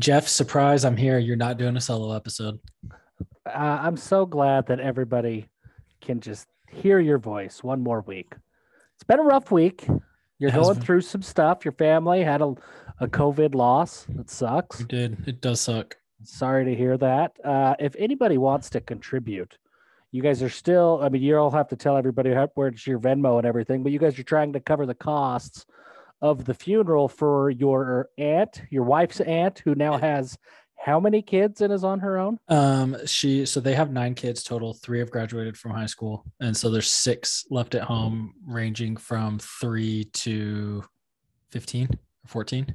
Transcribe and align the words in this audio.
Jeff, 0.00 0.26
surprise! 0.26 0.86
I'm 0.86 0.96
here. 0.96 1.18
You're 1.18 1.36
not 1.36 1.58
doing 1.58 1.76
a 1.76 1.80
solo 1.80 2.16
episode. 2.16 2.58
Uh, 3.46 3.50
I'm 3.82 3.98
so 3.98 4.24
glad 4.24 4.66
that 4.68 4.80
everybody 4.80 5.50
can 6.00 6.20
just 6.20 6.46
hear 6.70 6.98
your 6.98 7.18
voice 7.18 7.62
one 7.62 7.82
more 7.82 8.00
week. 8.00 8.32
It's 8.94 9.04
been 9.04 9.18
a 9.18 9.22
rough 9.24 9.50
week. 9.50 9.86
You're 10.38 10.52
going 10.52 10.80
through 10.80 11.02
some 11.02 11.20
stuff. 11.20 11.66
Your 11.66 11.72
family 11.72 12.24
had 12.24 12.40
a, 12.40 12.54
a 12.98 13.08
COVID 13.08 13.54
loss. 13.54 14.06
It 14.18 14.30
sucks. 14.30 14.80
It 14.80 14.88
did. 14.88 15.28
It 15.28 15.42
does 15.42 15.60
suck. 15.60 15.98
Sorry 16.24 16.64
to 16.64 16.74
hear 16.74 16.96
that. 16.96 17.32
Uh, 17.44 17.74
if 17.78 17.94
anybody 17.98 18.38
wants 18.38 18.70
to 18.70 18.80
contribute, 18.80 19.58
you 20.12 20.22
guys 20.22 20.42
are 20.42 20.48
still, 20.48 21.00
I 21.02 21.10
mean, 21.10 21.22
you 21.22 21.36
all 21.36 21.50
have 21.50 21.68
to 21.68 21.76
tell 21.76 21.98
everybody 21.98 22.34
where's 22.54 22.86
your 22.86 22.98
Venmo 22.98 23.36
and 23.36 23.46
everything, 23.46 23.82
but 23.82 23.92
you 23.92 23.98
guys 23.98 24.18
are 24.18 24.22
trying 24.22 24.54
to 24.54 24.60
cover 24.60 24.86
the 24.86 24.94
costs 24.94 25.66
of 26.22 26.44
the 26.44 26.54
funeral 26.54 27.08
for 27.08 27.50
your 27.50 28.08
aunt, 28.18 28.62
your 28.70 28.84
wife's 28.84 29.20
aunt, 29.20 29.60
who 29.60 29.74
now 29.74 29.96
has 29.96 30.36
how 30.76 30.98
many 30.98 31.20
kids 31.20 31.60
and 31.60 31.72
is 31.72 31.84
on 31.84 32.00
her 32.00 32.18
own? 32.18 32.38
Um, 32.48 32.96
she 33.06 33.44
so 33.44 33.60
they 33.60 33.74
have 33.74 33.92
nine 33.92 34.14
kids 34.14 34.42
total. 34.42 34.72
Three 34.72 34.98
have 34.98 35.10
graduated 35.10 35.56
from 35.56 35.72
high 35.72 35.86
school, 35.86 36.24
and 36.40 36.56
so 36.56 36.70
there's 36.70 36.90
six 36.90 37.44
left 37.50 37.74
at 37.74 37.82
home, 37.82 38.34
ranging 38.46 38.96
from 38.96 39.38
three 39.38 40.04
to 40.14 40.82
fifteen 41.50 41.88
or 41.90 42.28
fourteen. 42.28 42.74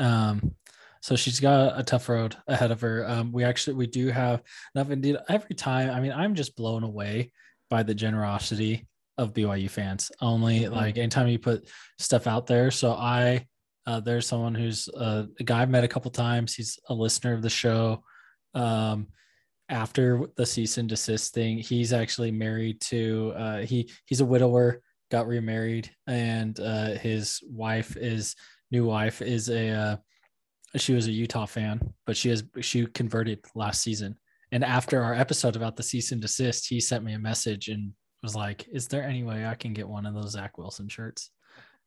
Um, 0.00 0.54
so 1.00 1.14
she's 1.14 1.38
got 1.38 1.78
a 1.78 1.84
tough 1.84 2.08
road 2.08 2.36
ahead 2.48 2.72
of 2.72 2.80
her. 2.80 3.08
Um, 3.08 3.30
we 3.30 3.44
actually 3.44 3.74
we 3.74 3.86
do 3.86 4.08
have 4.08 4.42
enough 4.74 4.90
indeed 4.90 5.16
every 5.28 5.54
time. 5.54 5.90
I 5.90 6.00
mean, 6.00 6.12
I'm 6.12 6.34
just 6.34 6.56
blown 6.56 6.82
away 6.82 7.30
by 7.70 7.84
the 7.84 7.94
generosity 7.94 8.88
of 9.18 9.34
BYU 9.34 9.68
fans. 9.68 10.10
Only 10.20 10.60
mm-hmm. 10.60 10.74
like 10.74 10.96
anytime 10.96 11.28
you 11.28 11.38
put 11.38 11.68
stuff 11.98 12.26
out 12.26 12.46
there. 12.46 12.70
So 12.70 12.92
I 12.92 13.46
uh, 13.86 14.00
there's 14.00 14.26
someone 14.26 14.54
who's 14.54 14.88
uh, 14.90 15.24
a 15.40 15.44
guy 15.44 15.62
I've 15.62 15.70
met 15.70 15.84
a 15.84 15.88
couple 15.88 16.10
times. 16.10 16.54
He's 16.54 16.78
a 16.88 16.94
listener 16.94 17.32
of 17.32 17.42
the 17.42 17.50
show. 17.50 18.02
Um, 18.54 19.08
after 19.70 20.26
the 20.36 20.46
cease 20.46 20.78
and 20.78 20.88
desist 20.88 21.34
thing, 21.34 21.58
he's 21.58 21.92
actually 21.92 22.30
married 22.30 22.80
to 22.82 23.32
uh, 23.36 23.58
he 23.58 23.90
he's 24.06 24.20
a 24.20 24.26
widower, 24.26 24.80
got 25.10 25.26
remarried, 25.26 25.90
and 26.06 26.58
uh, 26.60 26.90
his 26.94 27.40
wife 27.48 27.96
is 27.96 28.34
new 28.70 28.84
wife 28.84 29.20
is 29.20 29.48
a 29.50 29.70
uh, 29.70 29.96
she 30.76 30.92
was 30.92 31.06
a 31.06 31.12
Utah 31.12 31.46
fan, 31.46 31.80
but 32.06 32.16
she 32.16 32.28
has 32.28 32.44
she 32.60 32.86
converted 32.86 33.44
last 33.54 33.82
season. 33.82 34.16
And 34.52 34.64
after 34.64 35.02
our 35.02 35.14
episode 35.14 35.56
about 35.56 35.76
the 35.76 35.82
cease 35.82 36.12
and 36.12 36.20
desist, 36.20 36.68
he 36.68 36.80
sent 36.80 37.04
me 37.04 37.12
a 37.14 37.18
message 37.18 37.68
and 37.68 37.92
was 38.22 38.34
like, 38.34 38.66
"Is 38.68 38.88
there 38.88 39.02
any 39.02 39.22
way 39.22 39.46
I 39.46 39.54
can 39.54 39.72
get 39.72 39.88
one 39.88 40.06
of 40.06 40.14
those 40.14 40.32
Zach 40.32 40.58
Wilson 40.58 40.88
shirts?" 40.88 41.30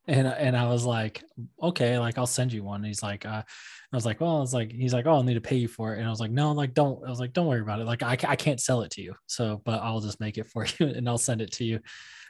And 0.07 0.27
and 0.27 0.57
I 0.57 0.67
was 0.67 0.85
like, 0.85 1.23
"Okay, 1.61 1.97
like 1.99 2.17
I'll 2.17 2.27
send 2.27 2.53
you 2.53 2.63
one." 2.63 2.77
And 2.77 2.87
he's 2.87 3.03
like, 3.03 3.25
uh, 3.25 3.43
"I 3.45 3.95
was 3.95 4.05
like, 4.05 4.21
well, 4.21 4.37
I 4.37 4.41
was 4.41 4.53
like, 4.53 4.71
he's 4.71 4.93
like, 4.93 5.05
oh, 5.05 5.11
I'll 5.13 5.23
need 5.23 5.35
to 5.35 5.41
pay 5.41 5.57
you 5.57 5.67
for 5.67 5.93
it." 5.93 5.99
And 5.99 6.07
I 6.07 6.09
was 6.09 6.19
like, 6.19 6.31
"No, 6.31 6.51
like 6.53 6.73
don't." 6.73 7.05
I 7.05 7.09
was 7.09 7.19
like, 7.19 7.33
"Don't 7.33 7.47
worry 7.47 7.61
about 7.61 7.79
it. 7.81 7.85
Like 7.85 8.03
I 8.03 8.17
I 8.27 8.35
can't 8.35 8.61
sell 8.61 8.81
it 8.81 8.91
to 8.91 9.01
you, 9.01 9.15
so 9.27 9.61
but 9.65 9.81
I'll 9.81 10.01
just 10.01 10.19
make 10.19 10.37
it 10.37 10.47
for 10.47 10.65
you 10.79 10.87
and 10.87 11.07
I'll 11.07 11.17
send 11.17 11.41
it 11.41 11.51
to 11.53 11.65
you." 11.65 11.79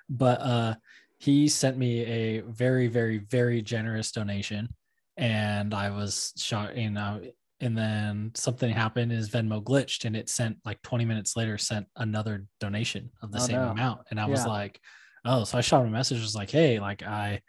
But 0.09 0.41
uh, 0.41 0.75
he 1.19 1.47
sent 1.47 1.77
me 1.77 2.05
a 2.05 2.41
very 2.41 2.87
very 2.87 3.19
very 3.19 3.61
generous 3.61 4.11
donation 4.11 4.69
and 5.17 5.73
I 5.73 5.89
was 5.91 6.33
shocked, 6.37 6.75
you 6.77 6.89
know, 6.89 7.21
and 7.61 7.77
then 7.77 8.31
something 8.33 8.71
happened 8.71 9.13
is 9.13 9.29
Venmo 9.29 9.63
glitched 9.63 10.05
and 10.05 10.15
it 10.15 10.29
sent 10.29 10.57
like 10.65 10.81
20 10.81 11.05
minutes 11.05 11.37
later 11.37 11.57
sent 11.57 11.85
another 11.95 12.45
donation 12.59 13.11
of 13.21 13.31
the 13.31 13.37
oh, 13.37 13.41
same 13.41 13.57
no. 13.57 13.69
amount. 13.69 14.01
And 14.09 14.19
I 14.19 14.23
yeah. 14.23 14.29
was 14.29 14.45
like, 14.45 14.79
oh, 15.25 15.43
so 15.43 15.59
I 15.59 15.61
shot 15.61 15.81
him 15.81 15.89
a 15.89 15.91
message, 15.91 16.19
was 16.19 16.35
like, 16.35 16.49
hey, 16.49 16.79
like 16.79 17.03
I 17.03 17.41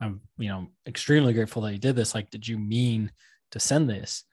I'm, 0.00 0.20
you 0.38 0.48
know, 0.48 0.68
extremely 0.86 1.32
grateful 1.32 1.62
that 1.62 1.72
you 1.72 1.78
did 1.78 1.94
this. 1.94 2.14
Like, 2.14 2.30
did 2.30 2.48
you 2.48 2.58
mean 2.58 3.12
to 3.52 3.60
send 3.60 3.88
this 3.88 4.24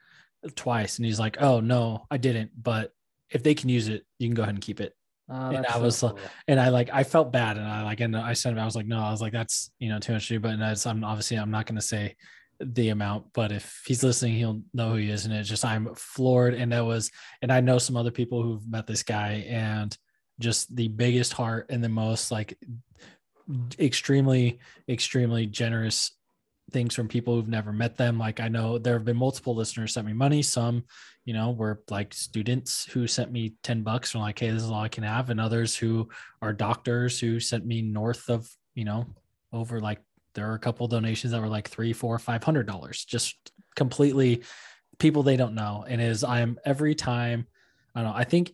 twice? 0.56 0.98
And 0.98 1.06
he's 1.06 1.20
like, 1.20 1.42
oh 1.42 1.60
no, 1.60 2.08
I 2.10 2.18
didn't. 2.18 2.52
But 2.62 2.92
if 3.30 3.44
they 3.44 3.54
can 3.54 3.70
use 3.70 3.90
it, 3.90 4.06
you 4.18 4.28
can 4.28 4.36
go 4.36 4.44
ahead 4.44 4.56
and 4.56 4.64
keep 4.64 4.80
it. 4.80 4.94
Oh, 5.30 5.50
and 5.50 5.66
I 5.66 5.78
was, 5.78 5.98
so 5.98 6.12
cool. 6.12 6.20
and 6.48 6.58
I 6.58 6.70
like, 6.70 6.90
I 6.94 7.04
felt 7.04 7.34
bad, 7.34 7.58
and 7.58 7.68
I 7.68 7.84
like, 7.84 8.00
and 8.00 8.16
I 8.16 8.32
sent 8.32 8.56
him. 8.56 8.62
I 8.62 8.66
was 8.66 8.78
like, 8.78 8.88
no, 8.88 9.00
I 9.00 9.12
was 9.12 9.20
like, 9.20 9.34
that's 9.34 9.72
you 9.78 9.90
know 9.90 10.00
too 10.00 10.14
much 10.14 10.30
to 10.30 10.36
do. 10.36 10.40
But 10.40 10.86
I'm 10.88 11.04
obviously, 11.04 11.36
I'm 11.36 11.52
not 11.52 11.66
going 11.66 11.76
to 11.76 11.82
say 11.82 12.16
the 12.60 12.90
amount, 12.90 13.26
but 13.34 13.52
if 13.52 13.84
he's 13.86 14.04
listening, 14.04 14.34
he'll 14.34 14.62
know 14.74 14.92
who 14.92 14.96
he 14.98 15.10
is. 15.10 15.26
And 15.26 15.34
it's 15.34 15.50
just 15.50 15.66
I'm 15.66 15.94
floored. 15.96 16.54
And 16.54 16.72
that 16.72 16.86
was, 16.86 17.12
and 17.42 17.52
I 17.52 17.62
know 17.62 17.78
some 17.78 17.98
other 17.98 18.12
people 18.12 18.42
who've 18.42 18.68
met 18.68 18.88
this 18.88 19.04
guy 19.04 19.46
and 19.48 19.96
just 20.40 20.76
the 20.76 20.88
biggest 20.88 21.34
heart 21.34 21.68
and 21.70 21.84
the 21.84 21.90
most 21.90 22.32
like 22.32 22.58
extremely, 23.80 24.60
extremely 24.90 25.46
generous 25.46 26.12
things 26.72 26.94
from 26.94 27.08
people 27.08 27.36
who've 27.36 27.48
never 27.48 27.72
met 27.72 27.96
them. 27.96 28.18
Like 28.18 28.40
I 28.40 28.48
know 28.48 28.78
there 28.78 28.94
have 28.94 29.06
been 29.06 29.18
multiple 29.18 29.56
listeners 29.56 29.94
sent 29.94 30.06
me 30.06 30.14
money. 30.14 30.42
Some, 30.42 30.84
you 31.26 31.34
know, 31.34 31.52
were 31.52 31.82
like 31.90 32.14
students 32.14 32.86
who 32.86 33.08
sent 33.08 33.32
me 33.32 33.54
10 33.64 33.84
bucks 33.84 34.14
and 34.14 34.22
like, 34.22 34.40
hey, 34.40 34.50
this 34.50 34.64
is 34.64 34.70
all 34.70 34.82
I 34.82 34.90
can 34.90 35.04
have. 35.04 35.30
And 35.30 35.40
others 35.40 35.76
who 35.76 36.10
are 36.42 36.54
doctors 36.54 37.20
who 37.20 37.40
sent 37.40 37.66
me 37.66 37.82
north 37.82 38.30
of, 38.30 38.50
you 38.76 38.84
know, 38.84 39.06
over 39.54 39.80
like 39.80 40.02
there 40.38 40.52
are 40.52 40.54
a 40.54 40.60
couple 40.60 40.88
donations 40.88 41.32
that 41.34 41.42
were 41.42 41.48
like 41.48 41.68
three, 41.68 41.94
four, 41.94 42.20
five 42.20 42.44
hundred 42.44 42.68
dollars, 42.68 43.04
just 43.04 43.36
completely 43.76 44.44
people 45.00 45.24
they 45.24 45.36
don't 45.36 45.56
know. 45.56 45.84
And 45.88 46.00
is 46.00 46.24
I'm 46.24 46.60
every 46.64 46.94
time, 46.94 47.48
I 47.96 48.04
don't 48.04 48.12
know, 48.12 48.16
I 48.16 48.24
think 48.24 48.54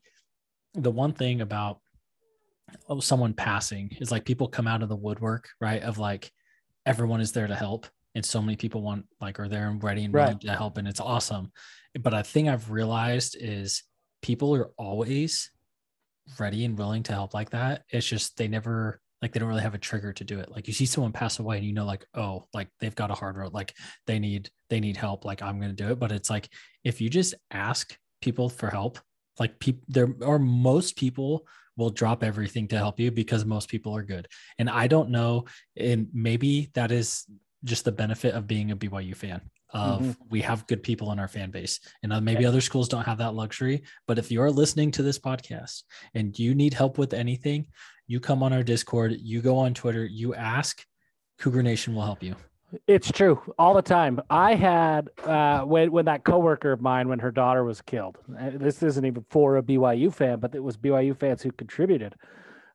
the 0.74 0.90
one 0.90 1.12
thing 1.12 1.42
about 1.42 1.82
oh, 2.88 3.02
someone 3.02 3.34
passing 3.34 3.98
is 4.00 4.12
like 4.12 4.24
people 4.24 4.48
come 4.48 4.66
out 4.66 4.82
of 4.82 4.88
the 4.88 4.96
woodwork, 4.96 5.50
right? 5.60 5.82
Of 5.82 5.98
like 5.98 6.32
everyone 6.86 7.20
is 7.20 7.34
there 7.34 7.48
to 7.48 7.56
help. 7.56 7.86
And 8.16 8.26
so 8.26 8.42
many 8.42 8.56
people 8.56 8.82
want 8.82 9.06
like 9.20 9.38
are 9.42 9.50
there 9.50 9.68
and 9.68 9.84
ready 9.84 10.06
and 10.06 10.14
ready 10.14 10.32
right. 10.32 10.42
to 10.42 10.56
help. 10.56 10.78
And 10.78 10.88
it's 10.88 11.02
awesome. 11.02 11.52
But 12.00 12.14
a 12.14 12.24
thing 12.24 12.48
I've 12.48 12.72
realized 12.72 13.36
is 13.38 13.84
people 14.22 14.56
are 14.56 14.72
always 14.78 15.52
ready 16.40 16.64
and 16.64 16.78
willing 16.78 17.04
to 17.04 17.12
help 17.12 17.34
like 17.34 17.50
that. 17.50 17.84
It's 17.90 18.08
just 18.08 18.38
they 18.38 18.48
never 18.48 19.02
like 19.24 19.32
they 19.32 19.40
don't 19.40 19.48
really 19.48 19.62
have 19.62 19.74
a 19.74 19.80
trigger 19.80 20.12
to 20.12 20.24
do 20.26 20.38
it. 20.40 20.52
Like 20.52 20.68
you 20.68 20.74
see 20.74 20.86
someone 20.86 21.14
pass 21.14 21.40
away 21.40 21.58
and 21.58 21.66
you 21.66 21.72
know 21.72 21.86
like 21.86 22.06
oh 22.14 22.46
like 22.54 22.68
they've 22.82 22.94
got 22.94 23.10
a 23.10 23.16
hard 23.16 23.38
road 23.38 23.54
like 23.54 23.74
they 24.06 24.20
need 24.20 24.50
they 24.70 24.82
need 24.82 24.98
help 24.98 25.24
like 25.24 25.42
i'm 25.42 25.60
going 25.60 25.74
to 25.74 25.84
do 25.84 25.92
it. 25.92 26.00
But 26.00 26.12
it's 26.12 26.30
like 26.30 26.50
if 26.84 27.00
you 27.00 27.10
just 27.10 27.34
ask 27.50 27.98
people 28.22 28.50
for 28.50 28.70
help 28.70 29.00
like 29.40 29.58
people 29.60 29.82
there 29.88 30.14
are 30.24 30.40
most 30.40 30.98
people 30.98 31.48
will 31.78 31.90
drop 31.90 32.22
everything 32.22 32.68
to 32.68 32.78
help 32.78 33.00
you 33.00 33.12
because 33.12 33.46
most 33.46 33.70
people 33.70 33.96
are 33.96 34.04
good. 34.04 34.28
And 34.60 34.70
i 34.70 34.88
don't 34.88 35.10
know 35.10 35.46
and 35.78 36.10
maybe 36.14 36.70
that 36.74 36.92
is 36.92 37.26
just 37.64 37.86
the 37.86 37.94
benefit 37.94 38.36
of 38.36 38.46
being 38.46 38.72
a 38.72 38.76
byu 38.76 39.16
fan 39.16 39.40
of 39.70 40.02
mm-hmm. 40.02 40.12
we 40.30 40.42
have 40.42 40.68
good 40.68 40.84
people 40.84 41.12
in 41.14 41.18
our 41.18 41.30
fan 41.30 41.50
base. 41.50 41.80
And 42.04 42.14
uh, 42.14 42.22
maybe 42.22 42.46
other 42.46 42.62
schools 42.62 42.90
don't 42.90 43.06
have 43.06 43.20
that 43.20 43.36
luxury 43.36 43.84
but 44.06 44.20
if 44.20 44.32
you're 44.32 44.52
listening 44.52 44.92
to 44.92 45.04
this 45.04 45.18
podcast 45.18 45.84
and 46.14 46.38
you 46.38 46.54
need 46.54 46.74
help 46.74 46.98
with 46.98 47.14
anything 47.14 47.68
you 48.08 48.20
come 48.20 48.44
on 48.44 48.54
our 48.54 48.64
discord 48.64 49.16
you 49.22 49.42
go 49.42 49.58
on 49.58 49.74
twitter 49.74 50.06
you 50.06 50.34
ask 50.36 50.86
cougar 51.40 51.64
nation 51.64 51.96
will 51.96 52.04
help 52.04 52.22
you 52.22 52.36
it's 52.88 53.12
true 53.12 53.40
all 53.58 53.74
the 53.74 53.82
time 53.82 54.20
i 54.30 54.56
had 54.56 55.10
uh, 55.26 55.62
when, 55.62 55.92
when 55.92 56.06
that 56.06 56.24
coworker 56.24 56.72
of 56.72 56.82
mine 56.82 57.08
when 57.08 57.20
her 57.20 57.32
daughter 57.32 57.64
was 57.64 57.82
killed 57.82 58.18
this 58.28 58.82
isn't 58.84 59.06
even 59.06 59.26
for 59.30 59.58
a 59.58 59.64
byu 59.64 60.14
fan 60.14 60.40
but 60.40 60.54
it 60.56 60.64
was 60.64 60.78
byu 60.78 61.16
fans 61.18 61.42
who 61.42 61.52
contributed 61.52 62.16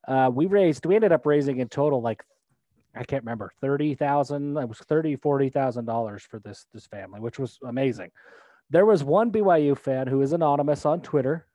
uh, 0.06 0.30
we 0.32 0.46
raised 0.46 0.86
we 0.86 0.94
ended 0.94 1.12
up 1.12 1.26
raising 1.26 1.58
in 1.58 1.68
total 1.68 2.00
like 2.00 2.22
I 2.98 3.04
can't 3.04 3.22
remember, 3.22 3.52
30,000, 3.60 4.56
it 4.56 4.68
was 4.68 4.78
30, 4.78 5.16
$40,000 5.18 6.20
for 6.22 6.40
this, 6.40 6.66
this 6.72 6.86
family, 6.86 7.20
which 7.20 7.38
was 7.38 7.58
amazing. 7.64 8.10
There 8.70 8.86
was 8.86 9.04
one 9.04 9.30
BYU 9.30 9.78
fan 9.78 10.06
who 10.06 10.20
is 10.20 10.32
anonymous 10.32 10.84
on 10.84 11.00
Twitter 11.00 11.46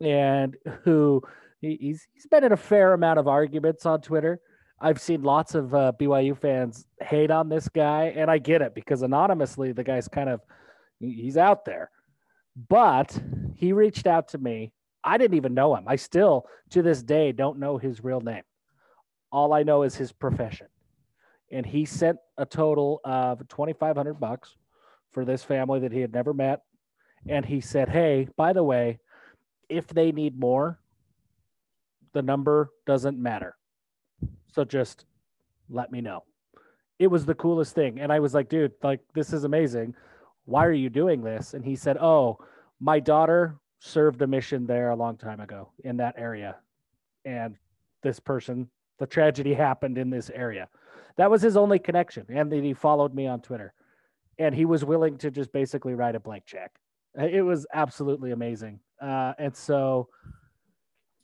and 0.00 0.56
who 0.82 1.22
he's, 1.62 2.06
he's 2.12 2.26
been 2.26 2.44
in 2.44 2.52
a 2.52 2.56
fair 2.56 2.92
amount 2.92 3.18
of 3.18 3.28
arguments 3.28 3.86
on 3.86 4.00
Twitter. 4.00 4.40
I've 4.80 5.00
seen 5.00 5.22
lots 5.22 5.54
of 5.54 5.72
uh, 5.74 5.92
BYU 5.98 6.36
fans 6.36 6.86
hate 7.00 7.30
on 7.30 7.48
this 7.48 7.68
guy, 7.68 8.12
and 8.16 8.28
I 8.30 8.38
get 8.38 8.62
it 8.62 8.74
because 8.74 9.02
anonymously 9.02 9.72
the 9.72 9.84
guy's 9.84 10.08
kind 10.08 10.28
of 10.28 10.40
he's 10.98 11.36
out 11.36 11.64
there. 11.64 11.90
But 12.68 13.16
he 13.54 13.72
reached 13.72 14.06
out 14.06 14.28
to 14.28 14.38
me. 14.38 14.72
I 15.04 15.18
didn't 15.18 15.36
even 15.36 15.54
know 15.54 15.74
him. 15.76 15.84
I 15.86 15.96
still 15.96 16.46
to 16.70 16.82
this 16.82 17.02
day 17.02 17.30
don't 17.32 17.60
know 17.60 17.78
his 17.78 18.02
real 18.02 18.20
name. 18.20 18.42
All 19.30 19.52
I 19.52 19.62
know 19.62 19.84
is 19.84 19.94
his 19.94 20.12
profession. 20.12 20.66
And 21.50 21.64
he 21.64 21.84
sent 21.84 22.18
a 22.36 22.44
total 22.44 23.00
of 23.04 23.46
2500 23.48 24.14
bucks 24.14 24.56
for 25.12 25.24
this 25.24 25.44
family 25.44 25.80
that 25.80 25.92
he 25.92 26.00
had 26.00 26.12
never 26.12 26.34
met. 26.34 26.62
And 27.28 27.46
he 27.46 27.60
said, 27.60 27.88
"Hey, 27.88 28.28
by 28.36 28.52
the 28.52 28.64
way, 28.64 28.98
if 29.68 29.86
they 29.86 30.10
need 30.10 30.38
more, 30.38 30.80
the 32.12 32.22
number 32.22 32.70
doesn't 32.86 33.18
matter. 33.18 33.56
So 34.52 34.64
just 34.64 35.06
let 35.68 35.90
me 35.92 36.00
know." 36.00 36.24
It 36.98 37.08
was 37.08 37.26
the 37.26 37.34
coolest 37.34 37.74
thing. 37.74 38.00
And 38.00 38.12
I 38.12 38.20
was 38.20 38.34
like, 38.34 38.48
"Dude, 38.48 38.72
like 38.82 39.00
this 39.14 39.32
is 39.32 39.44
amazing. 39.44 39.94
Why 40.44 40.66
are 40.66 40.72
you 40.72 40.90
doing 40.90 41.22
this?" 41.22 41.54
And 41.54 41.64
he 41.64 41.76
said, 41.76 41.96
"Oh, 41.98 42.38
my 42.80 43.00
daughter 43.00 43.58
served 43.78 44.22
a 44.22 44.26
mission 44.26 44.66
there 44.66 44.90
a 44.90 44.96
long 44.96 45.16
time 45.16 45.40
ago 45.40 45.70
in 45.84 45.96
that 45.96 46.14
area. 46.16 46.56
And 47.24 47.56
this 48.02 48.20
person 48.20 48.68
the 48.98 49.06
tragedy 49.06 49.54
happened 49.68 49.98
in 49.98 50.10
this 50.10 50.30
area. 50.30 50.68
That 51.16 51.30
was 51.30 51.42
his 51.42 51.56
only 51.56 51.78
connection. 51.78 52.26
And 52.28 52.50
then 52.50 52.62
he 52.62 52.74
followed 52.74 53.14
me 53.14 53.26
on 53.26 53.40
Twitter. 53.40 53.74
and 54.38 54.54
he 54.54 54.64
was 54.64 54.84
willing 54.84 55.18
to 55.18 55.30
just 55.30 55.52
basically 55.52 55.94
write 55.94 56.14
a 56.14 56.20
blank 56.20 56.44
check. 56.46 56.72
It 57.14 57.42
was 57.44 57.66
absolutely 57.74 58.30
amazing. 58.32 58.80
Uh, 59.00 59.34
and 59.38 59.54
so, 59.54 60.08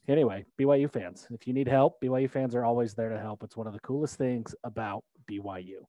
anyway, 0.08 0.44
BYU 0.58 0.90
fans, 0.90 1.26
if 1.30 1.46
you 1.46 1.52
need 1.52 1.68
help, 1.68 2.00
BYU 2.02 2.30
fans 2.30 2.54
are 2.54 2.64
always 2.64 2.94
there 2.94 3.08
to 3.08 3.18
help. 3.18 3.42
It's 3.42 3.56
one 3.56 3.66
of 3.66 3.72
the 3.72 3.80
coolest 3.80 4.16
things 4.16 4.54
about 4.64 5.04
BYU. 5.30 5.84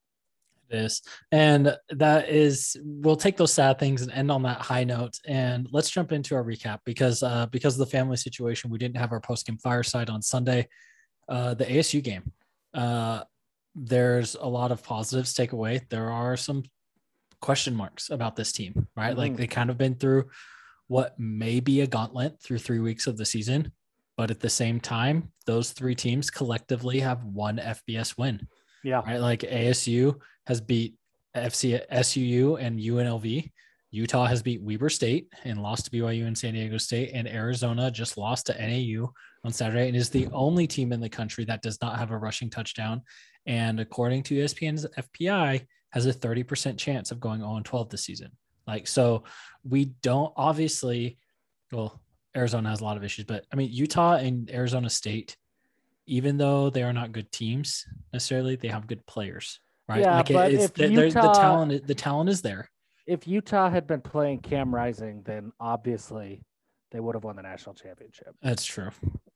It 0.69 0.77
is. 0.77 1.01
And 1.31 1.75
that 1.89 2.29
is, 2.29 2.77
we'll 2.83 3.15
take 3.15 3.37
those 3.37 3.53
sad 3.53 3.79
things 3.79 4.01
and 4.01 4.11
end 4.11 4.31
on 4.31 4.43
that 4.43 4.61
high 4.61 4.83
note. 4.83 5.17
And 5.27 5.67
let's 5.71 5.89
jump 5.89 6.11
into 6.11 6.35
our 6.35 6.43
recap 6.43 6.79
because, 6.85 7.23
uh, 7.23 7.47
because 7.47 7.73
of 7.73 7.79
the 7.79 7.91
family 7.91 8.17
situation, 8.17 8.69
we 8.69 8.77
didn't 8.77 8.97
have 8.97 9.11
our 9.11 9.19
post 9.19 9.47
game 9.47 9.57
fireside 9.57 10.09
on 10.09 10.21
Sunday. 10.21 10.67
Uh, 11.27 11.53
the 11.53 11.65
ASU 11.65 12.03
game. 12.03 12.31
Uh, 12.73 13.23
there's 13.75 14.35
a 14.35 14.47
lot 14.47 14.71
of 14.71 14.83
positives 14.83 15.33
take 15.33 15.51
away. 15.51 15.81
There 15.89 16.09
are 16.09 16.35
some 16.35 16.63
question 17.39 17.75
marks 17.75 18.09
about 18.09 18.35
this 18.35 18.51
team, 18.51 18.87
right? 18.95 19.11
Mm-hmm. 19.11 19.19
Like 19.19 19.35
they 19.37 19.47
kind 19.47 19.69
of 19.69 19.77
been 19.77 19.95
through 19.95 20.29
what 20.87 21.19
may 21.19 21.59
be 21.59 21.81
a 21.81 21.87
gauntlet 21.87 22.41
through 22.41 22.57
three 22.57 22.79
weeks 22.79 23.05
of 23.07 23.15
the 23.15 23.25
season. 23.25 23.71
But 24.19 24.31
at 24.31 24.41
the 24.41 24.49
same 24.49 24.81
time, 24.81 25.31
those 25.45 25.71
three 25.71 25.95
teams 25.95 26.29
collectively 26.29 26.99
have 26.99 27.23
one 27.23 27.55
FBS 27.55 28.17
win. 28.17 28.45
Yeah. 28.83 28.97
Right. 28.97 29.21
Like 29.21 29.43
ASU 29.43 30.19
has 30.45 30.59
beat 30.59 30.95
FC 31.37 31.81
SUU 31.89 32.61
and 32.61 32.77
UNLV. 32.77 33.49
Utah 33.91 34.25
has 34.25 34.43
beat 34.43 34.61
Weber 34.61 34.89
State 34.89 35.29
and 35.45 35.63
lost 35.63 35.85
to 35.85 35.91
BYU 35.91 36.27
and 36.27 36.37
San 36.37 36.53
Diego 36.53 36.77
State. 36.77 37.11
And 37.13 37.29
Arizona 37.29 37.89
just 37.89 38.17
lost 38.17 38.47
to 38.47 38.57
NAU 38.59 39.09
on 39.45 39.53
Saturday 39.53 39.87
and 39.87 39.95
is 39.95 40.09
the 40.09 40.27
only 40.33 40.67
team 40.67 40.91
in 40.91 40.99
the 40.99 41.07
country 41.07 41.45
that 41.45 41.61
does 41.61 41.81
not 41.81 41.97
have 41.97 42.11
a 42.11 42.17
rushing 42.17 42.49
touchdown. 42.49 43.01
And 43.45 43.79
according 43.79 44.23
to 44.23 44.35
ESPN's 44.35 44.85
FPI, 44.97 45.65
has 45.91 46.07
a 46.07 46.13
30% 46.13 46.77
chance 46.77 47.11
of 47.11 47.21
going 47.21 47.39
0 47.39 47.61
12 47.63 47.89
this 47.89 48.03
season. 48.03 48.31
Like, 48.67 48.85
so 48.85 49.23
we 49.63 49.85
don't 50.03 50.33
obviously, 50.35 51.17
well, 51.71 52.01
Arizona 52.35 52.69
has 52.69 52.81
a 52.81 52.83
lot 52.83 52.97
of 52.97 53.03
issues, 53.03 53.25
but 53.25 53.45
I 53.51 53.55
mean, 53.55 53.71
Utah 53.71 54.15
and 54.15 54.49
Arizona 54.51 54.89
State, 54.89 55.35
even 56.05 56.37
though 56.37 56.69
they 56.69 56.83
are 56.83 56.93
not 56.93 57.11
good 57.11 57.31
teams 57.31 57.85
necessarily, 58.13 58.55
they 58.55 58.67
have 58.67 58.87
good 58.87 59.05
players, 59.05 59.59
right? 59.87 60.01
Yeah, 60.01 60.17
like 60.17 60.27
but 60.29 60.51
if 60.51 60.73
the, 60.73 60.89
Utah, 60.89 61.21
the 61.21 61.39
talent, 61.39 61.87
the 61.87 61.95
talent 61.95 62.29
is 62.29 62.41
there. 62.41 62.69
If 63.07 63.27
Utah 63.27 63.69
had 63.69 63.87
been 63.87 64.01
playing 64.01 64.39
Cam 64.39 64.73
Rising, 64.73 65.23
then 65.25 65.51
obviously 65.59 66.43
they 66.91 66.99
would 66.99 67.15
have 67.15 67.23
won 67.23 67.35
the 67.35 67.41
national 67.41 67.75
championship. 67.75 68.35
That's 68.41 68.65
true. 68.65 68.89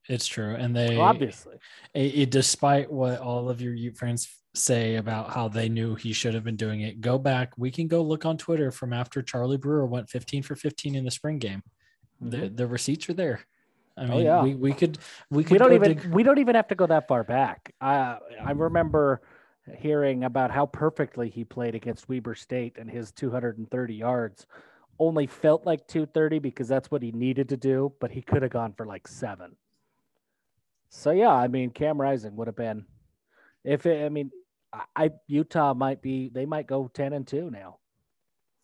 It's 0.10 0.28
true, 0.28 0.56
and 0.56 0.76
they 0.76 0.98
obviously, 0.98 1.56
it, 1.94 2.16
it, 2.16 2.30
despite 2.30 2.92
what 2.92 3.20
all 3.20 3.50
of 3.50 3.62
your 3.62 3.74
Ute 3.74 3.98
friends 3.98 4.28
say 4.54 4.96
about 4.96 5.32
how 5.32 5.48
they 5.48 5.70
knew 5.70 5.96
he 5.96 6.14
should 6.14 6.34
have 6.34 6.44
been 6.44 6.56
doing 6.56 6.82
it, 6.82 7.02
go 7.02 7.18
back. 7.18 7.54
We 7.58 7.72
can 7.72 7.88
go 7.88 8.04
look 8.04 8.26
on 8.26 8.38
Twitter 8.38 8.70
from 8.72 8.94
after 8.94 9.22
Charlie 9.22 9.58
Brewer 9.58 9.86
went 9.86 10.10
15 10.10 10.44
for 10.44 10.56
15 10.56 10.96
in 10.96 11.06
the 11.06 11.12
spring 11.12 11.40
game. 11.40 11.64
Mm-hmm. 12.22 12.30
The 12.30 12.50
the 12.50 12.68
receipts 12.68 13.10
are 13.10 13.14
there. 13.14 13.42
I 13.96 14.02
oh, 14.02 14.08
mean, 14.08 14.14
oh, 14.14 14.20
yeah. 14.20 14.44
we, 14.44 14.56
we 14.56 14.74
could 14.74 14.98
we 15.30 15.44
could 15.44 15.54
we 15.54 15.58
don't 15.58 15.74
even 15.74 16.12
we 16.12 16.24
don't 16.24 16.40
even 16.40 16.56
have 16.56 16.68
to 16.70 16.76
go 16.76 16.88
that 16.88 17.08
far 17.08 17.24
back. 17.24 17.74
I 17.80 18.18
I 18.44 18.52
remember 18.52 19.22
hearing 19.78 20.24
about 20.24 20.52
how 20.52 20.66
perfectly 20.66 21.30
he 21.30 21.44
played 21.44 21.76
against 21.76 22.10
Weber 22.10 22.36
State 22.36 22.78
and 22.78 22.90
his 22.90 23.12
230 23.12 23.94
yards 23.94 24.46
only 25.00 25.26
felt 25.26 25.66
like 25.66 25.88
230 25.88 26.40
because 26.40 26.68
that's 26.68 26.92
what 26.92 27.02
he 27.02 27.12
needed 27.12 27.50
to 27.50 27.58
do, 27.58 27.94
but 28.00 28.12
he 28.12 28.22
could 28.22 28.42
have 28.42 28.52
gone 28.52 28.74
for 28.74 28.86
like 28.86 29.08
seven. 29.08 29.56
So 30.90 31.12
yeah, 31.12 31.32
I 31.32 31.48
mean, 31.48 31.72
Cam 31.72 32.00
Rising 32.00 32.36
would 32.36 32.48
have 32.48 32.56
been, 32.56 32.86
if 33.64 33.86
it, 33.86 34.06
I 34.06 34.10
mean, 34.10 34.32
I 34.96 35.12
Utah 35.28 35.74
might 35.74 36.02
be 36.02 36.30
they 36.30 36.46
might 36.46 36.68
go 36.68 36.90
ten 36.94 37.14
and 37.14 37.26
two 37.26 37.50
now. 37.50 37.78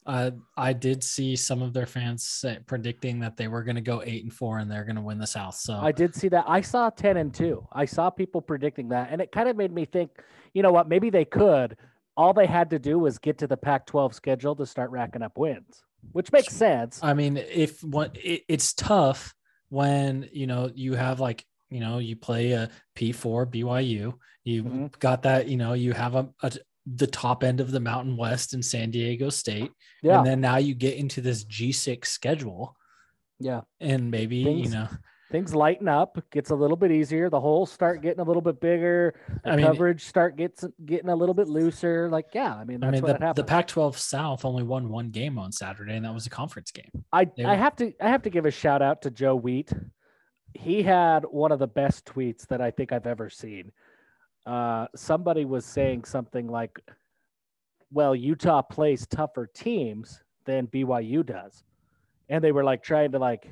Uh, 0.05 0.31
I 0.57 0.73
did 0.73 1.03
see 1.03 1.35
some 1.35 1.61
of 1.61 1.73
their 1.73 1.85
fans 1.85 2.25
say, 2.25 2.59
predicting 2.65 3.19
that 3.19 3.37
they 3.37 3.47
were 3.47 3.63
going 3.63 3.75
to 3.75 3.81
go 3.81 4.01
eight 4.03 4.23
and 4.23 4.33
four 4.33 4.59
and 4.59 4.71
they're 4.71 4.85
going 4.85 4.95
to 4.95 5.01
win 5.01 5.19
the 5.19 5.27
South. 5.27 5.55
So 5.55 5.75
I 5.75 5.91
did 5.91 6.15
see 6.15 6.29
that. 6.29 6.45
I 6.47 6.61
saw 6.61 6.89
ten 6.89 7.17
and 7.17 7.33
two. 7.33 7.67
I 7.71 7.85
saw 7.85 8.09
people 8.09 8.41
predicting 8.41 8.89
that, 8.89 9.09
and 9.11 9.21
it 9.21 9.31
kind 9.31 9.49
of 9.49 9.55
made 9.55 9.71
me 9.71 9.85
think, 9.85 10.11
you 10.53 10.63
know 10.63 10.71
what? 10.71 10.87
Maybe 10.89 11.09
they 11.09 11.25
could. 11.25 11.77
All 12.17 12.33
they 12.33 12.47
had 12.47 12.69
to 12.71 12.79
do 12.79 12.99
was 12.99 13.17
get 13.17 13.37
to 13.37 13.47
the 13.47 13.55
Pac-12 13.55 14.13
schedule 14.13 14.55
to 14.55 14.65
start 14.65 14.89
racking 14.91 15.21
up 15.21 15.37
wins, 15.37 15.83
which 16.11 16.31
makes 16.31 16.53
sense. 16.53 16.99
I 17.01 17.13
mean, 17.13 17.37
if 17.37 17.83
what 17.83 18.17
it, 18.17 18.43
it's 18.47 18.73
tough 18.73 19.33
when 19.69 20.27
you 20.33 20.47
know 20.47 20.71
you 20.73 20.95
have 20.95 21.19
like 21.19 21.45
you 21.69 21.79
know, 21.79 21.99
you 21.99 22.15
play 22.15 22.51
a 22.51 22.69
P4 22.95 23.45
BYU. 23.45 24.13
You 24.43 24.63
mm-hmm. 24.63 24.87
got 24.99 25.23
that, 25.23 25.47
you 25.47 25.57
know, 25.57 25.73
you 25.73 25.93
have 25.93 26.15
a, 26.15 26.29
a, 26.41 26.51
the 26.95 27.07
top 27.07 27.43
end 27.43 27.59
of 27.59 27.71
the 27.71 27.79
Mountain 27.79 28.17
West 28.17 28.53
in 28.53 28.63
San 28.63 28.91
Diego 28.91 29.29
State. 29.29 29.71
Yeah. 30.01 30.19
And 30.19 30.27
then 30.27 30.41
now 30.41 30.57
you 30.57 30.73
get 30.73 30.97
into 30.97 31.21
this 31.21 31.43
G6 31.45 32.05
schedule. 32.05 32.75
Yeah. 33.39 33.61
And 33.79 34.11
maybe, 34.11 34.43
things, 34.43 34.67
you 34.67 34.73
know, 34.77 34.87
things 35.31 35.53
lighten 35.55 35.87
up, 35.87 36.21
gets 36.31 36.49
a 36.49 36.55
little 36.55 36.75
bit 36.75 36.91
easier. 36.91 37.29
The 37.29 37.39
holes 37.39 37.71
start 37.71 38.01
getting 38.01 38.19
a 38.19 38.23
little 38.23 38.41
bit 38.41 38.59
bigger. 38.59 39.15
The 39.43 39.51
I 39.51 39.55
mean, 39.55 39.65
coverage 39.65 40.03
start 40.03 40.35
gets 40.35 40.65
getting 40.85 41.09
a 41.09 41.15
little 41.15 41.35
bit 41.35 41.47
looser. 41.47 42.09
Like, 42.09 42.27
yeah, 42.33 42.53
I 42.53 42.65
mean, 42.65 42.83
I 42.83 42.91
mean, 42.91 43.01
the, 43.01 43.33
the 43.35 43.43
Pac-12 43.43 43.95
South 43.95 44.45
only 44.45 44.63
won 44.63 44.89
one 44.89 45.09
game 45.09 45.37
on 45.37 45.51
Saturday, 45.51 45.95
and 45.95 46.05
that 46.05 46.13
was 46.13 46.25
a 46.25 46.29
conference 46.29 46.71
game. 46.71 47.05
I, 47.13 47.25
they 47.25 47.45
I 47.45 47.55
have 47.55 47.75
to 47.77 47.93
I 48.01 48.09
have 48.09 48.23
to 48.23 48.29
give 48.29 48.45
a 48.45 48.51
shout 48.51 48.81
out 48.81 49.03
to 49.03 49.11
Joe 49.11 49.35
Wheat 49.35 49.71
he 50.53 50.83
had 50.83 51.25
one 51.25 51.51
of 51.51 51.59
the 51.59 51.67
best 51.67 52.05
tweets 52.05 52.47
that 52.47 52.61
I 52.61 52.71
think 52.71 52.91
I've 52.91 53.07
ever 53.07 53.29
seen. 53.29 53.71
Uh, 54.45 54.87
somebody 54.95 55.45
was 55.45 55.65
saying 55.65 56.03
something 56.03 56.47
like, 56.47 56.79
well, 57.91 58.15
Utah 58.15 58.61
plays 58.61 59.07
tougher 59.07 59.47
teams 59.53 60.21
than 60.45 60.67
BYU 60.67 61.25
does. 61.25 61.63
And 62.29 62.43
they 62.43 62.51
were 62.51 62.63
like 62.63 62.83
trying 62.83 63.11
to 63.11 63.19
like, 63.19 63.47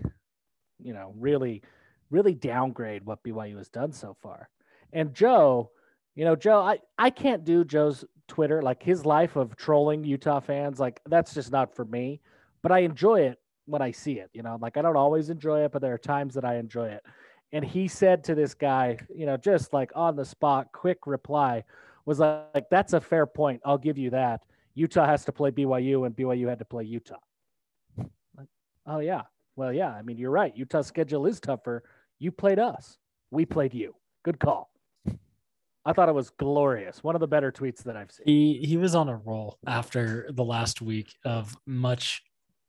you 0.82 0.94
know, 0.94 1.14
really, 1.18 1.64
really 2.10 2.34
downgrade 2.34 3.06
what 3.06 3.24
BYU 3.24 3.58
has 3.58 3.70
done 3.70 3.92
so 3.92 4.16
far. 4.22 4.50
And 4.94 5.14
Joe, 5.14 5.72
you 6.16 6.26
know, 6.26 6.36
Joe, 6.36 6.62
I, 6.62 6.80
I 6.98 7.10
can't 7.10 7.44
do 7.44 7.64
Joe's 7.64 8.06
Twitter, 8.28 8.62
like 8.62 8.84
his 8.84 9.06
life 9.06 9.36
of 9.36 9.56
trolling 9.56 10.04
Utah 10.04 10.40
fans. 10.40 10.80
Like 10.80 11.02
that's 11.08 11.34
just 11.34 11.52
not 11.52 11.76
for 11.76 11.86
me, 11.86 12.22
but 12.62 12.72
I 12.72 12.80
enjoy 12.80 13.22
it 13.22 13.40
when 13.66 13.82
I 13.82 13.92
see 13.92 14.14
it. 14.14 14.30
You 14.34 14.44
know, 14.44 14.58
like 14.62 14.78
I 14.78 14.82
don't 14.82 14.96
always 14.96 15.30
enjoy 15.30 15.66
it, 15.66 15.72
but 15.72 15.82
there 15.82 15.94
are 15.94 16.00
times 16.00 16.34
that 16.36 16.46
I 16.46 16.58
enjoy 16.58 16.88
it. 16.88 17.04
And 17.52 17.64
he 17.64 17.88
said 17.88 18.24
to 18.26 18.36
this 18.36 18.54
guy, 18.54 18.98
you 19.14 19.26
know, 19.26 19.38
just 19.38 19.74
like 19.74 19.92
on 19.96 20.16
the 20.16 20.26
spot, 20.26 20.72
quick 20.74 21.08
reply 21.08 21.64
was 22.06 22.20
like, 22.20 22.46
like 22.54 22.70
that's 22.70 22.94
a 22.94 23.02
fair 23.02 23.26
point. 23.26 23.62
I'll 23.66 23.78
give 23.78 23.98
you 23.98 24.10
that. 24.12 24.42
Utah 24.76 25.06
has 25.06 25.26
to 25.26 25.32
play 25.32 25.52
BYU 25.52 26.06
and 26.06 26.16
BYU 26.16 26.48
had 26.48 26.60
to 26.60 26.66
play 26.66 26.84
Utah. 26.84 27.16
Like, 28.38 28.48
oh 28.86 29.00
yeah. 29.00 29.24
Well, 29.56 29.74
yeah. 29.74 29.90
I 29.90 30.02
mean, 30.02 30.18
you're 30.18 30.32
right. 30.32 30.56
Utah's 30.56 30.88
schedule 30.88 31.26
is 31.26 31.40
tougher. 31.40 31.84
You 32.20 32.32
played 32.32 32.60
us. 32.60 32.98
We 33.32 33.46
played 33.46 33.74
you. 33.74 33.96
Good 34.24 34.40
call. 34.40 34.70
I 35.86 35.94
thought 35.94 36.10
it 36.10 36.16
was 36.16 36.30
glorious. 36.32 37.02
One 37.02 37.16
of 37.16 37.22
the 37.22 37.28
better 37.28 37.52
tweets 37.52 37.82
that 37.84 37.96
I've 37.96 38.12
seen. 38.12 38.26
He 38.26 38.60
he 38.62 38.76
was 38.76 38.94
on 38.94 39.08
a 39.08 39.16
roll 39.16 39.58
after 39.66 40.30
the 40.32 40.44
last 40.44 40.82
week 40.82 41.16
of 41.24 41.56
much 41.66 42.24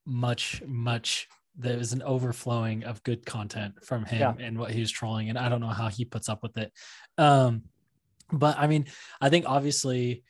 much, 0.08 0.62
much 0.66 1.28
there 1.58 1.76
was 1.76 1.92
an 1.92 2.02
overflowing 2.02 2.84
of 2.84 3.02
good 3.02 3.26
content 3.26 3.84
from 3.84 4.04
him 4.04 4.20
yeah. 4.20 4.46
and 4.46 4.58
what 4.58 4.70
he 4.70 4.80
was 4.80 4.90
trolling. 4.90 5.28
And 5.28 5.38
I 5.38 5.48
don't 5.48 5.60
know 5.60 5.66
how 5.66 5.88
he 5.88 6.04
puts 6.04 6.28
up 6.28 6.42
with 6.42 6.56
it. 6.56 6.72
Um, 7.18 7.64
but 8.32 8.56
I 8.58 8.68
mean, 8.68 8.86
I 9.20 9.28
think 9.28 9.44
obviously 9.46 10.22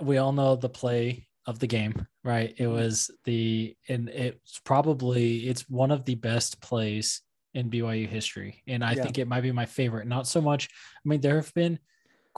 we 0.00 0.18
all 0.18 0.32
know 0.32 0.56
the 0.56 0.68
play 0.68 1.26
of 1.46 1.58
the 1.58 1.66
game, 1.66 2.06
right? 2.22 2.54
It 2.56 2.64
mm-hmm. 2.64 2.72
was 2.72 3.10
the, 3.24 3.76
and 3.88 4.08
it's 4.08 4.60
probably, 4.60 5.48
it's 5.48 5.68
one 5.68 5.90
of 5.90 6.04
the 6.04 6.14
best 6.14 6.60
plays 6.60 7.22
in 7.52 7.68
BYU 7.68 8.06
history. 8.06 8.62
And 8.68 8.84
I 8.84 8.92
yeah. 8.92 9.02
think 9.02 9.18
it 9.18 9.26
might 9.26 9.40
be 9.40 9.52
my 9.52 9.66
favorite. 9.66 10.06
Not 10.06 10.28
so 10.28 10.40
much, 10.40 10.68
I 10.96 11.08
mean, 11.08 11.20
there 11.20 11.36
have 11.36 11.52
been 11.52 11.80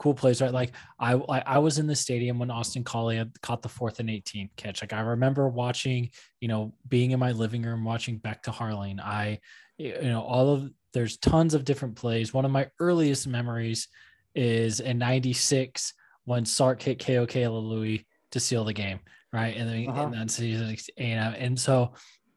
cool 0.03 0.13
plays, 0.13 0.41
right? 0.41 0.51
Like 0.51 0.73
I, 0.99 1.13
I 1.13 1.59
was 1.59 1.79
in 1.79 1.87
the 1.87 1.95
stadium 1.95 2.37
when 2.37 2.51
Austin 2.51 2.83
Collie 2.83 3.15
had 3.15 3.39
caught 3.41 3.61
the 3.61 3.69
fourth 3.69 4.01
and 4.01 4.09
18 4.09 4.49
catch. 4.57 4.81
Like 4.81 4.91
I 4.91 4.99
remember 4.99 5.47
watching, 5.47 6.09
you 6.41 6.49
know, 6.49 6.73
being 6.89 7.11
in 7.11 7.21
my 7.21 7.31
living 7.31 7.63
room, 7.63 7.85
watching 7.85 8.17
Beck 8.17 8.43
to 8.43 8.51
Harline. 8.51 8.99
I, 8.99 9.39
you 9.77 10.01
know, 10.01 10.21
all 10.21 10.53
of 10.53 10.69
there's 10.91 11.15
tons 11.15 11.53
of 11.53 11.63
different 11.63 11.95
plays. 11.95 12.33
One 12.33 12.43
of 12.43 12.51
my 12.51 12.69
earliest 12.81 13.27
memories 13.27 13.87
is 14.35 14.81
in 14.81 14.97
96 14.97 15.93
when 16.25 16.43
Sark 16.43 16.81
hit 16.81 16.99
K.O. 16.99 17.25
Kealaluhi 17.25 18.03
to 18.31 18.41
seal 18.41 18.65
the 18.65 18.73
game. 18.73 18.99
Right. 19.31 19.55
And 19.55 19.69
then, 19.69 19.87
uh-huh. 19.87 20.11
and 20.17 20.29
season, 20.29 20.75
and, 20.97 21.35
and 21.37 21.57
so 21.57 21.93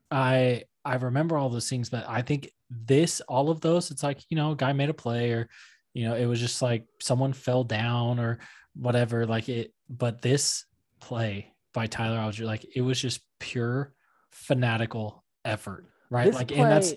I, 0.09 0.63
I 0.85 0.95
remember 0.95 1.37
all 1.37 1.49
those 1.49 1.69
things, 1.69 1.91
but 1.91 2.05
I 2.09 2.23
think 2.23 2.49
this, 2.71 3.21
all 3.23 3.51
of 3.51 3.61
those, 3.61 3.91
it's 3.91 4.05
like, 4.05 4.21
you 4.29 4.37
know, 4.37 4.55
guy 4.55 4.73
made 4.73 4.89
a 4.89 4.95
play 4.95 5.33
or, 5.33 5.49
you 5.97 6.07
know 6.07 6.15
it 6.15 6.27
was 6.27 6.39
just 6.39 6.61
like 6.61 6.85
someone 7.01 7.33
fell 7.33 7.65
down 7.65 8.21
or 8.21 8.39
whatever 8.75 9.25
like 9.25 9.49
it 9.49 9.73
but 9.89 10.21
this 10.21 10.67
play 11.01 11.55
by 11.73 11.87
Tyler 11.87 12.19
Allgeier 12.19 12.45
like 12.45 12.67
it 12.77 12.83
was 12.83 13.01
just 13.01 13.23
pure 13.41 13.95
fanatical 14.31 15.25
effort 15.45 15.87
right 16.11 16.27
this 16.27 16.35
like 16.35 16.49
play, 16.49 16.59
and 16.59 16.71
that's 16.71 16.95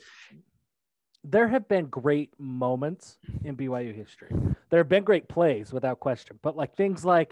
there 1.24 1.48
have 1.48 1.68
been 1.70 1.86
great 1.86 2.34
moments 2.38 3.18
in 3.46 3.56
byu 3.56 3.96
history 3.96 4.32
there 4.70 4.80
have 4.80 4.90
been 4.90 5.04
great 5.06 5.30
plays 5.30 5.72
without 5.72 6.02
question 6.02 6.38
but 6.42 6.58
like 6.58 6.76
things 6.76 7.06
like 7.06 7.32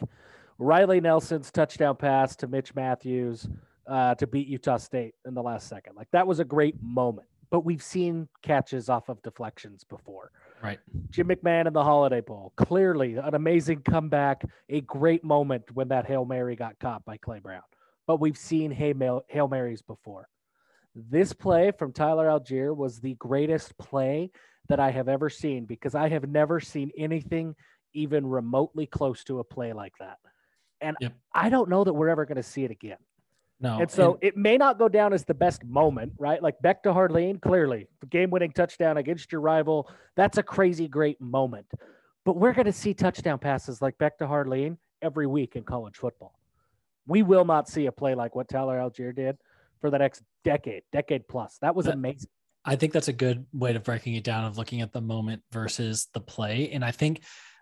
Riley 0.60 1.00
Nelson's 1.02 1.52
touchdown 1.52 1.96
pass 1.98 2.36
to 2.38 2.48
Mitch 2.48 2.74
Matthews 2.74 3.48
uh, 3.86 4.16
to 4.16 4.26
beat 4.26 4.48
Utah 4.48 4.78
State 4.78 5.14
in 5.28 5.36
the 5.36 5.44
last 5.44 5.68
second. 5.68 5.96
Like 5.96 6.08
that 6.12 6.26
was 6.26 6.40
a 6.40 6.44
great 6.44 6.76
moment. 6.82 7.28
But 7.52 7.60
we've 7.60 7.84
seen 7.84 8.28
catches 8.42 8.90
off 8.90 9.08
of 9.08 9.22
deflections 9.22 9.84
before. 9.84 10.32
Right. 10.62 10.80
Jim 11.10 11.28
McMahon 11.28 11.68
in 11.68 11.74
the 11.74 11.84
Holiday 11.84 12.22
Bowl. 12.22 12.54
Clearly 12.58 13.16
an 13.16 13.36
amazing 13.36 13.82
comeback, 13.82 14.44
a 14.70 14.82
great 14.82 15.24
moment 15.24 15.64
when 15.74 15.90
that 15.90 16.06
Hail 16.06 16.26
Mary 16.26 16.56
got 16.56 16.80
caught 16.80 17.06
by 17.06 17.18
Clay 17.18 17.40
Brown. 17.40 17.62
But 18.08 18.20
we've 18.20 18.38
seen 18.38 18.72
Hail, 18.72 19.24
Marys 19.50 19.82
before. 19.82 20.30
This 20.96 21.34
play 21.34 21.72
from 21.78 21.94
Tyler 21.94 22.28
Allgeier 22.28 22.76
was 22.76 23.00
the 23.00 23.14
greatest 23.16 23.78
play 23.78 24.32
that 24.68 24.80
I 24.80 24.90
have 24.92 25.08
ever 25.08 25.30
seen 25.30 25.66
because 25.66 25.94
I 25.94 26.10
have 26.10 26.28
never 26.28 26.60
seen 26.60 26.92
anything 26.98 27.56
even 27.94 28.26
remotely 28.26 28.86
close 28.86 29.24
to 29.26 29.40
a 29.40 29.44
play 29.44 29.74
like 29.74 29.94
that. 30.00 30.18
And 30.82 30.98
Yep. 31.00 31.14
I 31.34 31.50
don't 31.50 31.70
know 31.70 31.84
that 31.84 31.94
we're 31.94 32.10
ever 32.10 32.26
going 32.26 32.38
to 32.38 32.44
see 32.44 32.64
it 32.64 32.72
again. 32.72 32.98
No. 33.60 33.80
And 33.80 33.90
so 33.90 34.20
it 34.22 34.38
may 34.38 34.58
not 34.58 34.78
go 34.78 34.88
down 34.88 35.14
as 35.14 35.26
the 35.26 35.34
best 35.34 35.64
moment, 35.66 36.14
right? 36.20 36.42
Like 36.42 36.62
Beck 36.62 36.84
to 36.84 36.90
Harline, 36.90 37.42
clearly, 37.42 37.88
game 38.10 38.30
winning 38.30 38.52
touchdown 38.52 38.98
against 38.98 39.32
your 39.32 39.42
rival. 39.42 39.90
That's 40.16 40.38
a 40.38 40.44
crazy 40.44 40.88
great 40.88 41.20
moment. 41.20 41.66
But 42.24 42.38
we're 42.38 42.54
going 42.54 42.66
to 42.66 42.74
see 42.74 42.94
touchdown 42.94 43.40
passes 43.40 43.82
like 43.82 43.98
Beck 43.98 44.20
to 44.20 44.26
Harline 44.26 44.78
every 45.02 45.26
week 45.26 45.56
in 45.56 45.64
college 45.64 45.96
football. 45.96 46.38
We 47.08 47.24
will 47.24 47.46
not 47.46 47.68
see 47.68 47.88
a 47.88 47.92
play 47.92 48.14
like 48.16 48.36
what 48.36 48.50
Tyler 48.50 48.78
Allgeier 48.78 49.16
did 49.16 49.38
for 49.82 49.90
the 49.90 49.98
next 49.98 50.22
decade, 50.44 50.84
decade 50.92 51.28
plus. 51.28 51.58
That 51.62 51.74
was 51.74 51.88
amazing. 51.88 52.30
I 52.66 52.76
think 52.76 52.92
that's 52.92 53.08
a 53.08 53.14
good 53.14 53.46
way 53.54 53.74
of 53.74 53.84
breaking 53.84 54.16
it 54.16 54.26
down 54.26 54.44
of 54.44 54.58
looking 54.58 54.82
at 54.82 54.92
the 54.92 55.02
moment 55.02 55.42
versus 55.52 56.10
the 56.14 56.20
play. 56.20 56.70
And 56.74 56.84
I 56.84 56.92
think 56.92 57.22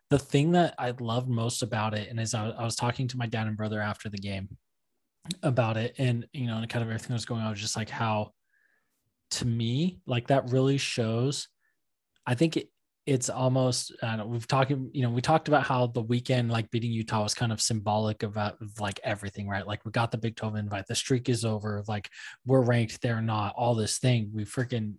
the 0.10 0.18
thing 0.18 0.54
that 0.54 0.74
I 0.80 0.94
loved 1.00 1.30
most 1.30 1.62
about 1.62 1.94
it, 1.94 2.10
and 2.10 2.20
as 2.20 2.34
I, 2.34 2.50
I 2.50 2.64
was 2.64 2.76
talking 2.76 3.08
to 3.10 3.18
my 3.18 3.28
dad 3.28 3.48
and 3.48 3.56
brother 3.56 3.80
after 3.82 4.10
the 4.10 4.18
game 4.18 4.50
about 5.44 5.78
it, 5.78 5.96
and 5.98 6.28
you 6.34 6.48
know, 6.48 6.58
and 6.58 6.70
kind 6.70 6.84
of 6.84 6.90
everything 6.90 7.10
that 7.10 7.16
was 7.16 7.26
going 7.26 7.42
on, 7.42 7.50
was 7.52 7.60
just 7.62 7.76
like 7.76 7.90
how, 7.90 8.32
to 9.32 9.46
me, 9.46 10.00
like 10.06 10.28
that 10.28 10.50
really 10.52 10.78
shows. 10.78 11.48
I 12.26 12.36
think 12.36 12.58
it, 12.58 12.70
it's 13.06 13.30
almost. 13.30 13.92
I 14.02 14.08
don't 14.08 14.18
know, 14.18 14.26
we've 14.28 14.48
talking, 14.48 14.90
you 14.94 15.04
know, 15.04 15.10
we 15.12 15.22
talked 15.22 15.48
about 15.48 15.64
how 15.64 15.88
the 15.88 16.02
weekend, 16.02 16.52
like 16.52 16.72
beating 16.72 16.92
Utah, 16.92 17.24
was 17.24 17.34
kind 17.34 17.52
of 17.52 17.62
symbolic 17.62 18.24
of, 18.24 18.38
uh, 18.38 18.54
like 18.80 19.00
everything, 19.04 19.48
right? 19.48 19.66
Like 19.66 19.86
we 19.86 19.92
got 19.92 20.12
the 20.12 20.18
Big 20.18 20.36
12 20.36 20.56
invite, 20.56 20.88
the 20.88 20.96
streak 20.96 21.30
is 21.30 21.46
over, 21.46 21.84
like 21.88 22.10
we're 22.46 22.62
ranked, 22.62 23.02
they're 23.02 23.22
not, 23.22 23.54
all 23.56 23.76
this 23.76 24.00
thing. 24.00 24.32
We 24.34 24.44
freaking 24.44 24.96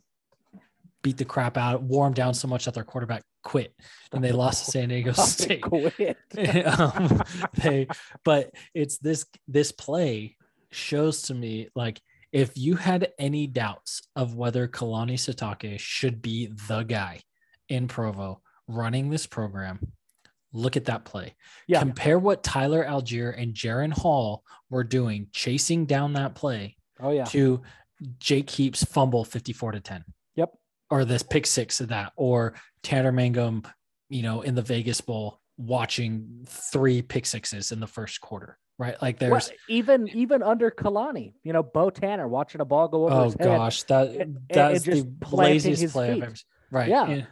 beat 1.07 1.17
the 1.19 1.25
crap 1.25 1.57
out, 1.57 1.85
wore 1.85 2.05
them 2.05 2.13
down 2.15 2.35
so 2.35 2.49
much 2.49 2.65
that 2.65 2.75
their 2.75 2.83
quarterback 2.83 3.23
quit 3.45 3.73
and 4.11 4.25
they 4.25 4.33
lost 4.33 4.65
to 4.65 4.71
San 4.73 4.89
Diego 4.89 5.13
State. 5.15 5.63
Quit. 5.63 6.17
um, 6.67 7.23
they, 7.63 7.87
but 8.25 8.51
it's 8.75 8.99
this 8.99 9.25
this 9.47 9.71
play 9.71 10.37
shows 10.73 11.23
to 11.23 11.33
me 11.35 11.69
like 11.77 12.01
if 12.33 12.59
you 12.59 12.75
had 12.75 13.13
any 13.21 13.47
doubts 13.47 14.03
of 14.17 14.35
whether 14.35 14.67
Kalani 14.67 15.15
Sitake 15.15 15.79
should 15.79 16.21
be 16.21 16.51
the 16.67 16.83
guy 16.83 17.21
in 17.69 17.87
Provo 17.87 18.41
running 18.67 19.09
this 19.09 19.27
program, 19.29 19.79
look 20.53 20.77
at 20.77 20.87
that 20.87 21.05
play. 21.05 21.37
Yeah. 21.69 21.79
Compare 21.79 22.19
what 22.19 22.43
Tyler 22.43 22.85
Allgeier 22.85 23.41
and 23.41 23.55
Jaren 23.55 23.93
Hall 23.93 24.43
were 24.71 24.83
doing, 24.83 25.29
chasing 25.31 25.87
down 25.87 26.15
that 26.15 26.35
play 26.35 26.77
Oh, 26.99 27.13
yeah. 27.13 27.27
to 27.27 27.63
Jake 28.19 28.51
Heaps' 28.51 28.83
fumble 28.85 29.25
54 29.25 29.73
to 29.73 29.81
10. 29.81 30.05
Or 30.91 31.05
this 31.05 31.23
pick 31.23 31.47
six 31.47 31.81
of 31.81 31.89
that, 31.89 32.13
or 32.17 32.55
Tanner 32.83 33.11
Mangum, 33.11 33.65
you 34.09 34.23
know, 34.23 34.43
in 34.43 34.55
the 34.55 34.63
Vegas 34.63 35.01
Bowl 35.01 35.41
watching 35.59 36.45
three 36.47 37.03
pick 37.03 37.27
sixes 37.27 37.73
in 37.73 37.81
the 37.81 37.87
first 37.89 38.21
quarter, 38.21 38.57
right? 38.79 39.01
Like 39.03 39.21
Well, 39.21 39.31
there's, 39.31 39.51
even 39.69 40.09
even 40.15 40.45
under 40.45 40.71
Kalani, 40.71 41.33
you 41.43 41.53
know, 41.53 41.65
Bo 41.65 41.91
Tanner 41.91 42.29
watching 42.29 42.61
a 42.61 42.65
ball 42.65 42.87
go 42.87 43.07
over 43.07 43.15
oh 43.15 43.25
his 43.25 43.35
head. 43.35 43.45
gosh, 43.47 43.83
that 43.85 44.09
and- 44.11 44.39
that's 44.49 44.85
just 44.85 45.07
the 45.21 45.37
laziest 45.37 45.93
play 45.93 46.09
I've 46.11 46.15
feet. 46.15 46.23
ever 46.23 46.37
seen. 46.37 46.45
Right. 46.71 46.89
Yeah. 46.89 47.09
and- 47.09 47.27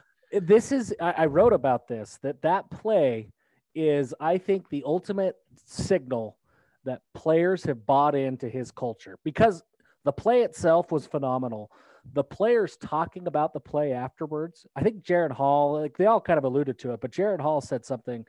this 0.49 0.73
is 0.73 0.93
I, 1.01 1.13
I 1.19 1.27
wrote 1.27 1.53
about 1.53 1.87
this 1.87 2.19
that 2.23 2.43
that 2.43 2.69
play 2.71 3.31
is 3.77 4.13
I 4.19 4.39
think 4.39 4.69
the 4.69 4.83
ultimate 4.85 5.37
signal 5.67 6.37
that 6.85 7.03
players 7.15 7.63
have 7.65 7.87
bought 7.87 8.17
into 8.17 8.49
his 8.49 8.73
culture 8.73 9.17
because 9.23 9.63
the 10.05 10.13
play 10.13 10.43
itself 10.43 10.91
was 10.91 11.07
phenomenal. 11.07 11.71
The 12.13 12.25
players 12.25 12.77
talking 12.77 13.27
about 13.27 13.53
the 13.53 13.61
play 13.61 13.93
afterwards, 13.93 14.67
I 14.77 14.83
think 14.83 15.03
Jared 15.03 15.33
Hall, 15.33 15.81
like 15.81 15.97
they 15.97 16.07
all 16.07 16.21
kind 16.21 16.39
of 16.39 16.45
alluded 16.45 16.79
to 16.81 16.93
it, 16.93 17.01
but 17.01 17.11
Jared 17.11 17.41
Hall 17.41 17.61
said 17.61 17.85
something 17.85 18.25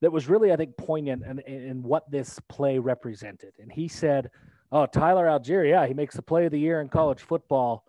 that 0.00 0.12
was 0.12 0.28
really, 0.28 0.52
I 0.52 0.56
think, 0.56 0.76
poignant 0.76 1.24
in, 1.24 1.38
in, 1.40 1.82
what 1.82 2.08
this 2.08 2.38
play 2.48 2.78
represented. 2.78 3.54
And 3.58 3.72
he 3.72 3.88
said, 3.88 4.30
Oh, 4.70 4.86
Tyler 4.86 5.26
Allgeier, 5.26 5.68
yeah, 5.68 5.86
he 5.86 5.94
makes 5.94 6.14
the 6.14 6.22
play 6.22 6.44
of 6.44 6.52
the 6.52 6.60
year 6.60 6.80
in 6.80 6.88
college 6.88 7.22
football 7.22 7.84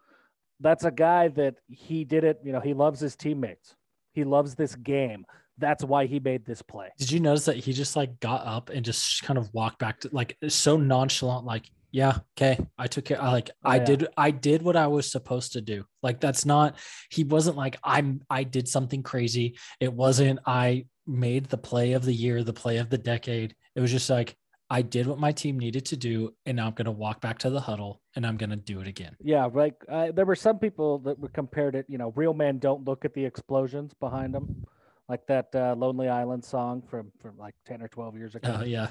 that's 0.59 0.83
a 0.83 0.91
guy 0.91 1.29
that 1.29 1.55
he 1.67 2.03
did 2.03 2.23
it. 2.23 2.39
You 2.43 2.51
know, 2.51 2.59
he 2.59 2.73
loves 2.73 2.99
his 2.99 3.15
teammates. 3.15 3.75
He 4.13 4.23
loves 4.23 4.55
this 4.55 4.75
game. 4.75 5.25
That's 5.57 5.83
why 5.83 6.05
he 6.05 6.19
made 6.19 6.45
this 6.45 6.61
play. 6.61 6.89
Did 6.97 7.11
you 7.11 7.19
notice 7.19 7.45
that 7.45 7.57
he 7.57 7.73
just 7.73 7.95
like 7.95 8.19
got 8.19 8.45
up 8.45 8.69
and 8.69 8.83
just 8.83 9.23
kind 9.23 9.37
of 9.37 9.53
walked 9.53 9.79
back 9.79 10.01
to 10.01 10.09
like 10.11 10.37
so 10.47 10.77
nonchalant, 10.77 11.45
like, 11.45 11.69
yeah, 11.91 12.19
okay, 12.37 12.59
I 12.77 12.87
took 12.87 13.05
care. 13.05 13.21
I 13.21 13.31
like 13.31 13.49
Oh, 13.63 13.69
I 13.69 13.75
yeah. 13.77 13.83
did 13.85 14.07
I 14.17 14.31
did 14.31 14.61
what 14.61 14.75
I 14.75 14.87
was 14.87 15.11
supposed 15.11 15.53
to 15.53 15.61
do. 15.61 15.85
Like 16.03 16.19
that's 16.19 16.45
not 16.45 16.75
he 17.09 17.23
wasn't 17.23 17.57
like 17.57 17.77
I'm 17.83 18.21
I 18.29 18.43
did 18.43 18.67
something 18.67 19.03
crazy. 19.03 19.57
It 19.79 19.93
wasn't 19.93 20.39
I 20.45 20.85
made 21.07 21.45
the 21.45 21.57
play 21.57 21.93
of 21.93 22.05
the 22.05 22.13
year, 22.13 22.43
the 22.43 22.53
play 22.53 22.77
of 22.77 22.89
the 22.89 22.97
decade. 22.97 23.55
It 23.75 23.81
was 23.81 23.91
just 23.91 24.09
like 24.09 24.35
I 24.69 24.83
did 24.83 25.07
what 25.07 25.17
my 25.17 25.31
team 25.31 25.57
needed 25.57 25.85
to 25.87 25.97
do, 25.97 26.35
and 26.45 26.57
now 26.57 26.67
I'm 26.67 26.73
gonna 26.73 26.91
walk 26.91 27.21
back 27.21 27.39
to 27.39 27.49
the 27.49 27.59
huddle 27.59 28.01
and 28.15 28.23
I'm 28.25 28.37
gonna 28.37 28.55
do 28.55 28.81
it 28.81 28.87
again. 28.87 29.15
Yeah, 29.23 29.45
like 29.45 29.73
uh, 29.89 30.11
there 30.11 30.25
were 30.25 30.35
some 30.35 30.59
people 30.59 30.99
that 30.99 31.17
were 31.17 31.29
compared 31.29 31.73
it. 31.75 31.85
You 31.89 31.97
know, 31.97 32.13
real 32.15 32.35
men 32.35 32.59
don't 32.59 32.85
look 32.85 33.03
at 33.03 33.15
the 33.15 33.25
explosions 33.25 33.93
behind 33.99 34.35
them, 34.35 34.63
like 35.07 35.25
that 35.25 35.47
uh, 35.55 35.73
Lonely 35.75 36.07
Island 36.07 36.45
song 36.45 36.83
from 36.87 37.11
from 37.19 37.35
like 37.37 37.55
ten 37.65 37.81
or 37.81 37.87
twelve 37.87 38.15
years 38.15 38.35
ago. 38.35 38.57
Uh, 38.59 38.63
yeah. 38.63 38.87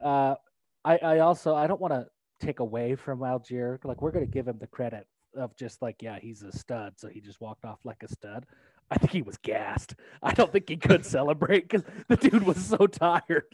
uh, 0.00 0.36
I, 0.84 0.98
I 0.98 1.18
also 1.18 1.56
I 1.56 1.66
don't 1.66 1.80
want 1.80 1.92
to 1.94 2.06
take 2.40 2.60
away 2.60 2.94
from 2.96 3.20
Allgeier. 3.20 3.78
Like 3.84 4.02
we're 4.02 4.12
gonna 4.12 4.26
give 4.26 4.48
him 4.48 4.58
the 4.58 4.66
credit 4.66 5.06
of 5.36 5.54
just 5.56 5.82
like 5.82 6.02
yeah 6.02 6.18
he's 6.20 6.42
a 6.42 6.52
stud, 6.52 6.94
so 6.96 7.08
he 7.08 7.20
just 7.20 7.40
walked 7.40 7.64
off 7.64 7.78
like 7.84 8.02
a 8.02 8.08
stud. 8.08 8.46
I 8.90 8.98
think 8.98 9.10
he 9.12 9.22
was 9.22 9.36
gassed. 9.38 9.94
I 10.22 10.32
don't 10.32 10.52
think 10.52 10.68
he 10.68 10.76
could 10.76 11.04
celebrate 11.18 11.68
because 11.68 11.82
the 12.08 12.16
dude 12.16 12.44
was 12.44 12.64
so 12.64 12.86
tired. 12.86 13.44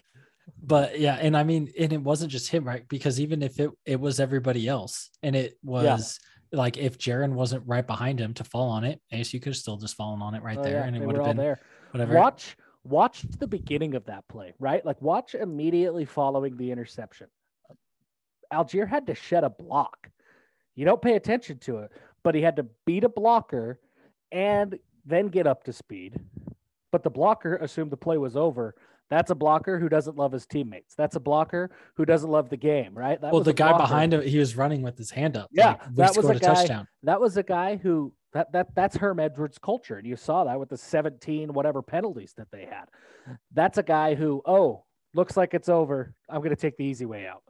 but 0.61 0.99
yeah 0.99 1.15
and 1.21 1.37
i 1.37 1.45
mean 1.45 1.73
and 1.79 1.93
it 1.93 2.03
wasn't 2.03 2.31
just 2.31 2.51
him 2.51 2.65
right 2.65 2.87
because 2.89 3.21
even 3.21 3.43
if 3.43 3.61
it 3.61 3.71
it 3.87 4.01
was 4.01 4.19
everybody 4.19 4.67
else 4.67 5.09
and 5.23 5.37
it 5.37 5.57
was 5.63 6.19
like 6.51 6.77
if 6.77 6.99
Jaren 6.99 7.35
wasn't 7.35 7.63
right 7.65 7.87
behind 7.87 8.19
him 8.21 8.35
to 8.35 8.43
fall 8.45 8.69
on 8.71 8.83
it 8.83 9.01
asu 9.13 9.41
could 9.41 9.51
have 9.51 9.57
still 9.57 9.77
just 9.77 9.95
fallen 9.95 10.21
on 10.21 10.35
it 10.35 10.43
right 10.43 10.59
Oh, 10.59 10.63
there 10.65 10.81
yeah, 10.81 10.85
and 10.85 10.97
it 10.97 11.03
would 11.07 11.15
have 11.17 11.25
been 11.27 11.37
there. 11.37 11.61
whatever 11.93 12.15
Watch 12.19 12.57
watch 12.85 13.23
the 13.39 13.47
beginning 13.47 13.95
of 13.95 14.05
that 14.07 14.27
play, 14.27 14.53
right? 14.59 14.85
Like 14.85 15.01
watch 15.01 15.37
immediately 15.37 16.05
following 16.05 16.57
the 16.57 16.73
interception. 16.73 17.29
Allgeier 18.53 18.89
had 18.89 19.07
to 19.07 19.15
shed 19.15 19.45
a 19.45 19.51
block. 19.51 20.11
You 20.75 20.85
don't 20.85 21.03
pay 21.03 21.17
attention 21.17 21.59
to 21.61 21.79
it, 21.79 21.93
but 22.23 22.35
he 22.35 22.43
had 22.43 22.57
to 22.57 22.67
beat 22.87 23.05
a 23.05 23.09
blocker 23.09 23.81
and 24.31 24.79
then 25.05 25.29
get 25.29 25.47
up 25.47 25.65
to 25.65 25.73
speed. 25.73 26.19
But 26.91 27.03
the 27.03 27.11
blocker 27.11 27.57
assumed 27.57 27.91
the 27.91 27.97
play 27.97 28.19
was 28.19 28.37
over. 28.37 28.75
That's 29.11 29.31
a 29.31 29.35
blocker 29.35 29.79
who 29.79 29.89
doesn't 29.91 30.17
love 30.17 30.33
his 30.33 30.47
teammates. 30.47 30.95
That's 30.95 31.17
a 31.17 31.21
blocker 31.21 31.71
who 31.97 32.07
doesn't 32.07 32.31
love 32.31 32.49
the 32.49 32.57
game, 32.57 32.95
right? 32.97 33.21
That 33.21 33.33
well 33.33 33.43
the 33.43 33.53
guy 33.53 33.69
blocker. 33.69 33.83
behind 33.83 34.15
him 34.15 34.23
he 34.23 34.39
was 34.39 34.57
running 34.57 34.81
with 34.83 34.97
his 34.97 35.11
hand 35.11 35.37
up 35.37 35.51
Yeah, 35.53 35.73
like, 35.73 35.95
that 35.97 36.17
was 36.17 36.31
a 36.31 36.35
guy- 36.35 36.55
touchdown 36.55 36.89
that 37.03 37.21
was 37.21 37.37
a 37.37 37.43
guy 37.43 37.77
who 37.77 38.13
that 38.33 38.53
that 38.53 38.75
that's 38.75 38.97
Herm 38.97 39.21
Edwards' 39.21 39.59
culture, 39.59 39.97
and 39.97 40.07
you 40.07 40.17
saw 40.17 40.45
that 40.45 40.59
with 40.59 40.71
the 40.71 40.77
17 40.79 41.53
whatever 41.53 41.83
penalties 41.83 42.33
that 42.37 42.51
they 42.51 42.65
had. 42.65 42.87
That's 43.53 43.79
a 43.79 43.83
guy 43.83 44.15
who, 44.15 44.43
oh, 44.47 44.85
looks 45.15 45.37
like 45.37 45.55
it's 45.55 45.69
over. 45.69 46.15
I'm 46.29 46.39
going 46.39 46.51
to 46.51 46.57
take 46.57 46.77
the 46.77 46.85
easy 46.85 47.05
way 47.05 47.27
out. 47.27 47.43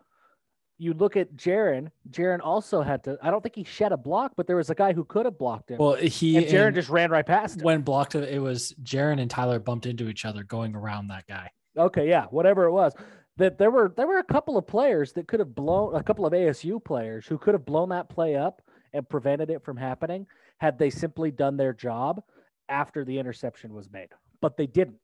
You 0.83 0.95
look 0.95 1.17
at 1.17 1.37
Jaren. 1.37 1.93
Jaren 2.11 2.41
also 2.43 2.83
had 2.83 3.05
to. 3.05 3.17
I 3.23 3.31
don't 3.31 3.41
think 3.41 3.55
he 3.55 3.62
shed 3.62 3.93
a 3.93 3.97
block, 3.97 4.33
but 4.37 4.49
there 4.49 4.57
was 4.57 4.69
a 4.69 4.75
guy 4.75 4.93
who 4.93 5.05
could 5.05 5.27
have 5.27 5.39
blocked 5.39 5.71
him, 5.71 5.79
well 5.79 5.95
he 5.95 6.37
and 6.37 6.47
Jaren 6.47 6.75
just 6.75 6.89
ran 6.89 7.11
right 7.11 7.25
past 7.25 7.59
him. 7.61 7.65
when 7.65 7.83
blocked 7.83 8.17
it 8.17 8.43
was 8.43 8.75
Jaren 8.83 9.21
and 9.21 9.31
Tyler 9.31 9.61
bumped 9.61 9.87
into 9.87 10.09
each 10.09 10.25
other 10.25 10.43
going 10.43 10.75
around 10.75 11.09
that 11.09 11.27
guy 11.29 11.51
Okay, 11.77 12.09
yeah, 12.09 12.27
whatever 12.27 12.65
it 12.65 12.73
was. 12.73 12.93
That 13.39 13.59
there 13.59 13.71
were 13.71 13.93
there 13.97 14.07
were 14.07 14.19
a 14.19 14.25
couple 14.25 14.59
of 14.59 14.67
players 14.67 15.12
that 15.15 15.27
could 15.27 15.41
have 15.41 15.55
blown 15.55 15.95
a 15.95 16.03
couple 16.03 16.27
of 16.27 16.33
ASU 16.33 16.85
players 16.85 17.27
who 17.27 17.39
could 17.39 17.55
have 17.55 17.65
blown 17.65 17.89
that 17.89 18.11
play 18.11 18.37
up 18.37 18.61
and 18.93 19.09
prevented 19.09 19.49
it 19.51 19.65
from 19.65 19.77
happening 19.77 20.27
had 20.59 20.79
they 20.79 20.91
simply 20.91 21.31
done 21.31 21.57
their 21.57 21.73
job 21.73 22.23
after 22.69 23.05
the 23.05 23.19
interception 23.19 23.73
was 23.73 23.91
made. 23.91 24.09
But 24.43 24.57
they 24.57 24.67
didn't. 24.67 24.99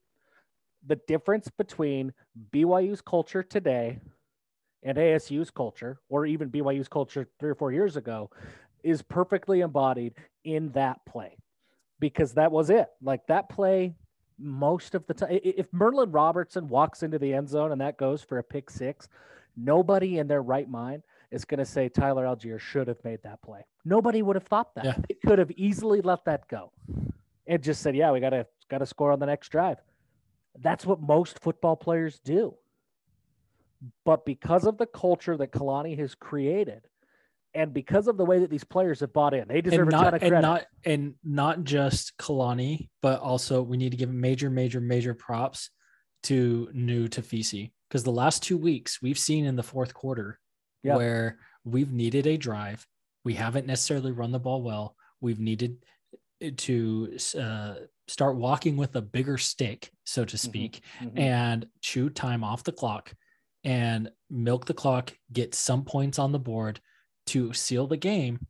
The 0.87 1.01
difference 1.09 1.49
between 1.57 2.13
BYU's 2.53 3.01
culture 3.01 3.43
today 3.43 3.99
and 4.83 4.97
ASU's 4.97 5.51
culture, 5.51 6.01
or 6.09 6.27
even 6.27 6.51
BYU's 6.51 6.89
culture 6.89 7.29
three 7.39 7.51
or 7.51 7.55
four 7.55 7.73
years 7.73 7.97
ago, 7.97 8.31
is 8.83 9.03
perfectly 9.03 9.61
embodied 9.61 10.15
in 10.45 10.71
that 10.73 11.05
play 11.05 11.37
because 12.01 12.35
that 12.35 12.53
was 12.53 12.71
it. 12.71 12.89
Like 13.03 13.27
that 13.27 13.49
play 13.49 13.95
most 14.39 14.95
of 14.95 15.07
the 15.07 15.15
time. 15.15 15.41
If 15.43 15.67
Merlin 15.73 16.13
Robertson 16.13 16.69
walks 16.69 17.03
into 17.03 17.19
the 17.19 17.35
end 17.35 17.49
zone 17.49 17.73
and 17.73 17.81
that 17.81 17.99
goes 17.99 18.23
for 18.23 18.39
a 18.39 18.43
pick 18.43 18.71
six, 18.71 19.09
nobody 19.57 20.19
in 20.19 20.29
their 20.29 20.43
right 20.43 20.69
mind 20.69 21.03
is 21.31 21.45
going 21.45 21.59
to 21.59 21.65
say 21.67 21.89
Tyler 21.89 22.25
Allgeier 22.25 22.61
should 22.61 22.89
have 22.89 23.03
made 23.05 23.21
that 23.25 23.43
play. 23.43 23.65
Nobody 23.85 24.23
would 24.23 24.37
have 24.37 24.47
thought 24.47 24.75
that. 24.77 24.85
Yeah. 24.85 24.95
They 25.09 25.15
could 25.15 25.39
have 25.39 25.51
easily 25.53 26.01
let 26.01 26.25
that 26.25 26.49
go 26.49 26.73
and 27.47 27.63
just 27.63 27.83
said, 27.83 27.97
"Yeah, 27.97 28.13
we 28.13 28.21
got 28.21 28.31
to 28.31 28.47
got 28.71 28.79
to 28.79 28.87
score 28.87 29.13
on 29.13 29.19
the 29.19 29.27
next 29.27 29.49
drive." 29.49 29.79
That's 30.61 30.87
what 30.87 31.01
most 31.01 31.41
football 31.41 31.77
players 31.77 32.19
do. 32.21 32.55
But 34.05 34.25
because 34.25 34.67
of 34.67 34.79
the 34.79 34.87
culture 34.87 35.37
that 35.37 35.53
Kalani 35.53 35.97
has 35.99 36.15
created, 36.15 36.83
and 37.55 37.73
because 37.73 38.09
of 38.09 38.17
the 38.17 38.25
way 38.25 38.39
that 38.41 38.51
these 38.51 38.65
players 38.65 39.01
have 39.01 39.13
bought 39.13 39.35
in, 39.35 39.49
they 39.49 39.61
deserve 39.61 39.89
and 39.89 39.89
a 39.89 39.93
ton 39.93 40.03
not 40.05 40.15
of 40.15 40.23
and 40.23 40.31
credit. 40.31 40.43
not 40.47 40.67
and 40.85 41.15
not 41.25 41.65
just 41.65 42.17
Kalani, 42.19 42.89
but 43.03 43.21
also 43.21 43.63
we 43.63 43.77
need 43.77 43.91
to 43.91 43.97
give 43.97 44.11
major, 44.11 44.51
major, 44.51 44.81
major 44.81 45.15
props 45.15 45.71
to 46.25 46.69
Nu 46.73 47.09
Tafisi 47.09 47.73
because 47.89 48.03
the 48.05 48.11
last 48.11 48.43
two 48.43 48.57
weeks 48.59 49.01
we've 49.01 49.19
seen 49.19 49.45
in 49.47 49.57
the 49.57 49.63
fourth 49.63 49.95
quarter 49.95 50.39
Yeah. 50.83 50.97
where 50.97 51.39
we've 51.65 51.93
needed 51.93 52.27
a 52.27 52.37
drive, 52.37 52.87
we 53.25 53.35
haven't 53.35 53.67
necessarily 53.67 54.13
run 54.13 54.33
the 54.33 54.39
ball 54.41 54.63
well. 54.63 54.95
We've 55.21 55.41
needed 55.41 55.79
to 56.57 57.17
uh, 57.39 57.75
start 58.09 58.37
walking 58.37 58.77
with 58.77 58.95
a 58.97 59.03
bigger 59.03 59.39
stick, 59.39 59.91
so 60.05 60.25
to 60.25 60.39
speak, 60.39 60.83
Mhm. 61.01 61.19
and 61.19 61.67
chew 61.81 62.11
time 62.11 62.45
off 62.45 62.63
the 62.63 62.73
clock 62.73 63.13
and 63.69 64.11
milk 64.31 64.65
the 64.65 64.73
clock, 64.73 65.13
get 65.31 65.55
some 65.55 65.85
points 65.85 66.19
on 66.19 66.33
the 66.33 66.39
board 66.39 66.81
to 67.27 67.53
seal 67.53 67.87
the 67.87 67.99
game. 67.99 68.47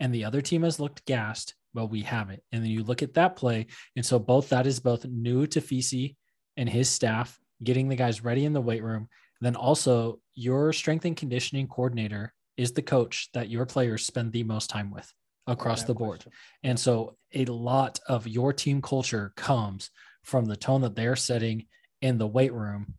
And 0.00 0.14
the 0.14 0.24
other 0.24 0.40
team 0.40 0.62
has 0.62 0.80
looked 0.80 1.04
gassed. 1.04 1.54
Well, 1.74 1.88
we 1.88 2.00
haven't. 2.00 2.42
And 2.52 2.64
then 2.64 2.70
you 2.70 2.82
look 2.82 3.02
at 3.02 3.12
that 3.14 3.36
play. 3.36 3.66
And 3.96 4.04
so 4.04 4.18
both 4.18 4.48
that 4.48 4.66
is 4.66 4.80
both 4.80 5.04
Nu 5.04 5.46
Tafisi 5.46 6.16
and 6.56 6.70
his 6.70 6.88
staff 6.88 7.38
getting 7.62 7.90
the 7.90 7.96
guys 7.96 8.24
ready 8.24 8.46
in 8.46 8.54
the 8.54 8.62
weight 8.62 8.82
room. 8.82 9.08
then 9.42 9.56
also 9.56 10.20
your 10.34 10.72
strength 10.72 11.04
and 11.04 11.16
conditioning 11.16 11.66
coordinator 11.68 12.32
is 12.56 12.72
the 12.72 12.80
coach 12.80 13.28
that 13.34 13.50
your 13.50 13.66
players 13.66 14.06
spend 14.06 14.32
the 14.32 14.42
most 14.42 14.70
time 14.70 14.90
with 14.90 15.12
across 15.46 15.82
the 15.82 15.94
board. 15.94 16.20
question. 16.20 16.32
And 16.62 16.80
so 16.80 17.16
a 17.34 17.44
lot 17.44 18.00
of 18.08 18.26
your 18.26 18.54
team 18.54 18.80
culture 18.80 19.34
comes 19.36 19.90
from 20.22 20.46
the 20.46 20.56
tone 20.56 20.80
that 20.80 20.96
they're 20.96 21.16
setting 21.16 21.66
in 22.00 22.16
the 22.16 22.26
weight 22.26 22.54
room. 22.54 22.94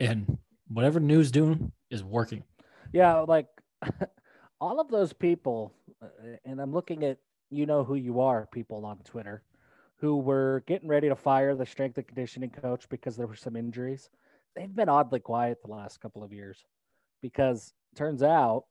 And 0.00 0.38
whatever 0.72 1.00
Nu's 1.00 1.30
doing 1.30 1.72
is 1.90 2.02
working. 2.02 2.42
Yeah, 2.92 3.20
like 3.20 3.46
all 4.60 4.80
of 4.80 4.88
those 4.88 5.12
people, 5.12 5.74
uh, 6.02 6.06
and 6.44 6.60
I'm 6.60 6.72
looking 6.72 7.04
at 7.04 7.18
you 7.50 7.66
know 7.66 7.84
who 7.84 7.94
you 7.94 8.20
are 8.20 8.48
people 8.52 8.84
on 8.86 8.98
Twitter 9.04 9.42
who 9.96 10.16
were 10.16 10.64
getting 10.66 10.88
ready 10.88 11.08
to 11.08 11.14
fire 11.14 11.54
the 11.54 11.66
strength 11.66 11.96
and 11.96 12.06
conditioning 12.06 12.50
coach 12.50 12.88
because 12.88 13.16
there 13.16 13.26
were 13.26 13.36
some 13.36 13.54
injuries. 13.54 14.10
They've 14.56 14.74
been 14.74 14.88
oddly 14.88 15.20
quiet 15.20 15.58
the 15.62 15.70
last 15.70 16.00
couple 16.00 16.24
of 16.24 16.32
years 16.32 16.64
because 17.20 17.72
turns 17.94 18.22
out 18.22 18.64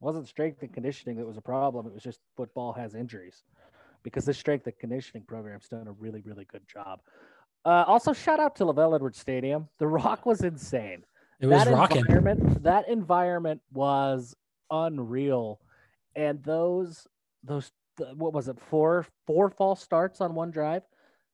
wasn't 0.00 0.28
strength 0.28 0.62
and 0.62 0.72
conditioning 0.72 1.16
that 1.16 1.26
was 1.26 1.36
a 1.36 1.42
problem. 1.42 1.86
It 1.86 1.94
was 1.94 2.02
just 2.02 2.20
football 2.36 2.72
has 2.74 2.94
injuries 2.94 3.42
because 4.04 4.24
the 4.24 4.34
strength 4.34 4.66
and 4.66 4.78
conditioning 4.78 5.24
program's 5.26 5.68
done 5.68 5.88
a 5.88 5.92
really, 5.92 6.22
really 6.22 6.44
good 6.44 6.66
job. 6.72 7.00
Uh, 7.64 7.84
also, 7.86 8.12
shout 8.12 8.40
out 8.40 8.56
to 8.56 8.64
LaVell 8.64 8.94
Edwards 8.94 9.18
Stadium. 9.18 9.68
The 9.78 9.86
Rock 9.86 10.26
was 10.26 10.42
insane 10.42 11.04
It 11.42 11.46
was 11.48 11.64
that 11.64 11.72
rocking. 11.72 11.98
environment 12.06 12.62
that 12.62 12.88
environment 12.88 13.60
was 13.72 14.34
unreal. 14.70 15.60
And 16.14 16.42
those 16.44 17.06
those 17.42 17.72
th- 17.98 18.14
what 18.14 18.32
was 18.32 18.48
it 18.48 18.58
four 18.60 19.06
four 19.26 19.50
false 19.50 19.82
starts 19.82 20.20
on 20.20 20.34
one 20.34 20.50
drive? 20.52 20.82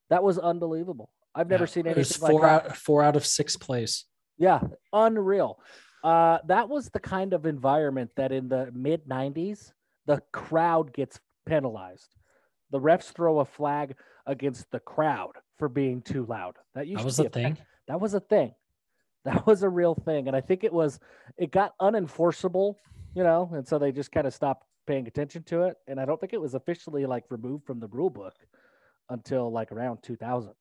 That 0.09 0.23
was 0.23 0.39
unbelievable. 0.39 1.11
I've 1.35 1.49
never 1.51 1.65
Yeah, 1.65 1.69
seen 1.69 1.87
it 1.87 1.91
anything 1.91 2.01
was 2.01 2.23
like 2.23 2.31
four 2.33 2.41
that. 2.43 2.65
out 2.71 2.77
four 2.77 3.03
out 3.03 3.17
of 3.17 3.27
six 3.27 3.57
plays. 3.57 4.07
yeah 4.39 4.61
unreal. 4.93 5.61
Uh 6.03 6.39
that 6.47 6.69
was 6.71 6.89
the 6.89 7.01
kind 7.01 7.35
of 7.35 7.45
environment 7.45 8.11
that 8.17 8.33
in 8.33 8.49
the 8.49 8.71
mid 8.73 9.05
90s 9.07 9.73
the 10.07 10.23
crowd 10.33 10.93
gets 10.95 11.21
penalized. 11.45 12.15
The 12.71 12.81
refs 12.81 13.13
throw 13.13 13.41
a 13.41 13.45
flag 13.45 13.95
against 14.27 14.71
the 14.71 14.81
crowd 14.81 15.33
for 15.59 15.69
being 15.69 16.01
too 16.01 16.25
loud. 16.25 16.57
That 16.75 16.87
used 16.87 17.01
That 17.01 17.05
was 17.05 17.17
to 17.17 17.23
be 17.25 17.27
a 17.27 17.31
thing. 17.31 17.59
that 17.89 18.01
was 18.01 18.15
a 18.15 18.21
thing. 18.21 18.55
That 19.25 19.47
was 19.47 19.63
a 19.63 19.69
real 19.69 19.95
thing. 19.95 20.27
And 20.29 20.37
I 20.37 20.41
think 20.41 20.65
it 20.65 20.73
was, 20.73 21.01
it 21.37 21.51
got 21.51 21.75
unenforceable, 21.83 22.77
you 23.15 23.23
know, 23.25 23.51
and 23.53 23.67
so 23.67 23.79
they 23.79 23.93
just 23.93 24.11
kind 24.13 24.27
of 24.27 24.33
stopped 24.33 24.65
paying 24.87 25.07
attention 25.07 25.43
to 25.45 25.65
it. 25.65 25.77
And 25.87 26.01
I 26.01 26.05
don't 26.07 26.19
think 26.21 26.33
it 26.33 26.41
was 26.41 26.55
officially 26.55 27.05
like 27.05 27.25
removed 27.29 27.67
from 27.67 27.79
the 27.81 27.89
rule 27.89 28.11
book 28.11 28.35
until 29.11 29.51
like 29.53 29.71
around 29.73 30.03
2000. 30.03 30.53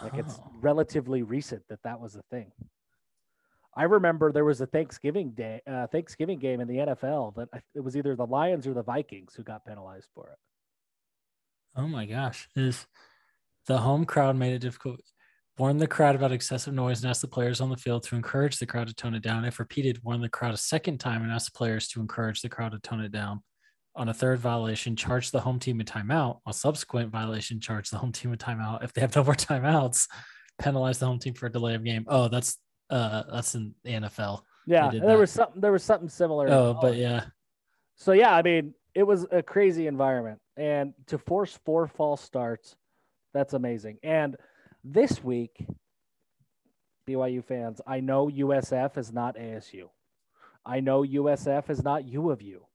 Like 0.00 0.14
it's 0.14 0.38
Oh. 0.38 0.52
relatively 0.60 1.22
recent 1.22 1.62
that 1.68 1.82
that 1.82 1.98
was 1.98 2.14
a 2.14 2.22
thing. 2.30 2.52
I 3.74 3.84
remember 3.84 4.30
there 4.32 4.44
was 4.44 4.60
a 4.60 4.66
Thanksgiving 4.66 5.30
day, 5.32 5.60
uh, 5.66 5.86
Thanksgiving 5.88 6.38
game 6.38 6.60
in 6.60 6.68
the 6.68 6.76
NFL 6.78 7.34
that 7.36 7.48
I, 7.52 7.60
it 7.74 7.80
was 7.80 7.96
either 7.96 8.14
the 8.14 8.26
Lions 8.26 8.66
or 8.66 8.74
the 8.74 8.82
Vikings 8.82 9.34
who 9.34 9.42
got 9.42 9.66
penalized 9.66 10.08
for 10.14 10.28
it. 10.28 10.38
Oh 11.74 11.88
my 11.88 12.06
gosh. 12.06 12.48
Is 12.54 12.86
the 13.66 13.78
home 13.78 14.04
crowd 14.04 14.36
made 14.36 14.54
it 14.54 14.60
difficult? 14.60 15.00
Warn 15.58 15.78
the 15.78 15.86
crowd 15.86 16.14
about 16.14 16.32
excessive 16.32 16.74
noise 16.74 17.02
and 17.02 17.08
ask 17.08 17.22
the 17.22 17.28
players 17.28 17.62
on 17.62 17.70
the 17.70 17.78
field 17.78 18.02
to 18.04 18.14
encourage 18.14 18.58
the 18.58 18.66
crowd 18.66 18.88
to 18.88 18.94
tone 18.94 19.14
it 19.14 19.22
down. 19.22 19.46
If 19.46 19.58
repeated, 19.58 20.04
warn 20.04 20.20
the 20.20 20.28
crowd 20.28 20.52
a 20.52 20.58
second 20.58 20.98
time 20.98 21.22
and 21.22 21.32
ask 21.32 21.50
the 21.50 21.56
players 21.56 21.88
to 21.88 22.00
encourage 22.00 22.42
the 22.42 22.50
crowd 22.50 22.72
to 22.72 22.78
tone 22.78 23.00
it 23.00 23.10
down. 23.10 23.42
On 23.94 24.10
a 24.10 24.14
third 24.14 24.38
violation, 24.38 24.96
charge 24.96 25.30
the 25.30 25.40
home 25.40 25.58
team 25.58 25.80
a 25.80 25.84
timeout. 25.84 26.40
On 26.44 26.52
subsequent 26.52 27.10
violation, 27.10 27.58
charge 27.58 27.88
the 27.88 27.96
home 27.96 28.12
team 28.12 28.34
a 28.34 28.36
timeout. 28.36 28.84
If 28.84 28.92
they 28.92 29.00
have 29.00 29.16
no 29.16 29.24
more 29.24 29.34
timeouts, 29.34 30.06
penalize 30.58 30.98
the 30.98 31.06
home 31.06 31.18
team 31.18 31.32
for 31.32 31.46
a 31.46 31.52
delay 31.52 31.74
of 31.74 31.84
game. 31.84 32.04
Oh, 32.06 32.28
that's 32.28 32.58
uh 32.90 33.22
that's 33.32 33.54
in 33.54 33.74
the 33.82 33.92
NFL. 33.92 34.42
Yeah, 34.66 34.90
there 34.90 35.00
that. 35.00 35.18
was 35.18 35.30
something. 35.30 35.62
There 35.62 35.72
was 35.72 35.82
something 35.82 36.10
similar. 36.10 36.50
Oh, 36.50 36.76
but 36.78 36.96
yeah. 36.96 37.24
So 37.94 38.12
yeah, 38.12 38.34
I 38.34 38.42
mean, 38.42 38.74
it 38.94 39.04
was 39.04 39.26
a 39.30 39.42
crazy 39.42 39.86
environment, 39.86 40.38
and 40.58 40.92
to 41.06 41.16
force 41.16 41.58
four 41.64 41.86
false 41.86 42.20
starts, 42.20 42.76
that's 43.32 43.54
amazing. 43.54 43.98
And 44.02 44.36
this 44.92 45.22
week, 45.22 45.66
BYU 47.08 47.44
fans, 47.44 47.80
I 47.86 48.00
know 48.00 48.28
USF 48.28 48.96
is 48.98 49.12
not 49.12 49.36
ASU. 49.36 49.88
I 50.64 50.80
know 50.80 51.02
USF 51.02 51.70
is 51.70 51.82
not 51.82 52.06
U 52.06 52.30
of 52.30 52.42
U. 52.42 52.66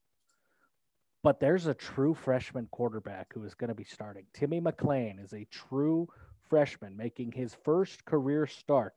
But 1.24 1.40
there's 1.40 1.68
a 1.68 1.74
true 1.74 2.14
freshman 2.14 2.68
quarterback 2.72 3.34
who 3.34 3.44
is 3.44 3.54
going 3.54 3.70
to 3.70 3.76
be 3.76 3.84
starting. 3.84 4.26
Timmy 4.34 4.60
McClain 4.60 5.24
is 5.24 5.34
a 5.34 5.48
true 5.52 6.08
freshman 6.50 6.98
making 6.98 7.32
his 7.32 7.56
first 7.64 8.04
career 8.06 8.48
start. 8.48 8.96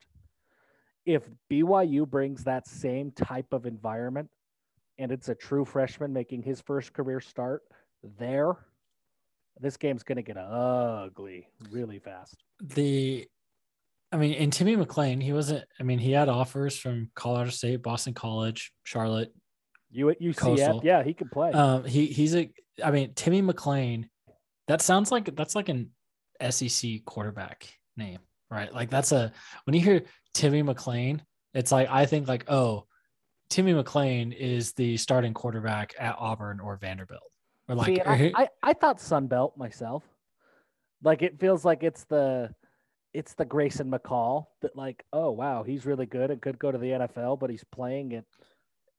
If 1.04 1.28
BYU 1.50 2.08
brings 2.08 2.44
that 2.44 2.66
same 2.66 3.10
type 3.12 3.52
of 3.52 3.66
environment 3.66 4.30
and 4.98 5.12
it's 5.12 5.28
a 5.28 5.34
true 5.34 5.64
freshman 5.64 6.12
making 6.12 6.42
his 6.42 6.60
first 6.60 6.92
career 6.92 7.20
start 7.20 7.62
there, 8.18 8.56
this 9.60 9.76
game's 9.76 10.02
going 10.02 10.16
to 10.16 10.22
get 10.22 10.36
ugly 10.36 11.48
really 11.70 11.98
fast. 11.98 12.36
the 12.60 13.26
I 14.12 14.16
mean, 14.16 14.34
and 14.34 14.52
Timmy 14.52 14.76
McClain, 14.76 15.20
he 15.20 15.32
wasn't, 15.32 15.64
I 15.80 15.82
mean, 15.82 15.98
he 15.98 16.12
had 16.12 16.28
offers 16.28 16.78
from 16.78 17.10
Colorado 17.16 17.50
State, 17.50 17.82
Boston 17.82 18.14
College, 18.14 18.72
Charlotte. 18.84 19.34
You 19.90 20.08
at 20.08 20.20
UCF, 20.20 20.36
Coastal. 20.36 20.80
yeah, 20.84 21.02
he 21.02 21.14
can 21.14 21.28
play. 21.28 21.50
Um, 21.50 21.84
he 21.84 22.06
he's 22.06 22.36
a 22.36 22.48
I 22.82 22.90
mean, 22.90 23.12
Timmy 23.14 23.42
McClain, 23.42 24.08
that 24.68 24.82
sounds 24.82 25.10
like 25.10 25.34
that's 25.34 25.54
like 25.54 25.68
an 25.68 25.90
SEC 26.48 27.04
quarterback 27.04 27.68
name, 27.96 28.18
right? 28.50 28.72
Like 28.72 28.90
that's 28.90 29.12
a 29.12 29.32
when 29.64 29.74
you 29.74 29.80
hear 29.80 30.02
Timmy 30.32 30.62
McClain, 30.62 31.20
it's 31.52 31.72
like 31.72 31.88
I 31.90 32.06
think 32.06 32.28
like, 32.28 32.44
oh, 32.48 32.86
Timmy 33.50 33.72
McClain 33.72 34.34
is 34.34 34.72
the 34.72 34.96
starting 34.96 35.34
quarterback 35.34 35.94
at 35.98 36.16
Auburn 36.18 36.60
or 36.60 36.76
Vanderbilt. 36.76 37.22
Or 37.68 37.74
like 37.74 37.86
See, 37.86 38.00
I, 38.00 38.32
I, 38.34 38.48
I 38.62 38.72
thought 38.72 38.98
Sunbelt 38.98 39.56
myself. 39.56 40.02
Like 41.02 41.22
it 41.22 41.38
feels 41.38 41.64
like 41.64 41.82
it's 41.82 42.04
the 42.04 42.54
it's 43.12 43.34
the 43.34 43.44
Grayson 43.44 43.90
McCall 43.90 44.46
that 44.62 44.76
like, 44.76 45.04
oh 45.12 45.30
wow, 45.30 45.62
he's 45.62 45.86
really 45.86 46.06
good 46.06 46.30
and 46.30 46.40
could 46.40 46.58
go 46.58 46.72
to 46.72 46.78
the 46.78 46.86
NFL, 46.88 47.38
but 47.38 47.50
he's 47.50 47.64
playing 47.64 48.12
it. 48.12 48.24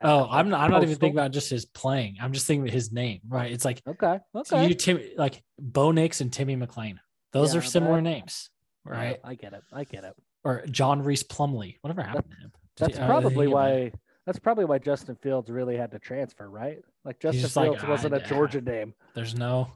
oh, 0.02 0.20
like, 0.22 0.30
I'm 0.32 0.50
not 0.50 0.62
I'm 0.62 0.72
not 0.72 0.84
even 0.84 0.96
thinking 0.96 1.18
about 1.18 1.32
just 1.32 1.50
his 1.50 1.66
playing. 1.66 2.18
I'm 2.22 2.32
just 2.32 2.48
thinking 2.48 2.72
his 2.72 2.92
name, 2.92 3.22
right? 3.28 3.52
It's 3.52 3.66
like 3.66 3.82
Okay, 3.88 4.20
So 4.44 4.58
okay. 4.58 4.68
you 4.68 4.74
Tim 4.74 5.02
like 5.18 5.44
Bo 5.60 5.92
Nix 5.92 6.22
and 6.22 6.32
Timmy 6.32 6.56
McClain. 6.56 6.98
Those 7.34 7.54
Yeah, 7.54 7.60
are 7.60 7.64
similar 7.64 8.02
names, 8.02 8.50
right? 8.84 9.20
I 9.24 9.36
get 9.36 9.54
it. 9.54 9.64
I 9.74 9.84
get 9.84 10.04
it. 10.04 10.14
Or 10.44 10.64
John 10.68 11.02
Rhys 11.02 11.24
Plumlee. 11.24 11.78
Whatever 11.82 12.04
happened 12.04 12.32
to 12.32 12.38
him? 12.38 12.52
That's 12.78 13.00
uh, 13.00 13.06
probably 13.08 13.48
why. 13.48 13.92
That's 14.26 14.40
probably 14.40 14.66
why 14.66 14.80
Justin 14.80 15.16
Fields 15.16 15.50
really 15.50 15.78
had 15.78 15.92
to 15.92 16.00
transfer, 16.00 16.50
right? 16.50 16.80
Like 17.04 17.20
Justin 17.20 17.42
just 17.42 17.56
like, 17.56 17.72
Fields 17.72 17.86
wasn't 17.86 18.16
a 18.16 18.24
I- 18.26 18.28
Georgia 18.28 18.62
name. 18.62 18.94
There's 19.14 19.36
no. 19.36 19.70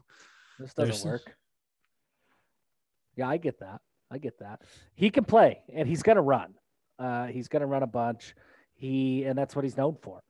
This 0.58 0.74
doesn't 0.74 0.92
There's- 0.92 1.04
work. 1.04 1.36
Yeah, 3.16 3.28
I 3.28 3.36
get 3.36 3.60
that. 3.60 3.80
I 4.10 4.18
get 4.18 4.38
that. 4.40 4.62
He 4.94 5.10
can 5.10 5.24
play, 5.24 5.60
and 5.72 5.86
he's 5.88 6.02
going 6.02 6.16
to 6.16 6.22
run. 6.22 6.54
Uh, 6.98 7.26
he's 7.26 7.48
going 7.48 7.60
to 7.60 7.66
run 7.66 7.82
a 7.82 7.86
bunch. 7.86 8.34
He 8.74 9.24
and 9.24 9.38
that's 9.38 9.54
what 9.54 9.64
he's 9.64 9.76
known 9.76 9.96
for. 10.02 10.22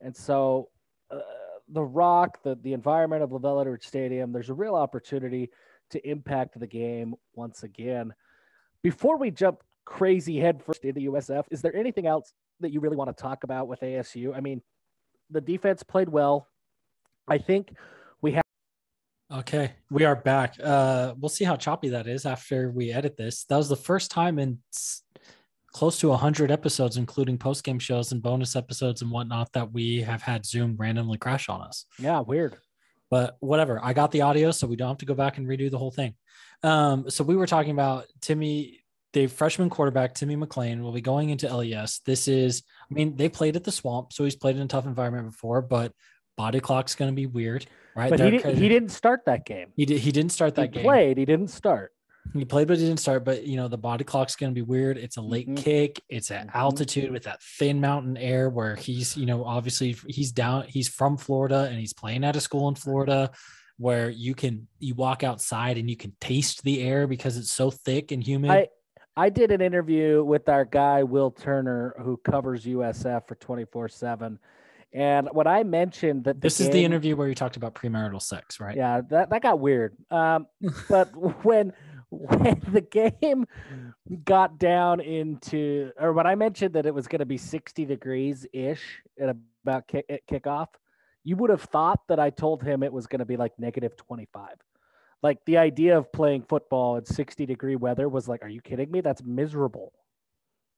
And 0.00 0.16
so, 0.16 0.70
uh, 1.10 1.20
the 1.68 1.82
Rock, 1.84 2.42
the 2.42 2.56
the 2.56 2.72
environment 2.72 3.22
of 3.22 3.30
LaVell 3.30 3.60
Edwards 3.60 3.86
Stadium, 3.86 4.32
there's 4.32 4.50
a 4.50 4.54
real 4.54 4.74
opportunity 4.74 5.50
to 5.90 6.08
impact 6.08 6.58
the 6.58 6.66
game 6.66 7.14
once 7.34 7.62
again. 7.62 8.12
Before 8.82 9.16
we 9.18 9.30
jump 9.30 9.62
crazy 9.84 10.38
headfirst 10.38 10.84
into 10.84 11.00
USF, 11.12 11.44
is 11.50 11.62
there 11.62 11.74
anything 11.76 12.06
else 12.06 12.32
that 12.60 12.72
you 12.72 12.80
really 12.80 12.96
want 12.96 13.14
to 13.14 13.20
talk 13.20 13.44
about 13.44 13.68
with 13.68 13.80
ASU? 13.80 14.36
I 14.36 14.40
mean, 14.40 14.62
the 15.30 15.40
defense 15.40 15.82
played 15.82 16.08
well. 16.08 16.46
I 17.26 17.38
think 17.38 17.74
we 18.22 18.32
have. 18.32 18.42
Okay, 19.30 19.72
we 19.90 20.04
are 20.04 20.16
back. 20.16 20.54
Uh, 20.62 21.14
we'll 21.18 21.28
see 21.28 21.44
how 21.44 21.56
choppy 21.56 21.90
that 21.90 22.06
is 22.06 22.24
after 22.24 22.70
we 22.70 22.92
edit 22.92 23.16
this. 23.16 23.44
That 23.44 23.56
was 23.56 23.68
the 23.68 23.76
first 23.76 24.10
time 24.10 24.38
in 24.38 24.58
close 25.72 26.00
to 26.00 26.08
100 26.08 26.50
episodes, 26.50 26.96
including 26.96 27.36
post 27.38 27.62
game 27.62 27.78
shows 27.78 28.12
and 28.12 28.22
bonus 28.22 28.56
episodes 28.56 29.02
and 29.02 29.10
whatnot, 29.10 29.52
that 29.52 29.72
we 29.72 30.00
have 30.00 30.22
had 30.22 30.46
Zoom 30.46 30.76
randomly 30.78 31.18
crash 31.18 31.48
on 31.48 31.60
us. 31.60 31.84
Yeah, 31.98 32.20
weird. 32.20 32.56
But 33.10 33.36
whatever. 33.40 33.80
I 33.82 33.92
got 33.92 34.10
the 34.10 34.22
audio, 34.22 34.50
so 34.50 34.66
we 34.66 34.76
don't 34.76 34.88
have 34.88 34.98
to 34.98 35.06
go 35.06 35.14
back 35.14 35.38
and 35.38 35.46
redo 35.46 35.70
the 35.70 35.78
whole 35.78 35.90
thing. 35.90 36.14
Um, 36.62 37.08
so 37.10 37.22
we 37.22 37.36
were 37.36 37.46
talking 37.46 37.70
about 37.70 38.06
Timmy, 38.20 38.80
the 39.12 39.26
freshman 39.26 39.70
quarterback, 39.70 40.14
Timmy 40.14 40.36
McClain 40.36 40.82
will 40.82 40.92
be 40.92 41.00
going 41.00 41.30
into 41.30 41.54
LES. 41.54 42.00
This 42.04 42.28
is, 42.28 42.62
I 42.90 42.94
mean, 42.94 43.16
they 43.16 43.28
played 43.28 43.56
at 43.56 43.64
the 43.64 43.72
swamp, 43.72 44.12
so 44.12 44.24
he's 44.24 44.36
played 44.36 44.56
in 44.56 44.62
a 44.62 44.66
tough 44.68 44.86
environment 44.86 45.30
before, 45.32 45.62
but 45.62 45.92
body 46.36 46.60
clock's 46.60 46.94
going 46.94 47.10
to 47.10 47.14
be 47.16 47.26
weird, 47.26 47.66
right? 47.96 48.10
But 48.10 48.20
he, 48.20 48.30
did, 48.30 48.44
he 48.58 48.68
didn't 48.68 48.90
start 48.90 49.24
that 49.26 49.44
game. 49.46 49.68
He 49.76 49.86
did. 49.86 49.98
He 50.00 50.12
didn't 50.12 50.32
start 50.32 50.54
that 50.56 50.72
game. 50.72 50.72
he 50.72 50.78
game. 50.80 50.84
Played. 50.84 51.18
He 51.18 51.24
didn't 51.24 51.48
start. 51.50 51.92
He 52.34 52.44
played, 52.44 52.68
but 52.68 52.76
he 52.76 52.84
didn't 52.84 53.00
start. 53.00 53.24
But 53.24 53.46
you 53.46 53.56
know, 53.56 53.68
the 53.68 53.78
body 53.78 54.04
clock's 54.04 54.36
going 54.36 54.50
to 54.50 54.54
be 54.54 54.60
weird. 54.62 54.98
It's 54.98 55.16
a 55.16 55.22
late 55.22 55.48
Mhm. 55.48 55.56
kick. 55.56 56.02
It's 56.10 56.30
at 56.30 56.48
Mhm. 56.48 56.54
altitude 56.54 57.10
with 57.10 57.22
that 57.22 57.42
thin 57.42 57.80
mountain 57.80 58.18
air 58.18 58.50
where 58.50 58.76
he's, 58.76 59.16
you 59.16 59.24
know, 59.24 59.44
obviously 59.46 59.96
he's 60.06 60.30
down. 60.32 60.64
He's 60.68 60.88
from 60.88 61.16
Florida 61.16 61.66
and 61.70 61.78
he's 61.80 61.94
playing 61.94 62.24
at 62.24 62.36
a 62.36 62.40
school 62.40 62.68
in 62.68 62.74
Florida 62.74 63.30
where 63.78 64.10
you 64.10 64.34
can 64.34 64.68
you 64.78 64.94
walk 64.94 65.24
outside 65.24 65.78
and 65.78 65.88
you 65.88 65.96
can 65.96 66.14
taste 66.20 66.62
the 66.64 66.82
air 66.82 67.06
because 67.06 67.38
it's 67.38 67.50
so 67.52 67.70
thick 67.70 68.12
and 68.12 68.22
humid. 68.22 68.50
I 68.50 68.68
I 69.18 69.30
did 69.30 69.50
an 69.50 69.60
interview 69.60 70.22
with 70.22 70.48
our 70.48 70.64
guy 70.64 71.02
Will 71.02 71.32
Turner, 71.32 71.92
who 72.00 72.18
covers 72.18 72.64
USF 72.64 73.26
for 73.26 73.34
twenty 73.34 73.64
four 73.64 73.88
seven, 73.88 74.38
and 74.92 75.28
when 75.32 75.48
I 75.48 75.64
mentioned 75.64 76.22
that 76.24 76.40
this 76.40 76.60
is 76.60 76.70
the 76.70 76.84
interview 76.84 77.16
where 77.16 77.26
you 77.26 77.34
talked 77.34 77.56
about 77.56 77.74
premarital 77.74 78.22
sex, 78.22 78.60
right? 78.60 78.76
Yeah, 78.76 79.00
that 79.10 79.30
that 79.30 79.42
got 79.42 79.58
weird. 79.58 79.96
Um, 80.12 80.46
but 80.88 81.08
when 81.44 81.72
when 82.10 82.62
the 82.72 82.80
game 82.80 83.44
got 84.24 84.56
down 84.56 85.00
into, 85.00 85.90
or 85.98 86.12
when 86.12 86.28
I 86.28 86.36
mentioned 86.36 86.74
that 86.74 86.86
it 86.86 86.94
was 86.94 87.08
going 87.08 87.18
to 87.18 87.26
be 87.26 87.38
sixty 87.38 87.84
degrees 87.84 88.46
ish 88.52 89.02
at 89.20 89.34
about 89.64 89.88
kick, 89.88 90.06
at 90.08 90.24
kickoff, 90.28 90.68
you 91.24 91.34
would 91.34 91.50
have 91.50 91.62
thought 91.62 92.06
that 92.06 92.20
I 92.20 92.30
told 92.30 92.62
him 92.62 92.84
it 92.84 92.92
was 92.92 93.08
going 93.08 93.18
to 93.18 93.26
be 93.26 93.36
like 93.36 93.58
negative 93.58 93.96
twenty 93.96 94.28
five. 94.32 94.58
Like 95.22 95.38
the 95.46 95.58
idea 95.58 95.98
of 95.98 96.12
playing 96.12 96.42
football 96.42 96.96
in 96.96 97.04
sixty 97.04 97.46
degree 97.46 97.76
weather 97.76 98.08
was 98.08 98.28
like, 98.28 98.44
are 98.44 98.48
you 98.48 98.60
kidding 98.60 98.90
me? 98.90 99.00
That's 99.00 99.22
miserable. 99.22 99.92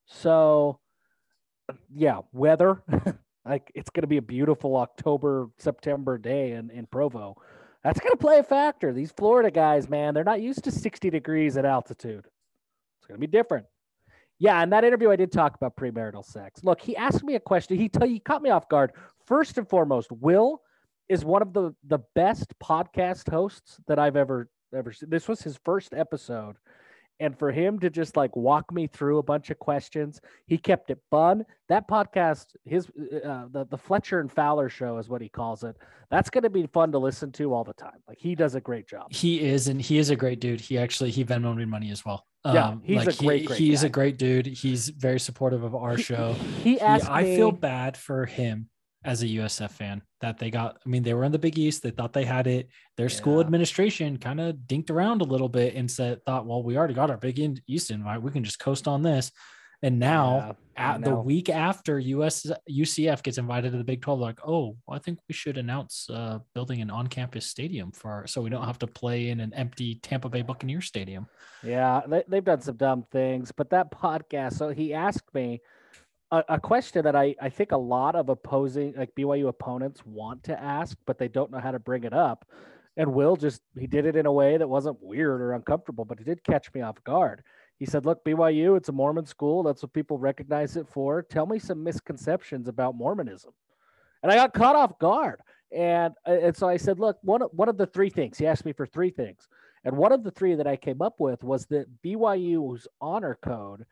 So, 0.07 0.81
yeah, 1.95 2.21
weather. 2.33 2.83
like 3.45 3.71
it's 3.75 3.91
going 3.91 4.03
to 4.03 4.09
be 4.09 4.17
a 4.17 4.23
beautiful 4.23 4.77
October 4.77 5.49
September 5.59 6.19
day 6.19 6.53
in 6.53 6.71
in 6.71 6.87
Provo 6.87 7.37
that's 7.83 8.01
going 8.01 8.13
to 8.13 8.17
play 8.19 8.39
a 8.39 8.43
factor. 8.43 8.93
These 8.93 9.13
Florida 9.13 9.51
guys, 9.51 9.89
man, 9.89 10.15
they're 10.15 10.25
not 10.25 10.43
used 10.43 10.65
to 10.65 10.71
60 10.71 11.11
degrees 11.11 11.57
at 11.57 11.65
altitude. 11.65 12.27
It's 12.99 13.07
going 13.07 13.19
to 13.19 13.27
be 13.27 13.31
different. 13.31 13.67
Yeah, 14.39 14.63
in 14.63 14.71
that 14.71 14.85
interview, 14.85 15.11
I 15.11 15.17
did 15.17 15.33
talk 15.33 15.55
about 15.55 15.77
premarital 15.77 16.25
sex. 16.25 16.65
Look, 16.65 16.81
he 16.81 16.97
asked 16.97 17.23
me 17.23 17.35
a 17.35 17.41
question. 17.41 17.77
He 17.77 17.89
tell 17.89 18.07
he 18.07 18.21
caught 18.21 18.43
me 18.43 18.51
off 18.51 18.69
guard. 18.69 18.93
First 19.27 19.59
and 19.59 19.69
foremost, 19.69 20.11
Will 20.13 20.63
is 21.11 21.25
one 21.25 21.43
of 21.43 21.53
the 21.53 21.75
the 21.87 21.99
best 22.15 22.55
podcast 22.63 23.31
hosts 23.31 23.79
that 23.89 23.99
I've 23.99 24.17
ever 24.17 24.49
ever 24.75 24.93
seen. 24.93 25.11
This 25.11 25.29
was 25.29 25.43
his 25.43 25.59
first 25.65 25.93
episode, 25.93 26.57
and 27.19 27.37
for 27.39 27.51
him 27.51 27.79
to 27.81 27.91
just 27.91 28.17
like 28.17 28.35
walk 28.37 28.73
me 28.73 28.87
through 28.87 29.19
a 29.19 29.23
bunch 29.23 29.51
of 29.51 29.59
questions, 29.59 30.21
he 30.47 30.57
kept 30.57 30.91
it 30.91 30.99
fun. 31.11 31.45
That 31.69 31.89
podcast, 31.89 32.47
his 32.65 32.87
uh, 32.89 33.47
the 33.51 33.67
the 33.69 33.77
Fletcher 33.77 34.21
and 34.21 34.31
Fowler 34.33 34.69
show 34.69 34.99
is 34.99 35.09
what 35.09 35.21
he 35.21 35.29
calls 35.29 35.65
it. 35.65 35.77
That's 36.11 36.31
going 36.31 36.45
to 36.45 36.51
be 36.51 36.67
fun 36.69 36.93
to 36.93 36.99
listen 36.99 37.31
to 37.33 37.53
all 37.53 37.65
the 37.65 37.75
time. 37.75 38.01
Like 38.09 38.19
he 38.19 38.35
does 38.35 38.55
a 38.55 38.61
great 38.61 38.87
job. 38.89 39.13
He 39.13 39.41
is, 39.43 39.69
and 39.69 39.81
he 39.83 39.99
is 39.99 40.11
a 40.11 40.17
great 40.17 40.41
dude. 40.41 40.61
He 40.61 40.79
actually 40.79 41.11
he 41.11 41.25
Venmoed 41.25 41.57
me 41.57 41.65
money 41.65 41.91
as 41.91 42.05
well. 42.05 42.25
Yeah, 42.45 42.69
Um, 42.69 42.83
he's 42.85 43.03
a 43.03 43.07
like, 43.07 43.15
he- 43.17 43.27
great, 43.27 43.47
great 43.47 43.59
he's 43.59 43.81
guy. 43.83 43.87
a 43.89 43.91
great 43.91 44.17
dude. 44.17 44.47
He's 44.47 44.89
very 44.89 45.21
supportive 45.21 45.63
of 45.63 45.75
our 45.75 45.97
He- 45.97 46.03
show. 46.03 46.33
He 46.63 46.71
He- 46.75 46.81
asked 46.81 47.11
I 47.11 47.23
me, 47.25 47.37
feel 47.37 47.53
bad 47.53 47.97
for 47.99 48.25
him 48.25 48.71
as 49.05 49.23
a 49.23 49.27
USF 49.27 49.71
fan 49.71 50.03
that 50.21 50.39
they 50.39 50.51
got. 50.51 50.79
I 50.85 50.89
mean, 50.89 51.03
they 51.03 51.15
were 51.15 51.25
in 51.25 51.33
the 51.33 51.39
Big 51.39 51.59
East. 51.59 51.83
They 51.83 51.91
thought 51.91 52.13
they 52.13 52.25
had 52.25 52.47
it. 52.47 52.69
Their 52.97 53.09
school 53.09 53.41
administration 53.41 54.19
kind 54.19 54.41
of 54.41 54.57
dinked 54.67 54.91
around 54.91 55.23
a 55.23 55.25
little 55.25 55.49
bit 55.49 55.75
and 55.75 55.91
said, 55.91 56.25
"Thought, 56.25 56.47
well, 56.47 56.63
we 56.63 56.77
already 56.77 56.95
got 56.95 57.11
our 57.11 57.17
Big 57.17 57.63
East 57.67 57.91
invite. 57.91 58.23
We 58.23 58.31
can 58.31 58.45
just 58.45 58.59
coast 58.59 58.87
on 58.87 59.03
this." 59.03 59.33
And 59.83 59.99
now, 59.99 60.57
Yeah, 60.77 60.93
at 60.93 61.05
the 61.05 61.15
week 61.15 61.49
after 61.49 61.99
US 61.99 62.47
UCF 62.71 63.23
gets 63.23 63.39
invited 63.39 63.73
to 63.73 63.79
the 63.79 63.85
Big 63.85 64.03
Twelve, 64.03 64.21
like, 64.21 64.39
oh, 64.47 64.77
I 64.89 64.99
think 64.99 65.19
we 65.27 65.33
should 65.33 65.57
announce 65.57 66.09
uh, 66.11 66.41
building 66.55 66.83
an 66.83 66.91
on-campus 66.91 67.47
stadium 67.47 67.91
for 67.93 68.11
our, 68.11 68.27
so 68.27 68.43
we 68.43 68.51
don't 68.51 68.67
have 68.67 68.79
to 68.81 68.87
play 68.87 69.31
in 69.31 69.41
an 69.41 69.55
empty 69.55 69.95
Tampa 70.03 70.29
Bay 70.29 70.43
Buccaneer 70.43 70.83
stadium. 70.83 71.27
Yeah, 71.63 72.03
they, 72.07 72.25
they've 72.29 72.45
done 72.45 72.61
some 72.61 72.77
dumb 72.77 73.07
things, 73.11 73.53
but 73.53 73.71
that 73.71 73.91
podcast. 73.91 74.59
So 74.59 74.69
he 74.69 74.93
asked 74.93 75.33
me 75.33 75.63
a, 76.31 76.61
question 76.61 77.05
that 77.05 77.17
I, 77.17 77.35
I 77.41 77.49
think 77.49 77.73
a 77.73 77.77
lot 77.77 78.15
of 78.15 78.29
opposing, 78.29 78.95
like 78.97 79.15
BYU 79.15 79.49
opponents, 79.49 80.05
want 80.07 80.45
to 80.45 80.61
ask, 80.61 80.97
but 81.07 81.19
they 81.19 81.29
don't 81.29 81.51
know 81.51 81.59
how 81.59 81.73
to 81.73 81.79
bring 81.79 82.05
it 82.05 82.13
up. 82.13 82.47
And 82.97 83.15
Will 83.15 83.37
just 83.37 83.63
he 83.79 83.87
did 83.87 84.07
it 84.07 84.17
in 84.17 84.27
a 84.27 84.33
way 84.33 84.57
that 84.57 84.69
wasn't 84.69 84.99
weird 85.01 85.41
or 85.41 85.53
uncomfortable, 85.53 86.05
but 86.05 86.21
it 86.21 86.25
did 86.25 86.45
catch 86.45 86.73
me 86.75 86.83
off 86.83 87.03
guard. 87.05 87.43
He 87.79 87.87
said, 87.87 88.05
"Look, 88.05 88.25
BYU, 88.25 88.77
it's 88.77 88.89
a 88.89 88.93
Mormon 88.93 89.27
school. 89.27 89.63
That's 89.63 89.83
what 89.83 89.93
people 89.93 90.19
recognize 90.19 90.77
it 90.77 90.87
for. 90.89 91.23
Tell 91.23 91.47
me 91.47 91.59
some 91.59 91.83
misconceptions 91.83 92.69
about 92.69 92.97
Mormonism." 92.97 93.53
And 94.23 94.31
I 94.31 94.35
got 94.35 94.53
caught 94.53 94.77
off 94.77 94.99
guard. 94.99 95.41
And 95.73 96.15
uh, 96.27 96.39
and 96.43 96.57
so 96.57 96.69
I 96.69 96.77
said, 96.77 96.99
"Look, 96.99 97.17
one 97.23 97.43
one 97.53 97.69
of 97.69 97.79
the 97.79 97.87
three 97.87 98.11
things." 98.11 98.39
He 98.39 98.47
asked 98.47 98.65
me 98.65 98.73
for 98.73 98.87
three 98.87 99.11
things. 99.11 99.49
And 99.85 99.97
one 99.97 100.13
of 100.13 100.25
the 100.25 100.31
three 100.31 100.55
that 100.57 100.67
I 100.67 100.77
came 100.77 101.01
up 101.01 101.21
with 101.21 101.43
was 101.43 101.67
that 101.67 101.87
BYU's 102.05 102.87
honor 103.01 103.39
code 103.43 103.87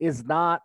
is 0.00 0.24
not 0.24 0.62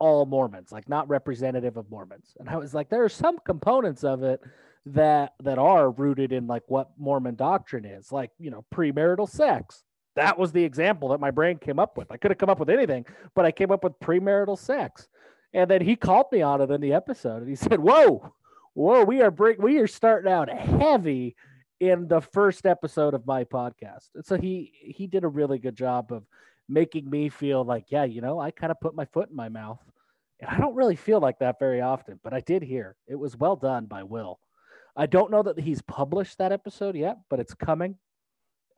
all 0.00 0.26
Mormons, 0.26 0.72
like 0.72 0.88
not 0.88 1.08
representative 1.08 1.76
of 1.76 1.90
Mormons. 1.90 2.36
And 2.38 2.48
I 2.48 2.56
was 2.56 2.74
like, 2.74 2.88
there 2.88 3.04
are 3.04 3.08
some 3.08 3.38
components 3.38 4.04
of 4.04 4.22
it 4.22 4.40
that 4.86 5.34
that 5.42 5.58
are 5.58 5.90
rooted 5.90 6.32
in 6.32 6.46
like 6.46 6.62
what 6.68 6.90
Mormon 6.98 7.34
doctrine 7.34 7.84
is, 7.84 8.12
like 8.12 8.30
you 8.38 8.50
know, 8.50 8.64
premarital 8.74 9.28
sex. 9.28 9.82
That 10.14 10.38
was 10.38 10.52
the 10.52 10.64
example 10.64 11.10
that 11.10 11.20
my 11.20 11.30
brain 11.30 11.58
came 11.58 11.78
up 11.78 11.98
with. 11.98 12.10
I 12.10 12.16
could 12.16 12.30
have 12.30 12.38
come 12.38 12.48
up 12.48 12.58
with 12.58 12.70
anything, 12.70 13.04
but 13.34 13.44
I 13.44 13.52
came 13.52 13.70
up 13.70 13.84
with 13.84 13.98
premarital 14.00 14.58
sex. 14.58 15.08
And 15.52 15.70
then 15.70 15.82
he 15.82 15.96
called 15.96 16.26
me 16.32 16.42
on 16.42 16.60
it 16.60 16.70
in 16.70 16.80
the 16.80 16.92
episode, 16.92 17.38
and 17.38 17.48
he 17.48 17.54
said, 17.56 17.80
"Whoa, 17.80 18.32
whoa, 18.74 19.04
we 19.04 19.22
are 19.22 19.30
break, 19.30 19.58
we 19.58 19.78
are 19.78 19.86
starting 19.86 20.30
out 20.30 20.48
heavy 20.48 21.36
in 21.80 22.08
the 22.08 22.20
first 22.20 22.66
episode 22.66 23.14
of 23.14 23.26
my 23.26 23.44
podcast. 23.44 24.08
And 24.14 24.24
so 24.24 24.36
he 24.36 24.72
he 24.80 25.06
did 25.06 25.24
a 25.24 25.28
really 25.28 25.58
good 25.58 25.76
job 25.76 26.12
of 26.12 26.24
making 26.68 27.08
me 27.08 27.28
feel 27.28 27.64
like, 27.64 27.86
yeah, 27.88 28.04
you 28.04 28.20
know, 28.20 28.40
I 28.40 28.50
kind 28.50 28.70
of 28.70 28.80
put 28.80 28.94
my 28.94 29.04
foot 29.06 29.30
in 29.30 29.36
my 29.36 29.48
mouth. 29.48 29.80
And 30.40 30.50
I 30.50 30.58
don't 30.58 30.74
really 30.74 30.96
feel 30.96 31.20
like 31.20 31.38
that 31.38 31.58
very 31.58 31.80
often, 31.80 32.20
but 32.22 32.34
I 32.34 32.40
did 32.40 32.62
hear 32.62 32.96
it 33.06 33.14
was 33.14 33.36
well 33.36 33.56
done 33.56 33.86
by 33.86 34.02
Will. 34.02 34.38
I 34.94 35.06
don't 35.06 35.30
know 35.30 35.42
that 35.42 35.58
he's 35.58 35.82
published 35.82 36.38
that 36.38 36.52
episode 36.52 36.96
yet, 36.96 37.18
but 37.30 37.40
it's 37.40 37.54
coming. 37.54 37.96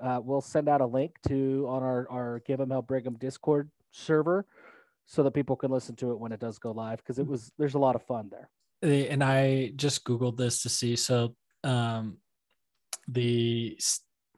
Uh, 0.00 0.20
we'll 0.22 0.40
send 0.40 0.68
out 0.68 0.80
a 0.80 0.86
link 0.86 1.16
to 1.28 1.66
on 1.68 1.82
our, 1.82 2.08
our 2.10 2.42
Give 2.46 2.60
'em 2.60 2.70
Hell 2.70 2.82
Brigham 2.82 3.14
Discord 3.14 3.70
server 3.90 4.46
so 5.06 5.22
that 5.22 5.32
people 5.32 5.56
can 5.56 5.70
listen 5.70 5.96
to 5.96 6.12
it 6.12 6.18
when 6.20 6.32
it 6.32 6.38
does 6.38 6.58
go 6.58 6.70
live 6.70 6.98
because 6.98 7.18
it 7.18 7.26
was 7.26 7.50
there's 7.58 7.74
a 7.74 7.78
lot 7.78 7.96
of 7.96 8.02
fun 8.02 8.30
there. 8.30 8.50
And 8.82 9.24
I 9.24 9.72
just 9.74 10.04
googled 10.04 10.36
this 10.36 10.62
to 10.62 10.68
see. 10.68 10.94
So, 10.94 11.34
um, 11.64 12.18
the 13.08 13.76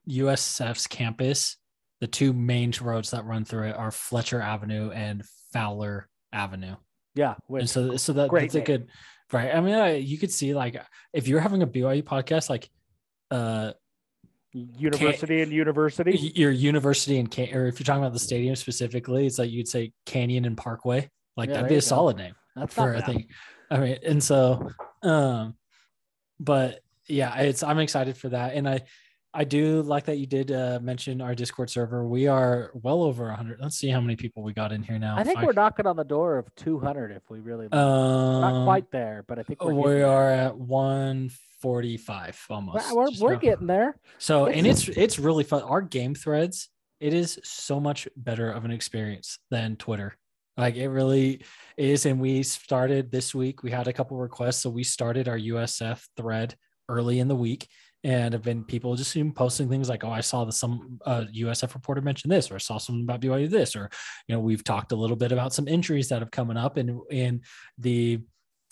USF's 0.08 0.86
campus, 0.86 1.56
the 2.00 2.06
two 2.06 2.32
main 2.32 2.72
roads 2.80 3.10
that 3.10 3.24
run 3.24 3.44
through 3.44 3.68
it 3.68 3.76
are 3.76 3.90
Fletcher 3.90 4.40
Avenue 4.40 4.90
and 4.90 5.22
Fowler 5.52 6.08
Avenue. 6.32 6.76
Yeah, 7.14 7.34
And 7.48 7.68
so, 7.68 7.96
so 7.96 8.12
that, 8.14 8.30
that's 8.32 8.54
a 8.54 8.60
good, 8.60 8.88
right? 9.32 9.54
I 9.54 9.60
mean, 9.60 9.74
I, 9.74 9.96
you 9.96 10.16
could 10.16 10.30
see 10.30 10.54
like 10.54 10.80
if 11.12 11.28
you're 11.28 11.40
having 11.40 11.62
a 11.62 11.66
BYU 11.66 12.02
podcast, 12.02 12.48
like, 12.48 12.70
uh, 13.30 13.72
university 14.52 15.42
and 15.42 15.52
university. 15.52 16.32
your 16.34 16.50
university 16.50 17.18
and 17.18 17.30
can, 17.30 17.54
or 17.54 17.66
if 17.66 17.78
you're 17.78 17.84
talking 17.84 18.02
about 18.02 18.12
the 18.12 18.18
stadium 18.18 18.56
specifically, 18.56 19.26
it's 19.26 19.38
like 19.38 19.50
you'd 19.50 19.68
say 19.68 19.92
Canyon 20.06 20.44
and 20.44 20.56
Parkway. 20.56 21.08
Like 21.36 21.48
Yeah, 21.48 21.56
that'd 21.56 21.68
be 21.68 21.76
a 21.76 21.78
go. 21.78 21.80
solid 21.80 22.16
name 22.16 22.34
That's 22.56 22.74
for 22.74 22.94
bad. 22.94 23.06
thing. 23.06 23.26
I 23.70 23.78
mean, 23.78 23.98
and 24.04 24.22
so, 24.22 24.70
um, 25.02 25.54
but 26.40 26.80
yeah, 27.06 27.34
it's 27.40 27.62
I'm 27.62 27.78
excited 27.78 28.16
for 28.16 28.30
that, 28.30 28.54
and 28.54 28.68
I 28.68 28.82
I 29.32 29.44
do 29.44 29.82
like 29.82 30.06
that 30.06 30.18
you 30.18 30.26
did 30.26 30.50
uh, 30.50 30.80
mention 30.82 31.20
our 31.20 31.36
Discord 31.36 31.70
server. 31.70 32.04
We 32.04 32.26
are 32.26 32.72
well 32.74 33.02
over 33.02 33.28
100. 33.28 33.60
Let's 33.60 33.76
see 33.76 33.88
how 33.88 34.00
many 34.00 34.16
people 34.16 34.42
we 34.42 34.52
got 34.52 34.72
in 34.72 34.82
here 34.82 34.98
now. 34.98 35.16
I 35.16 35.22
think 35.22 35.36
Five- 35.36 35.46
we're 35.46 35.52
knocking 35.52 35.86
on 35.86 35.96
the 35.96 36.04
door 36.04 36.36
of 36.38 36.52
200 36.56 37.12
if 37.12 37.22
we 37.30 37.38
really 37.38 37.66
um, 37.70 38.40
not 38.40 38.64
quite 38.64 38.90
there, 38.90 39.24
but 39.28 39.38
I 39.38 39.44
think 39.44 39.62
we're 39.62 39.74
We 39.74 40.02
are 40.02 40.30
at 40.30 40.58
145 40.58 42.46
almost. 42.50 42.92
We're, 42.92 43.06
we're 43.20 43.36
getting 43.36 43.68
there. 43.68 43.96
So 44.18 44.46
and 44.46 44.66
it's 44.66 44.88
it's 44.88 45.18
really 45.18 45.44
fun. 45.44 45.62
Our 45.62 45.80
game 45.80 46.14
threads, 46.14 46.68
it 46.98 47.14
is 47.14 47.38
so 47.44 47.78
much 47.80 48.08
better 48.16 48.50
of 48.50 48.64
an 48.64 48.70
experience 48.70 49.38
than 49.50 49.76
Twitter. 49.76 50.16
Like 50.56 50.74
it 50.74 50.88
really 50.88 51.44
is. 51.76 52.04
And 52.04 52.20
we 52.20 52.42
started 52.42 53.10
this 53.12 53.34
week. 53.34 53.62
We 53.62 53.70
had 53.70 53.86
a 53.88 53.92
couple 53.92 54.18
requests, 54.18 54.62
so 54.62 54.70
we 54.70 54.82
started 54.84 55.28
our 55.28 55.38
USF 55.38 56.04
thread 56.16 56.56
early 56.90 57.20
in 57.20 57.28
the 57.28 57.36
week, 57.36 57.68
and 58.02 58.32
have 58.32 58.42
been 58.42 58.64
people 58.64 58.96
just 58.96 59.16
posting 59.34 59.68
things 59.68 59.88
like, 59.88 60.04
"Oh, 60.04 60.10
I 60.10 60.20
saw 60.20 60.44
the 60.44 60.52
some 60.52 60.98
uh, 61.04 61.24
USF 61.34 61.74
reporter 61.74 62.00
mention 62.00 62.30
this, 62.30 62.50
or 62.50 62.54
I 62.54 62.58
saw 62.58 62.78
something 62.78 63.04
about 63.04 63.20
BYU 63.20 63.48
this," 63.48 63.76
or 63.76 63.90
you 64.26 64.34
know, 64.34 64.40
we've 64.40 64.64
talked 64.64 64.92
a 64.92 64.96
little 64.96 65.16
bit 65.16 65.32
about 65.32 65.52
some 65.52 65.68
injuries 65.68 66.08
that 66.08 66.20
have 66.20 66.30
coming 66.30 66.56
up, 66.56 66.76
and 66.76 67.00
and 67.10 67.44
the 67.78 68.20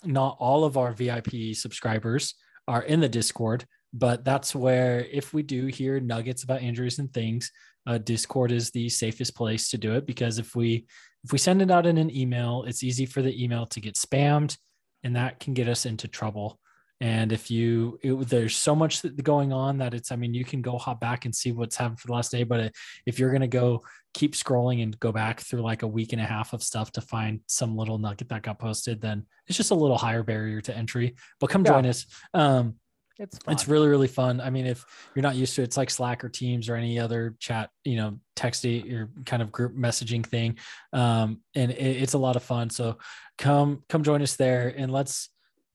not 0.05 0.37
all 0.39 0.65
of 0.65 0.77
our 0.77 0.93
VIP 0.93 1.55
subscribers 1.55 2.35
are 2.67 2.83
in 2.83 3.01
the 3.01 3.09
Discord, 3.09 3.67
but 3.93 4.25
that's 4.25 4.55
where 4.55 5.07
if 5.11 5.35
we 5.35 5.43
do 5.43 5.67
hear 5.67 6.01
nuggets 6.01 6.45
about 6.45 6.63
injuries 6.63 6.99
and 6.99 7.13
things, 7.13 7.51
uh, 7.87 7.99
Discord 7.99 8.53
is 8.53 8.71
the 8.71 8.89
safest 8.89 9.35
place 9.35 9.71
to 9.71 9.79
do 9.79 9.95
it 9.95 10.07
because 10.07 10.39
if 10.39 10.55
we 10.55 10.87
if 11.25 11.33
we 11.33 11.39
send 11.39 11.61
it 11.61 11.71
out 11.71 11.87
in 11.87 11.99
an 11.99 12.15
email, 12.15 12.65
it's 12.67 12.85
easy 12.85 13.05
for 13.05 13.23
the 13.23 13.43
email 13.43 13.67
to 13.67 13.81
get 13.81 13.97
spammed, 13.97 14.57
and 15.03 15.17
that 15.17 15.41
can 15.41 15.53
get 15.53 15.69
us 15.69 15.85
into 15.85 16.09
trouble. 16.09 16.61
And 17.01 17.33
if 17.33 17.51
you, 17.51 17.99
it, 18.03 18.15
there's 18.29 18.57
so 18.57 18.75
much 18.75 19.03
going 19.23 19.53
on 19.53 19.79
that 19.79 19.95
it's, 19.95 20.11
I 20.11 20.17
mean, 20.17 20.35
you 20.35 20.45
can 20.45 20.63
go 20.63 20.79
hop 20.79 21.01
back 21.01 21.25
and 21.25 21.35
see 21.35 21.53
what's 21.53 21.77
happened 21.77 22.01
for 22.01 22.09
the 22.09 22.13
last 22.13 22.33
day. 22.33 22.43
But 22.43 22.73
if 23.07 23.19
you're 23.19 23.31
going 23.31 23.43
to 23.43 23.47
go 23.47 23.85
keep 24.15 24.35
scrolling 24.35 24.83
and 24.83 24.99
go 24.99 25.13
back 25.13 25.41
through 25.41 25.61
like 25.63 25.83
a 25.83 25.87
week 25.87 26.13
and 26.13 26.21
a 26.21 26.25
half 26.25 26.53
of 26.53 26.63
stuff 26.63 26.91
to 26.93 27.01
find 27.01 27.41
some 27.47 27.77
little 27.77 27.99
nugget 27.99 28.29
that 28.31 28.43
got 28.43 28.59
posted, 28.59 29.01
then 29.01 29.25
it's 29.47 29.57
just 29.57 29.71
a 29.71 29.75
little 29.77 29.99
higher 29.99 30.25
barrier 30.25 30.61
to 30.63 30.77
entry. 30.77 31.15
But 31.39 31.51
come 31.51 31.65
Yeah. 31.65 31.73
join 31.73 31.87
us. 31.87 32.07
Um, 32.35 32.77
It's 33.21 33.39
fun. 33.39 33.53
it's 33.53 33.67
really 33.67 33.89
really 33.89 34.07
fun 34.07 34.41
i 34.41 34.49
mean 34.49 34.65
if 34.65 34.87
you're 35.13 35.25
not 35.25 35.35
used 35.35 35.57
to 35.57 35.63
it 35.63 35.65
it's 35.65 35.77
like 35.77 35.91
slack 35.91 36.23
or 36.23 36.29
teams 36.29 36.69
or 36.69 36.77
any 36.77 37.01
other 37.01 37.35
chat 37.41 37.69
you 37.83 37.97
know 37.97 38.21
texting 38.37 38.93
or 38.93 39.11
kind 39.27 39.43
of 39.43 39.51
group 39.51 39.75
messaging 39.75 40.25
thing 40.25 40.57
um 40.93 41.41
and 41.57 41.73
it, 41.73 42.03
it's 42.03 42.15
a 42.15 42.19
lot 42.19 42.37
of 42.37 42.45
fun 42.45 42.71
so 42.71 42.97
come 43.37 43.83
come 43.89 44.05
join 44.05 44.23
us 44.23 44.37
there 44.37 44.73
and 44.77 44.93
let's 44.93 45.31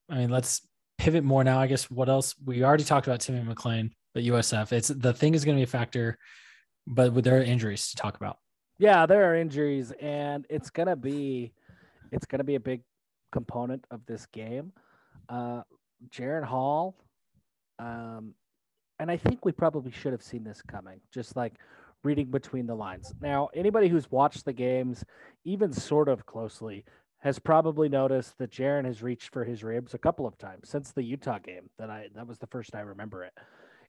i 0.09 0.15
mean 0.19 0.29
let's 0.29 0.61
pivot 0.97 1.23
more 1.23 1.43
now 1.43 1.59
i 1.59 1.67
guess 1.67 1.89
what 1.89 2.09
else 2.09 2.35
we 2.45 2.63
already 2.63 2.83
talked 2.83 3.07
about 3.07 3.19
Timmy 3.19 3.41
McClain 3.41 3.91
but 4.13 4.23
usf 4.23 4.71
it's 4.71 4.87
the 4.87 5.13
thing 5.13 5.33
is 5.33 5.43
going 5.43 5.57
to 5.57 5.59
be 5.59 5.63
a 5.63 5.67
factor 5.67 6.17
but 6.85 7.23
there 7.23 7.37
are 7.37 7.43
injuries 7.43 7.89
to 7.89 7.95
talk 7.95 8.15
about 8.15 8.37
yeah, 8.79 9.05
there 9.05 9.31
are 9.31 9.35
injuries, 9.35 9.91
and 10.01 10.45
it's 10.49 10.69
gonna 10.69 10.95
be 10.95 11.53
it's 12.11 12.25
gonna 12.25 12.43
be 12.43 12.55
a 12.55 12.59
big 12.59 12.81
component 13.31 13.85
of 13.91 14.05
this 14.05 14.25
game. 14.27 14.71
Uh 15.29 15.61
Jaren 16.09 16.43
Hall, 16.43 16.97
um, 17.79 18.33
and 18.99 19.09
I 19.09 19.17
think 19.17 19.45
we 19.45 19.51
probably 19.51 19.91
should 19.91 20.11
have 20.11 20.23
seen 20.23 20.43
this 20.43 20.61
coming, 20.61 20.99
just 21.13 21.35
like 21.35 21.53
reading 22.03 22.29
between 22.29 22.67
the 22.67 22.75
lines. 22.75 23.13
Now, 23.21 23.49
anybody 23.53 23.87
who's 23.87 24.11
watched 24.11 24.43
the 24.43 24.51
games, 24.51 25.05
even 25.45 25.71
sort 25.71 26.09
of 26.09 26.25
closely, 26.25 26.83
has 27.23 27.39
probably 27.39 27.87
noticed 27.87 28.37
that 28.37 28.51
Jaren 28.51 28.83
has 28.85 29.01
reached 29.01 29.31
for 29.31 29.45
his 29.45 29.63
ribs 29.63 29.93
a 29.93 29.97
couple 29.97 30.27
of 30.27 30.37
times 30.37 30.69
since 30.69 30.91
the 30.91 31.03
Utah 31.03 31.39
game. 31.39 31.69
That 31.79 31.89
I 31.89 32.09
that 32.15 32.27
was 32.27 32.37
the 32.37 32.47
first 32.47 32.75
I 32.75 32.81
remember 32.81 33.23
it, 33.23 33.33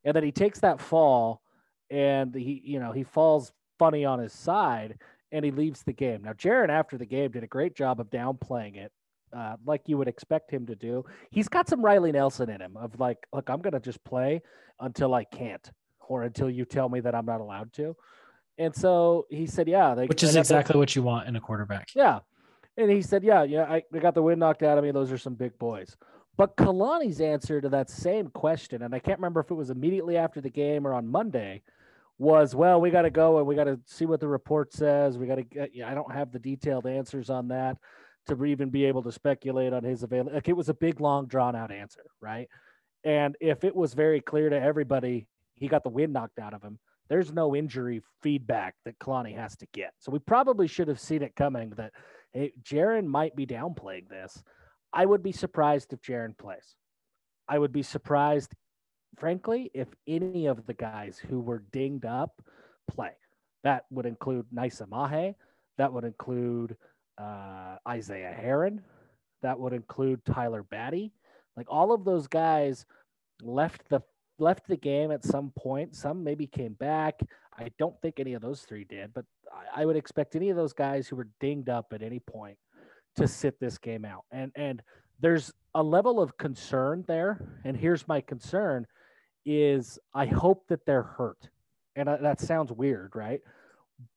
and 0.05 0.15
that 0.15 0.23
he 0.23 0.31
takes 0.31 0.61
that 0.61 0.81
fall, 0.81 1.43
and 1.91 2.33
he 2.35 2.63
you 2.65 2.79
know 2.79 2.93
he 2.93 3.03
falls 3.03 3.53
funny 3.79 4.05
on 4.05 4.21
his 4.21 4.33
side 4.33 4.99
and 5.33 5.45
he 5.45 5.51
leaves 5.51 5.83
the 5.83 5.93
game. 5.93 6.23
Now, 6.23 6.33
Jaren 6.33 6.69
after 6.69 6.97
the 6.97 7.05
game 7.05 7.33
did 7.33 7.43
a 7.43 7.49
great 7.49 7.75
job 7.75 7.99
of 7.99 8.09
downplaying 8.09 8.77
it, 8.77 8.93
uh, 9.37 9.57
like 9.67 9.83
you 9.87 9.99
would 9.99 10.07
expect 10.07 10.49
him 10.49 10.65
to 10.67 10.77
do. 10.77 11.05
He's 11.33 11.49
got 11.49 11.69
some 11.69 11.85
Riley 11.85 12.13
Nelson 12.13 12.49
in 12.49 12.61
him 12.61 12.77
of 12.77 13.01
like, 13.01 13.19
look, 13.33 13.51
I'm 13.51 13.61
gonna 13.61 13.81
just 13.81 14.03
play 14.05 14.43
until 14.79 15.13
I 15.13 15.25
can't, 15.25 15.69
or 16.09 16.23
until 16.23 16.49
you 16.49 16.65
tell 16.65 16.89
me 16.89 17.01
that 17.01 17.17
I'm 17.17 17.27
not 17.27 17.41
allowed 17.41 17.73
to. 17.75 17.97
And 18.59 18.73
so 18.73 19.27
he 19.29 19.47
said, 19.47 19.67
yeah, 19.67 19.97
they, 19.97 20.07
which 20.07 20.23
is 20.23 20.37
exactly 20.37 20.79
what 20.79 20.95
you 20.95 21.03
want 21.03 21.27
in 21.27 21.35
a 21.35 21.41
quarterback 21.41 21.89
yeah. 21.97 22.21
And 22.77 22.91
he 22.91 23.03
said, 23.03 23.23
yeah, 23.23 23.45
yeah, 23.45 23.65
I, 23.65 23.83
I 23.95 23.99
got 23.99 24.15
the 24.15 24.23
wind 24.23 24.41
knocked 24.41 24.63
out 24.63 24.79
of 24.79 24.85
me. 24.85 24.91
Those 24.91 25.13
are 25.13 25.19
some 25.19 25.35
big 25.35 25.59
boys. 25.59 25.97
But 26.37 26.57
Kalani's 26.57 27.21
answer 27.21 27.61
to 27.61 27.69
that 27.69 27.89
same 27.89 28.29
question, 28.29 28.83
and 28.83 28.95
I 28.95 28.99
can't 28.99 29.19
remember 29.19 29.41
if 29.41 29.51
it 29.51 29.55
was 29.55 29.71
immediately 29.71 30.17
after 30.17 30.41
the 30.41 30.51
game 30.51 30.85
or 30.87 30.93
on 30.93 31.07
Monday, 31.07 31.63
was, 32.19 32.55
well, 32.55 32.81
we 32.81 32.91
got 32.91 33.03
to 33.03 33.11
go 33.11 33.39
and 33.39 33.47
we 33.47 33.55
got 33.55 33.65
to 33.65 33.79
see 33.87 34.07
what 34.07 34.21
the 34.21 34.29
report 34.29 34.73
says. 34.73 35.19
We 35.19 35.27
got 35.27 35.37
to 35.37 35.43
get, 35.43 35.75
yeah, 35.75 35.91
I 35.91 35.95
don't 35.95 36.13
have 36.13 36.33
the 36.33 36.39
detailed 36.39 36.87
answers 36.87 37.31
on 37.31 37.49
that 37.49 37.77
to 38.27 38.45
even 38.45 38.71
be 38.71 38.85
able 38.85 39.03
to 39.03 39.13
speculate 39.13 39.73
on 39.73 39.85
his 39.85 40.03
avail. 40.03 40.29
Like 40.33 40.49
it 40.49 40.57
was 40.57 40.69
a 40.69 40.75
big, 40.75 41.01
long, 41.01 41.27
drawn 41.27 41.55
out 41.55 41.71
answer, 41.71 42.05
right? 42.21 42.49
And 43.05 43.37
if 43.41 43.65
it 43.65 43.75
was 43.75 43.95
very 43.95 44.21
clear 44.21 44.49
to 44.49 44.61
everybody 44.61 45.27
he 45.55 45.69
got 45.69 45.83
the 45.83 45.91
wind 45.91 46.13
knocked 46.13 46.39
out 46.39 46.55
of 46.55 46.63
him, 46.63 46.79
there's 47.09 47.33
no 47.33 47.55
injury 47.55 48.03
feedback 48.23 48.75
that 48.85 48.99
Kalani 48.99 49.37
has 49.37 49.57
to 49.57 49.67
get. 49.73 49.93
So 49.99 50.11
we 50.11 50.19
probably 50.21 50.67
should 50.67 50.89
have 50.89 51.01
seen 51.01 51.23
it 51.23 51.37
coming 51.37 51.71
that 51.77 51.93
hey, 52.35 52.53
Jaren 52.63 53.07
might 53.07 53.35
be 53.35 53.47
downplaying 53.47 54.09
this. 54.09 54.43
I 54.93 55.07
would 55.07 55.23
be 55.23 55.33
surprised 55.33 55.93
if 55.93 56.03
Jaren 56.03 56.37
plays. 56.37 56.75
I 57.49 57.59
would 57.59 57.73
be 57.73 57.83
surprised, 57.83 58.55
frankly, 59.17 59.71
if 59.75 59.89
any 60.07 60.47
of 60.47 60.67
the 60.67 60.75
guys 60.75 61.19
who 61.19 61.41
were 61.41 61.65
dinged 61.73 62.05
up 62.05 62.43
play. 62.91 63.13
That 63.63 63.87
would 63.91 64.07
include 64.07 64.47
Nisa 64.53 64.87
Mahe. 64.87 65.35
That 65.79 65.93
would 65.93 66.05
include 66.05 66.77
uh, 67.19 67.77
Isaiah 67.89 68.33
Heron. 68.33 68.83
That 69.43 69.59
would 69.59 69.73
include 69.73 70.25
Tyler 70.25 70.63
Batty. 70.63 71.13
Like 71.57 71.67
all 71.69 71.93
of 71.93 72.05
those 72.05 72.27
guys 72.27 72.85
left 73.43 73.89
the 73.89 74.03
left 74.39 74.67
the 74.67 74.77
game 74.77 75.11
at 75.11 75.25
some 75.25 75.53
point. 75.57 75.95
Some 75.95 76.25
maybe 76.25 76.47
came 76.47 76.75
back. 76.75 77.21
I 77.57 77.71
don't 77.79 78.01
think 78.01 78.19
any 78.19 78.35
of 78.35 78.43
those 78.43 78.63
three 78.63 78.85
did, 78.85 79.15
but 79.15 79.25
I, 79.53 79.83
I 79.83 79.87
would 79.87 79.97
expect 79.97 80.35
any 80.35 80.51
of 80.51 80.57
those 80.57 80.73
guys 80.73 81.07
who 81.07 81.17
were 81.17 81.29
dinged 81.41 81.69
up 81.69 81.93
at 81.93 82.03
any 82.03 82.21
point 82.21 82.59
to 83.17 83.29
sit 83.29 83.61
this 83.61 83.79
game 83.79 84.05
out. 84.05 84.25
And 84.33 84.53
and 84.57 84.83
there's 85.21 85.53
a 85.75 85.83
level 85.83 86.21
of 86.21 86.37
concern 86.37 87.05
there. 87.07 87.41
And 87.65 87.77
here's 87.77 88.09
my 88.09 88.21
concern: 88.21 88.87
is 89.45 89.99
I 90.13 90.27
hope 90.27 90.67
that 90.69 90.85
they're 90.87 91.03
hurt. 91.03 91.49
And 91.97 92.09
uh, 92.09 92.17
that 92.23 92.41
sounds 92.41 92.73
weird, 92.73 93.13
right? 93.15 93.41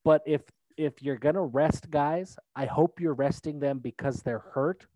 But 0.03 0.23
if 0.25 0.41
if 0.77 1.01
you're 1.01 1.17
gonna 1.17 1.43
rest 1.43 1.89
guys, 1.91 2.37
I 2.55 2.65
hope 2.65 2.99
you're 2.99 3.13
resting 3.13 3.59
them 3.59 3.79
because 3.79 4.21
they're 4.21 4.39
hurt, 4.39 4.87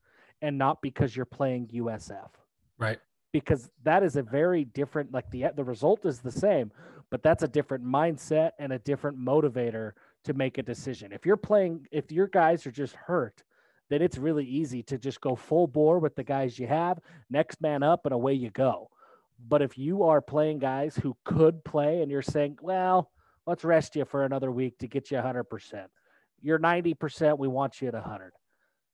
and 0.42 0.58
not 0.58 0.82
because 0.82 1.16
you're 1.16 1.26
playing 1.26 1.68
USF 1.68 2.30
right 2.80 3.00
because 3.32 3.70
that 3.84 4.04
is 4.04 4.16
a 4.16 4.24
very 4.24 4.66
different 4.66 5.12
like 5.14 5.30
the 5.32 5.46
the 5.56 5.64
result 5.64 6.06
is 6.06 6.20
the 6.20 6.32
same 6.32 6.72
but 7.10 7.22
that's 7.22 7.44
a 7.44 7.48
different 7.48 7.86
mindset 7.86 8.52
and 8.58 8.72
a 8.72 8.80
different 8.80 9.20
motivator 9.20 9.92
to 10.24 10.34
make 10.34 10.58
a 10.58 10.64
decision. 10.64 11.12
If 11.12 11.26
you're 11.26 11.38
playing 11.38 11.88
if 11.92 12.12
your 12.12 12.28
guys 12.28 12.66
are 12.66 12.72
just 12.72 12.96
hurt 12.96 13.44
then 13.90 14.02
it's 14.02 14.18
really 14.18 14.46
easy 14.46 14.82
to 14.84 14.98
just 14.98 15.20
go 15.20 15.36
full 15.36 15.68
bore 15.68 16.00
with 16.00 16.16
the 16.16 16.24
guys 16.24 16.58
you 16.58 16.66
have 16.68 17.00
next 17.30 17.62
man 17.62 17.84
up 17.84 18.06
and 18.06 18.14
away 18.14 18.34
you 18.34 18.50
go. 18.50 18.90
But 19.50 19.62
if 19.62 19.78
you 19.78 20.04
are 20.04 20.22
playing 20.22 20.60
guys 20.60 20.96
who 20.96 21.18
could 21.26 21.64
play 21.66 22.02
and 22.02 22.12
you're 22.12 22.22
saying 22.22 22.58
well 22.62 23.12
let's 23.46 23.64
rest 23.64 23.96
you 23.96 24.06
for 24.06 24.24
another 24.24 24.52
week 24.52 24.78
to 24.80 24.88
get 24.88 25.12
you 25.12 25.18
100% 25.18 25.86
you're 26.42 26.60
90% 26.60 27.38
we 27.38 27.48
want 27.48 27.82
you 27.82 27.88
at 27.88 27.94
100 27.94 28.32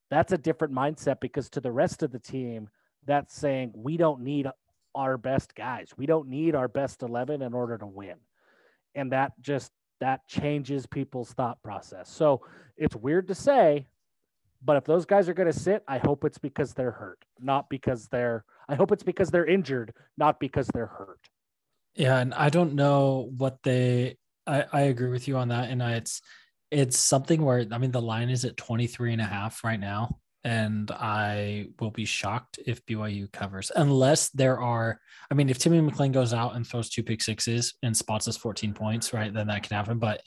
that's 0.10 0.32
a 0.32 0.38
different 0.38 0.73
mindset 0.73 1.19
because 1.19 1.50
to 1.50 1.60
the 1.60 1.71
rest 1.71 2.02
of 2.02 2.12
the 2.12 2.19
team 2.19 2.69
that's 3.07 3.33
saying 3.33 3.71
we 3.73 3.97
don't 3.97 4.21
need 4.21 4.47
our 4.93 5.17
best 5.17 5.55
guys. 5.55 5.89
We 5.97 6.05
don't 6.05 6.27
need 6.27 6.55
our 6.55 6.67
best 6.67 7.01
11 7.01 7.41
in 7.41 7.53
order 7.53 7.77
to 7.77 7.85
win. 7.85 8.15
And 8.95 9.11
that 9.11 9.33
just 9.41 9.71
that 9.99 10.27
changes 10.27 10.85
people's 10.85 11.31
thought 11.31 11.61
process. 11.63 12.09
So 12.09 12.41
it's 12.75 12.95
weird 12.95 13.27
to 13.29 13.35
say, 13.35 13.87
but 14.63 14.77
if 14.77 14.85
those 14.85 15.05
guys 15.05 15.29
are 15.29 15.33
going 15.33 15.51
to 15.51 15.57
sit, 15.57 15.83
I 15.87 15.97
hope 15.99 16.23
it's 16.23 16.37
because 16.37 16.73
they're 16.73 16.91
hurt, 16.91 17.23
not 17.39 17.69
because 17.69 18.07
they're 18.07 18.43
I 18.69 18.75
hope 18.75 18.91
it's 18.91 19.03
because 19.03 19.29
they're 19.29 19.45
injured, 19.45 19.93
not 20.17 20.39
because 20.39 20.67
they're 20.67 20.87
hurt. 20.87 21.19
Yeah, 21.95 22.17
and 22.17 22.33
I 22.33 22.49
don't 22.49 22.73
know 22.73 23.31
what 23.37 23.63
they 23.63 24.17
I, 24.45 24.65
I 24.71 24.81
agree 24.81 25.09
with 25.09 25.27
you 25.27 25.37
on 25.37 25.49
that. 25.49 25.69
And 25.69 25.83
I, 25.83 25.93
it's 25.93 26.21
it's 26.71 26.97
something 26.97 27.43
where 27.43 27.65
I 27.71 27.77
mean 27.77 27.91
the 27.91 28.01
line 28.01 28.29
is 28.29 28.45
at 28.45 28.57
23 28.57 29.13
and 29.13 29.21
a 29.21 29.25
half 29.25 29.63
right 29.63 29.79
now. 29.79 30.19
And 30.47 30.89
I 30.91 31.67
will 31.79 31.91
be 31.91 32.05
shocked 32.05 32.60
if 32.65 32.86
BYU 32.86 33.29
covers, 33.33 33.69
unless 33.75 34.29
there 34.29 34.62
are. 34.62 34.99
I 35.29 35.33
mean, 35.33 35.49
if 35.49 35.57
Timmy 35.57 35.81
McClain 35.81 36.13
goes 36.13 36.33
out 36.33 36.55
and 36.55 36.65
throws 36.65 36.89
two 36.89 37.03
pick 37.03 37.21
sixes 37.21 37.73
and 37.83 37.95
spots 37.95 38.29
us 38.29 38.38
14 38.38 38.73
points, 38.73 39.13
right, 39.13 39.33
then 39.33 39.47
that 39.47 39.63
can 39.63 39.75
happen. 39.75 39.99
But 39.99 40.21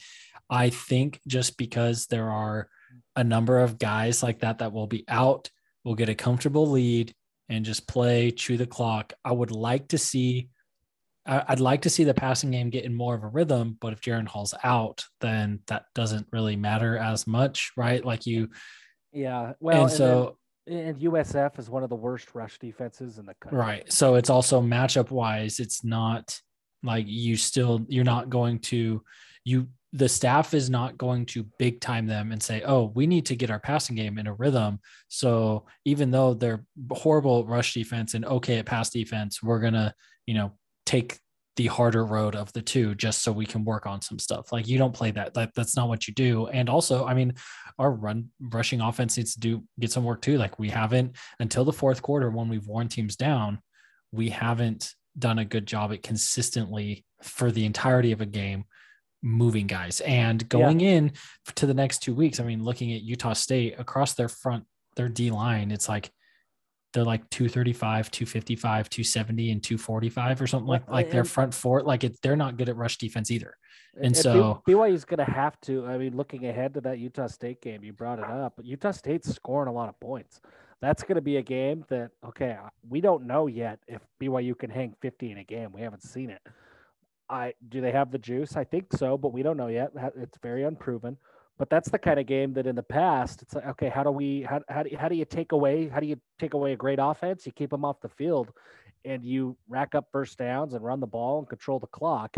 I 0.51 0.69
think 0.69 1.21
just 1.27 1.57
because 1.57 2.07
there 2.07 2.29
are 2.29 2.69
a 3.17 3.25
number 3.25 3.61
of 3.61 3.79
guys 3.79 4.23
like 4.23 4.41
that 4.41 4.59
that 4.59 4.73
will 4.73 4.87
be 4.87 5.05
out, 5.09 5.49
will 5.85 5.95
get 5.95 6.11
a 6.11 6.15
comfortable 6.15 6.69
lead 6.69 7.15
and 7.49 7.65
just 7.65 7.89
play, 7.89 8.31
chew 8.31 8.59
the 8.59 8.67
clock. 8.67 9.15
I 9.25 9.33
would 9.33 9.53
like 9.53 9.89
to 9.89 9.99
see 9.99 10.51
I'd 11.27 11.61
like 11.61 11.83
to 11.83 11.91
see 11.91 12.05
the 12.05 12.15
passing 12.15 12.51
game 12.51 12.71
get 12.71 12.85
in 12.85 12.95
more 12.95 13.15
of 13.15 13.23
a 13.23 13.29
rhythm, 13.29 13.77
but 13.81 13.93
if 13.93 14.01
Jaren 14.01 14.27
Hall's 14.27 14.55
out, 14.65 15.05
then 15.21 15.61
that 15.67 15.85
doesn't 15.95 16.27
really 16.33 16.57
matter 16.57 16.97
as 16.97 17.27
much, 17.27 17.73
right? 17.77 18.05
Like 18.05 18.27
you, 18.27 18.49
Yeah. 19.13 19.55
Well, 19.61 19.83
and 19.83 19.91
and 19.91 19.93
so 19.93 20.37
And 20.67 20.99
USF 20.99 21.59
is 21.59 21.69
one 21.69 21.83
of 21.83 21.91
the 21.91 21.97
worst 21.97 22.35
rush 22.35 22.59
defenses 22.59 23.19
in 23.19 23.27
the 23.27 23.35
country. 23.35 23.59
Right. 23.59 23.93
So 23.93 24.15
it's 24.15 24.31
also 24.31 24.61
matchup 24.61 25.11
wise, 25.11 25.59
it's 25.59 25.85
not 25.85 26.41
like 26.83 27.07
you 27.09 27.37
still 27.37 27.85
you're 27.89 28.05
not 28.05 28.31
going 28.31 28.59
to 28.61 29.03
you 29.45 29.69
the 29.93 30.09
staff 30.09 30.55
is 30.55 30.71
not 30.71 30.97
going 30.97 31.27
to 31.27 31.45
big 31.59 31.81
time 31.81 32.07
them 32.07 32.31
and 32.31 32.41
say, 32.41 32.63
"Oh, 32.65 32.93
we 32.95 33.09
need 33.09 33.27
to 33.27 33.37
get 33.37 33.51
our 33.51 33.59
passing 33.59 33.97
game 33.97 34.19
in 34.19 34.29
a 34.29 34.35
rhythm." 34.35 34.79
So 35.09 35.67
even 35.85 36.13
though 36.13 36.35
they're 36.35 36.65
horrible 36.93 37.45
rush 37.45 37.75
defense 37.75 38.15
and 38.15 38.25
okay 38.25 38.59
at 38.59 38.67
pass 38.67 38.91
defense, 38.91 39.43
we're 39.43 39.59
gonna, 39.59 39.93
you 40.27 40.35
know, 40.35 40.53
take 40.87 41.19
the 41.61 41.67
harder 41.67 42.07
road 42.07 42.35
of 42.35 42.51
the 42.55 42.63
two 42.63 42.95
just 42.95 43.23
so 43.23 43.31
we 43.31 43.45
can 43.45 43.67
work 43.67 43.85
on 43.85 44.01
some 44.01 44.19
stuff. 44.19 44.51
Like 44.51 44.67
you 44.67 44.79
don't 44.79 44.95
play 44.95 45.11
that. 45.11 45.35
that 45.35 45.51
that's 45.55 45.77
not 45.77 45.89
what 45.89 46.09
you 46.09 46.15
do. 46.15 46.47
And 46.47 46.71
also, 46.71 47.05
I 47.05 47.13
mean, 47.13 47.35
our 47.79 47.93
run 47.93 48.31
rushing 48.41 48.81
offense 48.81 49.19
needs 49.19 49.35
to 49.35 49.41
do 49.41 49.63
get 49.79 49.93
some 49.93 50.05
work 50.05 50.23
too. 50.23 50.39
Like 50.39 50.59
we 50.59 50.71
haven't 50.71 51.17
until 51.39 51.67
the 51.67 51.73
fourth 51.73 52.01
quarter 52.01 52.31
when 52.31 52.49
we've 52.49 52.67
worn 52.67 52.89
teams 52.89 53.15
down, 53.15 53.59
we 54.11 54.31
haven't 54.31 54.95
done 55.19 55.39
a 55.39 55.45
good 55.45 55.67
job 55.67 55.93
at 55.93 56.03
consistently 56.03 57.05
for 57.23 57.51
the 57.51 57.67
entirety 57.67 58.13
of 58.13 58.23
a 58.23 58.27
game 58.27 58.65
moving 59.23 59.67
guys 59.67 60.01
and 60.01 60.49
going 60.49 60.81
yeah. 60.81 60.93
in 60.93 61.13
to 61.57 61.67
the 61.67 61.75
next 61.75 61.99
two 61.99 62.15
weeks. 62.15 62.41
I 62.41 62.45
mean, 62.45 62.65
looking 62.65 62.95
at 62.95 63.03
Utah 63.03 63.35
State 63.35 63.75
across 63.79 64.15
their 64.15 64.31
front, 64.31 64.65
their 64.97 65.11
D 65.11 65.31
line, 65.31 65.73
it's 65.73 65.91
like 65.91 66.11
they're 66.93 67.05
like 67.05 67.29
235, 67.31 68.11
255, 68.11 68.91
270, 68.91 69.51
and 69.53 69.63
245 69.63 70.41
or 70.43 70.47
something 70.47 70.69
like 70.69 70.89
like 70.89 71.11
their 71.11 71.25
front 71.25 71.55
four. 71.55 71.83
Like 71.83 72.05
it, 72.05 72.21
they're 72.23 72.37
not 72.37 72.57
good 72.57 72.69
at 72.69 72.77
rush 72.77 72.99
defense 72.99 73.31
either. 73.31 73.57
Uh, 73.97 73.99
and, 73.99 74.07
and 74.07 74.17
so 74.17 74.63
BYU 74.69 74.95
is 74.95 75.05
going 75.05 75.25
to 75.25 75.33
have 75.33 75.61
to. 75.63 75.87
I 75.87 75.99
mean, 75.99 76.17
looking 76.17 76.47
ahead 76.47 76.75
to 76.75 76.81
that 76.83 76.99
Utah 76.99 77.27
State 77.27 77.61
game, 77.61 77.85
you 77.85 77.93
brought 77.93 78.19
it 78.19 78.25
up. 78.25 78.59
Utah 78.63 78.91
State's 78.91 79.33
scoring 79.33 79.69
a 79.69 79.73
lot 79.73 79.89
of 79.89 79.99
points. 80.01 80.41
That's 80.81 81.03
going 81.03 81.17
to 81.17 81.23
be 81.23 81.37
a 81.37 81.43
game 81.43 81.85
that 81.89 82.11
okay, 82.27 82.57
we 82.89 83.01
don't 83.01 83.27
know 83.27 83.47
yet 83.47 83.79
if 83.87 84.01
BYU 84.21 84.59
can 84.59 84.71
hang 84.71 84.95
50 85.01 85.31
in 85.31 85.39
a 85.39 85.45
game. 85.45 85.73
We 85.73 85.83
haven't 85.83 86.03
seen 86.03 86.31
it. 86.31 86.41
I 87.29 87.55
do 87.69 87.81
they 87.81 87.93
have 87.93 88.11
the 88.11 88.19
juice? 88.19 88.57
I 88.57 88.65
think 88.65 88.93
so, 88.97 89.17
but 89.17 89.33
we 89.33 89.43
don't 89.43 89.57
know 89.57 89.69
yet. 89.69 89.93
It's 90.17 90.39
very 90.43 90.65
unproven. 90.65 91.17
But 91.61 91.69
that's 91.69 91.91
the 91.91 91.99
kind 91.99 92.19
of 92.19 92.25
game 92.25 92.55
that 92.55 92.67
in 92.67 92.75
the 92.75 92.83
past, 92.83 93.43
it's 93.43 93.55
like, 93.55 93.67
okay, 93.67 93.91
how 93.91 94.03
do 94.03 94.11
we 94.11 94.41
how 94.49 94.63
how 94.71 94.83
do, 94.83 94.97
how 94.97 95.09
do 95.09 95.15
you 95.15 95.27
take 95.27 95.53
away 95.53 95.89
how 95.89 96.01
do 96.01 96.07
you 96.07 96.19
take 96.39 96.55
away 96.55 96.73
a 96.73 96.77
great 96.77 96.99
offense? 96.99 97.45
You 97.45 97.53
keep 97.53 97.69
them 97.69 97.85
off 97.85 98.01
the 98.01 98.09
field, 98.09 98.51
and 99.05 99.23
you 99.23 99.59
rack 99.69 99.95
up 99.95 100.07
first 100.11 100.39
downs 100.39 100.73
and 100.73 100.83
run 100.83 101.01
the 101.01 101.07
ball 101.07 101.39
and 101.39 101.47
control 101.47 101.79
the 101.79 101.87
clock. 101.89 102.35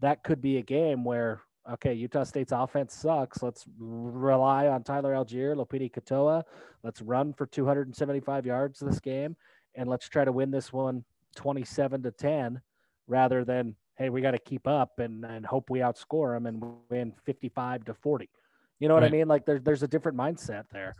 That 0.00 0.24
could 0.24 0.42
be 0.42 0.56
a 0.56 0.62
game 0.62 1.04
where 1.04 1.40
okay, 1.74 1.94
Utah 1.94 2.24
State's 2.24 2.50
offense 2.50 2.94
sucks. 2.94 3.44
Let's 3.44 3.64
rely 3.78 4.66
on 4.66 4.82
Tyler 4.82 5.14
Allgeier 5.14 5.54
Lopini 5.54 5.88
Katoa. 5.88 6.42
Let's 6.82 7.00
run 7.00 7.34
for 7.34 7.46
275 7.46 8.44
yards 8.44 8.80
this 8.80 8.98
game, 8.98 9.36
and 9.76 9.88
let's 9.88 10.08
try 10.08 10.24
to 10.24 10.32
win 10.32 10.50
this 10.50 10.72
one 10.72 11.04
27 11.36 12.02
to 12.02 12.10
10, 12.10 12.60
rather 13.06 13.44
than 13.44 13.76
hey, 13.98 14.08
we 14.08 14.20
got 14.20 14.32
to 14.32 14.38
keep 14.38 14.66
up 14.66 14.98
and, 14.98 15.24
and 15.24 15.46
hope 15.46 15.70
we 15.70 15.78
outscore 15.78 16.34
them 16.34 16.46
and 16.46 16.64
win 16.88 17.12
55 17.24 17.84
to 17.84 17.94
40. 17.94 18.28
You 18.78 18.88
know 18.88 18.94
what 18.94 19.02
right. 19.02 19.12
I 19.12 19.16
mean? 19.16 19.28
Like 19.28 19.46
there's 19.46 19.62
there's 19.62 19.82
a 19.82 19.88
different 19.88 20.16
mindset 20.16 20.64
there. 20.70 20.94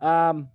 Um, 0.00 0.48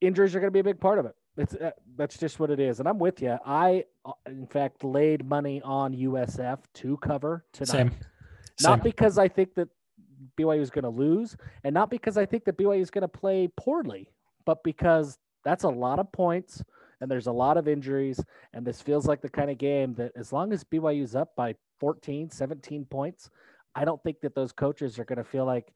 injuries 0.00 0.34
are 0.34 0.40
going 0.40 0.48
to 0.48 0.52
be 0.52 0.60
a 0.60 0.64
big 0.64 0.80
part 0.80 0.98
of 0.98 1.06
it. 1.06 1.14
It's 1.36 1.54
uh, 1.54 1.70
that's 1.96 2.18
just 2.18 2.40
what 2.40 2.50
it 2.50 2.60
is, 2.60 2.80
and 2.80 2.88
I'm 2.88 2.98
with 2.98 3.22
you. 3.22 3.38
I, 3.46 3.84
uh, 4.04 4.12
in 4.26 4.46
fact, 4.46 4.84
laid 4.84 5.24
money 5.24 5.62
on 5.64 5.94
USF 5.94 6.58
to 6.74 6.96
cover 6.98 7.44
tonight. 7.52 7.70
Same. 7.70 7.90
Not 8.62 8.78
Same. 8.78 8.82
because 8.82 9.16
I 9.16 9.28
think 9.28 9.54
that 9.54 9.68
BYU 10.36 10.60
is 10.60 10.70
going 10.70 10.84
to 10.84 10.90
lose, 10.90 11.36
and 11.64 11.72
not 11.72 11.88
because 11.88 12.18
I 12.18 12.26
think 12.26 12.44
that 12.44 12.58
BYU 12.58 12.80
is 12.80 12.90
going 12.90 13.02
to 13.02 13.08
play 13.08 13.48
poorly, 13.56 14.10
but 14.44 14.62
because 14.64 15.18
that's 15.44 15.64
a 15.64 15.68
lot 15.68 15.98
of 15.98 16.12
points 16.12 16.62
and 17.00 17.10
there's 17.10 17.26
a 17.26 17.32
lot 17.32 17.56
of 17.56 17.66
injuries. 17.68 18.20
And 18.52 18.66
this 18.66 18.80
feels 18.80 19.06
like 19.06 19.20
the 19.20 19.28
kind 19.28 19.50
of 19.50 19.58
game 19.58 19.94
that 19.94 20.12
as 20.16 20.32
long 20.32 20.52
as 20.52 20.64
BYU's 20.64 21.16
up 21.16 21.34
by 21.34 21.54
14, 21.78 22.30
17 22.30 22.84
points, 22.84 23.30
I 23.74 23.84
don't 23.84 24.02
think 24.02 24.20
that 24.20 24.34
those 24.34 24.52
coaches 24.52 24.98
are 24.98 25.04
going 25.04 25.18
to 25.18 25.24
feel 25.24 25.44
like 25.44 25.72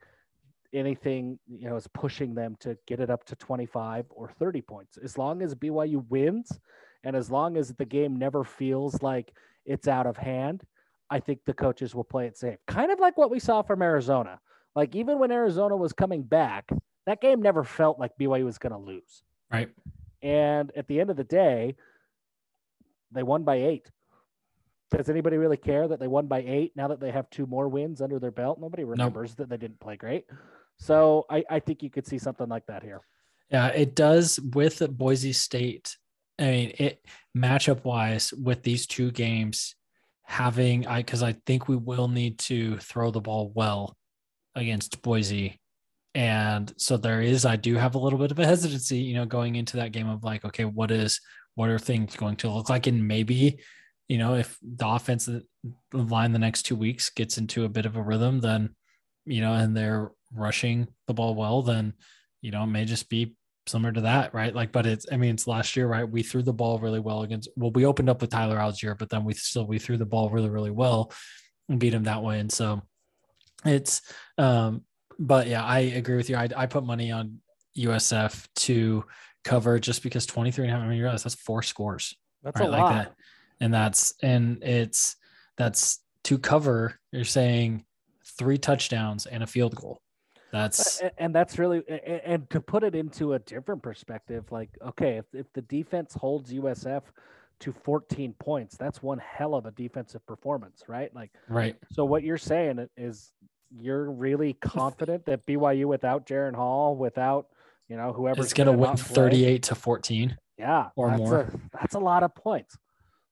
anything, 0.72 1.38
you 1.46 1.68
know, 1.68 1.76
is 1.76 1.86
pushing 1.88 2.34
them 2.34 2.56
to 2.60 2.76
get 2.86 3.00
it 3.00 3.10
up 3.10 3.24
to 3.26 3.36
25 3.36 4.06
or 4.10 4.28
30 4.28 4.60
points. 4.62 4.98
As 5.02 5.16
long 5.16 5.42
as 5.42 5.54
BYU 5.54 6.04
wins 6.08 6.58
and 7.04 7.14
as 7.14 7.30
long 7.30 7.56
as 7.56 7.68
the 7.68 7.84
game 7.84 8.16
never 8.16 8.44
feels 8.44 9.00
like 9.02 9.32
it's 9.64 9.86
out 9.86 10.06
of 10.06 10.16
hand, 10.16 10.62
I 11.10 11.20
think 11.20 11.40
the 11.44 11.54
coaches 11.54 11.94
will 11.94 12.04
play 12.04 12.26
it 12.26 12.36
safe. 12.36 12.58
Kind 12.66 12.90
of 12.90 12.98
like 12.98 13.16
what 13.16 13.30
we 13.30 13.38
saw 13.38 13.62
from 13.62 13.82
Arizona. 13.82 14.40
Like 14.74 14.96
even 14.96 15.18
when 15.18 15.30
Arizona 15.30 15.76
was 15.76 15.92
coming 15.92 16.22
back, 16.22 16.70
that 17.06 17.20
game 17.20 17.40
never 17.40 17.62
felt 17.62 17.98
like 17.98 18.12
BYU 18.18 18.44
was 18.44 18.58
going 18.58 18.72
to 18.72 18.78
lose. 18.78 19.22
Right. 19.52 19.70
And 20.22 20.72
at 20.74 20.88
the 20.88 21.00
end 21.00 21.10
of 21.10 21.16
the 21.16 21.24
day, 21.24 21.76
they 23.12 23.22
won 23.22 23.44
by 23.44 23.56
eight. 23.56 23.90
Does 24.90 25.08
anybody 25.08 25.36
really 25.36 25.56
care 25.56 25.88
that 25.88 25.98
they 25.98 26.06
won 26.06 26.26
by 26.26 26.40
eight 26.40 26.72
now 26.76 26.88
that 26.88 27.00
they 27.00 27.10
have 27.10 27.28
two 27.30 27.46
more 27.46 27.68
wins 27.68 28.00
under 28.00 28.18
their 28.18 28.30
belt? 28.30 28.60
Nobody 28.60 28.84
remembers 28.84 29.30
nope. 29.30 29.36
that 29.38 29.48
they 29.48 29.56
didn't 29.56 29.80
play 29.80 29.96
great. 29.96 30.24
So 30.78 31.24
I, 31.30 31.44
I 31.50 31.60
think 31.60 31.82
you 31.82 31.90
could 31.90 32.06
see 32.06 32.18
something 32.18 32.48
like 32.48 32.66
that 32.66 32.82
here. 32.82 33.00
Yeah, 33.50 33.68
it 33.68 33.94
does 33.94 34.40
with 34.40 34.82
Boise 34.96 35.32
State. 35.32 35.96
I 36.38 36.44
mean, 36.44 36.72
it 36.78 37.04
matchup 37.36 37.84
wise 37.84 38.32
with 38.32 38.62
these 38.62 38.86
two 38.86 39.10
games, 39.10 39.74
having 40.22 40.86
I 40.86 40.98
because 40.98 41.22
I 41.22 41.36
think 41.46 41.68
we 41.68 41.76
will 41.76 42.08
need 42.08 42.38
to 42.40 42.78
throw 42.78 43.10
the 43.10 43.20
ball 43.20 43.52
well 43.54 43.96
against 44.54 45.02
Boise 45.02 45.60
and 46.14 46.72
so 46.76 46.96
there 46.96 47.20
is, 47.20 47.44
I 47.44 47.56
do 47.56 47.74
have 47.74 47.96
a 47.96 47.98
little 47.98 48.18
bit 48.18 48.30
of 48.30 48.38
a 48.38 48.46
hesitancy, 48.46 48.98
you 48.98 49.14
know, 49.14 49.26
going 49.26 49.56
into 49.56 49.78
that 49.78 49.92
game 49.92 50.08
of 50.08 50.22
like, 50.22 50.44
okay, 50.44 50.64
what 50.64 50.90
is, 50.90 51.20
what 51.56 51.70
are 51.70 51.78
things 51.78 52.14
going 52.14 52.36
to 52.36 52.50
look 52.50 52.68
like? 52.68 52.86
And 52.86 53.08
maybe, 53.08 53.58
you 54.08 54.18
know, 54.18 54.34
if 54.34 54.58
the 54.62 54.86
offense 54.86 55.28
line 55.92 56.32
the 56.32 56.38
next 56.38 56.62
two 56.62 56.76
weeks 56.76 57.10
gets 57.10 57.38
into 57.38 57.64
a 57.64 57.68
bit 57.68 57.86
of 57.86 57.96
a 57.96 58.02
rhythm, 58.02 58.40
then, 58.40 58.74
you 59.24 59.40
know, 59.40 59.54
and 59.54 59.76
they're 59.76 60.10
rushing 60.34 60.88
the 61.06 61.14
ball 61.14 61.34
well, 61.34 61.62
then, 61.62 61.94
you 62.42 62.50
know, 62.50 62.62
it 62.64 62.68
may 62.68 62.84
just 62.84 63.08
be 63.08 63.34
similar 63.66 63.92
to 63.92 64.02
that, 64.02 64.34
right? 64.34 64.54
Like, 64.54 64.72
but 64.72 64.84
it's, 64.84 65.06
I 65.10 65.16
mean, 65.16 65.34
it's 65.34 65.46
last 65.46 65.74
year, 65.74 65.86
right? 65.86 66.08
We 66.08 66.22
threw 66.22 66.42
the 66.42 66.52
ball 66.52 66.78
really 66.78 67.00
well 67.00 67.22
against, 67.22 67.48
well, 67.56 67.70
we 67.70 67.86
opened 67.86 68.10
up 68.10 68.20
with 68.20 68.30
Tyler 68.30 68.58
Allgeier, 68.58 68.98
but 68.98 69.08
then 69.08 69.24
we 69.24 69.32
still, 69.32 69.66
we 69.66 69.78
threw 69.78 69.96
the 69.96 70.04
ball 70.04 70.28
really, 70.28 70.50
really 70.50 70.70
well 70.70 71.10
and 71.70 71.80
beat 71.80 71.94
him 71.94 72.04
that 72.04 72.22
way. 72.22 72.40
And 72.40 72.52
so 72.52 72.82
it's, 73.64 74.02
um, 74.36 74.82
but 75.18 75.46
yeah, 75.46 75.64
I 75.64 75.78
agree 75.78 76.16
with 76.16 76.28
you. 76.28 76.36
I, 76.36 76.48
I 76.54 76.66
put 76.66 76.84
money 76.84 77.10
on 77.10 77.38
USF 77.78 78.46
to 78.56 79.04
cover 79.44 79.78
just 79.78 80.02
because 80.02 80.26
23 80.26 80.64
and 80.64 80.70
a 80.70 80.76
half, 80.76 80.84
I 80.84 80.88
mean, 80.88 80.98
you 80.98 81.04
realize 81.04 81.22
that's 81.22 81.34
four 81.34 81.62
scores. 81.62 82.14
That's 82.42 82.60
right? 82.60 82.68
a 82.68 82.72
lot. 82.72 82.92
that. 82.92 83.14
And 83.60 83.72
that's, 83.72 84.14
and 84.22 84.62
it's, 84.62 85.16
that's 85.56 86.00
to 86.24 86.38
cover, 86.38 86.98
you're 87.12 87.24
saying 87.24 87.84
three 88.24 88.58
touchdowns 88.58 89.26
and 89.26 89.42
a 89.42 89.46
field 89.46 89.74
goal. 89.74 90.00
That's, 90.52 91.02
and 91.18 91.34
that's 91.34 91.58
really, 91.58 91.82
and 91.88 92.48
to 92.50 92.60
put 92.60 92.84
it 92.84 92.94
into 92.94 93.32
a 93.32 93.38
different 93.40 93.82
perspective, 93.82 94.52
like, 94.52 94.70
okay, 94.86 95.16
if, 95.16 95.24
if 95.32 95.52
the 95.52 95.62
defense 95.62 96.14
holds 96.14 96.52
USF 96.52 97.02
to 97.60 97.72
14 97.72 98.34
points, 98.38 98.76
that's 98.76 99.02
one 99.02 99.18
hell 99.18 99.54
of 99.54 99.66
a 99.66 99.72
defensive 99.72 100.24
performance, 100.26 100.84
right? 100.86 101.12
Like, 101.14 101.30
right. 101.48 101.76
So 101.90 102.04
what 102.04 102.22
you're 102.22 102.38
saying 102.38 102.88
is 102.96 103.32
you're 103.76 104.10
really 104.10 104.54
confident 104.54 105.24
that 105.26 105.44
BYU 105.46 105.86
without 105.86 106.26
Jaren 106.26 106.54
Hall, 106.54 106.96
without 106.96 107.48
you 107.88 107.96
know 107.96 108.12
whoever 108.12 108.40
is 108.40 108.52
going 108.52 108.66
to 108.66 108.72
win 108.72 108.96
38 108.96 109.62
to 109.64 109.74
14, 109.74 110.36
yeah, 110.58 110.88
or 110.96 111.16
more. 111.16 111.40
A, 111.40 111.60
that's 111.72 111.94
a 111.94 111.98
lot 111.98 112.22
of 112.22 112.34
points. 112.34 112.76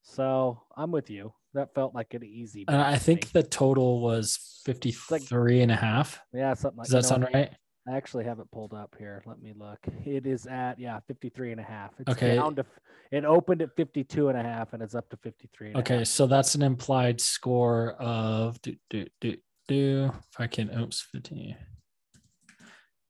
So 0.03 0.61
I'm 0.77 0.91
with 0.91 1.11
you. 1.11 1.33
That 1.55 1.75
felt 1.75 1.95
like 1.95 2.15
an 2.15 2.25
easy. 2.25 2.65
And 2.69 2.81
I 2.81 2.97
think 2.97 3.31
the 3.31 3.43
total 3.43 4.01
was 4.01 4.61
53 4.65 5.19
like, 5.19 5.63
and 5.63 5.73
a 5.73 5.77
half. 5.77 6.21
Yeah, 6.33 6.55
something 6.55 6.79
like 6.79 6.87
Does 6.87 6.93
that 6.93 7.05
sound 7.05 7.29
right? 7.33 7.51
I 7.89 7.97
actually 7.97 8.25
have 8.25 8.39
it 8.39 8.51
pulled 8.53 8.75
up 8.75 8.95
here. 8.99 9.23
Let 9.27 9.43
me 9.43 9.53
look. 9.57 9.79
It 10.07 10.27
is 10.27 10.47
at 10.47 10.79
yeah, 10.79 11.01
53 11.09 11.53
and 11.53 11.61
a 11.61 11.65
half. 11.65 11.91
It's 11.99 12.11
okay. 12.11 12.37
down 12.37 12.55
to 12.57 12.67
it 13.11 13.25
opened 13.25 13.61
at 13.61 13.77
52 13.77 14.29
and 14.29 14.39
a 14.39 14.43
half 14.43 14.73
and 14.73 14.83
it's 14.83 14.95
up 14.95 15.09
to 15.11 15.17
53. 15.19 15.75
okay, 15.77 16.05
so 16.05 16.27
that's 16.27 16.55
an 16.55 16.63
implied 16.63 17.21
score 17.21 17.93
of 17.99 18.61
do, 18.63 18.75
do, 18.89 19.07
do, 19.21 19.37
do 19.69 20.11
if 20.15 20.41
I 20.41 20.47
can 20.47 20.71
oops 20.79 21.07
15. 21.13 21.57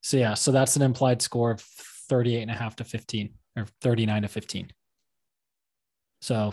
So 0.01 0.17
yeah, 0.17 0.35
so 0.35 0.51
that's 0.51 0.75
an 0.75 0.83
implied 0.83 1.23
score 1.23 1.53
of 1.53 1.61
38 1.61 2.43
and 2.43 2.51
a 2.51 2.55
half 2.55 2.75
to 2.77 2.85
15 2.85 3.33
or 3.57 3.67
39 3.81 4.23
to 4.23 4.29
15. 4.29 4.71
So 6.21 6.53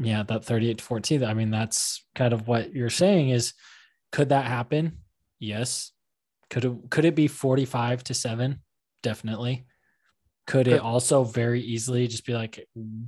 yeah, 0.00 0.22
that 0.24 0.44
38 0.44 0.78
to 0.78 0.84
14. 0.84 1.24
I 1.24 1.34
mean, 1.34 1.50
that's 1.50 2.04
kind 2.14 2.32
of 2.32 2.48
what 2.48 2.74
you're 2.74 2.90
saying 2.90 3.30
is 3.30 3.52
could 4.12 4.30
that 4.30 4.46
happen? 4.46 4.98
Yes. 5.38 5.92
Could 6.48 6.64
it 6.64 6.72
could 6.90 7.04
it 7.04 7.14
be 7.14 7.28
45 7.28 8.04
to 8.04 8.14
7? 8.14 8.60
Definitely. 9.02 9.66
Could 10.46 10.66
it 10.66 10.80
also 10.80 11.22
very 11.22 11.60
easily 11.60 12.08
just 12.08 12.26
be 12.26 12.34
like 12.34 12.66
mm, 12.76 13.06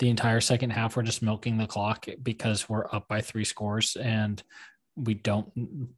the 0.00 0.08
entire 0.08 0.40
second 0.40 0.70
half 0.70 0.96
we're 0.96 1.02
just 1.02 1.22
milking 1.22 1.56
the 1.56 1.66
clock 1.66 2.06
because 2.22 2.68
we're 2.68 2.86
up 2.90 3.06
by 3.06 3.20
three 3.20 3.44
scores 3.44 3.96
and 3.96 4.42
we 4.96 5.14
don't 5.14 5.52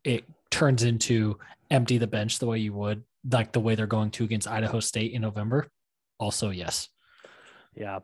it 0.05 0.25
turns 0.51 0.83
into 0.83 1.39
empty 1.71 1.99
the 1.99 2.07
bench 2.07 2.39
the 2.39 2.47
way 2.47 2.59
you 2.59 2.75
would 2.75 3.03
like 3.31 3.53
the 3.53 3.61
way 3.61 3.75
they're 3.75 3.87
going 3.87 4.11
to 4.11 4.25
against 4.25 4.49
Idaho 4.49 4.81
State 4.81 5.13
in 5.13 5.23
November, 5.23 5.69
also 6.19 6.51
yes. 6.51 6.89
Yeah. 7.75 8.01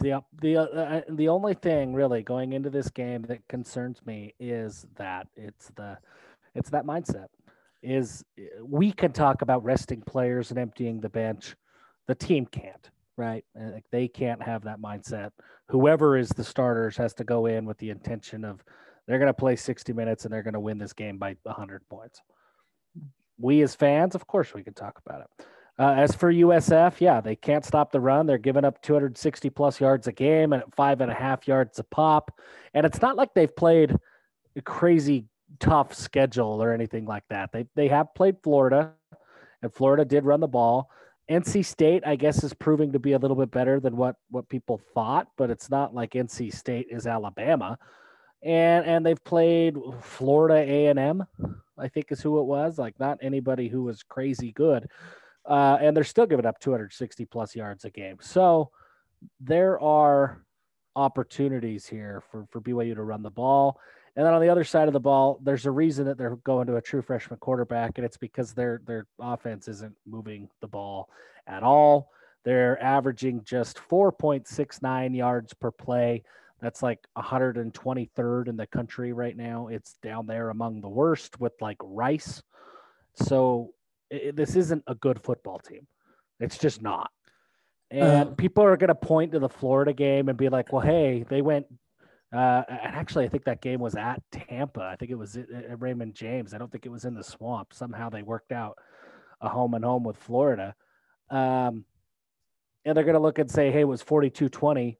The 0.00 0.20
the 0.40 0.56
uh, 0.56 0.62
uh, 0.64 1.00
the 1.08 1.28
only 1.28 1.54
thing 1.54 1.94
really 1.94 2.22
going 2.22 2.52
into 2.52 2.70
this 2.70 2.90
game 2.90 3.22
that 3.22 3.46
concerns 3.48 4.00
me 4.04 4.34
is 4.40 4.86
that 4.96 5.28
it's 5.36 5.70
the 5.76 5.98
it's 6.54 6.70
that 6.70 6.84
mindset. 6.84 7.28
Is 7.82 8.24
we 8.62 8.92
can 8.92 9.12
talk 9.12 9.42
about 9.42 9.64
resting 9.64 10.02
players 10.02 10.50
and 10.50 10.58
emptying 10.58 11.00
the 11.00 11.08
bench. 11.08 11.56
The 12.06 12.14
team 12.14 12.46
can't, 12.46 12.90
right? 13.16 13.44
They 13.90 14.08
can't 14.08 14.42
have 14.42 14.64
that 14.64 14.80
mindset. 14.80 15.30
Whoever 15.68 16.16
is 16.16 16.28
the 16.28 16.44
starters 16.44 16.96
has 16.96 17.14
to 17.14 17.24
go 17.24 17.46
in 17.46 17.64
with 17.64 17.78
the 17.78 17.90
intention 17.90 18.44
of 18.44 18.64
they're 19.06 19.18
going 19.18 19.28
to 19.28 19.34
play 19.34 19.56
60 19.56 19.92
minutes 19.92 20.24
and 20.24 20.32
they're 20.32 20.42
going 20.42 20.54
to 20.54 20.60
win 20.60 20.78
this 20.78 20.92
game 20.92 21.18
by 21.18 21.36
100 21.42 21.88
points. 21.88 22.20
We 23.38 23.62
as 23.62 23.74
fans, 23.74 24.14
of 24.14 24.26
course, 24.26 24.54
we 24.54 24.62
can 24.62 24.74
talk 24.74 25.00
about 25.04 25.22
it. 25.22 25.46
Uh, 25.82 25.94
as 25.94 26.14
for 26.14 26.32
USF, 26.32 27.00
yeah, 27.00 27.20
they 27.20 27.34
can't 27.34 27.64
stop 27.64 27.90
the 27.90 27.98
run. 27.98 28.24
They're 28.24 28.38
giving 28.38 28.64
up 28.64 28.80
260 28.82 29.50
plus 29.50 29.80
yards 29.80 30.06
a 30.06 30.12
game 30.12 30.52
and 30.52 30.62
five 30.76 31.00
and 31.00 31.10
a 31.10 31.14
half 31.14 31.48
yards 31.48 31.80
a 31.80 31.82
pop. 31.82 32.38
And 32.72 32.86
it's 32.86 33.02
not 33.02 33.16
like 33.16 33.34
they've 33.34 33.56
played 33.56 33.96
a 34.54 34.62
crazy 34.62 35.24
tough 35.58 35.92
schedule 35.92 36.62
or 36.62 36.72
anything 36.72 37.04
like 37.04 37.24
that. 37.30 37.50
They 37.50 37.66
they 37.74 37.88
have 37.88 38.14
played 38.14 38.36
Florida, 38.44 38.92
and 39.60 39.74
Florida 39.74 40.04
did 40.04 40.24
run 40.24 40.38
the 40.38 40.46
ball. 40.46 40.88
NC 41.28 41.64
State, 41.64 42.04
I 42.06 42.14
guess, 42.14 42.44
is 42.44 42.54
proving 42.54 42.92
to 42.92 43.00
be 43.00 43.14
a 43.14 43.18
little 43.18 43.36
bit 43.36 43.50
better 43.50 43.80
than 43.80 43.96
what 43.96 44.14
what 44.30 44.48
people 44.48 44.80
thought, 44.94 45.26
but 45.36 45.50
it's 45.50 45.68
not 45.68 45.92
like 45.92 46.12
NC 46.12 46.54
State 46.54 46.86
is 46.90 47.08
Alabama 47.08 47.76
and 48.42 48.84
and 48.86 49.06
they've 49.06 49.24
played 49.24 49.76
Florida 50.00 50.56
A 50.56 50.86
and 50.86 50.98
M, 50.98 51.26
I 51.78 51.88
think 51.88 52.10
is 52.10 52.20
who 52.20 52.40
it 52.40 52.44
was. 52.44 52.78
Like 52.78 52.98
not 52.98 53.18
anybody 53.22 53.68
who 53.68 53.84
was 53.84 54.02
crazy 54.02 54.52
good, 54.52 54.88
uh, 55.46 55.78
and 55.80 55.96
they're 55.96 56.04
still 56.04 56.26
giving 56.26 56.46
up 56.46 56.58
260 56.60 57.24
plus 57.26 57.54
yards 57.54 57.84
a 57.84 57.90
game. 57.90 58.18
So 58.20 58.70
there 59.40 59.80
are 59.80 60.42
opportunities 60.94 61.86
here 61.86 62.22
for 62.30 62.46
for 62.50 62.60
BYU 62.60 62.94
to 62.94 63.02
run 63.02 63.22
the 63.22 63.30
ball. 63.30 63.80
And 64.14 64.26
then 64.26 64.34
on 64.34 64.42
the 64.42 64.50
other 64.50 64.64
side 64.64 64.88
of 64.88 64.92
the 64.92 65.00
ball, 65.00 65.40
there's 65.42 65.64
a 65.64 65.70
reason 65.70 66.04
that 66.04 66.18
they're 66.18 66.36
going 66.36 66.66
to 66.66 66.76
a 66.76 66.82
true 66.82 67.00
freshman 67.00 67.38
quarterback, 67.38 67.96
and 67.96 68.04
it's 68.04 68.18
because 68.18 68.52
their 68.52 68.82
their 68.86 69.06
offense 69.18 69.68
isn't 69.68 69.94
moving 70.06 70.48
the 70.60 70.68
ball 70.68 71.08
at 71.46 71.62
all. 71.62 72.10
They're 72.44 72.82
averaging 72.82 73.42
just 73.44 73.78
4.69 73.88 75.16
yards 75.16 75.54
per 75.54 75.70
play. 75.70 76.24
That's 76.60 76.82
like 76.82 77.00
123rd 77.16 78.48
in 78.48 78.56
the 78.56 78.66
country 78.66 79.12
right 79.12 79.36
now. 79.36 79.68
It's 79.68 79.94
down 80.02 80.26
there 80.26 80.50
among 80.50 80.80
the 80.80 80.88
worst 80.88 81.40
with 81.40 81.52
like 81.60 81.78
Rice. 81.82 82.42
So 83.14 83.74
it, 84.12 84.36
this 84.36 84.56
isn't 84.56 84.84
a 84.86 84.94
good 84.94 85.20
football 85.22 85.58
team. 85.58 85.86
It's 86.40 86.58
just 86.58 86.82
not. 86.82 87.10
And 87.90 88.30
uh, 88.30 88.32
people 88.32 88.64
are 88.64 88.76
going 88.76 88.88
to 88.88 88.94
point 88.94 89.32
to 89.32 89.38
the 89.38 89.48
Florida 89.48 89.92
game 89.92 90.28
and 90.28 90.38
be 90.38 90.48
like, 90.48 90.72
well, 90.72 90.82
hey, 90.82 91.24
they 91.28 91.42
went. 91.42 91.66
Uh, 92.32 92.62
and 92.68 92.96
actually, 92.96 93.26
I 93.26 93.28
think 93.28 93.44
that 93.44 93.60
game 93.60 93.80
was 93.80 93.94
at 93.94 94.22
Tampa. 94.30 94.82
I 94.82 94.96
think 94.96 95.10
it 95.10 95.18
was 95.18 95.36
at 95.36 95.80
Raymond 95.80 96.14
James. 96.14 96.54
I 96.54 96.58
don't 96.58 96.72
think 96.72 96.86
it 96.86 96.90
was 96.90 97.04
in 97.04 97.14
the 97.14 97.22
swamp. 97.22 97.74
Somehow 97.74 98.08
they 98.08 98.22
worked 98.22 98.52
out 98.52 98.78
a 99.40 99.48
home 99.48 99.74
and 99.74 99.84
home 99.84 100.04
with 100.04 100.16
Florida. 100.16 100.74
Um, 101.30 101.84
and 102.84 102.96
they're 102.96 103.04
going 103.04 103.14
to 103.14 103.20
look 103.20 103.38
and 103.38 103.50
say, 103.50 103.70
hey, 103.70 103.80
it 103.80 103.88
was 103.88 104.02
42 104.02 104.48
20 104.48 104.98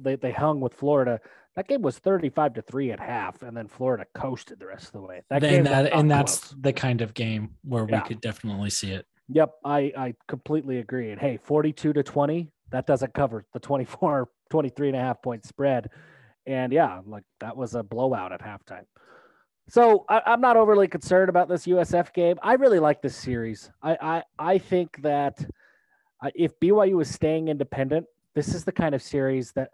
they, 0.00 0.16
they 0.16 0.32
hung 0.32 0.60
with 0.60 0.74
Florida. 0.74 1.20
That 1.56 1.68
game 1.68 1.82
was 1.82 1.98
35 1.98 2.54
to 2.54 2.62
3 2.62 2.92
at 2.92 3.00
half, 3.00 3.42
and 3.42 3.54
then 3.54 3.68
Florida 3.68 4.06
coasted 4.14 4.58
the 4.58 4.66
rest 4.66 4.86
of 4.86 4.92
the 4.92 5.02
way. 5.02 5.22
That 5.28 5.42
then 5.42 5.64
that, 5.64 5.92
and 5.92 6.10
that's 6.10 6.38
close. 6.38 6.60
the 6.60 6.72
kind 6.72 7.02
of 7.02 7.12
game 7.12 7.50
where 7.62 7.86
yeah. 7.88 8.02
we 8.02 8.08
could 8.08 8.20
definitely 8.22 8.70
see 8.70 8.92
it. 8.92 9.06
Yep, 9.28 9.52
I, 9.64 9.92
I 9.96 10.14
completely 10.28 10.78
agree. 10.78 11.10
And 11.10 11.20
hey, 11.20 11.38
42 11.42 11.92
to 11.92 12.02
20, 12.02 12.50
that 12.70 12.86
doesn't 12.86 13.12
cover 13.12 13.44
the 13.52 13.60
24, 13.60 14.28
23 14.50 14.88
and 14.88 14.96
a 14.96 15.00
half 15.00 15.22
point 15.22 15.44
spread. 15.44 15.90
And 16.46 16.72
yeah, 16.72 17.00
like 17.06 17.24
that 17.40 17.56
was 17.56 17.74
a 17.74 17.82
blowout 17.82 18.32
at 18.32 18.40
halftime. 18.40 18.84
So 19.68 20.04
I, 20.08 20.22
am 20.26 20.40
not 20.40 20.56
overly 20.56 20.88
concerned 20.88 21.28
about 21.28 21.48
this 21.48 21.66
USF 21.66 22.12
game. 22.12 22.38
I 22.42 22.54
really 22.54 22.80
like 22.80 23.00
this 23.00 23.16
series. 23.16 23.70
I 23.82 23.96
I, 24.00 24.22
I 24.38 24.58
think 24.58 25.00
that 25.02 25.44
uh, 26.22 26.30
if 26.34 26.58
BYU 26.60 27.00
is 27.00 27.12
staying 27.12 27.48
independent, 27.48 28.06
this 28.34 28.54
is 28.54 28.64
the 28.64 28.72
kind 28.72 28.94
of 28.94 29.02
series 29.02 29.52
that 29.52 29.70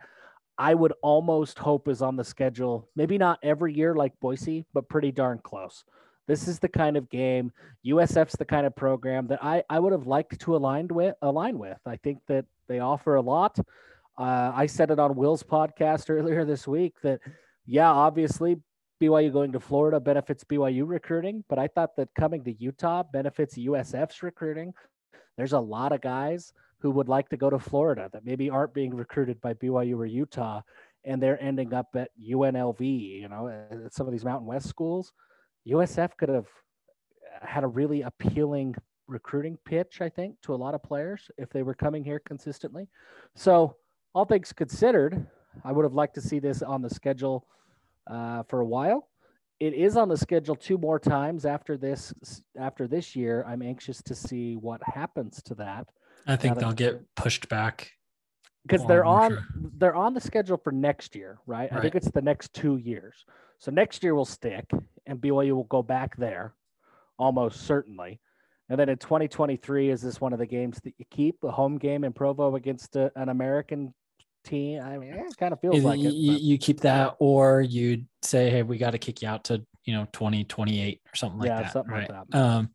I 0.59 0.75
would 0.75 0.93
almost 1.03 1.59
hope 1.59 1.89
is 1.89 2.03
on 2.03 2.17
the 2.17 2.25
schedule. 2.25 2.89
Maybe 2.97 3.17
not 3.17 3.39
every 3.43 3.73
year 3.73 3.95
like 3.95 4.19
Boise, 4.21 4.67
but 4.75 4.89
pretty 4.89 5.13
darn 5.13 5.39
close. 5.39 5.85
This 6.27 6.49
is 6.49 6.59
the 6.59 6.69
kind 6.69 6.97
of 6.97 7.09
game 7.09 7.53
USF's 7.87 8.37
the 8.37 8.45
kind 8.45 8.67
of 8.67 8.77
program 8.77 9.29
that 9.29 9.43
I, 9.43 9.63
I 9.71 9.79
would 9.79 9.93
have 9.93 10.07
liked 10.07 10.39
to 10.41 10.57
align 10.57 10.89
with 10.89 11.15
align 11.23 11.59
with. 11.59 11.79
I 11.87 11.97
think 11.97 12.19
that 12.27 12.45
they 12.69 12.81
offer 12.81 13.15
a 13.15 13.23
lot. 13.23 13.59
Uh, 14.19 14.53
I 14.55 14.67
said 14.67 14.91
it 14.91 14.99
on 14.99 15.15
Will's 15.15 15.43
podcast 15.43 16.11
earlier 16.11 16.45
this 16.45 16.67
week 16.67 16.95
that 17.03 17.21
yeah, 17.65 17.91
obviously 17.91 18.57
BYU 19.01 19.33
going 19.33 19.53
to 19.53 19.61
Florida 19.61 20.01
benefits 20.01 20.45
BYU 20.45 20.83
recruiting, 20.87 21.45
but 21.49 21.59
I 21.59 21.69
thought 21.69 21.97
that 21.97 22.09
coming 22.15 22.43
to 22.45 22.53
Utah 22.53 23.05
benefits 23.05 23.57
USF's 23.57 24.23
recruiting. 24.23 24.75
There's 25.37 25.53
a 25.53 25.61
lot 25.61 25.93
of 25.93 26.01
guys 26.01 26.53
who 26.81 26.91
would 26.91 27.09
like 27.09 27.29
to 27.29 27.37
go 27.37 27.51
to 27.51 27.59
Florida 27.59 28.09
that 28.13 28.25
maybe 28.25 28.51
aren't 28.51 28.75
being 28.75 28.95
recruited 28.95 29.41
by 29.41 29.55
BYU 29.55 29.97
or 29.97 30.07
Utah, 30.07 30.63
and 31.05 31.23
they're 31.23 31.43
ending 31.43 31.75
up 31.75 31.89
at 31.95 32.11
UNLV, 32.21 32.81
you 32.81 33.29
know, 33.29 33.49
at 33.49 33.93
some 33.93 34.07
of 34.07 34.13
these 34.13 34.25
Mountain 34.25 34.47
West 34.47 34.69
schools. 34.69 35.13
USF 35.67 36.17
could 36.17 36.29
have 36.29 36.47
had 37.43 37.65
a 37.65 37.69
really 37.69 38.03
appealing 38.03 38.75
recruiting 39.07 39.59
pitch, 39.65 40.01
I 40.01 40.09
think, 40.09 40.41
to 40.43 40.55
a 40.55 40.57
lot 40.57 40.75
of 40.75 40.83
players 40.83 41.31
if 41.39 41.51
they 41.51 41.63
were 41.63 41.75
coming 41.75 42.05
here 42.05 42.21
consistently. 42.21 42.89
So, 43.35 43.77
all 44.15 44.25
things 44.25 44.53
considered, 44.53 45.27
I 45.65 45.73
would 45.73 45.85
have 45.85 45.95
liked 45.95 46.15
to 46.15 46.21
see 46.21 46.39
this 46.39 46.63
on 46.63 46.83
the 46.83 46.91
schedule 46.91 47.47
uh, 48.07 48.43
for 48.45 48.61
a 48.61 48.67
while. 48.67 49.09
It 49.61 49.75
is 49.75 49.97
on 49.97 50.09
the 50.09 50.17
schedule 50.17 50.55
two 50.55 50.79
more 50.79 50.99
times 50.99 51.45
after 51.45 51.77
this. 51.77 52.13
After 52.59 52.87
this 52.87 53.17
year, 53.17 53.45
I'm 53.47 53.63
anxious 53.63 54.03
to 54.03 54.15
see 54.15 54.57
what 54.57 54.81
happens 54.83 55.43
to 55.45 55.55
that. 55.57 55.89
I 56.27 56.37
think 56.37 56.59
they'll 56.59 56.73
get 56.73 57.03
pushed 57.15 57.49
back 57.49 57.93
because 58.67 58.87
they're 58.87 59.05
on 59.05 59.31
sure. 59.31 59.47
they're 59.79 59.95
on 59.95 60.15
the 60.15 60.21
schedule 60.21 60.57
for 60.57 60.73
next 60.73 61.15
year, 61.15 61.39
right? 61.47 61.71
right? 61.71 61.79
I 61.79 61.83
think 61.83 61.95
it's 61.95 62.11
the 62.11 62.23
next 62.23 62.53
two 62.53 62.77
years. 62.77 63.25
So 63.59 63.71
next 63.71 64.03
year 64.03 64.15
will 64.15 64.25
stick, 64.25 64.71
and 65.07 65.21
BYU 65.21 65.53
will 65.53 65.65
go 65.65 65.83
back 65.83 66.17
there, 66.17 66.55
almost 67.19 67.63
certainly. 67.63 68.21
And 68.69 68.79
then 68.79 68.89
in 68.89 68.99
2023, 68.99 69.91
is 69.91 70.03
this 70.03 70.21
one 70.21 70.33
of 70.33 70.39
the 70.39 70.47
games 70.47 70.79
that 70.85 70.93
you 70.99 71.07
keep 71.11 71.43
a 71.43 71.51
home 71.51 71.79
game 71.79 72.05
in 72.05 72.13
Provo 72.13 72.55
against 72.55 72.97
a, 72.97 73.11
an 73.17 73.31
American 73.31 73.95
team? 74.45 74.83
I 74.83 74.99
mean, 74.99 75.15
it 75.15 75.37
kind 75.39 75.53
of 75.53 75.61
feels 75.61 75.83
like 75.83 75.99
you, 75.99 76.11
it. 76.11 76.43
You 76.43 76.59
keep 76.59 76.81
that, 76.81 77.17
or 77.19 77.63
you'd 77.63 78.07
say, 78.23 78.51
"Hey, 78.51 78.63
we 78.63 78.77
got 78.79 78.91
to 78.91 78.99
kick 78.99 79.23
you 79.23 79.29
out 79.29 79.45
to 79.45 79.65
you 79.85 79.95
know 79.95 80.07
2028 80.13 81.01
or 81.05 81.17
something 81.17 81.41
like 81.41 81.49
that. 81.49 81.55
yeah, 81.55 81.63
that." 81.63 81.73
Something 81.73 81.93
right? 81.93 82.11
like 82.11 82.29
that. 82.31 82.39
Um, 82.39 82.71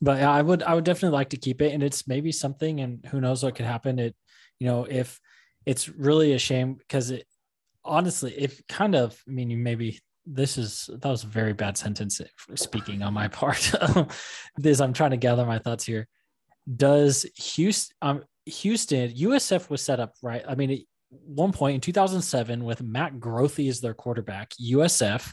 but 0.00 0.18
yeah, 0.18 0.30
I 0.30 0.42
would 0.42 0.62
I 0.62 0.74
would 0.74 0.84
definitely 0.84 1.16
like 1.16 1.30
to 1.30 1.36
keep 1.36 1.62
it, 1.62 1.72
and 1.72 1.82
it's 1.82 2.06
maybe 2.06 2.32
something, 2.32 2.80
and 2.80 3.04
who 3.06 3.20
knows 3.20 3.42
what 3.42 3.54
could 3.54 3.66
happen. 3.66 3.98
It, 3.98 4.14
you 4.58 4.66
know, 4.66 4.84
if 4.84 5.20
it's 5.64 5.88
really 5.88 6.32
a 6.32 6.38
shame 6.38 6.74
because 6.74 7.10
it 7.10 7.26
honestly, 7.86 8.34
if 8.36 8.66
kind 8.68 8.94
of, 8.94 9.20
I 9.26 9.30
mean, 9.30 9.50
you 9.50 9.56
maybe 9.56 10.00
this 10.26 10.58
is 10.58 10.90
that 10.92 11.08
was 11.08 11.24
a 11.24 11.28
very 11.28 11.52
bad 11.52 11.78
sentence 11.78 12.20
speaking 12.54 13.02
on 13.02 13.14
my 13.14 13.28
part. 13.40 13.72
this 14.56 14.80
I'm 14.80 14.92
trying 14.92 15.12
to 15.12 15.16
gather 15.16 15.46
my 15.46 15.58
thoughts 15.58 15.84
here. 15.84 16.08
Does 16.74 17.24
Houston, 17.54 17.96
um, 18.02 18.24
Houston, 18.46 19.10
USF 19.10 19.70
was 19.70 19.82
set 19.82 20.00
up 20.00 20.14
right? 20.22 20.44
I 20.46 20.56
mean, 20.56 20.70
at 20.72 20.78
one 21.10 21.52
point 21.52 21.76
in 21.76 21.80
2007 21.80 22.64
with 22.64 22.82
Matt 22.82 23.20
Grothe 23.20 23.68
as 23.68 23.80
their 23.80 23.94
quarterback, 23.94 24.52
USF 24.60 25.32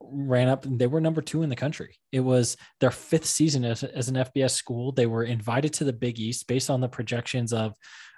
ran 0.00 0.48
up 0.48 0.64
and 0.64 0.78
they 0.78 0.86
were 0.86 1.00
number 1.00 1.20
two 1.20 1.42
in 1.42 1.48
the 1.48 1.56
country. 1.56 1.96
It 2.12 2.20
was 2.20 2.56
their 2.80 2.90
fifth 2.90 3.26
season 3.26 3.64
as, 3.64 3.82
as 3.82 4.08
an 4.08 4.16
FBS 4.16 4.52
school. 4.52 4.92
They 4.92 5.06
were 5.06 5.24
invited 5.24 5.72
to 5.74 5.84
the 5.84 5.92
Big 5.92 6.18
East 6.18 6.46
based 6.46 6.70
on 6.70 6.80
the 6.80 6.88
projections 6.88 7.52
of, 7.52 7.74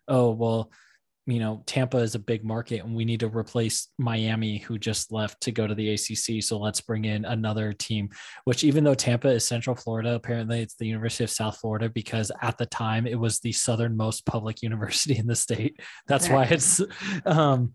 oh, 0.08 0.30
well, 0.30 0.70
you 1.26 1.38
know, 1.38 1.62
Tampa 1.66 1.98
is 1.98 2.14
a 2.14 2.18
big 2.18 2.44
market 2.44 2.82
and 2.82 2.94
we 2.94 3.04
need 3.04 3.20
to 3.20 3.28
replace 3.28 3.88
Miami, 3.98 4.58
who 4.58 4.78
just 4.78 5.12
left 5.12 5.40
to 5.42 5.52
go 5.52 5.66
to 5.66 5.74
the 5.74 5.90
ACC. 5.90 6.42
So 6.42 6.58
let's 6.58 6.80
bring 6.80 7.04
in 7.04 7.24
another 7.24 7.72
team, 7.72 8.08
which 8.44 8.64
even 8.64 8.84
though 8.84 8.94
Tampa 8.94 9.28
is 9.28 9.46
Central 9.46 9.76
Florida, 9.76 10.14
apparently 10.14 10.60
it's 10.60 10.76
the 10.76 10.86
University 10.86 11.24
of 11.24 11.30
South 11.30 11.58
Florida 11.58 11.88
because 11.88 12.32
at 12.42 12.58
the 12.58 12.66
time 12.66 13.06
it 13.06 13.18
was 13.18 13.38
the 13.38 13.52
southernmost 13.52 14.26
public 14.26 14.62
university 14.62 15.16
in 15.16 15.26
the 15.26 15.36
state. 15.36 15.78
That's 16.06 16.28
why 16.28 16.44
it's, 16.44 16.80
um, 17.26 17.74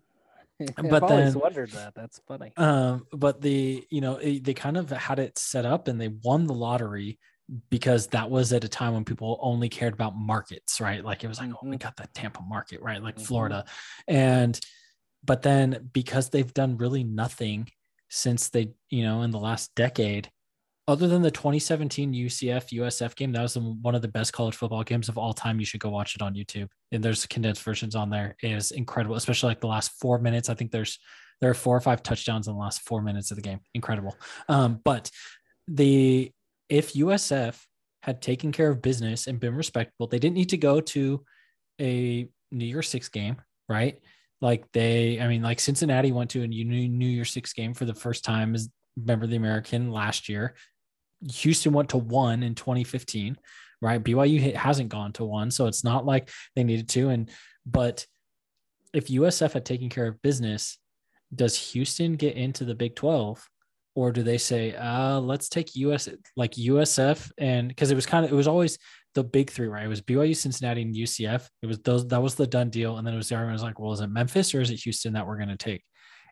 but 0.78 1.04
I've 1.04 1.10
then 1.10 1.34
wondered 1.34 1.72
that. 1.72 1.94
That's 1.96 2.20
funny. 2.28 2.54
Um, 2.58 3.06
but 3.12 3.42
the 3.42 3.86
you 3.90 4.02
know 4.02 4.18
it, 4.18 4.44
they 4.44 4.54
kind 4.54 4.78
of 4.78 4.90
had 4.90 5.20
it 5.20 5.38
set 5.38 5.66
up 5.66 5.88
and 5.88 6.00
they 6.00 6.10
won 6.24 6.48
the 6.48 6.54
lottery 6.54 7.20
because 7.70 8.08
that 8.08 8.30
was 8.30 8.54
at 8.54 8.64
a 8.64 8.70
time 8.70 8.94
when 8.94 9.06
people 9.06 9.38
only 9.42 9.70
cared 9.70 9.94
about 9.94 10.16
markets, 10.16 10.82
right? 10.82 11.04
Like 11.04 11.24
it 11.24 11.28
was 11.28 11.40
like, 11.40 11.50
mm-hmm. 11.50 11.68
oh, 11.68 11.70
we 11.70 11.78
got 11.78 11.96
the 11.96 12.08
Tampa 12.14 12.42
market, 12.42 12.82
right? 12.82 13.02
Like 13.02 13.16
mm-hmm. 13.16 13.26
Florida, 13.26 13.66
and 14.08 14.60
but 15.24 15.42
then 15.42 15.90
because 15.92 16.30
they've 16.30 16.54
done 16.54 16.78
really 16.78 17.04
nothing 17.04 17.68
since 18.10 18.50
they 18.50 18.72
you 18.90 19.04
know 19.04 19.24
in 19.24 19.32
the 19.32 19.40
last 19.40 19.74
decade 19.76 20.30
other 20.88 21.08
than 21.08 21.22
the 21.22 21.32
2017 21.32 22.14
UCF 22.14 22.70
USF 22.72 23.16
game, 23.16 23.32
that 23.32 23.42
was 23.42 23.56
the, 23.56 23.62
one 23.62 23.96
of 23.96 24.02
the 24.02 24.08
best 24.08 24.34
college 24.34 24.56
football 24.56 24.84
games 24.84 25.10
of 25.10 25.18
all 25.18 25.34
time. 25.34 25.60
You 25.60 25.66
should 25.66 25.80
go 25.80 25.90
watch 25.90 26.16
it 26.16 26.22
on 26.22 26.36
YouTube. 26.36 26.70
And 26.92 27.04
there's 27.04 27.26
condensed 27.26 27.64
versions 27.64 27.96
on 27.96 28.10
there. 28.10 28.36
It 28.44 28.52
is 28.52 28.72
incredible, 28.72 29.16
especially 29.16 29.50
like 29.50 29.62
the 29.62 29.68
last 29.68 29.92
four 30.00 30.20
minutes. 30.20 30.50
I 30.50 30.54
think 30.54 30.72
there's 30.72 31.00
there 31.42 31.50
are 31.50 31.56
four 31.56 31.76
or 31.76 31.82
five 31.82 32.04
touchdowns 32.04 32.48
in 32.48 32.54
the 32.54 32.60
last 32.60 32.82
four 32.82 33.02
minutes 33.02 33.32
of 33.32 33.36
the 33.36 33.42
game. 33.42 33.60
Incredible. 33.74 34.16
Um, 34.48 34.80
but 34.84 35.10
the 35.68 36.32
if 36.70 36.94
USF 36.94 37.60
had 38.04 38.22
taken 38.22 38.52
care 38.52 38.70
of 38.70 38.82
business 38.82 39.26
and 39.26 39.40
been 39.40 39.56
respectable, 39.56 40.08
they 40.08 40.20
didn't 40.20 40.36
need 40.36 40.50
to 40.50 40.58
go 40.58 40.80
to 40.80 41.26
a 41.82 42.30
New 42.52 42.66
Year 42.66 42.84
Six 42.84 43.10
game, 43.10 43.38
right? 43.68 44.00
Like 44.40 44.72
they, 44.72 45.20
I 45.20 45.28
mean, 45.28 45.42
like 45.42 45.60
Cincinnati 45.60 46.12
went 46.12 46.30
to 46.32 46.44
a 46.44 46.48
New 46.48 46.88
New 46.88 47.08
Year 47.08 47.26
Six 47.26 47.54
game 47.54 47.74
for 47.74 47.86
the 47.86 47.96
first 47.96 48.24
time 48.24 48.54
as 48.54 48.70
member 48.96 49.26
of 49.26 49.32
the 49.32 49.38
American 49.38 49.92
last 49.92 50.30
year. 50.30 50.56
Houston 51.32 51.74
went 51.74 51.90
to 51.90 51.98
one 51.98 52.44
in 52.44 52.56
2015, 52.56 53.38
right? 53.82 54.04
BYU 54.04 54.56
hasn't 54.56 54.90
gone 54.90 55.14
to 55.14 55.26
one, 55.26 55.52
so 55.52 55.68
it's 55.68 55.84
not 55.84 56.06
like 56.06 56.30
they 56.56 56.64
needed 56.64 56.90
to. 56.90 57.10
And 57.10 57.30
but 57.66 58.06
if 58.94 59.08
USF 59.08 59.54
had 59.54 59.66
taken 59.66 59.90
care 59.90 60.08
of 60.08 60.22
business, 60.22 60.78
does 61.34 61.72
Houston 61.72 62.16
get 62.16 62.36
into 62.36 62.66
the 62.66 62.76
Big 62.76 62.96
12? 62.96 63.48
Or 63.96 64.12
do 64.12 64.24
they 64.24 64.38
say, 64.38 64.76
uh, 64.76 65.20
let's 65.22 65.48
take 65.48 65.76
US 65.76 66.10
like 66.36 66.52
USF 66.52 67.32
and 67.38 67.70
because 67.70 67.92
it 67.92 67.96
was 67.96 68.06
kind 68.06 68.26
of 68.26 68.32
it 68.32 68.36
was 68.36 68.48
always 68.48 68.78
the 69.14 69.24
big 69.24 69.50
three, 69.50 69.68
right? 69.68 69.86
It 69.86 69.88
was 69.88 70.02
BYU, 70.02 70.36
Cincinnati, 70.36 70.82
and 70.82 70.94
UCF. 70.94 71.48
It 71.62 71.68
was 71.68 71.80
those 71.80 72.06
that 72.10 72.22
was 72.22 72.36
the 72.36 72.46
done 72.46 72.70
deal. 72.70 72.98
And 72.98 73.08
then 73.08 73.14
it 73.14 73.18
was 73.18 73.32
argument 73.32 73.54
was 73.54 73.64
like, 73.64 73.80
well, 73.80 73.94
is 73.94 74.02
it 74.02 74.08
Memphis 74.08 74.54
or 74.54 74.60
is 74.60 74.70
it 74.70 74.82
Houston 74.82 75.14
that 75.14 75.26
we're 75.26 75.38
going 75.38 75.50
to 75.50 75.58
take? 75.58 75.82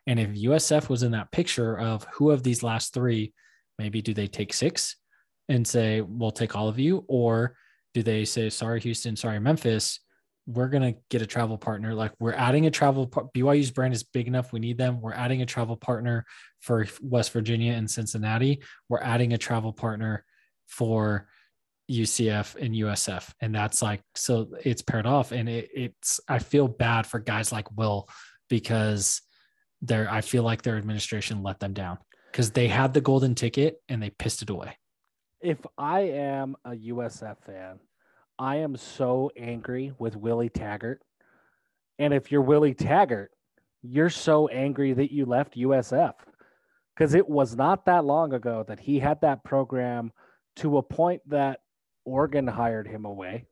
And 0.06 0.20
if 0.20 0.28
USF 0.30 0.90
was 0.90 1.02
in 1.02 1.12
that 1.12 1.32
picture 1.32 1.78
of 1.78 2.06
who 2.12 2.30
of 2.30 2.42
these 2.42 2.62
last 2.62 2.92
three 2.92 3.32
Maybe 3.78 4.02
do 4.02 4.14
they 4.14 4.26
take 4.26 4.52
six 4.52 4.96
and 5.48 5.66
say, 5.66 6.00
we'll 6.00 6.30
take 6.30 6.56
all 6.56 6.68
of 6.68 6.78
you? 6.78 7.04
Or 7.08 7.56
do 7.92 8.02
they 8.02 8.24
say, 8.24 8.50
sorry, 8.50 8.80
Houston, 8.80 9.16
sorry, 9.16 9.38
Memphis, 9.38 10.00
we're 10.46 10.68
going 10.68 10.82
to 10.82 10.98
get 11.10 11.22
a 11.22 11.26
travel 11.26 11.56
partner. 11.56 11.94
Like 11.94 12.12
we're 12.18 12.34
adding 12.34 12.66
a 12.66 12.70
travel, 12.70 13.06
BYU's 13.06 13.70
brand 13.70 13.94
is 13.94 14.02
big 14.02 14.26
enough. 14.26 14.52
We 14.52 14.60
need 14.60 14.78
them. 14.78 15.00
We're 15.00 15.14
adding 15.14 15.42
a 15.42 15.46
travel 15.46 15.76
partner 15.76 16.24
for 16.60 16.86
West 17.00 17.32
Virginia 17.32 17.72
and 17.72 17.90
Cincinnati. 17.90 18.62
We're 18.88 19.00
adding 19.00 19.32
a 19.32 19.38
travel 19.38 19.72
partner 19.72 20.24
for 20.66 21.28
UCF 21.90 22.56
and 22.56 22.74
USF. 22.74 23.30
And 23.40 23.54
that's 23.54 23.80
like, 23.80 24.02
so 24.14 24.48
it's 24.62 24.82
paired 24.82 25.06
off. 25.06 25.32
And 25.32 25.48
it, 25.48 25.70
it's, 25.74 26.20
I 26.28 26.38
feel 26.38 26.68
bad 26.68 27.06
for 27.06 27.20
guys 27.20 27.52
like 27.52 27.74
Will 27.76 28.08
because 28.50 29.22
they're, 29.80 30.10
I 30.10 30.20
feel 30.20 30.42
like 30.42 30.62
their 30.62 30.76
administration 30.76 31.42
let 31.42 31.60
them 31.60 31.72
down 31.72 31.98
because 32.34 32.50
they 32.50 32.66
had 32.66 32.92
the 32.92 33.00
golden 33.00 33.32
ticket 33.32 33.80
and 33.88 34.02
they 34.02 34.10
pissed 34.10 34.42
it 34.42 34.50
away. 34.50 34.76
If 35.40 35.58
I 35.78 36.00
am 36.00 36.56
a 36.64 36.70
USF 36.70 37.36
fan, 37.46 37.78
I 38.40 38.56
am 38.56 38.76
so 38.76 39.30
angry 39.36 39.92
with 40.00 40.16
Willie 40.16 40.48
Taggart. 40.48 41.00
And 42.00 42.12
if 42.12 42.32
you're 42.32 42.40
Willie 42.40 42.74
Taggart, 42.74 43.30
you're 43.82 44.10
so 44.10 44.48
angry 44.48 44.92
that 44.94 45.12
you 45.12 45.26
left 45.26 45.56
USF 45.56 46.14
because 46.92 47.14
it 47.14 47.28
was 47.28 47.54
not 47.54 47.86
that 47.86 48.04
long 48.04 48.32
ago 48.32 48.64
that 48.66 48.80
he 48.80 48.98
had 48.98 49.20
that 49.20 49.44
program 49.44 50.10
to 50.56 50.78
a 50.78 50.82
point 50.82 51.22
that 51.28 51.60
Oregon 52.04 52.48
hired 52.48 52.88
him 52.88 53.04
away 53.04 53.44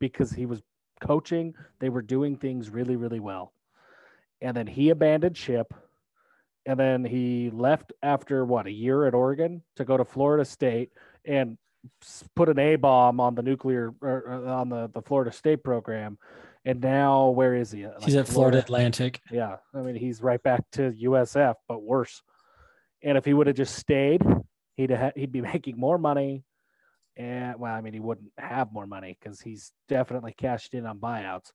because 0.00 0.32
he 0.32 0.44
was 0.44 0.60
coaching. 1.00 1.54
They 1.78 1.88
were 1.88 2.02
doing 2.02 2.36
things 2.36 2.68
really, 2.68 2.96
really 2.96 3.20
well. 3.20 3.52
And 4.40 4.56
then 4.56 4.66
he 4.66 4.90
abandoned 4.90 5.36
ship 5.36 5.72
and 6.66 6.78
then 6.78 7.04
he 7.04 7.50
left 7.52 7.92
after 8.02 8.44
what 8.44 8.66
a 8.66 8.70
year 8.70 9.06
at 9.06 9.14
Oregon 9.14 9.62
to 9.76 9.84
go 9.84 9.96
to 9.96 10.04
Florida 10.04 10.44
State 10.44 10.90
and 11.24 11.58
put 12.36 12.48
an 12.48 12.58
A 12.58 12.76
bomb 12.76 13.20
on 13.20 13.34
the 13.34 13.42
nuclear 13.42 13.92
or, 14.00 14.28
uh, 14.28 14.52
on 14.60 14.68
the 14.68 14.88
the 14.92 15.02
Florida 15.02 15.32
State 15.32 15.64
program. 15.64 16.18
And 16.64 16.80
now 16.80 17.30
where 17.30 17.54
is 17.54 17.72
he? 17.72 17.86
Like 17.86 18.02
he's 18.02 18.14
at 18.14 18.28
Florida, 18.28 18.32
Florida 18.32 18.58
Atlantic. 18.58 19.20
Yeah, 19.30 19.56
I 19.74 19.78
mean 19.78 19.96
he's 19.96 20.22
right 20.22 20.42
back 20.42 20.62
to 20.72 20.92
USF, 20.92 21.54
but 21.68 21.82
worse. 21.82 22.22
And 23.02 23.18
if 23.18 23.24
he 23.24 23.34
would 23.34 23.48
have 23.48 23.56
just 23.56 23.74
stayed, 23.74 24.22
he'd 24.76 24.92
ha- 24.92 25.12
he'd 25.16 25.32
be 25.32 25.40
making 25.52 25.78
more 25.78 25.98
money. 25.98 26.44
And 27.16 27.58
well, 27.58 27.74
I 27.74 27.80
mean 27.80 27.92
he 27.92 28.00
wouldn't 28.00 28.30
have 28.38 28.72
more 28.72 28.86
money 28.86 29.18
because 29.20 29.40
he's 29.40 29.72
definitely 29.88 30.34
cashed 30.36 30.74
in 30.74 30.86
on 30.86 30.98
buyouts, 30.98 31.50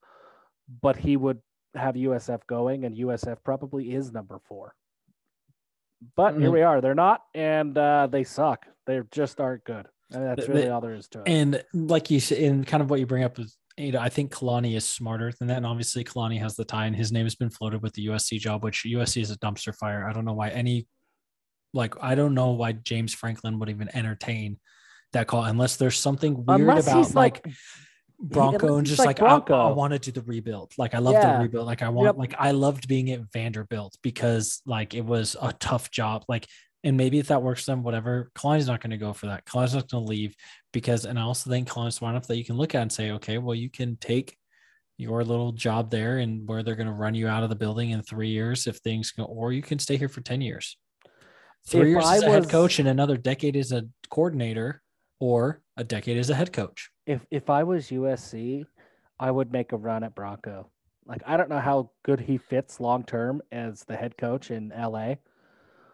but 0.82 0.97
he 0.97 1.16
would 1.16 1.39
have 1.74 1.95
USF 1.95 2.41
going, 2.47 2.84
and 2.84 2.97
USF 2.97 3.38
probably 3.43 3.93
is 3.93 4.12
number 4.12 4.39
four. 4.47 4.74
But 6.15 6.33
mm-hmm. 6.33 6.41
here 6.41 6.51
we 6.51 6.61
are. 6.61 6.81
They're 6.81 6.95
not, 6.95 7.21
and 7.33 7.77
uh, 7.77 8.07
they 8.07 8.23
suck. 8.23 8.65
They 8.85 9.01
just 9.11 9.39
aren't 9.39 9.63
good. 9.63 9.87
Mean, 10.11 10.23
that's 10.23 10.47
really 10.47 10.61
they, 10.61 10.69
all 10.69 10.81
there 10.81 10.93
is 10.93 11.07
to 11.09 11.19
it. 11.19 11.27
And 11.27 11.63
like 11.73 12.09
you 12.09 12.19
said, 12.19 12.37
and 12.39 12.65
kind 12.65 12.81
of 12.81 12.89
what 12.89 12.99
you 12.99 13.05
bring 13.05 13.23
up 13.23 13.39
is, 13.39 13.57
you 13.75 13.91
know, 13.91 13.99
I 13.99 14.09
think 14.09 14.31
Kalani 14.31 14.75
is 14.75 14.85
smarter 14.87 15.31
than 15.37 15.49
that. 15.49 15.57
And 15.57 15.65
obviously, 15.65 16.03
Kalani 16.03 16.39
has 16.39 16.55
the 16.55 16.65
tie, 16.65 16.85
and 16.85 16.95
his 16.95 17.11
name 17.11 17.25
has 17.25 17.35
been 17.35 17.49
floated 17.49 17.81
with 17.81 17.93
the 17.93 18.07
USC 18.07 18.39
job, 18.39 18.63
which 18.63 18.83
USC 18.85 19.21
is 19.21 19.31
a 19.31 19.37
dumpster 19.39 19.75
fire. 19.75 20.07
I 20.07 20.13
don't 20.13 20.25
know 20.25 20.33
why 20.33 20.49
any, 20.49 20.87
like, 21.73 21.95
I 22.01 22.15
don't 22.15 22.33
know 22.33 22.51
why 22.51 22.71
James 22.71 23.13
Franklin 23.13 23.59
would 23.59 23.69
even 23.69 23.89
entertain 23.93 24.59
that 25.13 25.27
call 25.27 25.43
unless 25.43 25.77
there's 25.77 25.97
something 25.97 26.45
weird 26.45 26.61
unless 26.61 26.87
about 26.87 27.15
like, 27.15 27.45
like 27.45 27.55
Bronco 28.20 28.78
and 28.78 28.88
just 28.88 28.99
like, 28.99 29.22
like 29.22 29.51
I, 29.51 29.55
I 29.55 29.72
want 29.72 29.93
to 29.93 29.99
do 29.99 30.11
the 30.11 30.26
rebuild. 30.26 30.74
Like 30.78 30.95
I 30.95 30.99
love 30.99 31.13
yeah. 31.13 31.38
the 31.38 31.43
rebuild. 31.43 31.68
Like 31.68 31.84
I 31.84 31.89
want 31.89 32.07
yep. 32.07 32.18
like 32.18 32.34
I 32.39 32.51
loved 32.51 32.88
being 32.88 33.11
at 33.11 33.32
Vanderbilt 33.32 33.95
because 34.01 34.61
like 34.65 34.93
it 34.95 35.05
was 35.05 35.36
a 35.39 35.53
tough 35.53 35.91
job. 35.91 36.24
Like 36.28 36.47
and 36.84 36.97
maybe 36.97 37.20
if 37.20 37.28
that 37.28 37.43
works 37.43 37.65
for 37.65 37.72
them, 37.72 37.84
whatever. 37.84 38.32
Kalani's 38.36 38.68
not 38.68 38.82
going 38.82 38.91
to 38.91 38.97
go 38.97 39.13
for 39.13 39.28
that. 39.28 39.45
Kalani's 39.45 39.76
not 39.76 39.89
going 39.89 40.03
to 40.03 40.09
leave 40.09 40.36
because 40.74 41.05
and 41.05 41.20
I 41.20 41.24
also 41.24 41.49
think 41.49 41.70
Kalani's 41.70 41.95
smart 41.95 42.13
enough 42.13 42.28
that 42.28 42.38
you 42.38 42.45
can 42.45 42.57
look 42.57 42.74
at 42.74 42.82
and 42.82 42.91
say, 42.91 43.11
okay, 43.11 43.38
well 43.38 43.55
you 43.55 43.70
can 43.70 43.97
take 43.97 44.36
your 44.97 45.24
little 45.24 45.51
job 45.51 45.91
there 45.91 46.18
and 46.18 46.47
where 46.47 46.63
they're 46.63 46.76
going 46.76 46.88
to 46.88 46.93
run 46.93 47.13
you 47.13 47.28
out 47.28 47.43
of 47.43 47.49
the 47.49 47.55
building 47.55 47.91
in 47.91 48.01
three 48.01 48.30
years 48.30 48.65
if 48.65 48.78
things 48.78 49.11
go, 49.11 49.26
or 49.26 49.53
you 49.53 49.61
can 49.61 49.78
stay 49.78 49.95
here 49.95 50.09
for 50.09 50.22
ten 50.22 50.41
years. 50.41 50.76
Three 51.68 51.82
if 51.82 51.88
years 51.89 52.05
I 52.05 52.15
as 52.15 52.24
a 52.24 52.26
was... 52.26 52.34
head 52.34 52.49
coach 52.49 52.80
and 52.80 52.88
another 52.88 53.15
decade 53.15 53.55
as 53.55 53.72
a 53.72 53.84
coordinator, 54.09 54.82
or 55.20 55.61
a 55.76 55.84
decade 55.84 56.18
as 56.18 56.32
a 56.32 56.36
head 56.36 56.51
coach 56.51 56.89
if 57.08 57.26
if 57.32 57.49
I 57.49 57.64
was 57.64 57.88
USC, 57.88 58.66
I 59.20 59.32
would 59.32 59.51
make 59.51 59.72
a 59.72 59.78
run 59.78 60.03
at 60.03 60.14
Bronco. 60.14 60.70
Like 61.08 61.24
I 61.26 61.38
don't 61.38 61.49
know 61.49 61.60
how 61.60 61.89
good 62.03 62.20
he 62.20 62.38
fits 62.38 62.80
long 62.80 63.03
term 63.03 63.41
as 63.51 63.84
the 63.86 63.95
head 63.95 64.18
coach 64.18 64.51
in 64.51 64.72
LA. 64.78 65.16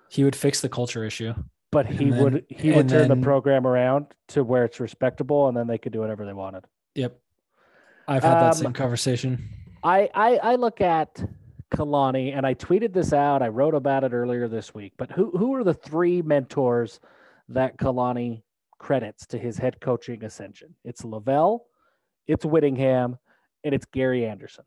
He 0.09 0.23
would 0.23 0.35
fix 0.35 0.59
the 0.59 0.69
culture 0.69 1.05
issue. 1.05 1.33
But 1.71 1.85
he 1.85 2.09
then, 2.09 2.23
would 2.23 2.45
he 2.49 2.71
would 2.71 2.89
turn 2.89 3.07
then, 3.07 3.19
the 3.19 3.23
program 3.23 3.65
around 3.65 4.07
to 4.29 4.43
where 4.43 4.65
it's 4.65 4.79
respectable 4.79 5.47
and 5.47 5.55
then 5.55 5.67
they 5.67 5.77
could 5.77 5.93
do 5.93 6.01
whatever 6.01 6.25
they 6.25 6.33
wanted. 6.33 6.65
Yep. 6.95 7.19
I've 8.07 8.23
had 8.23 8.35
that 8.35 8.53
um, 8.53 8.53
same 8.53 8.73
conversation. 8.73 9.49
I, 9.83 10.09
I 10.13 10.37
I 10.37 10.55
look 10.55 10.81
at 10.81 11.23
Kalani 11.73 12.35
and 12.35 12.45
I 12.45 12.53
tweeted 12.53 12.93
this 12.93 13.13
out. 13.13 13.41
I 13.41 13.47
wrote 13.47 13.75
about 13.75 14.03
it 14.03 14.13
earlier 14.13 14.47
this 14.47 14.73
week. 14.73 14.93
But 14.97 15.11
who 15.11 15.31
who 15.31 15.55
are 15.55 15.63
the 15.63 15.73
three 15.73 16.21
mentors 16.21 16.99
that 17.49 17.77
Kalani 17.77 18.42
credits 18.83 19.25
to 19.27 19.37
his 19.37 19.57
head 19.57 19.79
coaching 19.79 20.25
ascension. 20.25 20.75
It's 20.83 21.03
LaVell, 21.03 21.61
it's 22.27 22.43
Whittingham, 22.43 23.17
and 23.63 23.73
it's 23.73 23.85
Gary 23.85 24.25
Anderson. 24.25 24.65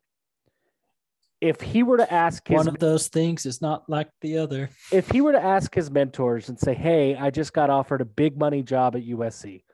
If 1.42 1.60
he 1.60 1.82
were 1.82 1.98
to 1.98 2.10
ask 2.10 2.48
his, 2.48 2.56
one 2.56 2.66
of 2.66 2.78
those 2.78 3.08
things 3.08 3.44
is 3.44 3.60
not 3.60 3.84
like 3.90 4.08
the 4.22 4.38
other. 4.38 4.70
If 4.90 5.10
he 5.10 5.20
were 5.20 5.32
to 5.32 5.42
ask 5.42 5.74
his 5.74 5.90
mentors 5.90 6.48
and 6.48 6.58
say, 6.58 6.72
"Hey, 6.72 7.14
I 7.14 7.28
just 7.28 7.52
got 7.52 7.68
offered 7.68 8.00
a 8.00 8.06
big 8.06 8.38
money 8.38 8.62
job 8.62 8.96
at 8.96 9.02
USC," 9.02 9.64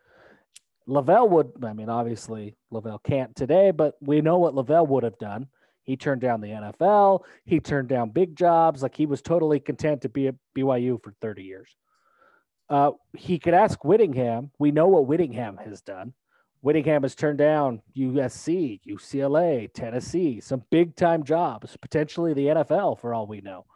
LaVell 0.88 1.30
would. 1.30 1.52
I 1.62 1.72
mean, 1.72 1.88
obviously 1.88 2.56
LaVell 2.72 3.04
can't 3.04 3.36
today, 3.36 3.70
but 3.70 3.94
we 4.00 4.20
know 4.22 4.38
what 4.38 4.54
LaVell 4.54 4.88
would 4.88 5.04
have 5.04 5.18
done. 5.18 5.46
He 5.84 5.96
turned 5.96 6.20
down 6.20 6.40
the 6.40 6.48
NFL. 6.48 7.20
He 7.44 7.60
turned 7.60 7.88
down 7.88 8.10
big 8.10 8.34
jobs. 8.34 8.82
Like 8.82 8.96
he 8.96 9.06
was 9.06 9.22
totally 9.22 9.60
content 9.60 10.02
to 10.02 10.08
be 10.08 10.26
at 10.26 10.34
BYU 10.56 11.00
for 11.00 11.14
30 11.20 11.44
years. 11.44 11.76
Uh, 12.72 12.92
he 13.14 13.38
could 13.38 13.52
ask 13.52 13.84
Whittingham. 13.84 14.50
We 14.58 14.70
know 14.70 14.88
what 14.88 15.06
Whittingham 15.06 15.58
has 15.58 15.82
done. 15.82 16.14
Whittingham 16.62 17.02
has 17.02 17.14
turned 17.14 17.36
down 17.36 17.82
USC, 17.94 18.80
UCLA, 18.88 19.70
Tennessee, 19.74 20.40
some 20.40 20.64
big 20.70 20.96
time 20.96 21.22
jobs, 21.22 21.76
potentially 21.76 22.32
the 22.32 22.46
NFL 22.46 22.98
for 22.98 23.12
all 23.12 23.26
we 23.26 23.42
know, 23.42 23.66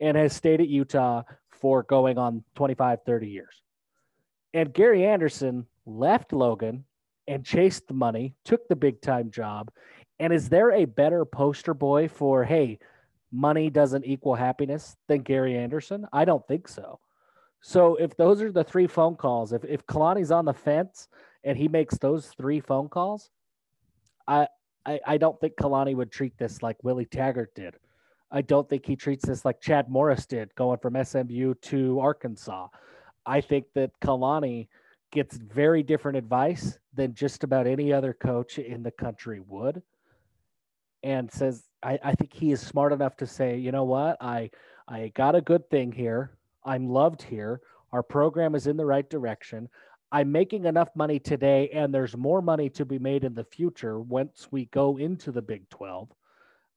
and 0.00 0.16
has 0.16 0.32
stayed 0.32 0.62
at 0.62 0.68
Utah 0.68 1.24
for 1.50 1.82
going 1.82 2.16
on 2.16 2.42
25, 2.54 3.00
30 3.04 3.28
years. 3.28 3.62
And 4.54 4.72
Gary 4.72 5.04
Anderson 5.04 5.66
left 5.84 6.32
Logan 6.32 6.84
and 7.28 7.44
chased 7.44 7.86
the 7.86 7.94
money, 7.94 8.34
took 8.46 8.66
the 8.66 8.76
big 8.76 9.02
time 9.02 9.30
job. 9.30 9.70
And 10.20 10.32
is 10.32 10.48
there 10.48 10.72
a 10.72 10.86
better 10.86 11.26
poster 11.26 11.74
boy 11.74 12.08
for, 12.08 12.44
hey, 12.44 12.78
money 13.30 13.68
doesn't 13.68 14.06
equal 14.06 14.36
happiness 14.36 14.96
than 15.06 15.20
Gary 15.20 15.58
Anderson? 15.58 16.06
I 16.14 16.24
don't 16.24 16.46
think 16.48 16.66
so. 16.66 16.98
So 17.62 17.94
if 17.94 18.16
those 18.16 18.42
are 18.42 18.52
the 18.52 18.64
three 18.64 18.88
phone 18.88 19.14
calls, 19.14 19.52
if 19.52 19.64
if 19.64 19.86
Kalani's 19.86 20.32
on 20.32 20.44
the 20.44 20.52
fence 20.52 21.08
and 21.44 21.56
he 21.56 21.68
makes 21.68 21.96
those 21.96 22.26
three 22.36 22.60
phone 22.60 22.88
calls, 22.88 23.30
I 24.26 24.48
I, 24.84 25.00
I 25.06 25.16
don't 25.16 25.40
think 25.40 25.54
Kalani 25.54 25.94
would 25.94 26.10
treat 26.10 26.36
this 26.36 26.60
like 26.60 26.82
Willie 26.82 27.06
Taggart 27.06 27.54
did. 27.54 27.76
I 28.32 28.42
don't 28.42 28.68
think 28.68 28.84
he 28.84 28.96
treats 28.96 29.26
this 29.26 29.44
like 29.44 29.60
Chad 29.60 29.88
Morris 29.88 30.26
did, 30.26 30.52
going 30.56 30.78
from 30.78 31.02
SMU 31.02 31.54
to 31.54 32.00
Arkansas. 32.00 32.68
I 33.24 33.40
think 33.40 33.66
that 33.74 33.92
Kalani 34.00 34.66
gets 35.12 35.36
very 35.36 35.84
different 35.84 36.18
advice 36.18 36.78
than 36.94 37.14
just 37.14 37.44
about 37.44 37.66
any 37.66 37.92
other 37.92 38.12
coach 38.12 38.58
in 38.58 38.82
the 38.82 38.90
country 38.90 39.40
would. 39.46 39.82
And 41.04 41.30
says, 41.30 41.64
I, 41.82 41.98
I 42.02 42.14
think 42.14 42.32
he 42.32 42.52
is 42.52 42.60
smart 42.60 42.92
enough 42.92 43.16
to 43.18 43.26
say, 43.26 43.58
you 43.58 43.70
know 43.70 43.84
what, 43.84 44.16
I 44.20 44.50
I 44.88 45.12
got 45.14 45.36
a 45.36 45.40
good 45.40 45.68
thing 45.70 45.92
here. 45.92 46.32
I'm 46.64 46.88
loved 46.88 47.22
here. 47.22 47.60
Our 47.92 48.02
program 48.02 48.54
is 48.54 48.66
in 48.66 48.76
the 48.76 48.86
right 48.86 49.08
direction. 49.08 49.68
I'm 50.10 50.30
making 50.30 50.66
enough 50.66 50.90
money 50.94 51.18
today, 51.18 51.70
and 51.70 51.92
there's 51.92 52.16
more 52.16 52.42
money 52.42 52.68
to 52.70 52.84
be 52.84 52.98
made 52.98 53.24
in 53.24 53.34
the 53.34 53.44
future 53.44 54.00
once 54.00 54.48
we 54.50 54.66
go 54.66 54.98
into 54.98 55.32
the 55.32 55.42
Big 55.42 55.68
12. 55.70 56.08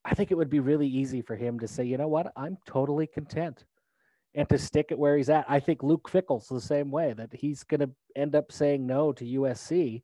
I 0.05 0.13
think 0.13 0.31
it 0.31 0.35
would 0.35 0.49
be 0.49 0.59
really 0.59 0.87
easy 0.87 1.21
for 1.21 1.35
him 1.35 1.59
to 1.59 1.67
say, 1.67 1.83
you 1.83 1.97
know 1.97 2.07
what, 2.07 2.31
I'm 2.35 2.57
totally 2.65 3.07
content 3.07 3.65
and 4.35 4.47
to 4.49 4.57
stick 4.57 4.87
it 4.91 4.99
where 4.99 5.17
he's 5.17 5.29
at. 5.29 5.45
I 5.49 5.59
think 5.59 5.81
Luke 5.81 6.09
Fickell's 6.09 6.47
the 6.47 6.61
same 6.61 6.91
way 6.91 7.13
that 7.13 7.33
he's 7.33 7.63
going 7.63 7.79
to 7.79 7.89
end 8.15 8.35
up 8.35 8.51
saying 8.51 8.85
no 8.85 9.11
to 9.13 9.25
USC 9.25 10.03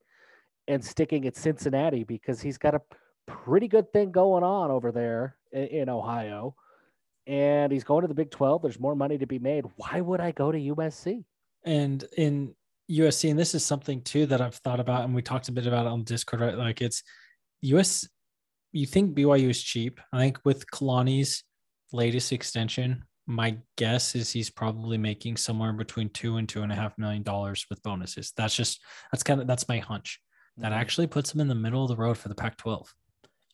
and 0.67 0.83
sticking 0.83 1.27
at 1.27 1.35
Cincinnati 1.35 2.03
because 2.03 2.41
he's 2.41 2.57
got 2.57 2.73
a 2.73 2.81
pretty 3.27 3.67
good 3.67 3.91
thing 3.91 4.11
going 4.11 4.43
on 4.43 4.71
over 4.71 4.91
there 4.91 5.37
in, 5.51 5.63
in 5.67 5.89
Ohio. 5.89 6.55
And 7.31 7.71
he's 7.71 7.85
going 7.85 8.01
to 8.01 8.09
the 8.09 8.13
Big 8.13 8.29
12. 8.29 8.61
There's 8.61 8.79
more 8.79 8.93
money 8.93 9.17
to 9.17 9.25
be 9.25 9.39
made. 9.39 9.63
Why 9.77 10.01
would 10.01 10.19
I 10.19 10.31
go 10.31 10.51
to 10.51 10.57
USC? 10.57 11.23
And 11.63 12.03
in 12.17 12.53
USC, 12.91 13.29
and 13.29 13.39
this 13.39 13.55
is 13.55 13.65
something 13.65 14.01
too 14.01 14.25
that 14.25 14.41
I've 14.41 14.55
thought 14.55 14.81
about, 14.81 15.05
and 15.05 15.15
we 15.15 15.21
talked 15.21 15.47
a 15.47 15.53
bit 15.53 15.65
about 15.65 15.85
it 15.85 15.93
on 15.93 16.03
Discord, 16.03 16.41
right? 16.41 16.57
Like 16.57 16.81
it's 16.81 17.03
US, 17.61 18.05
you 18.73 18.85
think 18.85 19.15
BYU 19.15 19.49
is 19.49 19.63
cheap. 19.63 20.01
I 20.11 20.19
think 20.19 20.39
with 20.43 20.69
Kalani's 20.71 21.45
latest 21.93 22.33
extension, 22.33 23.05
my 23.27 23.59
guess 23.77 24.13
is 24.13 24.29
he's 24.29 24.49
probably 24.49 24.97
making 24.97 25.37
somewhere 25.37 25.71
between 25.71 26.09
two 26.09 26.35
and 26.35 26.49
two 26.49 26.63
and 26.63 26.71
a 26.71 26.75
half 26.75 26.97
million 26.97 27.23
dollars 27.23 27.65
with 27.69 27.81
bonuses. 27.81 28.33
That's 28.35 28.55
just 28.55 28.81
that's 29.13 29.23
kind 29.23 29.39
of 29.39 29.47
that's 29.47 29.69
my 29.69 29.77
hunch. 29.77 30.19
That 30.57 30.71
mm-hmm. 30.71 30.81
actually 30.81 31.07
puts 31.07 31.33
him 31.33 31.39
in 31.39 31.47
the 31.47 31.55
middle 31.55 31.83
of 31.83 31.87
the 31.87 31.95
road 31.95 32.17
for 32.17 32.27
the 32.27 32.35
Pac-12. 32.35 32.87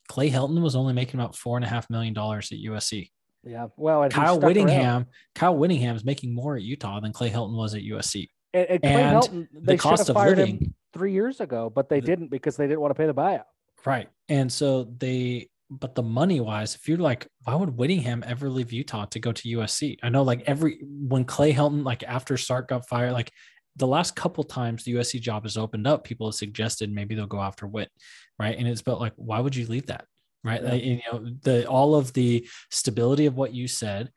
Clay 0.09 0.31
Helton 0.31 0.63
was 0.63 0.75
only 0.75 0.93
making 0.93 1.19
about 1.19 1.35
four 1.35 1.57
and 1.57 1.65
a 1.65 1.69
half 1.69 1.91
million 1.91 2.15
dollars 2.15 2.51
at 2.51 2.57
USC. 2.57 3.11
Yeah, 3.43 3.67
well, 3.77 4.07
Kyle 4.09 4.39
Whittingham, 4.39 4.79
around. 4.79 5.05
Kyle 5.35 5.55
Whittingham 5.55 5.95
is 5.95 6.03
making 6.03 6.33
more 6.33 6.55
at 6.55 6.63
Utah 6.63 6.99
than 6.99 7.13
Clay 7.13 7.29
Helton 7.29 7.55
was 7.55 7.75
at 7.75 7.81
USC. 7.81 8.29
And, 8.53 8.67
and, 8.69 8.85
and 8.85 9.17
Helton, 9.17 9.47
the 9.53 9.77
cost 9.77 10.09
of 10.09 10.15
living 10.15 10.73
three 10.93 11.13
years 11.13 11.39
ago, 11.39 11.71
but 11.73 11.89
they 11.89 11.99
the, 11.99 12.07
didn't 12.07 12.27
because 12.29 12.57
they 12.57 12.67
didn't 12.67 12.81
want 12.81 12.91
to 12.91 12.95
pay 12.95 13.07
the 13.07 13.13
buyout. 13.13 13.43
Right, 13.85 14.09
and 14.27 14.51
so 14.51 14.83
they 14.83 15.49
but 15.69 15.95
the 15.95 16.03
money 16.03 16.39
wise, 16.39 16.75
if 16.75 16.87
you're 16.87 16.97
like, 16.97 17.27
why 17.43 17.55
would 17.55 17.77
Whittingham 17.77 18.23
ever 18.25 18.49
leave 18.49 18.71
Utah 18.71 19.05
to 19.05 19.19
go 19.19 19.31
to 19.31 19.49
USC? 19.49 19.97
I 20.01 20.09
know 20.09 20.23
like 20.23 20.43
every 20.47 20.79
when 20.81 21.25
Clay 21.25 21.53
Helton, 21.53 21.83
like 21.83 22.03
after 22.03 22.37
Sark 22.37 22.69
got 22.69 22.87
fired, 22.87 23.13
like 23.13 23.31
the 23.75 23.87
last 23.87 24.15
couple 24.15 24.43
times 24.43 24.83
the 24.83 24.93
USC 24.93 25.19
job 25.21 25.43
has 25.43 25.57
opened 25.57 25.85
up, 25.85 26.03
people 26.03 26.27
have 26.27 26.35
suggested 26.35 26.91
maybe 26.91 27.15
they'll 27.15 27.27
go 27.27 27.41
after 27.41 27.67
Witt, 27.67 27.91
right? 28.39 28.57
And 28.57 28.67
it's 28.67 28.81
about 28.81 29.01
like, 29.01 29.13
why 29.17 29.39
would 29.39 29.55
you 29.55 29.67
leave 29.67 29.87
that? 29.87 30.05
Right. 30.47 30.63
Yeah. 30.63 30.69
Like, 30.69 30.83
you 30.83 31.01
know, 31.11 31.25
the 31.41 31.67
all 31.67 31.95
of 31.95 32.13
the 32.13 32.47
stability 32.71 33.25
of 33.25 33.35
what 33.35 33.53
you 33.53 33.67
said, 33.67 34.11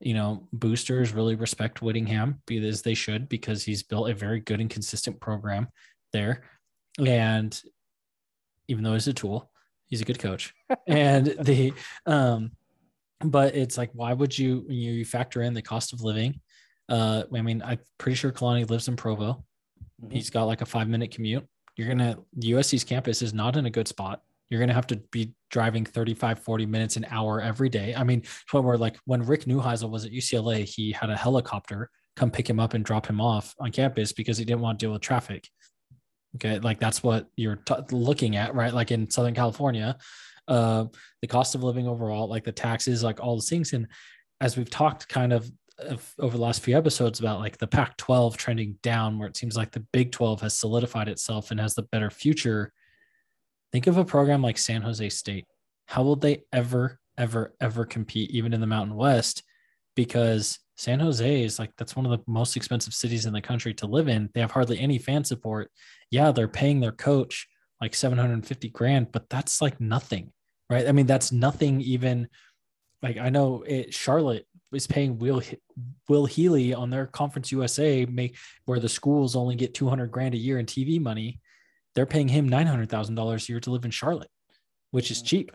you 0.00 0.14
know, 0.14 0.48
boosters 0.52 1.12
really 1.12 1.34
respect 1.34 1.82
Whittingham 1.82 2.40
because 2.46 2.80
they 2.80 2.94
should, 2.94 3.28
because 3.28 3.62
he's 3.62 3.82
built 3.82 4.08
a 4.08 4.14
very 4.14 4.40
good 4.40 4.60
and 4.60 4.70
consistent 4.70 5.20
program 5.20 5.68
there. 6.12 6.44
And 7.04 7.60
even 8.68 8.84
though 8.84 8.94
he's 8.94 9.06
a 9.06 9.12
tool, 9.12 9.50
he's 9.86 10.00
a 10.00 10.06
good 10.06 10.18
coach. 10.18 10.54
and 10.86 11.26
the 11.40 11.74
um 12.06 12.52
but 13.20 13.54
it's 13.54 13.78
like 13.78 13.90
why 13.92 14.12
would 14.12 14.36
you 14.38 14.64
you 14.68 15.04
factor 15.04 15.42
in 15.42 15.52
the 15.52 15.62
cost 15.62 15.92
of 15.92 16.00
living? 16.00 16.40
Uh 16.88 17.24
I 17.34 17.42
mean, 17.42 17.62
I'm 17.62 17.80
pretty 17.98 18.16
sure 18.16 18.32
Kalani 18.32 18.68
lives 18.68 18.88
in 18.88 18.96
Provo. 18.96 19.44
Mm-hmm. 20.02 20.14
He's 20.14 20.30
got 20.30 20.44
like 20.44 20.62
a 20.62 20.66
5 20.66 20.88
minute 20.88 21.10
commute. 21.10 21.46
You're 21.76 21.94
going 21.94 21.98
to 21.98 22.18
USC's 22.40 22.84
campus 22.84 23.20
is 23.20 23.34
not 23.34 23.56
in 23.56 23.66
a 23.66 23.70
good 23.70 23.86
spot. 23.86 24.22
You're 24.48 24.60
going 24.60 24.68
to 24.68 24.74
have 24.74 24.86
to 24.88 24.96
be 24.96 25.34
driving 25.50 25.84
35 25.84 26.40
40 26.40 26.66
minutes 26.66 26.96
an 26.96 27.06
hour 27.10 27.40
every 27.40 27.68
day. 27.68 27.94
I 27.94 28.04
mean, 28.04 28.22
when 28.50 28.64
we're 28.64 28.76
like 28.76 28.98
when 29.04 29.22
Rick 29.24 29.44
Neuheisel 29.44 29.90
was 29.90 30.04
at 30.04 30.12
UCLA, 30.12 30.64
he 30.64 30.92
had 30.92 31.10
a 31.10 31.16
helicopter 31.16 31.90
come 32.16 32.30
pick 32.30 32.48
him 32.48 32.58
up 32.58 32.74
and 32.74 32.84
drop 32.84 33.06
him 33.06 33.20
off 33.20 33.54
on 33.60 33.70
campus 33.70 34.12
because 34.12 34.38
he 34.38 34.44
didn't 34.44 34.62
want 34.62 34.78
to 34.78 34.86
deal 34.86 34.92
with 34.92 35.02
traffic. 35.02 35.48
Okay, 36.36 36.58
like 36.58 36.80
that's 36.80 37.02
what 37.02 37.28
you're 37.36 37.56
t- 37.56 37.74
looking 37.92 38.36
at, 38.36 38.54
right? 38.54 38.72
Like 38.72 38.90
in 38.90 39.08
Southern 39.08 39.34
California, 39.34 39.96
uh, 40.48 40.86
the 41.22 41.28
cost 41.28 41.54
of 41.54 41.62
living 41.62 41.86
overall, 41.86 42.28
like 42.28 42.44
the 42.44 42.52
taxes, 42.52 43.02
like 43.02 43.20
all 43.20 43.36
the 43.36 43.42
things. 43.42 43.72
And 43.72 43.86
as 44.40 44.56
we've 44.56 44.70
talked 44.70 45.08
kind 45.08 45.32
of, 45.32 45.50
of 45.78 46.14
over 46.18 46.36
the 46.36 46.42
last 46.42 46.62
few 46.62 46.76
episodes 46.76 47.20
about 47.20 47.40
like 47.40 47.58
the 47.58 47.66
Pac 47.66 47.96
12 47.96 48.36
trending 48.36 48.78
down, 48.82 49.18
where 49.18 49.28
it 49.28 49.36
seems 49.36 49.56
like 49.56 49.72
the 49.72 49.84
Big 49.92 50.12
12 50.12 50.40
has 50.40 50.58
solidified 50.58 51.08
itself 51.08 51.50
and 51.50 51.60
has 51.60 51.74
the 51.74 51.82
better 51.82 52.10
future. 52.10 52.72
Think 53.72 53.86
of 53.86 53.98
a 53.98 54.04
program 54.04 54.42
like 54.42 54.58
San 54.58 54.82
Jose 54.82 55.08
State. 55.10 55.46
How 55.86 56.02
will 56.02 56.16
they 56.16 56.42
ever, 56.52 56.98
ever, 57.18 57.54
ever 57.60 57.84
compete, 57.84 58.30
even 58.30 58.52
in 58.52 58.60
the 58.60 58.66
Mountain 58.66 58.96
West? 58.96 59.42
Because 59.94 60.58
San 60.76 61.00
Jose 61.00 61.42
is 61.42 61.58
like 61.58 61.72
that's 61.76 61.96
one 61.96 62.04
of 62.04 62.12
the 62.12 62.22
most 62.26 62.56
expensive 62.56 62.94
cities 62.94 63.26
in 63.26 63.32
the 63.32 63.40
country 63.40 63.72
to 63.74 63.86
live 63.86 64.08
in. 64.08 64.28
They 64.34 64.40
have 64.40 64.50
hardly 64.50 64.78
any 64.78 64.98
fan 64.98 65.24
support. 65.24 65.70
Yeah, 66.10 66.32
they're 66.32 66.48
paying 66.48 66.80
their 66.80 66.92
coach 66.92 67.48
like 67.80 67.94
750 67.94 68.68
grand, 68.70 69.12
but 69.12 69.28
that's 69.28 69.60
like 69.60 69.80
nothing, 69.80 70.32
right? 70.70 70.86
I 70.86 70.92
mean, 70.92 71.06
that's 71.06 71.32
nothing 71.32 71.80
even 71.80 72.28
like 73.02 73.16
I 73.18 73.30
know 73.30 73.62
it 73.66 73.94
Charlotte 73.94 74.46
is 74.72 74.86
paying 74.86 75.18
Will 75.18 75.42
Will 76.08 76.26
Healy 76.26 76.74
on 76.74 76.90
their 76.90 77.06
Conference 77.06 77.52
USA 77.52 78.04
make 78.04 78.36
where 78.66 78.80
the 78.80 78.88
schools 78.88 79.36
only 79.36 79.56
get 79.56 79.74
200 79.74 80.10
grand 80.10 80.34
a 80.34 80.38
year 80.38 80.58
in 80.58 80.66
TV 80.66 81.00
money. 81.00 81.40
They're 81.96 82.06
paying 82.06 82.28
him 82.28 82.48
$900,000 82.48 83.48
a 83.48 83.52
year 83.52 83.60
to 83.60 83.70
live 83.70 83.84
in 83.84 83.90
Charlotte, 83.90 84.30
which 84.92 85.10
is 85.10 85.22
cheap. 85.22 85.50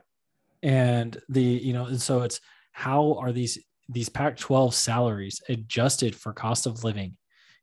And 0.64 1.18
the, 1.30 1.42
you 1.42 1.72
know, 1.72 1.86
and 1.86 2.02
so 2.02 2.24
it's 2.24 2.42
how 2.74 3.14
are 3.20 3.32
these 3.32 3.58
these 3.90 4.10
Pac 4.10 4.38
12 4.38 4.74
salaries 4.74 5.42
adjusted 5.50 6.16
for 6.16 6.34
cost 6.34 6.66
of 6.66 6.84
living. 6.84 7.18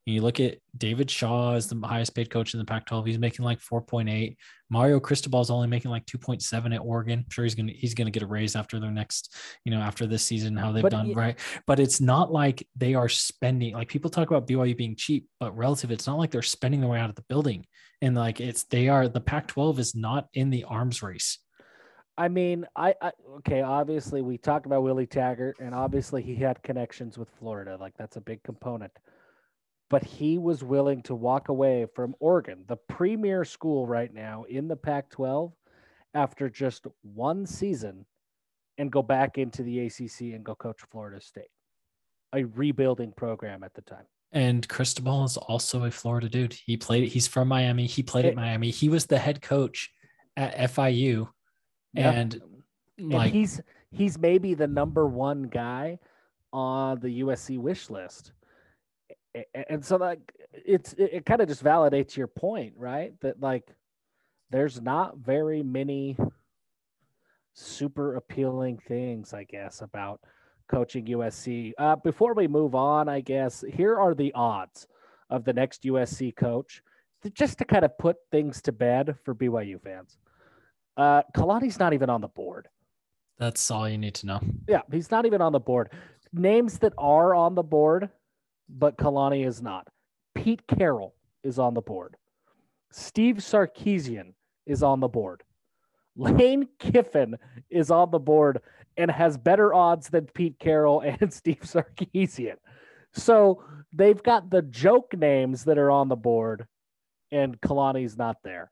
You 0.08 0.22
look 0.22 0.40
at 0.40 0.58
David 0.76 1.10
Shaw 1.10 1.54
as 1.54 1.66
the 1.66 1.78
highest 1.86 2.14
paid 2.14 2.30
coach 2.30 2.54
in 2.54 2.58
the 2.58 2.64
Pac 2.64 2.86
12. 2.86 3.06
He's 3.06 3.18
making 3.18 3.44
like 3.44 3.60
4.8. 3.60 4.36
Mario 4.70 5.00
Cristobal 5.00 5.40
is 5.40 5.50
only 5.50 5.68
making 5.68 5.90
like 5.90 6.06
2.7 6.06 6.74
at 6.74 6.80
Oregon. 6.80 7.20
I'm 7.20 7.30
sure 7.30 7.44
he's 7.44 7.54
going 7.54 7.66
to, 7.66 7.72
he's 7.74 7.94
to 7.94 8.10
get 8.10 8.22
a 8.22 8.26
raise 8.26 8.56
after 8.56 8.80
their 8.80 8.90
next, 8.90 9.34
you 9.64 9.70
know, 9.70 9.80
after 9.80 10.06
this 10.06 10.24
season, 10.24 10.56
how 10.56 10.72
they've 10.72 10.82
but 10.82 10.92
done. 10.92 11.12
right. 11.12 11.38
But 11.66 11.78
it's 11.78 12.00
not 12.00 12.32
like 12.32 12.66
they 12.74 12.94
are 12.94 13.08
spending, 13.08 13.74
like 13.74 13.88
people 13.88 14.10
talk 14.10 14.30
about 14.30 14.46
BYU 14.46 14.76
being 14.76 14.96
cheap, 14.96 15.28
but 15.40 15.56
relative, 15.56 15.90
it's 15.90 16.06
not 16.06 16.18
like 16.18 16.30
they're 16.30 16.42
spending 16.42 16.80
their 16.80 16.88
way 16.88 17.00
out 17.00 17.10
of 17.10 17.16
the 17.16 17.24
building. 17.28 17.66
And 18.00 18.14
like 18.14 18.40
it's, 18.40 18.64
they 18.64 18.88
are, 18.88 19.08
the 19.08 19.20
Pac 19.20 19.48
12 19.48 19.78
is 19.78 19.94
not 19.94 20.28
in 20.32 20.50
the 20.50 20.64
arms 20.64 21.02
race 21.02 21.38
I 22.18 22.26
mean, 22.26 22.66
I, 22.74 22.94
I, 23.00 23.12
okay. 23.36 23.62
Obviously, 23.62 24.22
we 24.22 24.38
talked 24.38 24.66
about 24.66 24.82
Willie 24.82 25.06
Taggart, 25.06 25.58
and 25.60 25.72
obviously 25.72 26.20
he 26.20 26.34
had 26.34 26.60
connections 26.64 27.16
with 27.16 27.28
Florida. 27.38 27.78
Like 27.80 27.94
that's 27.96 28.16
a 28.16 28.20
big 28.20 28.42
component. 28.42 28.90
But 29.90 30.04
he 30.04 30.36
was 30.38 30.62
willing 30.62 31.02
to 31.04 31.14
walk 31.14 31.48
away 31.48 31.86
from 31.94 32.14
Oregon, 32.20 32.64
the 32.66 32.76
premier 32.76 33.44
school 33.44 33.86
right 33.86 34.12
now 34.12 34.44
in 34.44 34.68
the 34.68 34.76
Pac-12, 34.76 35.52
after 36.14 36.50
just 36.50 36.86
one 37.02 37.46
season, 37.46 38.04
and 38.76 38.92
go 38.92 39.02
back 39.02 39.38
into 39.38 39.62
the 39.62 39.86
ACC 39.86 40.34
and 40.34 40.44
go 40.44 40.54
coach 40.54 40.80
Florida 40.90 41.20
State, 41.20 41.50
a 42.34 42.44
rebuilding 42.44 43.12
program 43.16 43.62
at 43.62 43.72
the 43.74 43.82
time. 43.82 44.04
And 44.30 44.68
Cristobal 44.68 45.24
is 45.24 45.38
also 45.38 45.84
a 45.84 45.90
Florida 45.90 46.28
dude. 46.28 46.52
He 46.52 46.76
played. 46.76 47.08
He's 47.08 47.26
from 47.26 47.48
Miami. 47.48 47.86
He 47.86 48.02
played 48.02 48.26
at 48.26 48.34
Miami. 48.34 48.70
He 48.70 48.90
was 48.90 49.06
the 49.06 49.18
head 49.18 49.40
coach 49.40 49.90
at 50.36 50.54
FIU 50.70 51.28
and 51.96 52.40
like 52.98 53.26
and 53.28 53.34
he's 53.34 53.60
he's 53.90 54.18
maybe 54.18 54.54
the 54.54 54.66
number 54.66 55.06
one 55.06 55.44
guy 55.44 55.98
on 56.52 57.00
the 57.00 57.20
USC 57.22 57.58
wish 57.58 57.90
list. 57.90 58.32
And 59.68 59.84
so 59.84 59.96
like 59.96 60.20
it's 60.52 60.92
it, 60.94 61.10
it 61.12 61.26
kind 61.26 61.40
of 61.40 61.48
just 61.48 61.62
validates 61.62 62.16
your 62.16 62.26
point, 62.26 62.74
right? 62.76 63.12
That 63.20 63.40
like 63.40 63.68
there's 64.50 64.80
not 64.80 65.18
very 65.18 65.62
many 65.62 66.16
super 67.54 68.16
appealing 68.16 68.78
things, 68.78 69.34
I 69.34 69.44
guess, 69.44 69.80
about 69.80 70.20
coaching 70.68 71.06
USC. 71.06 71.72
Uh, 71.78 71.96
before 71.96 72.34
we 72.34 72.46
move 72.46 72.74
on, 72.74 73.08
I 73.08 73.20
guess 73.20 73.64
here 73.72 73.98
are 73.98 74.14
the 74.14 74.32
odds 74.34 74.86
of 75.30 75.44
the 75.44 75.52
next 75.52 75.82
USC 75.82 76.34
coach, 76.36 76.82
just 77.34 77.58
to 77.58 77.64
kind 77.64 77.84
of 77.84 77.96
put 77.98 78.16
things 78.30 78.62
to 78.62 78.72
bed 78.72 79.16
for 79.24 79.34
BYU 79.34 79.80
fans. 79.82 80.18
Uh, 80.96 81.22
Kalani's 81.34 81.78
not 81.78 81.92
even 81.92 82.10
on 82.10 82.20
the 82.20 82.28
board. 82.28 82.68
That's 83.38 83.70
all 83.70 83.88
you 83.88 83.98
need 83.98 84.14
to 84.16 84.26
know. 84.26 84.40
Yeah, 84.68 84.82
he's 84.90 85.10
not 85.10 85.26
even 85.26 85.40
on 85.40 85.52
the 85.52 85.60
board. 85.60 85.90
Names 86.32 86.78
that 86.80 86.92
are 86.98 87.34
on 87.34 87.54
the 87.54 87.62
board, 87.62 88.10
but 88.68 88.96
Kalani 88.96 89.46
is 89.46 89.62
not. 89.62 89.88
Pete 90.34 90.62
Carroll 90.66 91.14
is 91.42 91.58
on 91.58 91.74
the 91.74 91.80
board. 91.80 92.16
Steve 92.90 93.36
Sarkisian 93.36 94.32
is 94.66 94.82
on 94.82 95.00
the 95.00 95.08
board. 95.08 95.42
Lane 96.16 96.68
Kiffin 96.78 97.36
is 97.70 97.90
on 97.90 98.10
the 98.10 98.18
board 98.18 98.60
and 98.96 99.10
has 99.10 99.38
better 99.38 99.72
odds 99.72 100.08
than 100.08 100.26
Pete 100.26 100.58
Carroll 100.58 101.00
and 101.00 101.32
Steve 101.32 101.60
Sarkisian. 101.62 102.56
So 103.14 103.62
they've 103.92 104.22
got 104.22 104.50
the 104.50 104.62
joke 104.62 105.14
names 105.16 105.64
that 105.64 105.78
are 105.78 105.90
on 105.90 106.08
the 106.08 106.16
board, 106.16 106.66
and 107.30 107.60
Kalani's 107.60 108.16
not 108.16 108.36
there. 108.42 108.70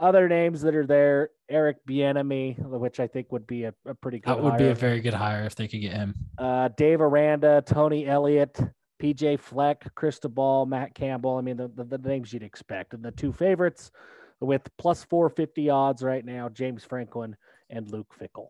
Other 0.00 0.28
names 0.28 0.62
that 0.62 0.74
are 0.74 0.86
there, 0.86 1.30
Eric 1.48 1.78
Bieniemy, 1.88 2.58
which 2.58 3.00
I 3.00 3.06
think 3.08 3.32
would 3.32 3.46
be 3.46 3.64
a, 3.64 3.74
a 3.84 3.94
pretty 3.94 4.20
good. 4.20 4.30
That 4.30 4.42
would 4.42 4.50
hire. 4.50 4.58
be 4.58 4.68
a 4.68 4.74
very 4.74 5.00
good 5.00 5.14
hire 5.14 5.44
if 5.44 5.56
they 5.56 5.66
could 5.68 5.80
get 5.80 5.92
him. 5.92 6.14
uh, 6.38 6.68
Dave 6.76 7.00
Aranda, 7.00 7.62
Tony 7.66 8.06
Elliott, 8.06 8.60
PJ 8.98 9.38
Fleck, 9.38 9.94
Cristobal, 9.94 10.66
Matt 10.66 10.94
Campbell. 10.94 11.36
I 11.36 11.40
mean, 11.40 11.56
the, 11.56 11.68
the, 11.68 11.84
the 11.84 11.98
names 11.98 12.32
you'd 12.32 12.42
expect. 12.42 12.94
And 12.94 13.02
the 13.02 13.10
two 13.10 13.32
favorites 13.32 13.90
with 14.40 14.68
plus 14.76 15.04
450 15.04 15.70
odds 15.70 16.02
right 16.02 16.24
now 16.24 16.48
James 16.48 16.84
Franklin 16.84 17.36
and 17.70 17.90
Luke 17.90 18.14
Fickell. 18.20 18.48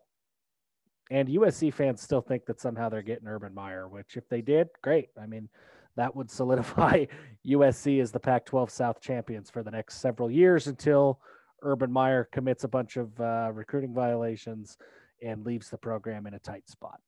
And 1.11 1.27
USC 1.27 1.73
fans 1.73 2.01
still 2.01 2.21
think 2.21 2.45
that 2.45 2.61
somehow 2.61 2.89
they're 2.89 3.01
getting 3.01 3.27
Urban 3.27 3.53
Meyer, 3.53 3.87
which 3.87 4.15
if 4.15 4.27
they 4.29 4.41
did, 4.41 4.69
great. 4.83 5.09
I 5.19 5.25
mean, 5.25 5.49
that 5.95 6.15
would 6.15 6.29
solidify 6.31 7.05
USC 7.47 8.01
as 8.01 8.11
the 8.11 8.19
Pac 8.19 8.45
12 8.45 8.69
South 8.69 9.01
champions 9.01 9.49
for 9.49 9.63
the 9.63 9.71
next 9.71 9.95
several 9.95 10.29
years 10.29 10.67
until 10.67 11.19
Urban 11.61 11.91
Meyer 11.91 12.29
commits 12.31 12.63
a 12.63 12.67
bunch 12.69 12.97
of 12.97 13.19
uh, 13.19 13.51
recruiting 13.53 13.93
violations 13.93 14.77
and 15.21 15.45
leaves 15.45 15.69
the 15.69 15.77
program 15.77 16.27
in 16.27 16.35
a 16.35 16.39
tight 16.39 16.69
spot. 16.69 16.99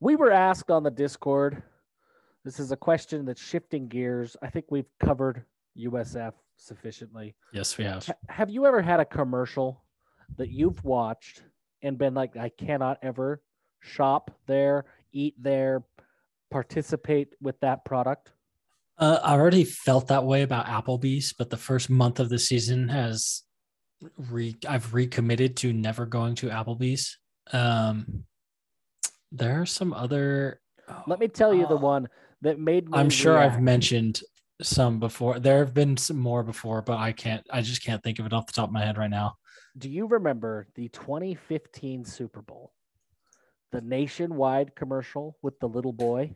We 0.00 0.16
were 0.16 0.30
asked 0.30 0.70
on 0.70 0.82
the 0.82 0.90
Discord. 0.90 1.62
This 2.44 2.60
is 2.60 2.70
a 2.70 2.76
question 2.76 3.24
that's 3.24 3.42
shifting 3.42 3.88
gears. 3.88 4.36
I 4.42 4.48
think 4.50 4.66
we've 4.70 4.88
covered 5.00 5.44
USF 5.78 6.32
sufficiently. 6.56 7.34
Yes, 7.52 7.76
we 7.78 7.84
have. 7.84 8.06
Ha- 8.06 8.14
have 8.28 8.50
you 8.50 8.66
ever 8.66 8.82
had 8.82 9.00
a 9.00 9.04
commercial 9.04 9.82
that 10.36 10.50
you've 10.50 10.82
watched 10.84 11.42
and 11.82 11.98
been 11.98 12.14
like, 12.14 12.36
I 12.36 12.50
cannot 12.50 12.98
ever 13.02 13.42
shop 13.80 14.30
there, 14.46 14.84
eat 15.12 15.34
there, 15.42 15.84
participate 16.50 17.34
with 17.40 17.58
that 17.60 17.84
product? 17.84 18.32
Uh, 18.98 19.18
I 19.22 19.32
already 19.32 19.64
felt 19.64 20.08
that 20.08 20.24
way 20.24 20.42
about 20.42 20.66
Applebee's, 20.66 21.32
but 21.32 21.50
the 21.50 21.56
first 21.56 21.90
month 21.90 22.18
of 22.18 22.28
the 22.28 22.38
season 22.38 22.88
has 22.88 23.42
re 24.30 24.56
I've 24.68 24.94
recommitted 24.94 25.56
to 25.58 25.72
never 25.72 26.06
going 26.06 26.34
to 26.36 26.48
Applebee's. 26.48 27.18
Um, 27.52 28.24
there 29.36 29.60
are 29.60 29.66
some 29.66 29.92
other. 29.92 30.60
Let 31.06 31.18
me 31.20 31.28
tell 31.28 31.52
you 31.52 31.66
the 31.66 31.76
Uh, 31.76 31.80
one 31.80 32.08
that 32.42 32.58
made 32.58 32.88
me. 32.88 32.98
I'm 32.98 33.10
sure 33.10 33.38
I've 33.38 33.60
mentioned 33.60 34.22
some 34.62 34.98
before. 34.98 35.38
There 35.38 35.58
have 35.58 35.74
been 35.74 35.96
some 35.96 36.18
more 36.18 36.42
before, 36.42 36.82
but 36.82 36.98
I 36.98 37.12
can't. 37.12 37.46
I 37.50 37.62
just 37.62 37.84
can't 37.84 38.02
think 38.02 38.18
of 38.18 38.26
it 38.26 38.32
off 38.32 38.46
the 38.46 38.52
top 38.52 38.68
of 38.68 38.72
my 38.72 38.84
head 38.84 38.98
right 38.98 39.10
now. 39.10 39.36
Do 39.76 39.90
you 39.90 40.06
remember 40.06 40.66
the 40.74 40.88
2015 40.88 42.04
Super 42.04 42.40
Bowl? 42.40 42.72
The 43.72 43.80
nationwide 43.82 44.74
commercial 44.74 45.36
with 45.42 45.58
the 45.60 45.68
little 45.68 45.92
boy 45.92 46.32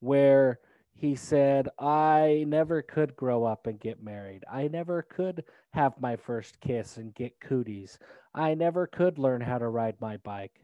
where 0.00 0.58
he 0.94 1.14
said, 1.14 1.68
I 1.78 2.44
never 2.46 2.82
could 2.82 3.16
grow 3.16 3.44
up 3.44 3.66
and 3.66 3.78
get 3.78 4.02
married. 4.02 4.44
I 4.50 4.68
never 4.68 5.02
could 5.02 5.44
have 5.72 6.00
my 6.00 6.16
first 6.16 6.60
kiss 6.60 6.96
and 6.96 7.14
get 7.14 7.40
cooties. 7.40 7.98
I 8.34 8.54
never 8.54 8.86
could 8.86 9.18
learn 9.18 9.40
how 9.40 9.58
to 9.58 9.68
ride 9.68 9.96
my 10.00 10.16
bike. 10.18 10.60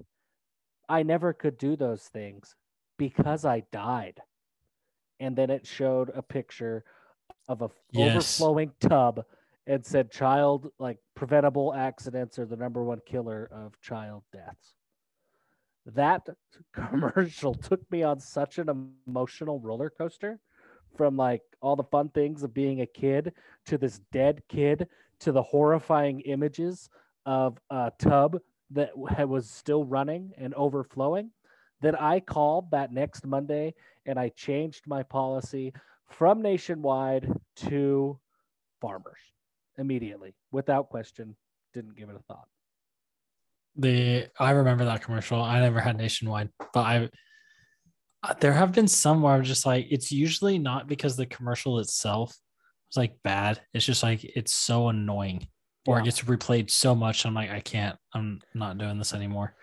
I 0.88 1.02
never 1.02 1.32
could 1.32 1.58
do 1.58 1.76
those 1.76 2.04
things 2.04 2.54
because 2.96 3.44
I 3.44 3.60
died. 3.72 4.20
And 5.20 5.36
then 5.36 5.50
it 5.50 5.66
showed 5.66 6.10
a 6.14 6.22
picture 6.22 6.84
of 7.48 7.62
a 7.62 7.70
Yes. 7.92 8.38
overflowing 8.38 8.72
tub 8.80 9.24
and 9.66 9.84
said 9.84 10.10
child 10.10 10.70
like 10.78 10.98
preventable 11.14 11.74
accidents 11.74 12.38
are 12.38 12.46
the 12.46 12.56
number 12.56 12.82
one 12.84 13.00
killer 13.06 13.48
of 13.52 13.78
child 13.80 14.22
deaths. 14.32 14.74
That 15.86 16.26
commercial 16.72 17.54
took 17.54 17.90
me 17.90 18.02
on 18.02 18.18
such 18.20 18.58
an 18.58 18.94
emotional 19.06 19.60
roller 19.60 19.90
coaster 19.90 20.38
from 20.96 21.16
like 21.16 21.42
all 21.60 21.76
the 21.76 21.84
fun 21.84 22.08
things 22.10 22.42
of 22.42 22.54
being 22.54 22.80
a 22.80 22.86
kid 22.86 23.32
to 23.66 23.78
this 23.78 24.00
dead 24.12 24.42
kid 24.48 24.88
to 25.20 25.32
the 25.32 25.42
horrifying 25.42 26.20
images 26.20 26.88
of 27.26 27.58
a 27.70 27.92
tub 27.98 28.38
that 28.70 28.96
was 29.28 29.50
still 29.50 29.84
running 29.84 30.32
and 30.36 30.54
overflowing 30.54 31.30
that 31.80 32.00
I 32.00 32.20
called 32.20 32.70
that 32.72 32.92
next 32.92 33.26
Monday 33.26 33.74
and 34.04 34.18
I 34.18 34.30
changed 34.30 34.86
my 34.86 35.02
policy 35.02 35.72
from 36.08 36.42
nationwide 36.42 37.30
to 37.56 38.18
farmers 38.80 39.18
immediately 39.76 40.34
without 40.50 40.88
question. 40.88 41.36
Didn't 41.74 41.96
give 41.96 42.08
it 42.08 42.16
a 42.16 42.22
thought. 42.22 42.48
The 43.76 44.28
I 44.38 44.50
remember 44.50 44.84
that 44.86 45.02
commercial. 45.02 45.40
I 45.40 45.60
never 45.60 45.80
had 45.80 45.96
nationwide, 45.96 46.50
but 46.72 46.80
I 46.80 47.08
uh, 48.24 48.34
there 48.40 48.52
have 48.52 48.72
been 48.72 48.88
some 48.88 49.22
where 49.22 49.34
I'm 49.34 49.44
just 49.44 49.64
like, 49.64 49.86
it's 49.90 50.10
usually 50.10 50.58
not 50.58 50.88
because 50.88 51.16
the 51.16 51.26
commercial 51.26 51.78
itself 51.78 52.30
was 52.90 52.96
like 52.96 53.16
bad. 53.22 53.60
It's 53.72 53.84
just 53.84 54.02
like 54.02 54.24
it's 54.24 54.52
so 54.52 54.88
annoying, 54.88 55.46
or 55.86 56.00
it 56.00 56.04
gets 56.04 56.22
replayed 56.22 56.70
so 56.70 56.94
much. 56.94 57.24
I'm 57.24 57.34
like, 57.34 57.50
I 57.50 57.60
can't. 57.60 57.96
I'm 58.14 58.40
not 58.54 58.78
doing 58.78 58.98
this 58.98 59.14
anymore. 59.14 59.54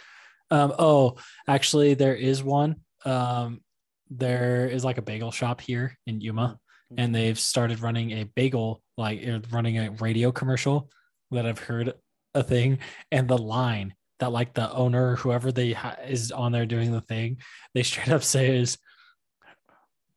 Um. 0.52 0.74
Oh, 0.78 1.18
actually, 1.48 1.94
there 1.94 2.16
is 2.16 2.44
one. 2.44 2.78
Um. 3.06 3.62
There 4.10 4.68
is 4.68 4.86
like 4.86 4.98
a 4.98 5.04
bagel 5.04 5.32
shop 5.32 5.62
here 5.62 5.98
in 6.06 6.22
Yuma, 6.22 6.60
and 6.98 7.14
they've 7.14 7.40
started 7.40 7.80
running 7.80 8.12
a 8.12 8.24
bagel, 8.24 8.82
like 8.98 9.28
uh, 9.28 9.40
running 9.52 9.80
a 9.80 9.92
radio 9.92 10.32
commercial 10.32 10.90
that 11.32 11.46
I've 11.46 11.60
heard 11.60 11.94
a 12.36 12.44
thing, 12.44 12.80
and 13.12 13.28
the 13.28 13.38
line 13.38 13.96
that 14.20 14.32
like 14.32 14.54
the 14.54 14.72
owner, 14.72 15.16
whoever 15.18 15.52
they 15.52 15.74
ha- 15.74 15.98
is 16.08 16.32
on 16.32 16.52
there 16.52 16.66
doing 16.66 16.92
the 16.92 17.02
thing, 17.02 17.38
they 17.74 17.84
straight 17.84 18.10
up 18.10 18.24
say 18.36 18.58
is 18.58 18.78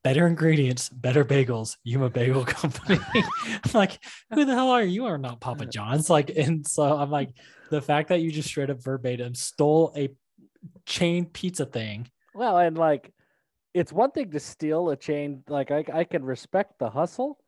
better 0.05 0.27
ingredients, 0.27 0.89
better 0.89 1.25
bagels, 1.25 1.77
Yuma 1.85 2.11
Bagel 2.11 2.45
Company. 2.47 2.99
I'm 3.15 3.73
like, 3.75 3.99
who 4.33 4.45
the 4.45 4.55
hell 4.55 4.71
are 4.71 4.83
you? 4.83 5.03
You 5.03 5.07
are 5.07 5.19
not 5.19 5.41
Papa 5.41 5.67
John's. 5.67 6.09
Like, 6.09 6.31
and 6.31 6.67
so 6.67 6.85
I'm 6.85 7.11
like, 7.11 7.31
the 7.71 7.83
fact 7.83 8.09
that 8.09 8.21
you 8.21 8.31
just 8.31 8.49
straight 8.49 8.71
up 8.71 8.83
verbatim 8.83 9.35
stole 9.35 9.93
a 9.97 10.11
chain 10.87 11.27
pizza 11.27 11.67
thing. 11.67 12.09
Well, 12.35 12.59
and 12.59 12.79
like, 12.79 13.13
it's 13.75 13.93
one 13.93 14.11
thing 14.11 14.31
to 14.31 14.41
steal 14.41 14.91
a 14.91 14.97
chain. 14.97 15.43
Like, 15.49 15.71
I, 15.71 15.85
I 15.93 16.05
can 16.05 16.25
respect 16.25 16.79
the 16.79 16.91
hustle, 16.91 17.39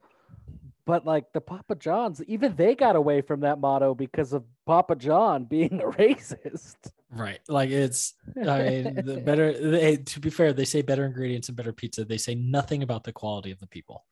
but 0.90 1.06
like 1.06 1.32
the 1.32 1.40
Papa 1.40 1.76
John's, 1.76 2.20
even 2.24 2.56
they 2.56 2.74
got 2.74 2.96
away 2.96 3.20
from 3.20 3.42
that 3.42 3.60
motto 3.60 3.94
because 3.94 4.32
of 4.32 4.42
Papa 4.66 4.96
John 4.96 5.44
being 5.48 5.80
a 5.80 5.84
racist. 5.84 6.74
Right. 7.12 7.38
Like 7.48 7.70
it's 7.70 8.14
I 8.36 8.62
mean 8.62 8.94
the 8.96 9.20
better 9.24 9.52
they, 9.52 9.98
to 9.98 10.18
be 10.18 10.30
fair, 10.30 10.52
they 10.52 10.64
say 10.64 10.82
better 10.82 11.06
ingredients 11.06 11.46
and 11.46 11.56
better 11.56 11.72
pizza. 11.72 12.04
They 12.04 12.18
say 12.18 12.34
nothing 12.34 12.82
about 12.82 13.04
the 13.04 13.12
quality 13.12 13.52
of 13.52 13.60
the 13.60 13.68
people. 13.68 14.04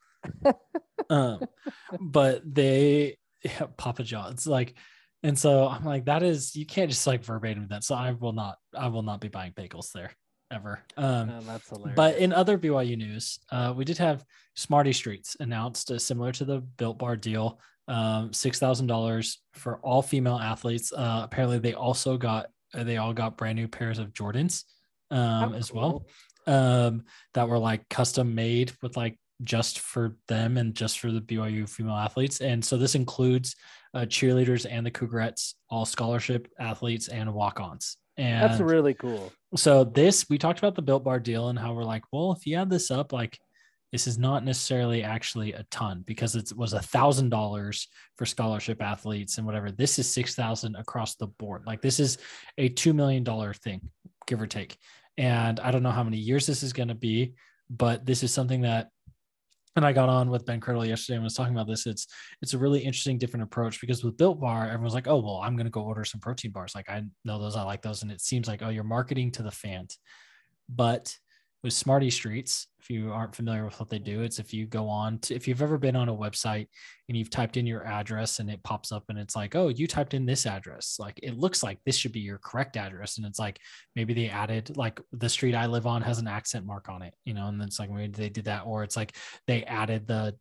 um 1.10 1.40
but 2.00 2.42
they 2.44 3.18
yeah, 3.42 3.66
Papa 3.76 4.04
John's 4.04 4.46
like 4.46 4.76
and 5.24 5.36
so 5.36 5.66
I'm 5.66 5.82
like 5.82 6.04
that 6.04 6.22
is 6.22 6.54
you 6.54 6.64
can't 6.64 6.90
just 6.90 7.08
like 7.08 7.24
verbatim 7.24 7.66
that. 7.70 7.82
So 7.82 7.96
I 7.96 8.12
will 8.12 8.34
not 8.34 8.56
I 8.72 8.86
will 8.86 9.02
not 9.02 9.20
be 9.20 9.28
buying 9.28 9.52
bagels 9.52 9.90
there 9.90 10.12
ever. 10.50 10.82
Um 10.96 11.28
Man, 11.28 11.46
that's 11.46 11.68
hilarious. 11.68 11.96
but 11.96 12.16
in 12.18 12.32
other 12.32 12.58
BYU 12.58 12.96
news, 12.96 13.38
uh, 13.50 13.72
we 13.76 13.84
did 13.84 13.98
have 13.98 14.24
Smarty 14.56 14.92
Streets 14.92 15.36
announced, 15.40 15.90
uh, 15.90 15.98
similar 15.98 16.32
to 16.32 16.44
the 16.44 16.60
Built 16.60 16.98
Bar 16.98 17.16
deal, 17.16 17.60
um, 17.86 18.32
six 18.32 18.58
thousand 18.58 18.86
dollars 18.86 19.40
for 19.52 19.78
all 19.78 20.02
female 20.02 20.38
athletes. 20.38 20.92
Uh, 20.92 21.20
apparently, 21.24 21.58
they 21.58 21.74
also 21.74 22.16
got 22.16 22.46
uh, 22.74 22.84
they 22.84 22.96
all 22.96 23.12
got 23.12 23.36
brand 23.36 23.56
new 23.56 23.68
pairs 23.68 23.98
of 23.98 24.12
Jordans 24.12 24.64
um, 25.10 25.18
How 25.18 25.52
as 25.54 25.72
well 25.72 26.04
cool. 26.46 26.54
um, 26.54 27.04
that 27.34 27.48
were 27.48 27.58
like 27.58 27.88
custom 27.88 28.34
made 28.34 28.72
with 28.82 28.96
like 28.96 29.18
just 29.44 29.78
for 29.78 30.16
them 30.26 30.56
and 30.56 30.74
just 30.74 30.98
for 30.98 31.12
the 31.12 31.20
BYU 31.20 31.68
female 31.68 31.94
athletes. 31.94 32.40
And 32.40 32.64
so 32.64 32.76
this 32.76 32.94
includes 32.96 33.54
uh, 33.94 34.00
cheerleaders 34.00 34.66
and 34.68 34.84
the 34.84 34.90
Cougarettes, 34.90 35.54
all 35.70 35.86
scholarship 35.86 36.48
athletes 36.58 37.08
and 37.08 37.32
walk-ons. 37.32 37.96
And 38.18 38.42
That's 38.42 38.60
really 38.60 38.94
cool. 38.94 39.32
so 39.56 39.84
this 39.84 40.28
we 40.28 40.36
talked 40.36 40.58
about 40.58 40.74
the 40.74 40.82
built 40.82 41.04
bar 41.04 41.18
deal 41.20 41.48
and 41.48 41.58
how 41.58 41.72
we're 41.72 41.84
like 41.84 42.02
well 42.12 42.32
if 42.32 42.46
you 42.46 42.56
add 42.56 42.68
this 42.68 42.90
up 42.90 43.12
like 43.12 43.38
this 43.92 44.06
is 44.06 44.18
not 44.18 44.44
necessarily 44.44 45.02
actually 45.02 45.54
a 45.54 45.64
ton 45.70 46.04
because 46.06 46.36
it 46.36 46.52
was 46.54 46.74
a 46.74 46.82
thousand 46.82 47.30
dollars 47.30 47.88
for 48.18 48.26
scholarship 48.26 48.82
athletes 48.82 49.38
and 49.38 49.46
whatever. 49.46 49.70
This 49.70 49.98
is 49.98 50.12
six 50.12 50.34
thousand 50.34 50.76
across 50.76 51.14
the 51.14 51.28
board. 51.28 51.62
Like 51.66 51.80
this 51.80 51.98
is 51.98 52.18
a 52.58 52.68
two 52.68 52.92
million 52.92 53.24
dollar 53.24 53.54
thing 53.54 53.80
give 54.26 54.42
or 54.42 54.46
take. 54.46 54.76
And 55.16 55.58
i 55.60 55.70
don't 55.70 55.82
know 55.82 55.90
how 55.90 56.04
many 56.04 56.18
years 56.18 56.46
this 56.46 56.62
is 56.62 56.72
going 56.72 56.88
to 56.88 56.94
be 56.94 57.32
but 57.70 58.06
this 58.06 58.22
is 58.22 58.32
something 58.32 58.62
that 58.62 58.88
and 59.76 59.84
I 59.84 59.92
got 59.92 60.08
on 60.08 60.30
with 60.30 60.46
Ben 60.46 60.60
Criddle 60.60 60.86
yesterday 60.86 61.16
and 61.16 61.24
was 61.24 61.34
talking 61.34 61.54
about 61.54 61.66
this. 61.66 61.86
It's 61.86 62.06
it's 62.42 62.54
a 62.54 62.58
really 62.58 62.80
interesting, 62.80 63.18
different 63.18 63.44
approach 63.44 63.80
because 63.80 64.04
with 64.04 64.16
Built 64.16 64.40
Bar, 64.40 64.66
everyone's 64.66 64.94
like, 64.94 65.08
oh 65.08 65.18
well, 65.18 65.40
I'm 65.42 65.56
gonna 65.56 65.70
go 65.70 65.82
order 65.82 66.04
some 66.04 66.20
protein 66.20 66.50
bars. 66.50 66.74
Like 66.74 66.88
I 66.88 67.02
know 67.24 67.38
those, 67.38 67.56
I 67.56 67.62
like 67.62 67.82
those, 67.82 68.02
and 68.02 68.10
it 68.10 68.20
seems 68.20 68.48
like 68.48 68.62
oh, 68.62 68.70
you're 68.70 68.84
marketing 68.84 69.30
to 69.32 69.42
the 69.42 69.50
fans. 69.50 69.98
But 70.68 71.14
with 71.62 71.72
Smarty 71.72 72.10
Streets, 72.10 72.68
if 72.78 72.88
you 72.88 73.12
aren't 73.12 73.34
familiar 73.34 73.64
with 73.64 73.78
what 73.80 73.90
they 73.90 73.98
do, 73.98 74.22
it's 74.22 74.38
if 74.38 74.54
you 74.54 74.64
go 74.66 74.88
on 74.88 75.18
to, 75.20 75.34
if 75.34 75.48
you've 75.48 75.62
ever 75.62 75.76
been 75.76 75.96
on 75.96 76.08
a 76.08 76.14
website 76.14 76.68
and 77.08 77.16
you've 77.16 77.30
typed 77.30 77.56
in 77.56 77.66
your 77.66 77.84
address 77.84 78.38
and 78.38 78.48
it 78.48 78.62
pops 78.62 78.92
up 78.92 79.04
and 79.08 79.18
it's 79.18 79.34
like, 79.34 79.56
oh, 79.56 79.68
you 79.68 79.88
typed 79.88 80.14
in 80.14 80.24
this 80.24 80.46
address. 80.46 80.96
Like 81.00 81.18
it 81.22 81.36
looks 81.36 81.62
like 81.62 81.78
this 81.84 81.96
should 81.96 82.12
be 82.12 82.20
your 82.20 82.38
correct 82.38 82.76
address. 82.76 83.18
And 83.18 83.26
it's 83.26 83.40
like 83.40 83.58
maybe 83.96 84.14
they 84.14 84.28
added, 84.28 84.76
like 84.76 85.00
the 85.12 85.28
street 85.28 85.56
I 85.56 85.66
live 85.66 85.86
on 85.86 86.00
has 86.02 86.18
an 86.18 86.28
accent 86.28 86.64
mark 86.64 86.88
on 86.88 87.02
it, 87.02 87.14
you 87.24 87.34
know, 87.34 87.48
and 87.48 87.60
then 87.60 87.66
it's 87.66 87.80
like 87.80 87.90
maybe 87.90 88.12
they 88.12 88.28
did 88.28 88.44
that. 88.44 88.62
Or 88.64 88.84
it's 88.84 88.96
like 88.96 89.16
they 89.48 89.64
added 89.64 90.06
the 90.06 90.36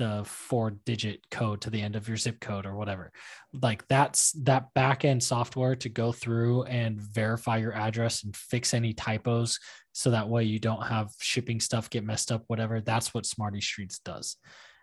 the 0.00 0.22
four 0.24 0.70
digit 0.86 1.20
code 1.30 1.60
to 1.60 1.68
the 1.68 1.80
end 1.80 1.94
of 1.94 2.08
your 2.08 2.16
zip 2.16 2.40
code 2.40 2.64
or 2.64 2.74
whatever. 2.74 3.12
Like 3.52 3.86
that's 3.86 4.32
that 4.44 4.72
back 4.72 5.04
end 5.04 5.22
software 5.22 5.76
to 5.76 5.90
go 5.90 6.10
through 6.10 6.62
and 6.62 6.98
verify 6.98 7.58
your 7.58 7.74
address 7.74 8.24
and 8.24 8.34
fix 8.34 8.72
any 8.72 8.94
typos 8.94 9.58
so 9.92 10.10
that 10.10 10.26
way 10.26 10.44
you 10.44 10.58
don't 10.58 10.86
have 10.86 11.10
shipping 11.20 11.60
stuff 11.60 11.90
get 11.90 12.02
messed 12.02 12.32
up 12.32 12.44
whatever 12.46 12.80
that's 12.80 13.12
what 13.12 13.26
smarty 13.26 13.60
streets 13.60 13.98
does. 13.98 14.38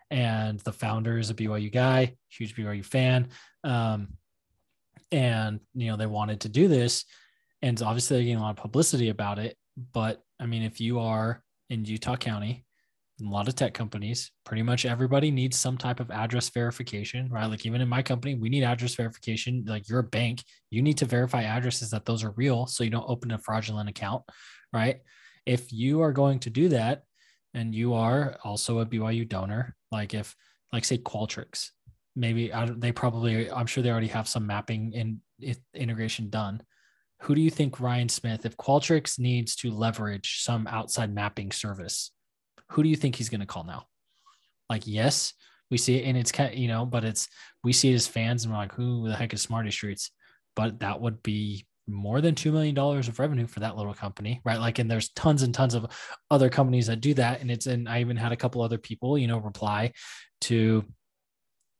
And 0.08 0.60
the 0.60 0.72
founder 0.72 1.18
is 1.18 1.30
a 1.30 1.34
byu 1.34 1.72
guy 1.72 2.14
huge 2.30 2.54
byu 2.54 2.84
fan 2.84 3.28
um, 3.64 4.14
and 5.10 5.58
you 5.74 5.90
know 5.90 5.96
they 5.96 6.06
wanted 6.06 6.42
to 6.42 6.48
do 6.48 6.68
this 6.68 7.04
and 7.60 7.82
obviously 7.82 8.16
they're 8.16 8.24
getting 8.24 8.38
a 8.38 8.42
lot 8.42 8.50
of 8.50 8.56
publicity 8.56 9.08
about 9.08 9.40
it 9.40 9.56
but 9.92 10.22
i 10.38 10.46
mean 10.46 10.62
if 10.62 10.80
you 10.80 11.00
are 11.00 11.42
in 11.70 11.84
utah 11.84 12.16
county 12.16 12.64
a 13.20 13.28
lot 13.28 13.48
of 13.48 13.54
tech 13.54 13.74
companies, 13.74 14.30
pretty 14.44 14.62
much 14.62 14.86
everybody 14.86 15.30
needs 15.30 15.58
some 15.58 15.76
type 15.76 16.00
of 16.00 16.10
address 16.10 16.48
verification, 16.50 17.28
right? 17.30 17.46
Like 17.46 17.66
even 17.66 17.80
in 17.80 17.88
my 17.88 18.02
company, 18.02 18.34
we 18.34 18.48
need 18.48 18.62
address 18.62 18.94
verification. 18.94 19.64
Like 19.66 19.88
you're 19.88 19.98
a 20.00 20.04
bank, 20.04 20.42
you 20.70 20.82
need 20.82 20.98
to 20.98 21.04
verify 21.04 21.42
addresses 21.42 21.90
that 21.90 22.04
those 22.04 22.22
are 22.22 22.30
real 22.32 22.66
so 22.66 22.84
you 22.84 22.90
don't 22.90 23.08
open 23.08 23.32
a 23.32 23.38
fraudulent 23.38 23.88
account, 23.88 24.22
right? 24.72 25.00
If 25.46 25.72
you 25.72 26.02
are 26.02 26.12
going 26.12 26.38
to 26.40 26.50
do 26.50 26.68
that 26.68 27.02
and 27.54 27.74
you 27.74 27.94
are 27.94 28.36
also 28.44 28.78
a 28.78 28.86
BYU 28.86 29.28
donor, 29.28 29.74
like 29.90 30.14
if 30.14 30.36
like 30.72 30.84
say 30.84 30.98
Qualtrics, 30.98 31.70
maybe 32.14 32.52
they 32.76 32.92
probably 32.92 33.50
I'm 33.50 33.66
sure 33.66 33.82
they 33.82 33.90
already 33.90 34.08
have 34.08 34.28
some 34.28 34.46
mapping 34.46 34.92
and 34.94 35.18
integration 35.74 36.30
done. 36.30 36.62
Who 37.22 37.34
do 37.34 37.40
you 37.40 37.50
think 37.50 37.80
Ryan 37.80 38.08
Smith 38.08 38.46
if 38.46 38.56
Qualtrics 38.56 39.18
needs 39.18 39.56
to 39.56 39.70
leverage 39.72 40.42
some 40.42 40.68
outside 40.68 41.12
mapping 41.12 41.50
service? 41.50 42.12
Who 42.70 42.82
do 42.82 42.88
you 42.88 42.96
think 42.96 43.16
he's 43.16 43.28
going 43.28 43.40
to 43.40 43.46
call 43.46 43.64
now? 43.64 43.86
Like, 44.68 44.86
yes, 44.86 45.32
we 45.70 45.78
see 45.78 45.96
it, 45.96 46.04
and 46.04 46.16
it's 46.16 46.32
kind, 46.32 46.54
you 46.54 46.68
know, 46.68 46.86
but 46.86 47.04
it's 47.04 47.28
we 47.64 47.72
see 47.72 47.90
it 47.90 47.94
as 47.94 48.06
fans, 48.06 48.44
and 48.44 48.52
we're 48.52 48.58
like, 48.58 48.74
who 48.74 49.08
the 49.08 49.16
heck 49.16 49.32
is 49.34 49.42
Smarty 49.42 49.70
Streets? 49.70 50.10
But 50.56 50.80
that 50.80 51.00
would 51.00 51.22
be 51.22 51.66
more 51.86 52.20
than 52.20 52.34
two 52.34 52.52
million 52.52 52.74
dollars 52.74 53.08
of 53.08 53.18
revenue 53.18 53.46
for 53.46 53.60
that 53.60 53.76
little 53.76 53.94
company, 53.94 54.40
right? 54.44 54.60
Like, 54.60 54.78
and 54.78 54.90
there's 54.90 55.08
tons 55.10 55.42
and 55.42 55.54
tons 55.54 55.74
of 55.74 55.86
other 56.30 56.48
companies 56.48 56.86
that 56.86 57.00
do 57.00 57.14
that, 57.14 57.40
and 57.40 57.50
it's 57.50 57.66
and 57.66 57.88
I 57.88 58.00
even 58.00 58.16
had 58.16 58.32
a 58.32 58.36
couple 58.36 58.62
other 58.62 58.78
people, 58.78 59.18
you 59.18 59.26
know, 59.26 59.38
reply 59.38 59.92
to 60.42 60.84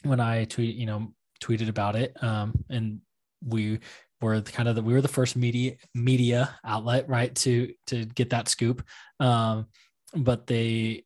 when 0.05 0.21
I 0.21 0.45
tweet, 0.45 0.77
you 0.77 0.87
know, 0.87 1.13
tweeted 1.43 1.69
about 1.69 1.97
it, 1.97 2.21
um, 2.23 2.65
and 2.71 3.01
we 3.45 3.81
were 4.21 4.41
the 4.41 4.53
kind 4.53 4.69
of 4.69 4.75
the 4.75 4.83
we 4.83 4.93
were 4.93 5.01
the 5.01 5.09
first 5.09 5.37
media 5.37 5.75
media 5.95 6.59
outlet, 6.65 7.09
right, 7.09 7.35
to 7.37 7.73
to 7.87 8.05
get 8.05 8.31
that 8.31 8.49
scoop. 8.49 8.85
Um, 9.21 9.67
but 10.15 10.47
they 10.47 11.05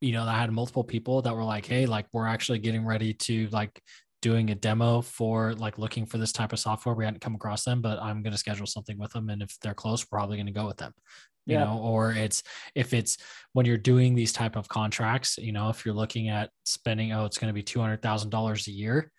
you 0.00 0.12
know 0.12 0.24
i 0.24 0.38
had 0.38 0.50
multiple 0.52 0.84
people 0.84 1.22
that 1.22 1.34
were 1.34 1.44
like 1.44 1.66
hey 1.66 1.86
like 1.86 2.06
we're 2.12 2.26
actually 2.26 2.58
getting 2.58 2.84
ready 2.84 3.12
to 3.12 3.48
like 3.48 3.80
doing 4.20 4.50
a 4.50 4.54
demo 4.54 5.00
for 5.00 5.54
like 5.54 5.78
looking 5.78 6.04
for 6.04 6.18
this 6.18 6.32
type 6.32 6.52
of 6.52 6.58
software. 6.58 6.92
We 6.92 7.04
hadn't 7.04 7.20
come 7.20 7.34
across 7.34 7.64
them 7.64 7.80
but 7.80 8.00
i'm 8.02 8.22
going 8.22 8.32
to 8.32 8.38
schedule 8.38 8.66
something 8.66 8.98
with 8.98 9.12
them 9.12 9.28
and 9.28 9.42
if 9.42 9.58
they're 9.60 9.74
close 9.74 10.04
we're 10.04 10.18
probably 10.18 10.36
going 10.36 10.46
to 10.46 10.52
go 10.52 10.66
with 10.66 10.76
them 10.76 10.92
you 11.46 11.54
yeah. 11.54 11.64
know? 11.64 11.78
Or 11.78 12.12
it's 12.12 12.42
if 12.74 12.92
it's 12.92 13.16
when 13.54 13.64
you're 13.64 13.78
doing 13.78 14.14
these 14.14 14.32
type 14.32 14.54
of 14.54 14.68
contracts 14.68 15.38
you 15.38 15.52
know 15.52 15.70
if 15.70 15.84
you're 15.84 15.94
looking 15.94 16.28
at 16.28 16.50
spending 16.64 17.12
oh 17.12 17.24
it's 17.24 17.38
going 17.38 17.48
to 17.48 17.54
be 17.54 17.62
$200000 17.62 18.66
a 18.66 18.70
year 18.70 19.10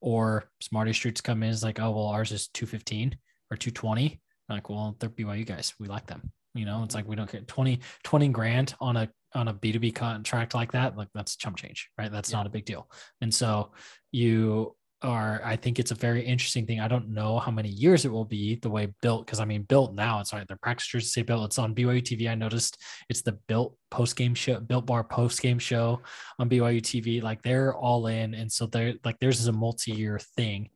or 0.00 0.44
smarty 0.60 0.92
streets 0.92 1.20
come 1.20 1.42
in 1.42 1.48
is 1.48 1.64
like 1.64 1.80
oh 1.80 1.90
well 1.90 2.06
ours 2.06 2.30
is 2.30 2.48
215 2.48 3.16
or 3.50 3.56
220 3.56 4.20
like 4.48 4.68
well 4.68 4.94
they're 5.00 5.08
byu 5.08 5.46
guys. 5.46 5.74
We 5.80 5.88
like 5.88 6.06
them 6.06 6.30
you 6.54 6.64
know, 6.64 6.82
it's 6.84 6.94
like 6.94 7.06
we 7.06 7.16
don't 7.16 7.30
get 7.30 7.48
20, 7.48 7.80
20 8.04 8.28
grand 8.28 8.74
on 8.80 8.96
a 8.96 9.08
on 9.34 9.48
a 9.48 9.54
B2B 9.54 9.94
contract 9.94 10.54
like 10.54 10.72
that. 10.72 10.96
Like 10.96 11.08
that's 11.14 11.36
chump 11.36 11.56
change, 11.56 11.90
right? 11.98 12.10
That's 12.10 12.30
yeah. 12.30 12.38
not 12.38 12.46
a 12.46 12.50
big 12.50 12.64
deal. 12.64 12.88
And 13.20 13.34
so 13.34 13.72
you 14.12 14.76
are, 15.02 15.42
I 15.44 15.56
think 15.56 15.78
it's 15.78 15.90
a 15.90 15.96
very 15.96 16.24
interesting 16.24 16.66
thing. 16.66 16.80
I 16.80 16.88
don't 16.88 17.10
know 17.10 17.38
how 17.38 17.50
many 17.50 17.68
years 17.68 18.04
it 18.04 18.12
will 18.12 18.24
be 18.24 18.56
the 18.56 18.70
way 18.70 18.92
built, 19.02 19.26
because 19.26 19.40
I 19.40 19.44
mean, 19.44 19.62
built 19.62 19.94
now, 19.94 20.20
it's 20.20 20.32
right. 20.32 20.46
Their 20.46 20.56
practice 20.62 21.12
say 21.12 21.22
built. 21.22 21.44
It's 21.44 21.58
on 21.58 21.74
BYU 21.74 22.00
TV. 22.00 22.30
I 22.30 22.34
noticed 22.34 22.80
it's 23.08 23.22
the 23.22 23.38
built 23.48 23.76
post 23.90 24.16
game 24.16 24.34
show, 24.34 24.60
built 24.60 24.86
bar 24.86 25.04
post 25.04 25.42
game 25.42 25.58
show 25.58 26.00
on 26.38 26.48
BYU 26.48 26.80
TV. 26.80 27.22
Like 27.22 27.42
they're 27.42 27.74
all 27.74 28.06
in. 28.06 28.34
And 28.34 28.50
so 28.50 28.66
they're 28.66 28.94
like, 29.04 29.18
theirs 29.18 29.40
is 29.40 29.48
a 29.48 29.52
multi 29.52 29.92
year 29.92 30.18
thing 30.36 30.70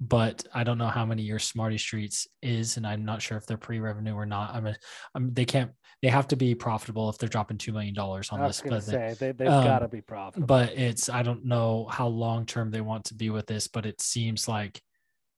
but 0.00 0.46
I 0.54 0.62
don't 0.62 0.78
know 0.78 0.88
how 0.88 1.04
many 1.04 1.22
years 1.22 1.44
Smarty 1.44 1.78
Streets 1.78 2.28
is, 2.40 2.76
and 2.76 2.86
I'm 2.86 3.04
not 3.04 3.20
sure 3.20 3.36
if 3.36 3.46
they're 3.46 3.56
pre-revenue 3.56 4.14
or 4.14 4.26
not. 4.26 4.54
I'm, 4.54 4.66
a, 4.66 4.76
I'm 5.14 5.34
they 5.34 5.44
can't 5.44 5.72
they 6.02 6.08
have 6.08 6.28
to 6.28 6.36
be 6.36 6.54
profitable 6.54 7.10
if 7.10 7.18
they're 7.18 7.28
dropping 7.28 7.58
two 7.58 7.72
million 7.72 7.94
dollars 7.94 8.30
on 8.30 8.40
this. 8.40 8.62
But 8.64 8.84
say, 8.84 9.16
they, 9.18 9.32
they, 9.32 9.44
have 9.44 9.54
um, 9.54 9.64
got 9.64 9.78
to 9.80 9.88
be 9.88 10.00
profitable. 10.00 10.46
But 10.46 10.78
it's 10.78 11.08
I 11.08 11.22
don't 11.22 11.44
know 11.44 11.88
how 11.90 12.06
long 12.06 12.46
term 12.46 12.70
they 12.70 12.80
want 12.80 13.06
to 13.06 13.14
be 13.14 13.30
with 13.30 13.46
this, 13.46 13.66
but 13.66 13.86
it 13.86 14.00
seems 14.00 14.46
like 14.46 14.80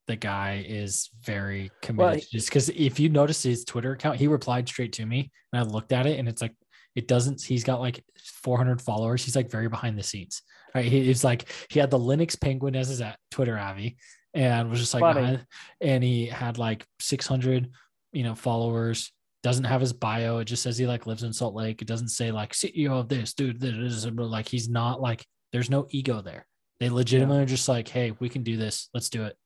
the 0.06 0.16
guy 0.16 0.64
is 0.68 1.08
very 1.24 1.70
committed. 1.80 2.16
Well, 2.16 2.20
just 2.30 2.48
because 2.48 2.68
if 2.70 3.00
you 3.00 3.08
notice 3.08 3.42
his 3.42 3.64
Twitter 3.64 3.92
account, 3.92 4.16
he 4.16 4.26
replied 4.26 4.68
straight 4.68 4.92
to 4.94 5.06
me, 5.06 5.30
and 5.52 5.60
I 5.60 5.62
looked 5.62 5.92
at 5.92 6.06
it, 6.06 6.18
and 6.18 6.28
it's 6.28 6.42
like 6.42 6.54
it 6.94 7.08
doesn't. 7.08 7.40
He's 7.42 7.64
got 7.64 7.80
like 7.80 8.04
400 8.42 8.82
followers. 8.82 9.24
He's 9.24 9.36
like 9.36 9.50
very 9.50 9.68
behind 9.68 9.98
the 9.98 10.02
scenes. 10.02 10.42
Right? 10.74 10.84
He's 10.84 11.24
like 11.24 11.48
he 11.70 11.80
had 11.80 11.90
the 11.90 11.98
Linux 11.98 12.38
Penguin 12.38 12.76
as 12.76 12.88
his 12.88 13.02
Twitter 13.30 13.58
Avi 13.58 13.96
and 14.34 14.70
was 14.70 14.80
just 14.80 14.94
like, 14.94 15.16
uh, 15.16 15.38
and 15.80 16.04
he 16.04 16.26
had 16.26 16.58
like 16.58 16.86
600, 17.00 17.70
you 18.12 18.22
know, 18.22 18.34
followers. 18.34 19.12
Doesn't 19.42 19.64
have 19.64 19.80
his 19.80 19.94
bio. 19.94 20.38
It 20.38 20.44
just 20.44 20.62
says 20.62 20.76
he 20.76 20.86
like 20.86 21.06
lives 21.06 21.22
in 21.22 21.32
Salt 21.32 21.54
Lake. 21.54 21.80
It 21.80 21.88
doesn't 21.88 22.08
say 22.08 22.30
like 22.30 22.52
CEO 22.52 22.90
of 22.90 23.08
this 23.08 23.32
dude. 23.32 23.58
This 23.58 24.04
like 24.04 24.46
he's 24.46 24.68
not 24.68 25.00
like 25.00 25.24
there's 25.52 25.70
no 25.70 25.86
ego 25.90 26.20
there. 26.20 26.46
They 26.78 26.90
legitimately 26.90 27.38
yeah. 27.38 27.42
are 27.44 27.46
just 27.46 27.68
like, 27.68 27.88
hey, 27.88 28.12
we 28.20 28.28
can 28.28 28.42
do 28.42 28.56
this. 28.56 28.88
Let's 28.92 29.08
do 29.08 29.24
it. 29.24 29.36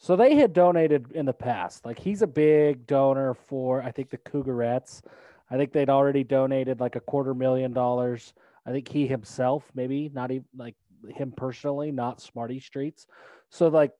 So 0.00 0.16
they 0.16 0.36
had 0.36 0.52
donated 0.52 1.12
in 1.12 1.26
the 1.26 1.32
past. 1.32 1.84
Like 1.84 1.98
he's 1.98 2.22
a 2.22 2.26
big 2.26 2.86
donor 2.86 3.34
for 3.34 3.82
I 3.82 3.90
think 3.90 4.10
the 4.10 4.18
Cougarettes. 4.18 5.02
I 5.50 5.56
think 5.56 5.72
they'd 5.72 5.90
already 5.90 6.24
donated 6.24 6.78
like 6.78 6.96
a 6.96 7.00
quarter 7.00 7.34
million 7.34 7.72
dollars. 7.72 8.32
I 8.66 8.70
think 8.70 8.88
he 8.88 9.06
himself, 9.06 9.64
maybe 9.74 10.10
not 10.12 10.30
even 10.30 10.44
like 10.56 10.76
him 11.08 11.32
personally, 11.36 11.90
not 11.90 12.20
Smarty 12.20 12.60
Streets. 12.60 13.06
So 13.50 13.68
like 13.68 13.92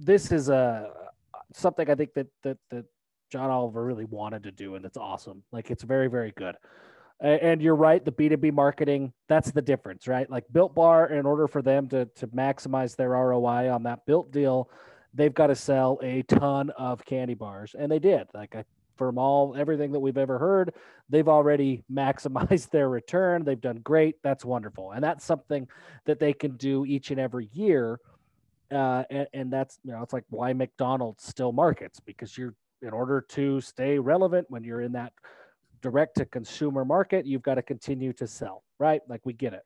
this 0.00 0.32
is 0.32 0.48
a 0.48 0.90
something 1.54 1.88
I 1.90 1.94
think 1.94 2.14
that 2.14 2.26
that 2.42 2.58
that 2.70 2.84
John 3.30 3.50
Oliver 3.50 3.84
really 3.84 4.06
wanted 4.06 4.42
to 4.44 4.50
do, 4.50 4.74
and 4.74 4.84
it's 4.84 4.96
awesome. 4.96 5.42
Like 5.52 5.70
it's 5.70 5.82
very 5.82 6.08
very 6.08 6.32
good. 6.36 6.56
And 7.22 7.60
you're 7.60 7.76
right, 7.76 8.02
the 8.02 8.12
B2B 8.12 8.54
marketing, 8.54 9.12
that's 9.28 9.50
the 9.50 9.60
difference, 9.60 10.08
right? 10.08 10.28
Like 10.30 10.46
Built 10.52 10.74
Bar, 10.74 11.08
in 11.10 11.26
order 11.26 11.46
for 11.46 11.60
them 11.60 11.86
to, 11.90 12.06
to 12.06 12.26
maximize 12.28 12.96
their 12.96 13.10
ROI 13.10 13.70
on 13.70 13.82
that 13.82 14.06
built 14.06 14.32
deal, 14.32 14.70
they've 15.12 15.34
got 15.34 15.48
to 15.48 15.54
sell 15.54 15.98
a 16.02 16.22
ton 16.22 16.70
of 16.70 17.04
candy 17.04 17.34
bars. 17.34 17.76
And 17.78 17.92
they 17.92 17.98
did. 17.98 18.26
Like 18.32 18.56
I, 18.56 18.64
from 18.96 19.18
all 19.18 19.54
everything 19.54 19.92
that 19.92 20.00
we've 20.00 20.16
ever 20.16 20.38
heard, 20.38 20.72
they've 21.10 21.28
already 21.28 21.84
maximized 21.92 22.70
their 22.70 22.88
return. 22.88 23.44
They've 23.44 23.60
done 23.60 23.80
great. 23.84 24.16
That's 24.22 24.44
wonderful. 24.46 24.92
And 24.92 25.04
that's 25.04 25.24
something 25.24 25.68
that 26.06 26.20
they 26.20 26.32
can 26.32 26.56
do 26.56 26.86
each 26.86 27.10
and 27.10 27.20
every 27.20 27.50
year 27.52 28.00
uh, 28.70 29.04
and, 29.10 29.26
and 29.32 29.52
that's 29.52 29.78
you 29.84 29.92
know 29.92 30.02
it's 30.02 30.12
like 30.12 30.24
why 30.30 30.52
McDonald's 30.52 31.24
still 31.24 31.52
markets 31.52 32.00
because 32.00 32.36
you're 32.36 32.54
in 32.82 32.90
order 32.90 33.20
to 33.20 33.60
stay 33.60 33.98
relevant 33.98 34.46
when 34.48 34.64
you're 34.64 34.80
in 34.80 34.92
that 34.92 35.12
direct 35.82 36.16
to 36.16 36.24
consumer 36.24 36.84
market, 36.84 37.26
you've 37.26 37.42
got 37.42 37.54
to 37.54 37.62
continue 37.62 38.12
to 38.14 38.26
sell, 38.26 38.62
right? 38.78 39.00
Like 39.08 39.20
we 39.24 39.32
get 39.32 39.52
it. 39.54 39.62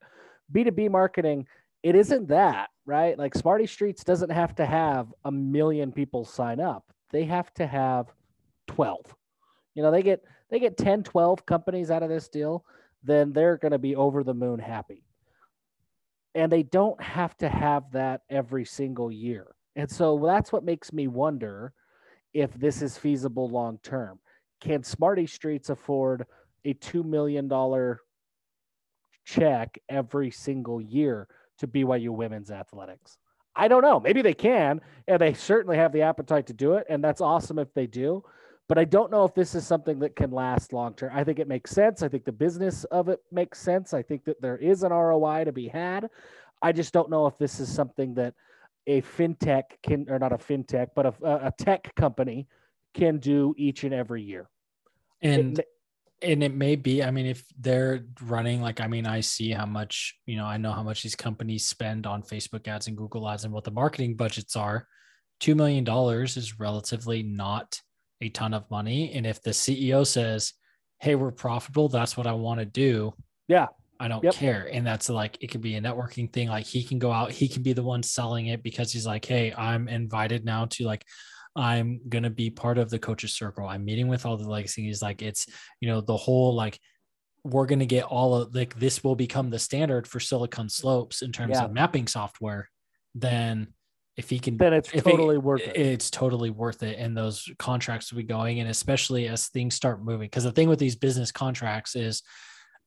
B2B 0.53 0.89
marketing, 0.89 1.47
it 1.83 1.95
isn't 1.95 2.27
that, 2.27 2.69
right? 2.85 3.17
Like 3.17 3.35
Smarty 3.35 3.65
Streets 3.67 4.03
doesn't 4.03 4.31
have 4.31 4.55
to 4.55 4.65
have 4.65 5.13
a 5.25 5.31
million 5.31 5.91
people 5.91 6.25
sign 6.25 6.59
up. 6.59 6.85
They 7.11 7.23
have 7.25 7.53
to 7.55 7.67
have 7.67 8.07
12. 8.67 9.15
You 9.75 9.83
know, 9.83 9.91
they 9.91 10.03
get 10.03 10.23
they 10.49 10.59
get 10.59 10.77
10, 10.77 11.03
12 11.03 11.45
companies 11.45 11.89
out 11.89 12.03
of 12.03 12.09
this 12.09 12.27
deal, 12.27 12.65
then 13.03 13.33
they're 13.33 13.57
going 13.57 13.71
to 13.71 13.79
be 13.79 13.95
over 13.95 14.23
the 14.23 14.33
moon 14.33 14.59
happy 14.59 15.04
and 16.35 16.51
they 16.51 16.63
don't 16.63 17.01
have 17.01 17.35
to 17.37 17.49
have 17.49 17.91
that 17.93 18.21
every 18.29 18.65
single 18.65 19.11
year. 19.11 19.55
And 19.77 19.89
so 19.89 20.21
that's 20.23 20.51
what 20.51 20.63
makes 20.63 20.93
me 20.93 21.07
wonder 21.07 21.73
if 22.33 22.53
this 22.53 22.81
is 22.81 22.97
feasible 22.97 23.49
long 23.49 23.79
term. 23.81 24.19
Can 24.59 24.83
Smarty 24.83 25.25
Streets 25.25 25.69
afford 25.69 26.25
a 26.65 26.73
$2 26.73 27.05
million 27.05 27.49
check 29.23 29.79
every 29.89 30.29
single 30.29 30.81
year 30.81 31.27
to 31.59 31.67
BYU 31.67 32.09
women's 32.09 32.51
athletics? 32.51 33.17
I 33.55 33.69
don't 33.69 33.81
know. 33.81 34.01
Maybe 34.01 34.21
they 34.21 34.33
can, 34.33 34.81
and 35.07 35.19
they 35.19 35.33
certainly 35.33 35.77
have 35.77 35.93
the 35.93 36.01
appetite 36.01 36.47
to 36.47 36.53
do 36.53 36.73
it. 36.73 36.85
And 36.89 37.01
that's 37.01 37.21
awesome 37.21 37.57
if 37.57 37.73
they 37.73 37.87
do. 37.87 38.23
But 38.67 38.79
I 38.79 38.85
don't 38.85 39.11
know 39.11 39.25
if 39.25 39.35
this 39.35 39.53
is 39.53 39.65
something 39.65 39.99
that 39.99 40.15
can 40.15 40.31
last 40.31 40.73
long 40.73 40.93
term. 40.95 41.11
I 41.13 41.23
think 41.23 41.37
it 41.37 41.47
makes 41.47 41.71
sense. 41.71 42.01
I 42.01 42.07
think 42.07 42.25
the 42.25 42.31
business 42.31 42.83
of 42.85 43.09
it 43.09 43.19
makes 43.31 43.59
sense. 43.59 43.93
I 43.93 44.01
think 44.01 44.25
that 44.25 44.41
there 44.41 44.57
is 44.57 44.83
an 44.83 44.91
ROI 44.91 45.43
to 45.45 45.51
be 45.51 45.67
had. 45.67 46.09
I 46.61 46.71
just 46.71 46.93
don't 46.93 47.09
know 47.09 47.27
if 47.27 47.37
this 47.37 47.59
is 47.59 47.71
something 47.71 48.15
that 48.15 48.33
a 48.87 49.01
fintech 49.01 49.63
can, 49.83 50.09
or 50.09 50.17
not 50.17 50.31
a 50.31 50.37
fintech, 50.37 50.89
but 50.95 51.05
a, 51.05 51.13
a 51.47 51.53
tech 51.57 51.93
company 51.95 52.47
can 52.95 53.19
do 53.19 53.53
each 53.57 53.83
and 53.83 53.93
every 53.93 54.23
year. 54.23 54.49
And 55.21 55.59
it, 55.59 55.67
and 56.21 56.43
it 56.43 56.53
may 56.53 56.75
be 56.75 57.03
i 57.03 57.11
mean 57.11 57.25
if 57.25 57.43
they're 57.59 58.05
running 58.21 58.61
like 58.61 58.79
i 58.79 58.87
mean 58.87 59.05
i 59.05 59.19
see 59.19 59.51
how 59.51 59.65
much 59.65 60.15
you 60.25 60.37
know 60.37 60.45
i 60.45 60.55
know 60.55 60.71
how 60.71 60.83
much 60.83 61.03
these 61.03 61.15
companies 61.15 61.67
spend 61.67 62.07
on 62.07 62.23
facebook 62.23 62.67
ads 62.67 62.87
and 62.87 62.95
google 62.95 63.27
ads 63.29 63.43
and 63.43 63.53
what 63.53 63.63
the 63.63 63.71
marketing 63.71 64.15
budgets 64.15 64.55
are 64.55 64.87
$2 65.41 65.55
million 65.55 65.85
is 66.25 66.59
relatively 66.59 67.21
not 67.21 67.81
a 68.21 68.29
ton 68.29 68.53
of 68.53 68.69
money 68.71 69.13
and 69.13 69.25
if 69.25 69.41
the 69.41 69.51
ceo 69.51 70.05
says 70.05 70.53
hey 70.99 71.15
we're 71.15 71.31
profitable 71.31 71.89
that's 71.89 72.15
what 72.15 72.27
i 72.27 72.31
want 72.31 72.59
to 72.59 72.65
do 72.65 73.13
yeah 73.47 73.67
i 73.99 74.07
don't 74.07 74.23
yep. 74.23 74.33
care 74.33 74.69
and 74.71 74.85
that's 74.85 75.09
like 75.09 75.37
it 75.41 75.47
could 75.47 75.61
be 75.61 75.75
a 75.75 75.81
networking 75.81 76.31
thing 76.31 76.47
like 76.47 76.65
he 76.65 76.83
can 76.83 76.99
go 76.99 77.11
out 77.11 77.31
he 77.31 77.47
can 77.47 77.63
be 77.63 77.73
the 77.73 77.83
one 77.83 78.03
selling 78.03 78.47
it 78.47 78.63
because 78.63 78.91
he's 78.91 79.05
like 79.05 79.25
hey 79.25 79.53
i'm 79.57 79.87
invited 79.87 80.45
now 80.45 80.65
to 80.65 80.85
like 80.85 81.05
I'm 81.55 82.01
gonna 82.09 82.29
be 82.29 82.49
part 82.49 82.77
of 82.77 82.89
the 82.89 82.99
coaches 82.99 83.33
circle. 83.33 83.65
I'm 83.67 83.85
meeting 83.85 84.07
with 84.07 84.25
all 84.25 84.35
the 84.37 84.49
legacy. 84.49 84.83
He's 84.83 85.01
like, 85.01 85.21
it's 85.21 85.47
you 85.79 85.87
know 85.87 86.01
the 86.01 86.17
whole 86.17 86.53
like 86.53 86.79
we're 87.43 87.65
gonna 87.65 87.85
get 87.85 88.03
all 88.03 88.35
of 88.35 88.53
like 88.53 88.77
this 88.77 89.03
will 89.03 89.15
become 89.15 89.49
the 89.49 89.59
standard 89.59 90.07
for 90.07 90.19
Silicon 90.19 90.67
Slopes 90.67 91.21
in 91.21 91.31
terms 91.31 91.51
yeah. 91.55 91.65
of 91.65 91.71
mapping 91.71 92.07
software. 92.07 92.69
Then 93.13 93.73
if 94.17 94.29
he 94.29 94.39
can, 94.39 94.57
then 94.57 94.73
it's 94.73 94.91
totally 94.91 95.35
it, 95.35 95.43
worth 95.43 95.61
it. 95.61 95.75
It's 95.75 96.09
totally 96.09 96.49
worth 96.49 96.83
it, 96.83 96.97
and 96.97 97.17
those 97.17 97.49
contracts 97.59 98.11
will 98.11 98.17
be 98.17 98.23
going, 98.23 98.59
and 98.59 98.69
especially 98.69 99.27
as 99.27 99.47
things 99.47 99.75
start 99.75 100.03
moving. 100.03 100.27
Because 100.27 100.43
the 100.43 100.51
thing 100.51 100.69
with 100.69 100.79
these 100.79 100.95
business 100.95 101.31
contracts 101.31 101.95
is, 101.95 102.23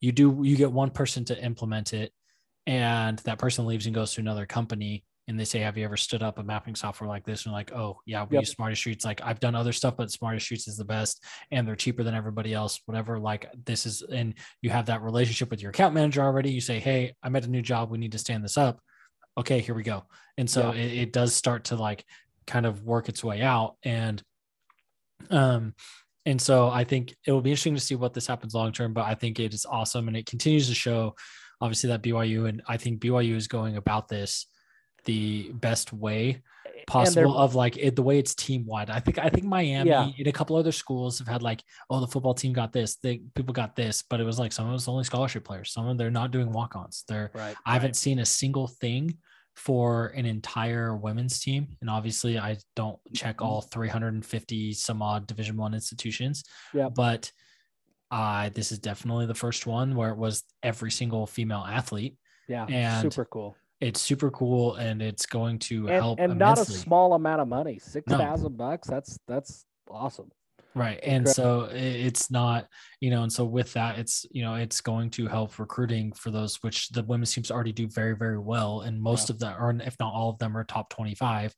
you 0.00 0.12
do 0.12 0.40
you 0.42 0.56
get 0.56 0.72
one 0.72 0.90
person 0.90 1.24
to 1.26 1.42
implement 1.42 1.92
it, 1.92 2.12
and 2.66 3.18
that 3.20 3.38
person 3.38 3.66
leaves 3.66 3.86
and 3.86 3.94
goes 3.94 4.14
to 4.14 4.20
another 4.20 4.46
company 4.46 5.04
and 5.28 5.38
they 5.38 5.44
say, 5.44 5.60
Have 5.60 5.76
you 5.76 5.84
ever 5.84 5.96
stood 5.96 6.22
up 6.22 6.38
a 6.38 6.42
mapping 6.42 6.74
software 6.74 7.06
like 7.06 7.24
this? 7.24 7.44
And 7.44 7.52
like, 7.52 7.70
oh 7.72 8.00
yeah, 8.06 8.24
we 8.28 8.36
yep. 8.36 8.42
use 8.42 8.50
Smartest 8.50 8.80
Streets. 8.80 9.04
Like 9.04 9.20
I've 9.22 9.38
done 9.38 9.54
other 9.54 9.72
stuff, 9.72 9.96
but 9.96 10.10
Smartest 10.10 10.46
Streets 10.46 10.66
is 10.66 10.78
the 10.78 10.86
best 10.86 11.22
and 11.50 11.68
they're 11.68 11.76
cheaper 11.76 12.02
than 12.02 12.14
everybody 12.14 12.54
else, 12.54 12.80
whatever. 12.86 13.18
Like 13.18 13.46
this 13.64 13.84
is 13.84 14.02
and 14.02 14.34
you 14.62 14.70
have 14.70 14.86
that 14.86 15.02
relationship 15.02 15.50
with 15.50 15.60
your 15.60 15.70
account 15.70 15.94
manager 15.94 16.22
already. 16.22 16.50
You 16.50 16.62
say, 16.62 16.80
Hey, 16.80 17.14
I'm 17.22 17.36
at 17.36 17.44
a 17.44 17.50
new 17.50 17.62
job, 17.62 17.90
we 17.90 17.98
need 17.98 18.12
to 18.12 18.18
stand 18.18 18.42
this 18.42 18.56
up. 18.56 18.80
Okay, 19.38 19.60
here 19.60 19.74
we 19.74 19.82
go. 19.82 20.04
And 20.36 20.50
so 20.50 20.72
yeah. 20.72 20.80
it, 20.80 20.92
it 20.94 21.12
does 21.12 21.34
start 21.34 21.64
to 21.64 21.76
like 21.76 22.04
kind 22.46 22.66
of 22.66 22.82
work 22.82 23.08
its 23.08 23.22
way 23.22 23.42
out. 23.42 23.76
And 23.82 24.22
um 25.30 25.74
and 26.26 26.40
so 26.40 26.68
I 26.68 26.84
think 26.84 27.14
it 27.26 27.32
will 27.32 27.40
be 27.40 27.50
interesting 27.50 27.74
to 27.74 27.80
see 27.80 27.94
what 27.94 28.12
this 28.12 28.26
happens 28.26 28.54
long 28.54 28.72
term, 28.72 28.92
but 28.92 29.04
I 29.06 29.14
think 29.14 29.40
it 29.40 29.54
is 29.54 29.64
awesome 29.64 30.08
and 30.08 30.16
it 30.16 30.26
continues 30.26 30.68
to 30.68 30.74
show 30.74 31.14
obviously 31.60 31.88
that 31.88 32.02
BYU 32.02 32.48
and 32.48 32.62
I 32.68 32.76
think 32.76 33.00
BYU 33.00 33.34
is 33.34 33.48
going 33.48 33.76
about 33.76 34.08
this 34.08 34.46
the 35.04 35.50
best 35.52 35.92
way 35.92 36.42
possible 36.86 37.36
of 37.36 37.54
like 37.54 37.76
it, 37.76 37.94
the 37.96 38.02
way 38.02 38.18
it's 38.18 38.34
team 38.34 38.66
wide. 38.66 38.90
I 38.90 39.00
think 39.00 39.18
I 39.18 39.28
think 39.28 39.44
Miami 39.46 39.90
yeah. 39.90 40.10
and 40.16 40.26
a 40.26 40.32
couple 40.32 40.56
other 40.56 40.72
schools 40.72 41.18
have 41.18 41.28
had 41.28 41.42
like, 41.42 41.62
oh, 41.90 42.00
the 42.00 42.06
football 42.06 42.34
team 42.34 42.52
got 42.52 42.72
this, 42.72 42.96
they 42.96 43.18
people 43.34 43.52
got 43.52 43.76
this, 43.76 44.02
but 44.08 44.20
it 44.20 44.24
was 44.24 44.38
like 44.38 44.52
some 44.52 44.68
of 44.68 44.74
it's 44.74 44.88
only 44.88 45.04
scholarship 45.04 45.44
players. 45.44 45.72
Some 45.72 45.86
of 45.86 45.98
they're 45.98 46.10
not 46.10 46.30
doing 46.30 46.50
walk-ons. 46.50 47.04
They're 47.06 47.30
right, 47.34 47.56
I 47.64 47.74
haven't 47.74 47.96
seen 47.96 48.18
a 48.18 48.26
single 48.26 48.66
thing 48.66 49.18
for 49.58 50.06
an 50.08 50.24
entire 50.24 50.96
women's 50.96 51.40
team. 51.40 51.76
And 51.80 51.90
obviously 51.90 52.38
I 52.38 52.58
don't 52.76 52.98
check 53.14 53.42
all 53.42 53.60
350 53.60 54.72
some 54.72 55.02
odd 55.02 55.26
division 55.26 55.56
one 55.56 55.74
institutions. 55.74 56.44
Yeah. 56.72 56.88
But 56.88 57.30
uh 58.10 58.50
this 58.54 58.72
is 58.72 58.78
definitely 58.78 59.26
the 59.26 59.34
first 59.34 59.66
one 59.66 59.94
where 59.94 60.10
it 60.10 60.16
was 60.16 60.44
every 60.62 60.90
single 60.90 61.26
female 61.26 61.64
athlete. 61.68 62.16
Yeah. 62.48 62.66
And 62.66 63.12
super 63.12 63.26
cool 63.26 63.56
it's 63.80 64.00
super 64.00 64.30
cool 64.30 64.74
and 64.76 65.02
it's 65.02 65.26
going 65.26 65.58
to 65.58 65.88
and, 65.88 65.90
help 65.90 66.18
and 66.18 66.32
immensely. 66.32 66.62
not 66.62 66.68
a 66.68 66.72
small 66.72 67.14
amount 67.14 67.40
of 67.40 67.48
money 67.48 67.78
six 67.78 68.10
thousand 68.12 68.56
no. 68.56 68.64
bucks 68.64 68.88
that's 68.88 69.18
that's 69.28 69.66
awesome 69.88 70.30
right 70.78 71.00
and 71.02 71.28
so 71.28 71.68
it's 71.72 72.30
not 72.30 72.66
you 73.00 73.10
know 73.10 73.22
and 73.22 73.32
so 73.32 73.44
with 73.44 73.72
that 73.72 73.98
it's 73.98 74.24
you 74.30 74.42
know 74.42 74.54
it's 74.54 74.80
going 74.80 75.10
to 75.10 75.26
help 75.26 75.58
recruiting 75.58 76.12
for 76.12 76.30
those 76.30 76.62
which 76.62 76.88
the 76.90 77.02
women's 77.02 77.32
teams 77.32 77.50
already 77.50 77.72
do 77.72 77.88
very 77.88 78.16
very 78.16 78.38
well 78.38 78.82
and 78.82 79.00
most 79.00 79.28
yeah. 79.28 79.34
of 79.34 79.38
them 79.40 79.56
or 79.58 79.70
if 79.82 79.96
not 79.98 80.12
all 80.12 80.30
of 80.30 80.38
them 80.38 80.56
are 80.56 80.64
top 80.64 80.88
25 80.90 81.54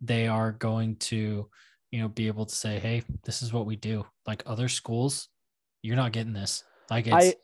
they 0.00 0.26
are 0.26 0.52
going 0.52 0.96
to 0.96 1.48
you 1.90 2.00
know 2.00 2.08
be 2.08 2.26
able 2.26 2.46
to 2.46 2.54
say 2.54 2.78
hey 2.78 3.02
this 3.24 3.42
is 3.42 3.52
what 3.52 3.66
we 3.66 3.76
do 3.76 4.04
like 4.26 4.42
other 4.46 4.68
schools 4.68 5.28
you're 5.82 5.96
not 5.96 6.12
getting 6.12 6.32
this 6.32 6.64
like 6.90 7.08
I, 7.08 7.34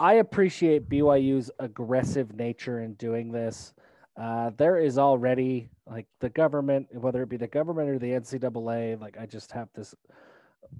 I 0.00 0.14
appreciate 0.14 0.88
BYU's 0.88 1.50
aggressive 1.58 2.34
nature 2.34 2.80
in 2.80 2.94
doing 2.94 3.32
this. 3.32 3.72
Uh, 4.20 4.50
there 4.56 4.78
is 4.78 4.98
already 4.98 5.68
like 5.86 6.06
the 6.20 6.30
government, 6.30 6.88
whether 6.92 7.22
it 7.22 7.28
be 7.28 7.36
the 7.36 7.46
government 7.46 7.88
or 7.88 7.98
the 7.98 8.10
NCAA, 8.10 9.00
like 9.00 9.16
I 9.18 9.26
just 9.26 9.52
have 9.52 9.68
this 9.74 9.94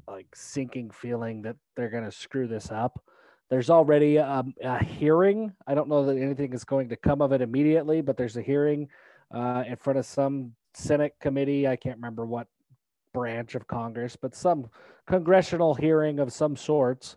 like 0.07 0.34
sinking 0.34 0.91
feeling 0.91 1.43
that 1.43 1.57
they're 1.74 1.91
going 1.91 2.05
to 2.05 2.12
screw 2.12 2.47
this 2.47 2.70
up. 2.70 3.03
There's 3.49 3.70
already 3.70 4.16
a, 4.16 4.28
um, 4.28 4.55
a, 4.62 4.82
hearing. 4.82 5.53
I 5.66 5.74
don't 5.74 5.89
know 5.89 6.05
that 6.07 6.16
anything 6.16 6.53
is 6.53 6.64
going 6.64 6.89
to 6.89 6.97
come 6.97 7.22
of 7.22 7.32
it 7.32 7.41
immediately, 7.41 8.01
but 8.01 8.16
there's 8.16 8.37
a 8.37 8.43
hearing 8.43 8.89
uh, 9.32 9.62
in 9.66 9.76
front 9.76 9.99
of 9.99 10.07
some 10.07 10.53
Senate 10.74 11.14
committee. 11.20 11.68
I 11.68 11.76
can't 11.76 11.97
remember 11.97 12.26
what 12.26 12.49
branch 13.14 13.55
of 13.55 13.66
Congress, 13.66 14.16
but 14.16 14.34
some 14.34 14.68
congressional 15.07 15.74
hearing 15.74 16.18
of 16.18 16.32
some 16.32 16.57
sorts 16.57 17.16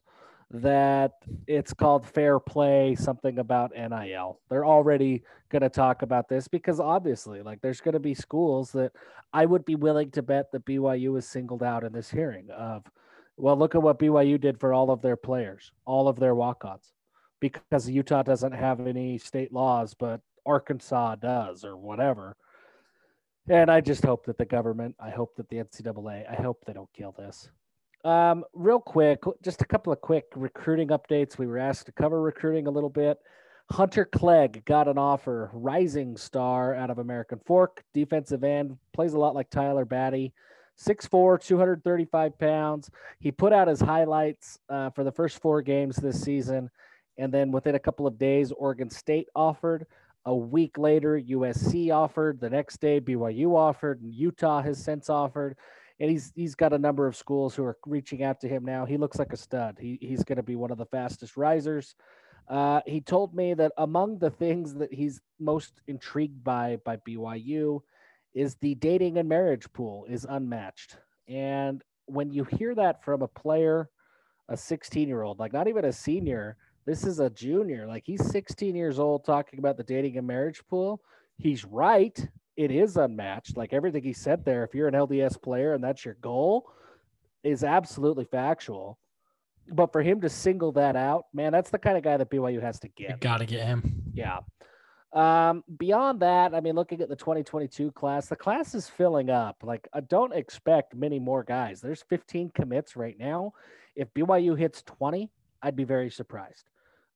that 0.52 1.12
it's 1.47 1.74
called 1.74 2.08
fair 2.08 2.39
play, 2.39 2.95
something 2.95 3.38
about 3.38 3.72
NIL. 3.76 4.39
They're 4.50 4.66
already 4.66 5.24
going 5.50 5.62
to 5.62 5.70
talk 5.70 6.02
about 6.02 6.28
this 6.28 6.47
because 6.47 6.80
obviously, 6.80 7.41
like, 7.41 7.62
there's 7.62 7.82
going 7.82 7.93
to 7.93 8.00
be 8.00 8.16
schools 8.16 8.72
that 8.72 8.91
I 9.32 9.45
would 9.45 9.64
be 9.64 9.76
willing 9.76 10.10
to 10.12 10.24
bet 10.24 10.52
that 10.52 10.66
BYU 10.66 11.18
is 11.18 11.28
singled 11.28 11.62
out 11.62 11.84
in 11.84 11.93
this 11.93 12.10
hearing 12.10 12.50
of, 12.50 12.84
well, 13.38 13.58
look 13.58 13.76
at 13.76 13.84
what 13.84 14.00
BYU 14.00 14.41
did 14.41 14.60
for 14.60 14.74
all 14.74 14.89
of 14.89 15.02
their 15.02 15.16
players, 15.16 15.72
all 15.86 16.08
of 16.08 16.20
their 16.20 16.34
walk 16.34 16.66
ons, 16.66 16.93
because 17.39 17.89
Utah 17.89 18.24
doesn't 18.24 18.52
have 18.52 18.86
any 18.86 19.20
state 19.20 19.54
laws, 19.54 19.93
but 19.93 20.20
Arkansas 20.45 21.16
does 21.16 21.64
or 21.64 21.78
whatever. 21.78 22.36
And 23.47 23.70
I 23.70 23.82
just 23.82 24.04
hope 24.04 24.26
that 24.26 24.38
the 24.38 24.45
government, 24.45 24.95
I 25.00 25.12
hope 25.12 25.36
that 25.38 25.47
the 25.50 25.58
NCAA, 25.58 26.30
I 26.30 26.41
hope 26.41 26.66
they 26.66 26.74
don't 26.74 26.91
kill 26.93 27.14
this. 27.18 27.50
Um, 28.06 28.45
real 28.54 28.80
quick, 28.80 29.24
just 29.43 29.62
a 29.62 29.66
couple 29.66 29.91
of 29.91 30.00
quick 30.02 30.26
recruiting 30.36 30.89
updates. 30.89 31.38
We 31.38 31.47
were 31.47 31.58
asked 31.58 31.88
to 31.88 31.91
cover 31.91 32.22
recruiting 32.22 32.68
a 32.68 32.72
little 32.72 32.89
bit. 32.89 33.18
Hunter 33.72 34.06
Clegg 34.06 34.64
got 34.66 34.88
an 34.88 34.97
offer, 34.97 35.52
rising 35.54 36.18
star 36.18 36.74
out 36.74 36.89
of 36.89 36.97
American 36.97 37.39
Fork, 37.45 37.84
defensive 37.93 38.43
end, 38.43 38.78
plays 38.93 39.14
a 39.14 39.20
lot 39.20 39.36
like 39.36 39.50
Tyler 39.50 39.86
Batty. 39.86 40.34
6'4, 40.80 41.41
235 41.41 42.39
pounds. 42.39 42.89
He 43.20 43.32
put 43.32 43.52
out 43.52 43.68
his 43.68 43.82
highlights 43.82 44.60
uh, 44.70 44.89
for 44.91 45.04
the 45.04 45.12
first 45.12 45.41
four 45.41 45.62
games 45.62 45.97
this 45.97 46.22
season. 46.22 46.70
And 47.18 47.34
then 47.34 47.52
within 47.52 47.76
a 47.76 47.80
couple 47.80 48.08
of 48.08 48.18
days, 48.18 48.54
Oregon 48.54 48.89
State 48.89 49.28
offered. 49.36 49.86
A 50.26 50.34
week 50.34 50.78
later, 50.78 51.20
USC 51.20 51.93
offered. 51.93 52.39
The 52.39 52.50
next 52.50 52.80
day, 52.80 53.02
BYU 53.02 53.56
offered. 53.56 54.02
And 54.02 54.14
Utah 54.14 54.62
has 54.62 54.82
since 54.82 55.10
offered 55.10 55.58
and 56.00 56.10
he's 56.10 56.32
he's 56.36 56.56
got 56.56 56.74
a 56.74 56.78
number 56.78 57.08
of 57.08 57.16
schools 57.16 57.56
who 57.56 57.64
are 57.64 57.78
reaching 57.86 58.24
out 58.24 58.39
to 58.41 58.47
him 58.47 58.64
now. 58.64 58.86
He 58.86 58.97
looks 58.97 59.20
like 59.20 59.34
a 59.34 59.38
stud. 59.38 59.78
He 59.80 59.97
he's 60.02 60.24
going 60.24 60.38
to 60.38 60.43
be 60.43 60.56
one 60.56 60.72
of 60.72 60.78
the 60.78 60.86
fastest 60.86 61.38
risers. 61.38 61.95
Uh, 62.47 62.82
he 62.88 63.00
told 63.02 63.36
me 63.36 63.54
that 63.54 63.72
among 63.78 64.18
the 64.18 64.32
things 64.32 64.74
that 64.76 64.93
he's 64.93 65.22
most 65.39 65.82
intrigued 65.88 66.43
by 66.43 66.78
by 66.86 66.97
BYU 66.97 67.82
is 68.34 68.56
the 68.56 68.76
dating 68.76 69.18
and 69.18 69.28
marriage 69.28 69.72
pool 69.74 70.06
is 70.10 70.26
unmatched. 70.30 70.97
And 71.28 71.84
when 72.06 72.32
you 72.32 72.43
hear 72.43 72.74
that 72.76 73.04
from 73.04 73.22
a 73.22 73.28
player, 73.28 73.89
a 74.47 74.58
16 74.58 75.08
year 75.08 75.22
old, 75.22 75.39
like 75.39 75.54
not 75.54 75.68
even 75.68 75.86
a 75.86 75.93
senior, 75.93 76.58
this 76.86 77.06
is 77.06 77.20
a 77.20 77.30
junior, 77.30 77.88
like 77.88 78.04
he's 78.06 78.26
16 78.32 78.76
years 78.76 79.00
old 79.00 79.26
talking 79.26 79.60
about 79.60 79.78
the 79.78 79.84
dating 79.84 80.18
and 80.18 80.26
marriage 80.26 80.62
pool. 80.70 81.02
He's 81.38 81.66
right 81.66 82.28
it 82.60 82.72
is 82.72 82.97
unmatched. 82.97 83.55
Like 83.55 83.72
everything 83.72 84.03
he 84.03 84.12
said 84.12 84.43
there, 84.43 84.66
if 84.66 84.76
you're 84.76 84.89
an 84.89 84.93
LDS 84.93 85.41
player 85.41 85.74
and 85.74 85.82
that's 85.82 86.03
your 86.03 86.16
goal, 86.16 86.70
is 87.41 87.64
absolutely 87.64 88.26
factual. 88.26 88.99
But 89.72 89.93
for 89.93 90.01
him 90.01 90.20
to 90.20 90.30
single 90.30 90.74
that 90.74 90.97
out, 90.97 91.28
man, 91.34 91.53
that's 91.53 91.70
the 91.70 91.78
kind 91.78 91.95
of 91.95 92.03
guy 92.03 92.18
that 92.18 92.30
BYU 92.30 92.62
has 92.62 92.78
to 92.82 92.89
get. 92.89 93.22
Got 93.22 93.38
to 93.38 93.45
get 93.45 93.66
him. 93.66 94.03
Yeah. 94.14 94.39
Um, 95.14 95.64
beyond 95.78 96.20
that, 96.20 96.53
I 96.53 96.60
mean, 96.60 96.76
looking 96.76 97.01
at 97.01 97.07
the 97.07 97.16
2022 97.16 97.93
class, 97.93 98.28
the 98.28 98.36
class 98.36 98.76
is 98.76 98.89
filling 98.89 99.30
up. 99.30 99.55
Like, 99.64 99.88
I 99.93 100.01
don't 100.01 100.34
expect 100.34 100.93
many 100.93 101.18
more 101.18 101.43
guys. 101.45 101.80
There's 101.80 102.03
15 102.10 102.51
commits 102.53 102.97
right 102.97 103.18
now. 103.18 103.53
If 103.95 104.14
BYU 104.14 104.60
hits 104.60 104.82
20, 104.82 105.32
I'd 105.64 105.78
be 105.78 105.86
very 105.86 106.10
surprised. 106.10 106.66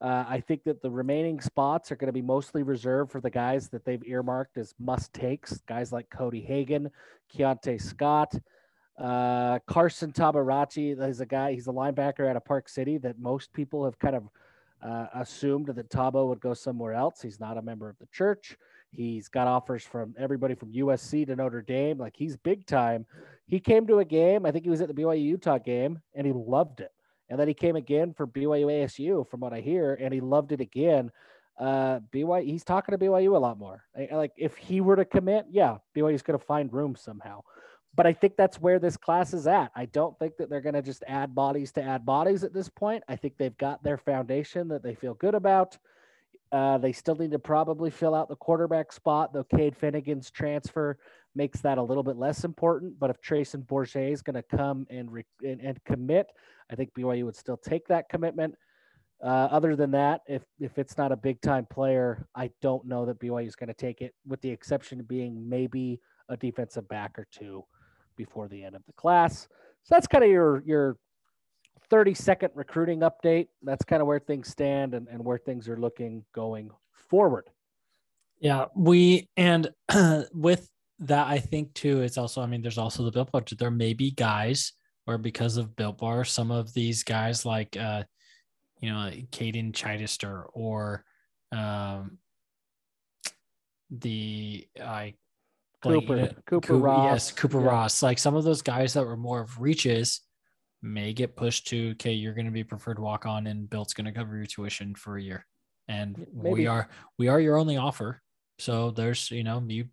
Uh, 0.03 0.25
I 0.27 0.41
think 0.41 0.65
that 0.65 0.81
the 0.81 0.91
remaining 0.91 1.39
spots 1.39 1.89
are 1.89 1.95
going 1.95 2.07
to 2.07 2.13
be 2.13 2.21
mostly 2.21 2.61
reserved 2.61 3.09
for 3.09 3.21
the 3.21 3.29
guys 3.29 3.69
that 3.69 3.85
they've 3.85 4.03
earmarked 4.05 4.57
as 4.57 4.75
must 4.77 5.13
takes, 5.13 5.59
guys 5.59 5.93
like 5.93 6.09
Cody 6.09 6.41
Hagan, 6.41 6.91
Keionte 7.33 7.81
Scott. 7.81 8.35
Uh, 8.99 9.59
Carson 9.65 10.11
Tabaracci 10.11 10.99
is 11.09 11.21
a 11.21 11.25
guy. 11.25 11.53
He's 11.53 11.67
a 11.67 11.71
linebacker 11.71 12.29
out 12.29 12.35
of 12.35 12.43
Park 12.43 12.67
City 12.67 12.97
that 12.97 13.17
most 13.17 13.53
people 13.53 13.85
have 13.85 13.97
kind 13.97 14.17
of 14.17 14.27
uh, 14.83 15.07
assumed 15.15 15.67
that 15.67 15.89
Tabo 15.89 16.27
would 16.27 16.41
go 16.41 16.53
somewhere 16.53 16.93
else. 16.93 17.21
He's 17.21 17.39
not 17.39 17.57
a 17.57 17.61
member 17.61 17.87
of 17.87 17.97
the 17.99 18.07
church. 18.11 18.57
He's 18.91 19.29
got 19.29 19.47
offers 19.47 19.83
from 19.83 20.13
everybody 20.19 20.53
from 20.53 20.73
USC 20.73 21.25
to 21.27 21.35
Notre 21.37 21.61
Dame. 21.61 21.97
Like 21.97 22.15
he's 22.17 22.35
big 22.35 22.65
time. 22.65 23.05
He 23.47 23.61
came 23.61 23.87
to 23.87 23.99
a 23.99 24.05
game. 24.05 24.45
I 24.45 24.51
think 24.51 24.65
he 24.65 24.69
was 24.69 24.81
at 24.81 24.89
the 24.89 24.93
BYU 24.93 25.23
Utah 25.23 25.59
game, 25.59 26.01
and 26.13 26.27
he 26.27 26.33
loved 26.33 26.81
it. 26.81 26.91
And 27.33 27.39
then 27.39 27.47
he 27.47 27.55
came 27.55 27.75
again 27.75 28.13
for 28.13 28.27
BYU 28.27 28.67
ASU, 28.67 29.27
from 29.27 29.39
what 29.39 29.53
I 29.53 29.59
hear, 29.59 29.97
and 29.99 30.13
he 30.13 30.21
loved 30.21 30.51
it 30.51 30.61
again. 30.61 31.09
Uh, 31.59 31.99
BYU, 32.13 32.45
he's 32.45 32.63
talking 32.63 32.93
to 32.93 33.03
BYU 33.03 33.35
a 33.35 33.39
lot 33.39 33.57
more. 33.57 33.85
Like 34.11 34.33
if 34.37 34.55
he 34.55 34.81
were 34.81 34.95
to 34.95 35.03
commit, 35.03 35.47
yeah, 35.49 35.77
BYU's 35.97 36.21
going 36.21 36.37
to 36.37 36.45
find 36.45 36.71
room 36.71 36.95
somehow. 36.95 37.41
But 37.95 38.05
I 38.05 38.13
think 38.13 38.37
that's 38.37 38.61
where 38.61 38.77
this 38.77 38.97
class 38.97 39.33
is 39.33 39.47
at. 39.47 39.71
I 39.75 39.85
don't 39.85 40.15
think 40.19 40.37
that 40.37 40.51
they're 40.51 40.61
going 40.61 40.75
to 40.75 40.83
just 40.83 41.03
add 41.07 41.33
bodies 41.33 41.71
to 41.71 41.81
add 41.81 42.05
bodies 42.05 42.43
at 42.43 42.53
this 42.53 42.69
point. 42.69 43.03
I 43.07 43.15
think 43.15 43.37
they've 43.39 43.57
got 43.57 43.81
their 43.81 43.97
foundation 43.97 44.67
that 44.67 44.83
they 44.83 44.93
feel 44.93 45.15
good 45.15 45.33
about. 45.33 45.75
Uh, 46.51 46.77
they 46.77 46.91
still 46.91 47.15
need 47.15 47.31
to 47.31 47.39
probably 47.39 47.89
fill 47.89 48.13
out 48.13 48.29
the 48.29 48.35
quarterback 48.35 48.91
spot, 48.91 49.33
though 49.33 49.43
Cade 49.43 49.75
Fennegan's 49.75 50.29
transfer 50.29 50.99
makes 51.35 51.61
that 51.61 51.77
a 51.77 51.83
little 51.83 52.03
bit 52.03 52.17
less 52.17 52.43
important. 52.43 52.99
But 52.99 53.09
if 53.09 53.21
Treyson 53.21 53.65
Bourguet 53.65 54.11
is 54.11 54.21
going 54.21 54.35
to 54.35 54.43
come 54.43 54.85
and, 54.89 55.11
re- 55.11 55.25
and, 55.43 55.61
and 55.61 55.83
commit, 55.83 56.27
I 56.71 56.75
think 56.75 56.93
BYU 56.93 57.25
would 57.25 57.35
still 57.35 57.57
take 57.57 57.87
that 57.87 58.09
commitment. 58.09 58.55
Uh, 59.23 59.47
other 59.51 59.75
than 59.75 59.91
that, 59.91 60.21
if 60.27 60.43
if 60.59 60.77
it's 60.77 60.97
not 60.97 61.13
a 61.13 61.15
big 61.15 61.39
time 61.39 61.65
player, 61.65 62.27
I 62.35 62.49
don't 62.61 62.85
know 62.85 63.05
that 63.05 63.19
BYU 63.19 63.47
is 63.47 63.55
going 63.55 63.67
to 63.67 63.73
take 63.73 64.01
it, 64.01 64.13
with 64.27 64.41
the 64.41 64.49
exception 64.49 64.99
of 64.99 65.07
being 65.07 65.47
maybe 65.47 66.01
a 66.27 66.35
defensive 66.35 66.87
back 66.89 67.17
or 67.17 67.25
two 67.31 67.63
before 68.17 68.49
the 68.49 68.63
end 68.63 68.75
of 68.75 68.83
the 68.85 68.93
class. 68.93 69.47
So 69.83 69.95
that's 69.95 70.07
kind 70.07 70.25
of 70.25 70.29
your 70.29 70.61
your 70.65 70.97
30 71.89 72.13
second 72.13 72.49
recruiting 72.53 72.99
update. 73.01 73.47
That's 73.61 73.85
kind 73.85 74.01
of 74.01 74.07
where 74.07 74.19
things 74.19 74.49
stand 74.49 74.93
and, 74.93 75.07
and 75.07 75.23
where 75.23 75.37
things 75.37 75.69
are 75.69 75.77
looking 75.77 76.25
going 76.33 76.71
forward. 76.91 77.49
Yeah, 78.39 78.65
we 78.75 79.29
and 79.37 79.69
with 80.33 80.69
that, 81.07 81.27
I 81.27 81.39
think 81.39 81.73
too, 81.73 82.01
is 82.01 82.17
also, 82.17 82.41
I 82.41 82.45
mean, 82.45 82.61
there's 82.61 82.77
also 82.77 83.03
the 83.03 83.11
Built 83.11 83.31
Bar. 83.31 83.43
There 83.57 83.71
may 83.71 83.93
be 83.93 84.11
guys 84.11 84.73
where 85.05 85.17
because 85.17 85.57
of 85.57 85.75
Built 85.75 85.97
Bar, 85.97 86.23
some 86.25 86.51
of 86.51 86.73
these 86.73 87.03
guys 87.03 87.45
like 87.45 87.75
uh, 87.77 88.03
you 88.83 88.89
know, 88.89 89.09
Caden 89.31 89.73
Chichester 89.73 90.43
or 90.53 91.05
um 91.53 92.17
the 93.89 94.67
I 94.81 95.13
Cooper, 95.81 96.17
like, 96.17 96.45
Cooper, 96.45 96.67
Cooper 96.67 96.77
Ross. 96.77 97.11
Yes, 97.11 97.31
Cooper 97.31 97.61
yeah. 97.61 97.67
Ross. 97.67 98.03
Like 98.03 98.19
some 98.19 98.35
of 98.35 98.43
those 98.43 98.61
guys 98.61 98.93
that 98.93 99.05
were 99.05 99.15
more 99.15 99.39
of 99.41 99.61
reaches 99.61 100.21
may 100.81 101.13
get 101.13 101.37
pushed 101.37 101.67
to 101.67 101.91
okay, 101.91 102.11
you're 102.11 102.33
going 102.33 102.45
to 102.45 102.51
be 102.51 102.65
preferred 102.65 102.99
walk 102.99 103.25
on, 103.25 103.47
and 103.47 103.69
Built's 103.69 103.93
going 103.93 104.05
to 104.05 104.11
cover 104.11 104.35
your 104.35 104.45
tuition 104.45 104.95
for 104.95 105.17
a 105.17 105.21
year, 105.21 105.45
and 105.87 106.17
Maybe. 106.33 106.53
we 106.53 106.67
are 106.67 106.89
we 107.17 107.29
are 107.29 107.39
your 107.39 107.57
only 107.57 107.77
offer. 107.77 108.21
So 108.59 108.91
there's 108.91 109.31
you 109.31 109.43
know 109.43 109.63
you 109.65 109.85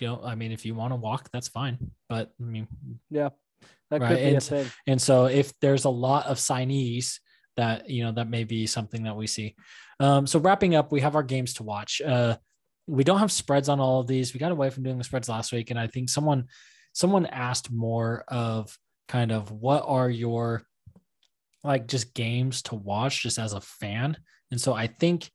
you 0.00 0.08
know 0.08 0.20
I 0.24 0.34
mean 0.34 0.52
if 0.52 0.64
you 0.64 0.74
want 0.74 0.92
to 0.92 0.96
walk 0.96 1.28
that's 1.32 1.48
fine, 1.48 1.78
but 2.08 2.30
I 2.40 2.44
mean 2.44 2.68
yeah, 3.10 3.30
that 3.90 4.00
right? 4.00 4.18
and, 4.18 4.72
and 4.86 5.02
so 5.02 5.26
if 5.26 5.52
there's 5.60 5.84
a 5.84 5.90
lot 5.90 6.26
of 6.26 6.38
signees 6.38 7.18
that 7.56 7.90
you 7.90 8.04
know 8.04 8.12
that 8.12 8.28
may 8.28 8.44
be 8.44 8.66
something 8.66 9.04
that 9.04 9.16
we 9.16 9.26
see. 9.26 9.54
Um, 9.98 10.26
so 10.26 10.38
wrapping 10.38 10.74
up, 10.74 10.92
we 10.92 11.00
have 11.00 11.14
our 11.14 11.22
games 11.22 11.54
to 11.54 11.62
watch. 11.62 12.00
Uh, 12.00 12.36
we 12.86 13.04
don't 13.04 13.18
have 13.18 13.30
spreads 13.30 13.68
on 13.68 13.80
all 13.80 14.00
of 14.00 14.06
these. 14.06 14.32
We 14.32 14.40
got 14.40 14.52
away 14.52 14.70
from 14.70 14.82
doing 14.82 14.98
the 14.98 15.04
spreads 15.04 15.28
last 15.28 15.52
week, 15.52 15.70
and 15.70 15.78
I 15.78 15.86
think 15.86 16.08
someone 16.08 16.46
someone 16.92 17.26
asked 17.26 17.70
more 17.70 18.24
of 18.28 18.76
kind 19.08 19.32
of 19.32 19.50
what 19.50 19.84
are 19.86 20.08
your 20.08 20.62
like 21.62 21.86
just 21.86 22.14
games 22.14 22.62
to 22.62 22.74
watch 22.74 23.22
just 23.22 23.38
as 23.38 23.52
a 23.52 23.60
fan. 23.60 24.16
And 24.50 24.60
so 24.60 24.72
I 24.72 24.86
think 24.86 25.30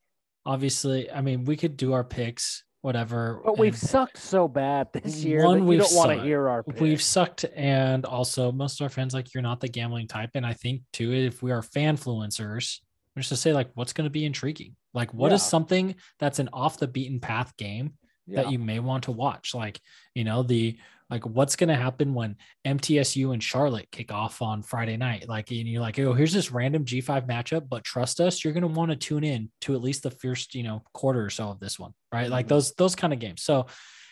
obviously, 0.46 1.12
I 1.12 1.22
mean, 1.22 1.46
we 1.46 1.56
could 1.56 1.78
do 1.78 1.94
our 1.94 2.04
picks, 2.04 2.64
whatever. 2.86 3.42
But 3.44 3.58
we've 3.58 3.78
sucked 3.78 4.18
so 4.18 4.48
bad 4.48 4.94
this 4.94 5.24
year 5.24 5.44
one, 5.44 5.66
that 5.66 5.72
you 5.72 5.80
don't 5.80 5.96
want 5.96 6.12
to 6.12 6.24
hear 6.24 6.48
our 6.48 6.64
picks. 6.64 6.80
We've 6.80 7.02
sucked, 7.02 7.44
and 7.56 8.06
also 8.06 8.52
most 8.52 8.80
of 8.80 8.86
our 8.86 8.90
fans 8.90 9.14
like 9.14 9.34
you're 9.34 9.44
not 9.44 9.60
the 9.60 9.68
gambling 9.68 10.08
type. 10.08 10.32
And 10.36 10.46
I 10.46 10.54
think 10.54 10.82
too, 10.94 11.12
if 11.12 11.44
we 11.44 11.52
are 11.52 11.62
fan 11.62 11.98
influencers, 11.98 12.80
just 13.18 13.30
to 13.30 13.36
say 13.36 13.54
like 13.54 13.70
what's 13.76 13.94
going 13.94 14.06
to 14.06 14.12
be 14.12 14.26
intriguing 14.26 14.76
like 14.94 15.14
what 15.14 15.30
yeah. 15.30 15.36
is 15.36 15.44
something 15.44 15.96
that's 16.20 16.40
an 16.40 16.50
off 16.54 16.80
the 16.80 16.88
beaten 16.88 17.20
path 17.20 17.56
game 17.58 17.94
yeah. 18.26 18.42
that 18.42 18.52
you 18.52 18.58
may 18.58 18.80
want 18.80 19.04
to 19.04 19.12
watch 19.12 19.54
like 19.54 19.80
you 20.16 20.24
know 20.24 20.42
the 20.42 20.78
like 21.10 21.26
what's 21.26 21.56
going 21.56 21.70
to 21.70 21.76
happen 21.76 22.14
when 22.14 22.36
mtsu 22.66 23.32
and 23.34 23.44
charlotte 23.44 23.88
kick 23.92 24.12
off 24.12 24.42
on 24.42 24.62
friday 24.62 24.98
night? 24.98 25.28
Like 25.30 25.52
and 25.52 25.68
you're 25.68 25.82
like 25.82 26.00
oh 26.00 26.14
here's 26.14 26.34
this 26.34 26.52
random 26.52 26.86
g5 26.86 27.28
matchup 27.28 27.70
but 27.70 27.84
trust 27.84 28.20
us 28.20 28.44
you're 28.44 28.54
going 28.54 28.62
to 28.62 28.68
want 28.68 28.92
to 28.92 28.98
tune 28.98 29.24
in 29.24 29.50
to 29.62 29.76
at 29.76 29.82
least 29.82 30.04
the 30.04 30.12
first 30.12 30.56
you 30.56 30.64
know 30.64 30.84
quarter 30.94 31.24
or 31.24 31.30
so 31.30 31.50
of 31.50 31.60
this 31.60 31.80
one 31.80 31.94
right? 32.16 32.24
Mm-hmm. 32.24 32.32
like 32.32 32.48
those 32.48 32.74
those 32.74 32.96
kind 32.96 33.14
of 33.14 33.20
games. 33.20 33.44
So 33.44 33.68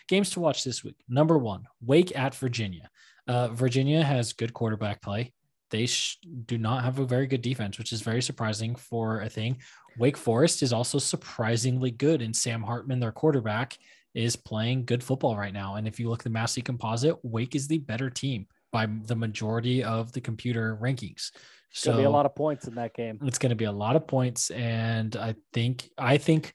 games 0.08 0.30
to 0.30 0.40
watch 0.40 0.64
this 0.64 0.84
week. 0.84 0.96
Number 1.08 1.38
one 1.38 1.64
wake 1.80 2.16
at 2.16 2.34
virginia. 2.34 2.90
Uh, 3.26 3.48
virginia 3.48 4.02
has 4.02 4.34
good 4.34 4.52
quarterback 4.52 5.00
play. 5.00 5.32
They 5.70 5.86
sh- 5.86 6.18
do 6.44 6.58
not 6.58 6.84
have 6.84 6.98
a 6.98 7.06
very 7.06 7.26
good 7.26 7.42
defense, 7.42 7.78
which 7.78 7.92
is 7.92 8.02
very 8.02 8.22
surprising 8.22 8.76
for 8.76 9.20
a 9.20 9.28
thing. 9.28 9.58
Wake 9.98 10.16
Forest 10.16 10.62
is 10.62 10.72
also 10.72 10.98
surprisingly 10.98 11.90
good, 11.90 12.20
and 12.20 12.36
Sam 12.36 12.62
Hartman, 12.62 13.00
their 13.00 13.12
quarterback, 13.12 13.78
is 14.14 14.36
playing 14.36 14.84
good 14.84 15.02
football 15.02 15.36
right 15.36 15.52
now. 15.52 15.74
And 15.74 15.86
if 15.88 15.98
you 15.98 16.08
look 16.08 16.20
at 16.20 16.24
the 16.24 16.30
Massey 16.30 16.62
composite, 16.62 17.16
Wake 17.22 17.54
is 17.54 17.66
the 17.66 17.78
better 17.78 18.10
team 18.10 18.46
by 18.72 18.86
the 18.86 19.16
majority 19.16 19.82
of 19.82 20.12
the 20.12 20.20
computer 20.20 20.78
rankings. 20.80 21.30
It's 21.70 21.80
so 21.80 21.96
be 21.96 22.04
a 22.04 22.10
lot 22.10 22.26
of 22.26 22.34
points 22.34 22.68
in 22.68 22.76
that 22.76 22.94
game. 22.94 23.18
It's 23.22 23.38
going 23.38 23.50
to 23.50 23.56
be 23.56 23.64
a 23.64 23.72
lot 23.72 23.96
of 23.96 24.06
points, 24.06 24.50
and 24.50 25.16
I 25.16 25.34
think 25.52 25.88
I 25.98 26.18
think 26.18 26.54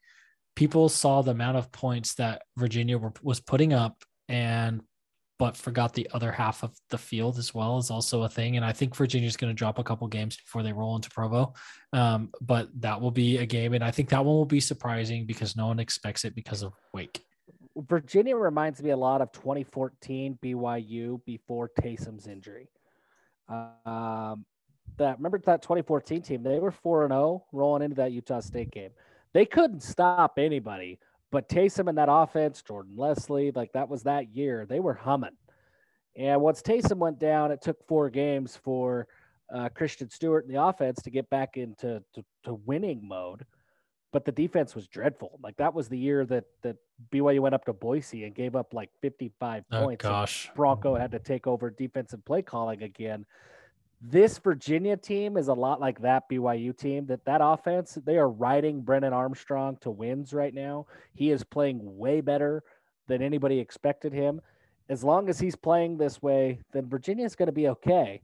people 0.56 0.88
saw 0.88 1.22
the 1.22 1.32
amount 1.32 1.58
of 1.58 1.72
points 1.72 2.16
that 2.16 2.44
Virginia 2.58 2.98
were, 2.98 3.14
was 3.22 3.42
putting 3.42 3.74
up, 3.74 4.04
and 4.30 4.82
but 5.40 5.56
forgot 5.56 5.94
the 5.94 6.10
other 6.14 6.34
half 6.34 6.64
of 6.64 6.76
the 6.90 6.98
field 6.98 7.38
as 7.38 7.54
well 7.54 7.78
is 7.78 7.90
also 7.90 8.24
a 8.24 8.30
thing. 8.30 8.58
And 8.58 8.66
I 8.66 8.74
think 8.74 8.94
Virginia's 8.94 9.38
going 9.38 9.52
to 9.52 9.58
drop 9.58 9.80
a 9.80 9.84
couple 9.84 10.06
games 10.10 10.36
before 10.36 10.64
they 10.64 10.74
roll 10.74 10.98
into 10.98 11.10
Provo. 11.10 11.54
Um, 11.94 12.30
but 12.42 12.68
that 12.82 13.00
will 13.00 13.12
be 13.12 13.38
a 13.38 13.46
game. 13.46 13.74
And 13.74 13.82
I 13.82 13.90
think 13.90 14.10
that 14.10 14.24
one 14.24 14.36
will 14.36 14.46
be 14.46 14.60
surprising 14.60 15.26
because 15.26 15.56
no 15.56 15.68
one 15.68 15.80
expects 15.80 16.26
it 16.26 16.36
because 16.36 16.62
of 16.62 16.74
Wake. 16.94 17.24
Virginia 17.78 18.36
reminds 18.36 18.82
me 18.82 18.90
a 18.90 18.98
lot 18.98 19.22
of 19.22 19.32
2014 19.32 20.38
BYU 20.44 21.24
before 21.26 21.70
Taysom's 21.80 22.28
injury. 22.28 22.70
Um, 23.48 24.46
that 24.98 25.18
remember 25.18 25.40
that 25.46 25.62
2014 25.62 26.22
team, 26.22 26.44
they 26.44 26.60
were 26.60 26.72
4 26.72 27.04
and 27.04 27.12
0 27.12 27.46
rolling 27.52 27.84
into 27.84 27.96
that 27.96 28.12
Utah 28.12 28.42
State 28.42 28.72
game. 28.72 28.92
They 29.34 29.46
couldn't 29.46 29.82
stop 29.82 30.38
anybody 30.38 31.00
but 31.32 31.50
Taysom 31.50 31.88
and 31.88 31.98
that 31.98 32.10
offense, 32.10 32.62
Jordan 32.62 32.96
Leslie, 32.98 33.52
like 33.52 33.72
that 33.74 33.90
was 33.90 34.04
that 34.04 34.36
year. 34.36 34.66
They 34.66 34.80
were 34.80 34.94
humming. 34.94 35.38
And 36.16 36.42
once 36.42 36.62
Taysom 36.62 36.98
went 36.98 37.20
down, 37.20 37.52
it 37.52 37.62
took 37.62 37.86
four 37.88 38.10
games 38.10 38.58
for 38.64 39.08
uh, 39.54 39.70
Christian 39.70 40.10
Stewart 40.10 40.46
and 40.46 40.54
the 40.54 40.62
offense 40.62 41.02
to 41.04 41.12
get 41.12 41.30
back 41.30 41.56
into 41.56 42.04
to, 42.16 42.26
to 42.46 42.54
winning 42.66 43.08
mode. 43.08 43.46
But 44.12 44.26
the 44.26 44.32
defense 44.32 44.74
was 44.74 44.88
dreadful. 44.88 45.40
Like 45.44 45.58
that 45.58 45.74
was 45.74 45.88
the 45.88 45.98
year 45.98 46.26
that 46.26 46.46
that 46.64 46.78
BYU 47.12 47.42
went 47.42 47.54
up 47.56 47.66
to 47.66 47.74
Boise 47.74 48.24
and 48.24 48.34
gave 48.34 48.56
up 48.56 48.74
like 48.74 48.90
55 49.02 49.64
oh, 49.72 49.84
points. 49.84 50.04
Gosh, 50.04 50.50
Bronco 50.56 50.96
had 50.96 51.12
to 51.12 51.20
take 51.20 51.46
over 51.46 51.70
defensive 51.70 52.26
play 52.26 52.42
calling 52.42 52.82
again 52.84 53.26
this 54.02 54.38
Virginia 54.38 54.96
team 54.96 55.36
is 55.36 55.50
a 55.50 55.54
lot 55.54 55.82
like 55.82 56.02
that 56.02 56.30
BYU 56.30 56.78
team. 56.78 57.06
That 57.08 57.26
that 57.26 57.42
offense, 57.44 57.98
they 58.06 58.18
are 58.18 58.30
riding 58.30 58.82
Brennan 58.82 59.14
Armstrong 59.14 59.78
to 59.82 59.92
wins 59.92 60.34
right 60.34 60.54
now. 60.54 60.88
He 61.14 61.32
is 61.32 61.44
playing 61.44 61.80
way 61.82 62.22
better 62.22 62.64
than 63.08 63.22
anybody 63.22 63.60
expected 63.60 64.14
him. 64.14 64.42
As 64.88 65.04
long 65.04 65.30
as 65.30 65.40
he's 65.40 65.56
playing 65.56 65.98
this 65.98 66.22
way, 66.22 66.60
then 66.72 66.88
Virginia 66.88 67.26
is 67.26 67.36
going 67.36 67.48
to 67.48 67.54
be 67.54 67.68
okay. 67.70 68.22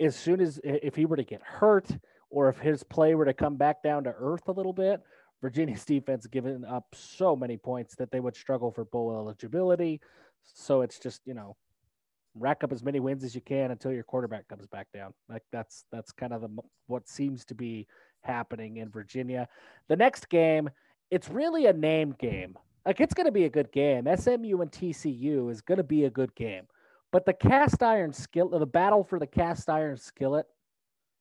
As 0.00 0.16
soon 0.16 0.40
as 0.40 0.60
if 0.64 0.96
he 0.96 1.06
were 1.06 1.16
to 1.16 1.24
get 1.24 1.42
hurt 1.42 1.88
or 2.34 2.48
if 2.48 2.58
his 2.58 2.82
play 2.82 3.14
were 3.14 3.24
to 3.24 3.32
come 3.32 3.54
back 3.54 3.80
down 3.82 4.02
to 4.04 4.14
earth 4.18 4.48
a 4.48 4.52
little 4.52 4.72
bit, 4.72 5.00
Virginia's 5.40 5.84
defense 5.84 6.26
giving 6.26 6.64
up 6.64 6.86
so 6.92 7.36
many 7.36 7.56
points 7.56 7.94
that 7.94 8.10
they 8.10 8.18
would 8.18 8.34
struggle 8.34 8.72
for 8.72 8.84
bowl 8.84 9.16
eligibility. 9.16 10.00
So 10.42 10.82
it's 10.82 10.98
just 10.98 11.22
you 11.24 11.34
know 11.34 11.56
rack 12.34 12.64
up 12.64 12.72
as 12.72 12.82
many 12.82 12.98
wins 12.98 13.22
as 13.22 13.36
you 13.36 13.40
can 13.40 13.70
until 13.70 13.92
your 13.92 14.02
quarterback 14.02 14.48
comes 14.48 14.66
back 14.66 14.88
down. 14.92 15.14
Like 15.28 15.42
that's 15.52 15.84
that's 15.92 16.10
kind 16.10 16.32
of 16.32 16.40
the 16.40 16.48
what 16.88 17.08
seems 17.08 17.44
to 17.46 17.54
be 17.54 17.86
happening 18.22 18.78
in 18.78 18.90
Virginia. 18.90 19.48
The 19.88 19.96
next 19.96 20.28
game, 20.28 20.70
it's 21.10 21.28
really 21.28 21.66
a 21.66 21.72
name 21.72 22.16
game. 22.18 22.58
Like 22.84 23.00
it's 23.00 23.14
going 23.14 23.26
to 23.26 23.32
be 23.32 23.44
a 23.44 23.50
good 23.50 23.70
game. 23.70 24.04
SMU 24.04 24.60
and 24.60 24.72
TCU 24.72 25.50
is 25.50 25.60
going 25.60 25.78
to 25.78 25.84
be 25.84 26.04
a 26.04 26.10
good 26.10 26.34
game. 26.34 26.64
But 27.12 27.26
the 27.26 27.32
cast 27.32 27.80
iron 27.80 28.12
skill, 28.12 28.48
the 28.48 28.66
battle 28.66 29.04
for 29.04 29.20
the 29.20 29.26
cast 29.26 29.70
iron 29.70 29.96
skillet, 29.96 30.46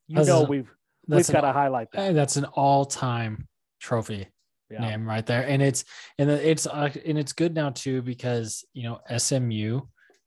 you 0.07 0.25
know 0.25 0.45
a, 0.45 0.65
we've 1.07 1.17
we've 1.17 1.31
got 1.31 1.41
to 1.41 1.53
highlight 1.53 1.91
that. 1.93 2.13
That's 2.13 2.37
an 2.37 2.45
all-time 2.45 3.47
trophy 3.79 4.27
yeah. 4.69 4.81
name 4.81 5.07
right 5.07 5.25
there, 5.25 5.45
and 5.47 5.61
it's 5.61 5.85
and 6.17 6.29
it's 6.29 6.67
uh, 6.67 6.89
and 7.05 7.17
it's 7.17 7.33
good 7.33 7.53
now 7.55 7.69
too 7.69 8.01
because 8.01 8.65
you 8.73 8.83
know 8.83 8.99
SMU 9.17 9.81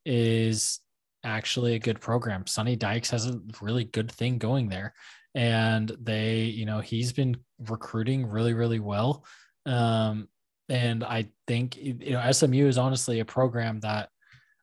is 0.04 0.80
actually 1.26 1.74
a 1.74 1.78
good 1.78 2.00
program. 2.00 2.46
Sonny 2.46 2.76
Dykes 2.76 3.10
has 3.10 3.26
a 3.26 3.40
really 3.60 3.84
good 3.84 4.10
thing 4.10 4.38
going 4.38 4.68
there. 4.68 4.94
And 5.34 5.94
they, 6.00 6.44
you 6.44 6.64
know, 6.64 6.80
he's 6.80 7.12
been 7.12 7.36
recruiting 7.58 8.24
really, 8.24 8.54
really 8.54 8.80
well. 8.80 9.24
Um, 9.66 10.28
and 10.68 11.04
I 11.04 11.26
think, 11.46 11.76
you 11.76 12.12
know, 12.12 12.32
SMU 12.32 12.66
is 12.66 12.78
honestly 12.78 13.20
a 13.20 13.24
program 13.24 13.80
that 13.80 14.08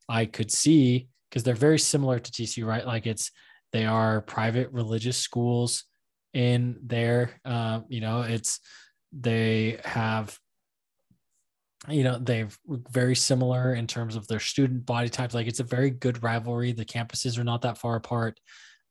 I 0.10 0.26
could 0.26 0.52
see 0.52 1.10
because 1.30 1.44
they're 1.44 1.54
very 1.54 1.80
similar 1.80 2.18
to 2.18 2.32
TCU, 2.32 2.66
right? 2.66 2.88
Like 2.88 3.06
it's, 3.06 3.32
they 3.72 3.86
are 3.86 4.22
private 4.22 4.72
religious 4.72 5.18
schools 5.18 5.84
in 6.34 6.80
there. 6.84 7.32
Uh, 7.46 7.82
you 7.88 8.02
know, 8.02 8.22
it's, 8.22 8.60
they 9.12 9.80
have 9.86 10.38
you 11.90 12.04
know 12.04 12.18
they've 12.18 12.58
very 12.92 13.16
similar 13.16 13.74
in 13.74 13.88
terms 13.88 14.16
of 14.16 14.28
their 14.28 14.40
student 14.40 14.86
body 14.86 15.10
types. 15.10 15.34
Like 15.34 15.48
it's 15.48 15.60
a 15.60 15.66
very 15.66 15.90
good 15.90 16.24
rivalry. 16.24 16.72
The 16.72 16.86
campuses 16.86 17.38
are 17.38 17.44
not 17.44 17.62
that 17.64 17.78
far 17.78 17.96
apart. 17.96 18.40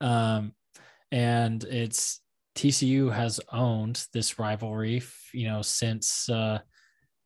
Um, 0.00 0.52
and 1.10 1.62
it's 1.64 2.20
tcu 2.54 3.10
has 3.10 3.40
owned 3.50 4.04
this 4.12 4.38
rivalry 4.38 5.02
you 5.32 5.48
know 5.48 5.62
since 5.62 6.28
uh, 6.28 6.58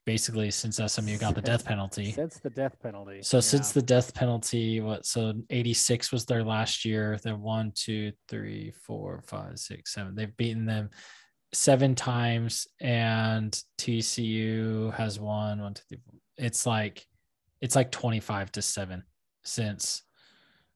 basically 0.07 0.51
since 0.51 0.81
smu 0.87 1.19
got 1.19 1.35
the 1.35 1.43
death 1.43 1.65
penalty 1.65 2.13
since 2.13 2.39
the 2.39 2.51
death 2.51 2.81
penalty 2.81 3.21
so 3.23 3.39
yeah. 3.39 3.43
since 3.43 3.73
the 3.73 3.83
death 3.83 4.15
penalty 4.15 4.81
what 4.81 5.05
so 5.05 5.35
86 5.51 6.13
was 6.13 6.25
their 6.25 6.45
last 6.45 6.85
year 6.85 7.19
they're 7.23 7.37
one 7.37 7.73
two 7.75 8.13
three 8.29 8.73
four 8.83 9.23
five 9.27 9.59
six 9.59 9.93
seven 9.93 10.15
they've 10.15 10.37
beaten 10.37 10.65
them 10.65 10.91
seven 11.53 11.95
times 11.95 12.67
and 12.81 13.61
TCU 13.79 14.93
has 14.95 15.19
won 15.19 15.61
one, 15.61 15.75
two, 15.75 15.83
three. 15.89 15.99
It's 16.37 16.67
like 16.67 17.07
it's 17.61 17.75
like 17.75 17.91
25 17.91 18.53
to 18.53 18.63
7 18.63 19.03
since 19.43 20.03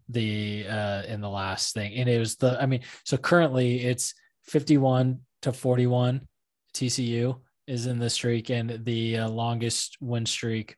the 0.08 0.66
uh 0.68 1.02
in 1.06 1.20
the 1.20 1.28
last 1.28 1.74
thing. 1.74 1.94
And 1.94 2.08
it 2.08 2.18
was 2.18 2.36
the 2.36 2.60
I 2.60 2.66
mean, 2.66 2.80
so 3.04 3.16
currently 3.16 3.84
it's 3.84 4.14
51 4.44 5.20
to 5.42 5.52
41 5.52 6.26
TCU 6.74 7.38
is 7.70 7.86
in 7.86 8.00
the 8.00 8.10
streak 8.10 8.50
and 8.50 8.84
the 8.84 9.18
uh, 9.18 9.28
longest 9.28 9.96
win 10.00 10.26
streak 10.26 10.76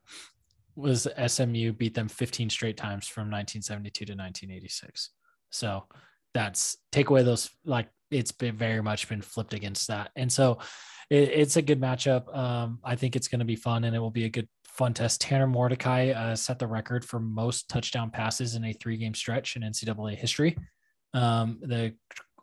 was 0.77 1.09
SMU 1.27 1.73
beat 1.73 1.95
them 1.95 2.09
15 2.09 2.51
straight 2.51 2.77
times 2.77 3.09
from 3.09 3.31
1972 3.31 4.05
to 4.05 4.13
1986. 4.13 5.11
So 5.51 5.85
that's 6.35 6.77
take 6.93 7.09
away 7.09 7.23
those 7.23 7.51
like 7.65 7.89
it's 8.11 8.33
been 8.33 8.57
very 8.57 8.83
much 8.83 9.09
been 9.09 9.23
flipped 9.23 9.55
against 9.55 9.89
that. 9.89 10.11
And 10.17 10.31
so 10.31 10.59
it, 11.09 11.31
it's 11.31 11.57
a 11.57 11.63
good 11.63 11.81
matchup. 11.81 12.35
Um, 12.37 12.79
I 12.85 12.95
think 12.95 13.17
it's 13.17 13.29
going 13.29 13.39
to 13.39 13.47
be 13.47 13.57
fun 13.57 13.85
and 13.85 13.97
it 13.97 13.99
will 13.99 14.11
be 14.11 14.25
a 14.25 14.31
good 14.31 14.49
fun 14.65 14.93
test. 14.93 15.23
Tanner 15.23 15.47
Mordecai 15.47 16.11
uh, 16.11 16.37
set 16.37 16.59
the 16.59 16.67
record 16.67 17.07
for 17.07 17.21
most 17.21 17.71
touchdown 17.71 18.11
passes 18.11 18.55
in 18.55 18.65
a 18.65 18.73
three 18.75 18.99
game 18.99 19.15
stretch 19.15 19.57
in 19.57 19.63
NCAA 19.63 20.15
history. 20.17 20.59
Um, 21.15 21.59
the 21.63 21.95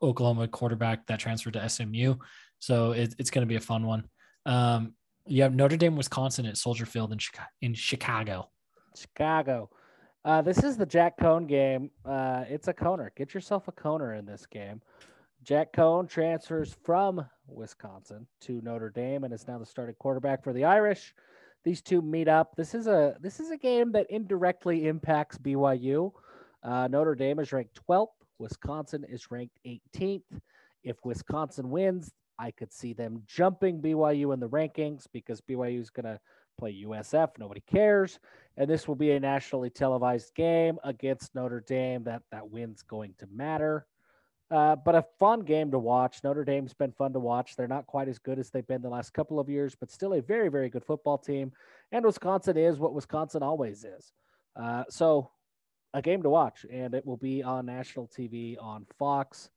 Oklahoma 0.02 0.48
quarterback 0.48 1.06
that 1.06 1.20
transferred 1.20 1.54
to 1.54 1.70
SMU. 1.70 2.16
So 2.58 2.92
it, 2.92 3.14
it's 3.20 3.30
going 3.30 3.46
to 3.46 3.50
be 3.50 3.56
a 3.56 3.62
fun 3.62 3.86
one. 3.86 4.06
Um, 4.50 4.94
you 5.28 5.44
have 5.44 5.54
Notre 5.54 5.78
Dame, 5.78 5.96
Wisconsin 5.96 6.48
at 6.48 6.58
Soldier 6.58 6.88
Field 6.88 7.12
in, 7.12 7.20
Chicago. 7.20 7.48
In 7.62 7.76
Chicago. 7.76 8.50
Chicago. 8.98 9.70
Uh, 10.26 10.42
this 10.42 10.64
is 10.64 10.76
the 10.76 10.88
Jack 10.88 11.20
Coan 11.20 11.48
game. 11.48 11.92
Uh, 12.04 12.46
it's 12.50 12.68
a 12.68 12.74
coner. 12.74 13.12
Get 13.16 13.36
yourself 13.36 13.68
a 13.68 13.72
coner 13.72 14.16
in 14.16 14.26
this 14.26 14.48
game. 14.48 14.82
Jack 15.44 15.72
Coan 15.72 16.10
transfers 16.10 16.76
from 16.84 17.24
Wisconsin 17.48 18.26
to 18.42 18.60
Notre 18.62 18.90
Dame 18.90 19.24
and 19.24 19.32
is 19.32 19.48
now 19.48 19.60
the 19.60 19.66
starting 19.68 19.96
quarterback 20.00 20.44
for 20.44 20.52
the 20.52 20.66
Irish. 20.66 21.14
These 21.64 21.84
two 21.84 22.02
meet 22.02 22.28
up. 22.28 22.56
This 22.56 22.74
is 22.74 22.88
a 22.88 23.16
this 23.22 23.40
is 23.40 23.52
a 23.52 23.58
game 23.58 23.92
that 23.92 24.08
indirectly 24.10 24.88
impacts 24.88 25.38
BYU. 25.38 26.12
Uh, 26.64 26.88
Notre 26.88 27.16
Dame 27.16 27.40
is 27.40 27.54
ranked 27.54 27.80
12th. 27.88 28.08
Wisconsin 28.40 29.06
is 29.08 29.30
ranked 29.30 29.60
18th. 29.66 30.24
If 30.84 30.98
Wisconsin 31.06 31.70
wins, 31.70 32.12
I 32.40 32.52
could 32.52 32.72
see 32.72 32.94
them 32.94 33.22
jumping 33.28 33.82
BYU 33.82 34.34
in 34.34 34.40
the 34.40 34.50
rankings 34.50 35.06
because 35.12 35.42
BYU 35.42 35.82
is 35.82 35.90
going 35.90 36.06
to 36.06 36.20
play 36.58 36.84
USF. 36.86 37.32
Nobody 37.38 37.62
cares, 37.62 38.20
and 38.58 38.70
this 38.70 38.88
will 38.88 38.96
be 38.96 39.12
a 39.12 39.20
nationally 39.20 39.70
televised 39.70 40.34
game 40.36 40.80
against 40.84 41.36
Notre 41.36 41.60
Dame. 41.60 42.04
That 42.04 42.24
that 42.32 42.50
win's 42.50 42.82
going 42.82 43.14
to 43.20 43.28
matter. 43.32 43.86
Uh, 44.52 44.76
but 44.76 44.96
a 44.96 45.06
fun 45.20 45.42
game 45.42 45.70
to 45.70 45.78
watch. 45.78 46.24
Notre 46.24 46.44
Dame's 46.44 46.74
been 46.74 46.92
fun 46.92 47.14
to 47.14 47.20
watch. 47.20 47.56
They're 47.56 47.68
not 47.68 47.86
quite 47.86 48.08
as 48.08 48.18
good 48.18 48.40
as 48.40 48.50
they've 48.50 48.66
been 48.66 48.82
the 48.82 48.90
last 48.90 49.14
couple 49.14 49.40
of 49.40 49.48
years, 49.48 49.76
but 49.76 49.92
still 49.92 50.14
a 50.14 50.22
very, 50.22 50.50
very 50.50 50.70
good 50.70 50.84
football 50.84 51.20
team. 51.20 51.52
And 51.92 52.04
Wisconsin 52.04 52.58
is 52.58 52.80
what 52.80 52.96
Wisconsin 52.96 53.44
always 53.44 53.84
is. 53.84 54.12
Uh, 54.56 54.86
so, 54.90 55.30
a 55.94 56.02
game 56.02 56.24
to 56.24 56.30
watch, 56.30 56.66
and 56.72 56.94
it 56.94 57.06
will 57.06 57.18
be 57.18 57.44
on 57.44 57.66
national 57.66 58.08
TV 58.08 58.56
on 58.60 58.86
Fox. 58.98 59.50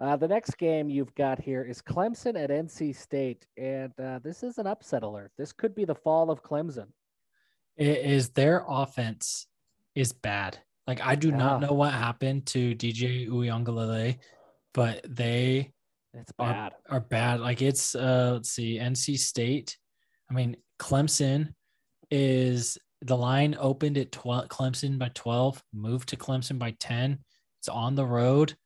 Uh, 0.00 0.16
the 0.16 0.28
next 0.28 0.56
game 0.56 0.88
you've 0.88 1.14
got 1.14 1.38
here 1.38 1.62
is 1.62 1.82
Clemson 1.82 2.42
at 2.42 2.48
NC 2.48 2.96
State, 2.96 3.46
and 3.58 3.92
uh, 4.00 4.18
this 4.20 4.42
is 4.42 4.56
an 4.56 4.66
upset 4.66 5.02
alert. 5.02 5.30
This 5.36 5.52
could 5.52 5.74
be 5.74 5.84
the 5.84 5.94
fall 5.94 6.30
of 6.30 6.42
Clemson. 6.42 6.86
Is 7.76 8.30
their 8.30 8.64
offense 8.66 9.46
is 9.94 10.12
bad? 10.12 10.58
Like 10.86 11.06
I 11.06 11.14
do 11.14 11.30
not 11.30 11.60
know 11.60 11.72
what 11.72 11.92
happened 11.92 12.46
to 12.46 12.74
DJ 12.74 13.28
Uiagalelei, 13.28 14.18
but 14.74 15.04
they 15.08 15.72
it's 16.14 16.32
bad. 16.32 16.72
Are, 16.88 16.96
are 16.96 17.00
bad. 17.00 17.40
Like 17.40 17.62
it's 17.62 17.94
uh 17.94 18.30
let's 18.34 18.50
see, 18.50 18.78
NC 18.78 19.18
State. 19.18 19.76
I 20.30 20.34
mean, 20.34 20.56
Clemson 20.78 21.54
is 22.10 22.78
the 23.02 23.16
line 23.16 23.56
opened 23.58 23.98
at 23.98 24.12
12 24.12 24.48
Clemson 24.48 24.98
by 24.98 25.10
12, 25.14 25.62
moved 25.72 26.08
to 26.10 26.16
Clemson 26.16 26.58
by 26.58 26.74
10. 26.80 27.18
It's 27.58 27.68
on 27.68 27.94
the 27.94 28.06
road, 28.06 28.56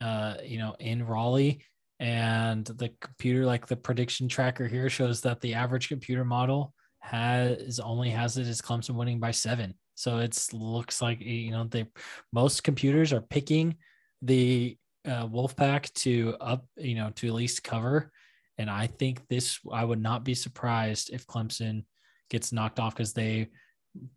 uh, 0.00 0.34
you 0.44 0.58
know, 0.58 0.74
in 0.78 1.04
Raleigh. 1.04 1.62
And 1.98 2.66
the 2.66 2.90
computer, 3.00 3.46
like 3.46 3.66
the 3.66 3.76
prediction 3.76 4.28
tracker 4.28 4.68
here, 4.68 4.90
shows 4.90 5.22
that 5.22 5.40
the 5.40 5.54
average 5.54 5.88
computer 5.88 6.24
model 6.24 6.74
has 7.00 7.78
only 7.80 8.10
has 8.10 8.36
it 8.36 8.46
as 8.46 8.60
Clemson 8.60 8.96
winning 8.96 9.20
by 9.20 9.30
seven. 9.30 9.74
So 9.94 10.18
it's 10.18 10.52
looks 10.52 11.00
like 11.00 11.20
you 11.20 11.50
know 11.50 11.64
they 11.64 11.86
most 12.32 12.64
computers 12.64 13.12
are 13.12 13.22
picking 13.22 13.76
the 14.22 14.76
uh, 15.06 15.26
Wolfpack 15.26 15.92
to 15.94 16.36
up 16.40 16.66
you 16.76 16.96
know 16.96 17.10
to 17.16 17.28
at 17.28 17.34
least 17.34 17.64
cover, 17.64 18.10
and 18.58 18.68
I 18.68 18.88
think 18.88 19.26
this 19.28 19.58
I 19.72 19.84
would 19.84 20.02
not 20.02 20.24
be 20.24 20.34
surprised 20.34 21.10
if 21.12 21.26
Clemson 21.26 21.84
gets 22.28 22.52
knocked 22.52 22.78
off 22.80 22.94
because 22.94 23.14
they 23.14 23.48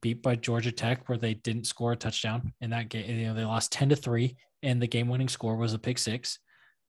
beat 0.01 0.21
by 0.21 0.35
Georgia 0.35 0.71
Tech 0.71 1.07
where 1.07 1.17
they 1.17 1.35
didn't 1.35 1.67
score 1.67 1.93
a 1.93 1.95
touchdown 1.95 2.51
in 2.59 2.71
that 2.71 2.89
game. 2.89 3.17
You 3.17 3.27
know 3.27 3.33
they 3.33 3.45
lost 3.45 3.71
ten 3.71 3.89
to 3.89 3.95
three, 3.95 4.35
and 4.63 4.81
the 4.81 4.87
game-winning 4.87 5.29
score 5.29 5.55
was 5.55 5.73
a 5.73 5.79
pick 5.79 5.97
six. 5.97 6.39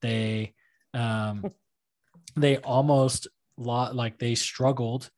They 0.02 0.54
um 0.94 1.44
they 2.36 2.58
almost 2.58 3.28
lot 3.56 3.94
like 3.94 4.18
they 4.18 4.34
struggled 4.34 5.10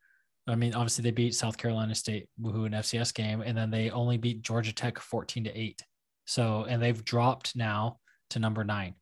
I 0.47 0.55
mean, 0.55 0.73
obviously 0.73 1.03
they 1.03 1.11
beat 1.11 1.35
South 1.35 1.57
Carolina 1.57 1.95
State, 1.95 2.27
woohoo, 2.41 2.65
an 2.65 2.73
FCS 2.73 3.13
game, 3.13 3.41
and 3.41 3.57
then 3.57 3.71
they 3.71 3.89
only 3.89 4.17
beat 4.17 4.41
Georgia 4.41 4.73
Tech 4.73 4.99
14 4.99 5.45
to 5.45 5.57
8. 5.57 5.81
So, 6.25 6.65
and 6.67 6.81
they've 6.81 7.03
dropped 7.03 7.55
now 7.55 7.99
to 8.31 8.39
number 8.39 8.63
nine. 8.63 8.95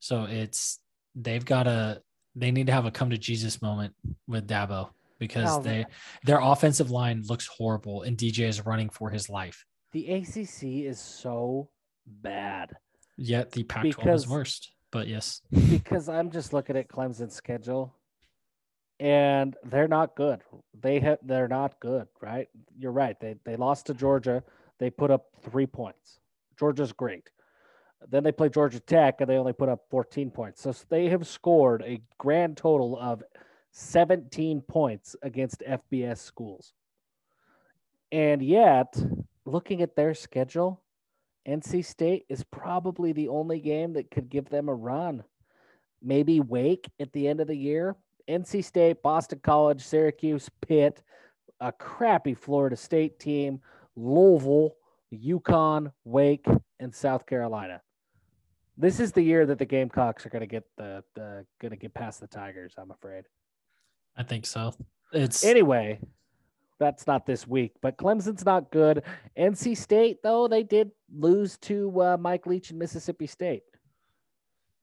So 0.00 0.24
it's, 0.24 0.80
they've 1.14 1.44
got 1.44 1.66
a, 1.66 2.00
they 2.34 2.50
need 2.50 2.68
to 2.68 2.72
have 2.72 2.86
a 2.86 2.90
come 2.90 3.10
to 3.10 3.18
Jesus 3.18 3.60
moment 3.60 3.94
with 4.26 4.46
Dabo 4.46 4.90
because 5.18 5.58
oh, 5.58 5.60
they, 5.60 5.84
their 6.24 6.40
offensive 6.40 6.90
line 6.90 7.22
looks 7.28 7.46
horrible 7.46 8.02
and 8.02 8.16
DJ 8.16 8.48
is 8.48 8.64
running 8.64 8.88
for 8.88 9.10
his 9.10 9.28
life. 9.28 9.64
The 9.92 10.10
ACC 10.10 10.86
is 10.86 11.00
so 11.00 11.68
bad. 12.06 12.76
Yet 13.20 13.50
the 13.50 13.64
Pac 13.64 13.90
12 13.90 14.08
is 14.14 14.28
worst, 14.28 14.70
but 14.92 15.08
yes. 15.08 15.42
Because 15.70 16.08
I'm 16.08 16.30
just 16.30 16.52
looking 16.52 16.76
at 16.76 16.88
Clemson's 16.88 17.34
schedule 17.34 17.94
and 19.00 19.56
they're 19.64 19.88
not 19.88 20.14
good. 20.14 20.40
They 20.80 21.00
have 21.00 21.18
they're 21.22 21.48
not 21.48 21.80
good, 21.80 22.06
right? 22.22 22.48
You're 22.78 22.92
right. 22.92 23.18
They 23.18 23.34
they 23.44 23.56
lost 23.56 23.86
to 23.86 23.94
Georgia. 23.94 24.44
They 24.78 24.88
put 24.90 25.10
up 25.10 25.26
three 25.42 25.66
points. 25.66 26.20
Georgia's 26.56 26.92
great. 26.92 27.28
Then 28.08 28.22
they 28.22 28.30
play 28.30 28.48
Georgia 28.48 28.78
Tech 28.78 29.20
and 29.20 29.28
they 29.28 29.36
only 29.36 29.52
put 29.52 29.68
up 29.68 29.86
14 29.90 30.30
points. 30.30 30.62
So 30.62 30.72
they 30.88 31.08
have 31.08 31.26
scored 31.26 31.82
a 31.84 32.00
grand 32.18 32.56
total 32.56 32.96
of 32.96 33.24
17 33.72 34.60
points 34.62 35.16
against 35.22 35.62
FBS 35.68 36.18
schools. 36.18 36.72
And 38.12 38.40
yet, 38.40 38.96
looking 39.44 39.82
at 39.82 39.96
their 39.96 40.14
schedule, 40.14 40.80
NC 41.46 41.84
State 41.84 42.24
is 42.28 42.44
probably 42.44 43.12
the 43.12 43.28
only 43.28 43.60
game 43.60 43.92
that 43.94 44.10
could 44.10 44.28
give 44.28 44.48
them 44.48 44.68
a 44.68 44.74
run. 44.74 45.24
Maybe 46.02 46.40
Wake 46.40 46.90
at 47.00 47.12
the 47.12 47.26
end 47.28 47.40
of 47.40 47.48
the 47.48 47.56
year, 47.56 47.96
NC 48.28 48.64
State, 48.64 49.02
Boston 49.02 49.40
College, 49.42 49.82
Syracuse, 49.82 50.48
Pitt, 50.60 51.02
a 51.60 51.72
crappy 51.72 52.34
Florida 52.34 52.76
State 52.76 53.18
team, 53.18 53.60
Louisville, 53.96 54.76
UConn, 55.12 55.92
Wake, 56.04 56.46
and 56.78 56.94
South 56.94 57.26
Carolina. 57.26 57.80
This 58.76 59.00
is 59.00 59.10
the 59.10 59.22
year 59.22 59.44
that 59.46 59.58
the 59.58 59.64
Gamecocks 59.64 60.24
are 60.24 60.28
going 60.28 60.40
to 60.40 60.46
get 60.46 60.64
the, 60.76 61.02
the 61.14 61.44
going 61.60 61.70
to 61.70 61.76
get 61.76 61.94
past 61.94 62.20
the 62.20 62.28
Tigers. 62.28 62.74
I'm 62.78 62.92
afraid. 62.92 63.24
I 64.16 64.22
think 64.22 64.46
so. 64.46 64.72
It's 65.12 65.44
anyway. 65.44 65.98
That's 66.78 67.06
not 67.06 67.26
this 67.26 67.46
week, 67.46 67.72
but 67.82 67.96
Clemson's 67.96 68.44
not 68.44 68.70
good. 68.70 69.02
NC 69.38 69.76
State, 69.76 70.18
though, 70.22 70.48
they 70.48 70.62
did 70.62 70.90
lose 71.14 71.56
to 71.58 72.00
uh, 72.02 72.16
Mike 72.18 72.46
Leach 72.46 72.70
and 72.70 72.78
Mississippi 72.78 73.26
State. 73.26 73.62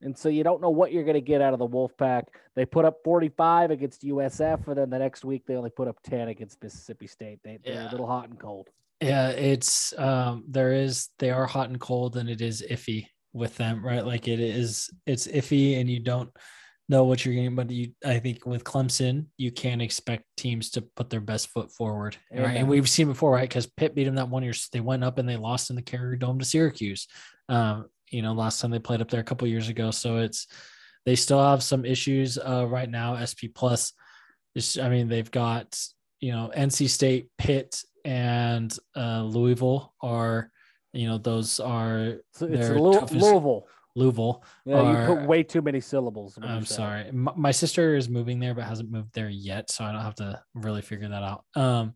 And 0.02 0.16
so 0.18 0.30
you 0.30 0.44
don't 0.44 0.62
know 0.62 0.70
what 0.70 0.92
you're 0.92 1.04
going 1.04 1.16
to 1.16 1.22
get 1.22 1.42
out 1.42 1.54
of 1.54 1.60
the 1.60 1.68
Wolfpack. 1.68 2.26
They 2.56 2.66
put 2.66 2.86
up 2.86 2.98
45 3.04 3.72
against 3.72 4.04
USF, 4.04 4.68
and 4.68 4.78
then 4.78 4.90
the 4.90 5.00
next 5.00 5.24
week 5.26 5.44
they 5.48 5.56
only 5.56 5.70
put 5.70 5.88
up 5.88 5.98
10 6.04 6.28
against 6.28 6.62
Mississippi 6.62 7.08
State. 7.08 7.40
They, 7.44 7.60
they're 7.64 7.74
Yeah. 7.76 7.90
a 7.90 7.92
little 7.92 8.08
hot 8.08 8.30
and 8.30 8.40
cold. 8.40 8.70
Yeah, 9.02 9.30
it's 9.30 9.94
um 9.98 10.46
there 10.48 10.72
is 10.72 11.10
they 11.20 11.30
are 11.30 11.46
hot 11.46 11.68
and 11.70 11.80
cold 11.80 12.16
and 12.16 12.30
it 12.30 12.40
is 12.40 12.64
iffy 12.72 13.08
with 13.34 13.56
them, 13.58 13.86
right? 13.86 14.06
Like 14.06 14.28
it 14.30 14.40
is 14.40 14.90
it's 15.06 15.28
iffy 15.28 15.80
and 15.80 15.90
you 15.90 16.00
don't 16.00 16.30
know 16.88 17.06
what 17.06 17.26
you're 17.26 17.34
getting, 17.34 17.56
but 17.56 17.70
you 17.72 17.94
I 18.06 18.20
think 18.20 18.45
with 18.45 18.64
Clemson, 18.64 19.26
you 19.38 19.52
can't 19.52 19.82
expect 19.82 20.26
teams 20.38 20.70
to 20.72 20.82
put 20.82 21.10
their 21.10 21.22
best 21.22 21.49
foot 21.49 21.72
forward. 21.72 22.18
Right. 22.32 22.57
And 22.57 22.68
we've 22.68 22.90
seen 22.90 23.07
before, 23.07 23.32
right? 23.32 23.49
Because 23.49 23.66
Pitt 23.66 23.95
beat 23.95 24.03
them 24.03 24.16
that 24.16 24.30
one 24.30 24.44
year. 24.44 24.53
They 24.72 24.82
went 24.82 25.03
up 25.03 25.18
and 25.18 25.28
they 25.28 25.38
lost 25.38 25.70
in 25.70 25.76
the 25.76 25.82
Carrier 25.82 26.16
Dome 26.16 26.40
to 26.40 26.45
Syracuse. 26.45 27.07
Um, 27.49 27.88
you 28.12 28.22
know, 28.22 28.34
last 28.34 28.62
time 28.62 28.72
they 28.72 28.80
played 28.80 29.02
up 29.02 29.10
there 29.10 29.22
a 29.22 29.26
couple 29.26 29.48
years 29.48 29.70
ago. 29.70 29.91
So 29.91 30.18
it's 30.18 30.48
they 31.06 31.16
still 31.16 31.44
have 31.44 31.64
some 31.64 31.86
issues 31.86 32.38
uh 32.38 32.68
right 32.68 32.90
now. 32.90 33.24
SP 33.24 33.49
plus 33.53 33.94
is 34.53 34.78
I 34.78 34.90
mean, 34.90 35.07
they've 35.07 35.32
got 35.32 35.80
you 36.20 36.32
know 36.32 36.52
NC 36.56 36.90
State, 36.90 37.30
Pitt, 37.38 37.82
and 38.03 38.78
uh, 38.95 39.24
Louisville 39.24 39.94
are 40.02 40.52
you 40.94 41.07
know 41.07 41.18
those 41.18 41.60
are 41.60 42.18
it's 42.30 42.41
Louisville. 43.12 43.68
Louisville. 43.96 44.44
Yeah, 44.66 45.02
you 45.02 45.16
put 45.16 45.26
way 45.28 45.44
too 45.44 45.62
many 45.62 45.80
syllables. 45.80 46.38
I'm 46.42 46.66
sorry, 46.66 47.06
M- 47.08 47.30
my 47.36 47.52
sister 47.52 47.96
is 47.96 48.10
moving 48.10 48.40
there, 48.40 48.54
but 48.54 48.66
hasn't 48.66 48.92
moved 48.92 49.14
there 49.14 49.30
yet, 49.30 49.72
so 49.72 49.84
I 49.86 49.92
don't 49.92 50.02
have 50.02 50.16
to 50.16 50.42
really 50.54 50.82
figure 50.82 51.08
that 51.10 51.24
out. 51.24 51.46
Um, 51.56 51.94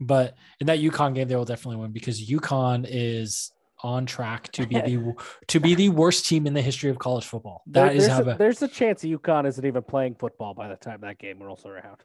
but 0.00 0.34
in 0.60 0.66
that 0.68 0.78
UConn 0.78 1.14
game, 1.14 1.26
they 1.28 1.34
will 1.36 1.44
definitely 1.44 1.80
win 1.80 1.90
because 1.92 2.20
UConn 2.30 2.86
is 2.88 3.50
on 3.82 4.06
track 4.06 4.50
to 4.52 4.66
be 4.66 4.74
the 4.80 5.14
to 5.48 5.60
be 5.60 5.74
the 5.74 5.88
worst 5.88 6.26
team 6.26 6.46
in 6.46 6.52
the 6.54 6.60
history 6.62 6.90
of 6.90 6.98
college 6.98 7.24
football. 7.24 7.62
There- 7.66 7.86
That 7.86 7.96
is 7.96 8.06
there's, 8.06 8.26
how 8.26 8.32
a, 8.32 8.36
there's 8.36 8.62
a 8.62 8.68
chance 8.68 9.02
UConn 9.02 9.46
isn't 9.46 9.64
even 9.64 9.82
playing 9.82 10.16
football 10.16 10.52
by 10.54 10.68
the 10.68 10.76
time 10.76 11.00
that 11.02 11.18
game 11.18 11.40
rolls 11.42 11.64
around. 11.64 11.96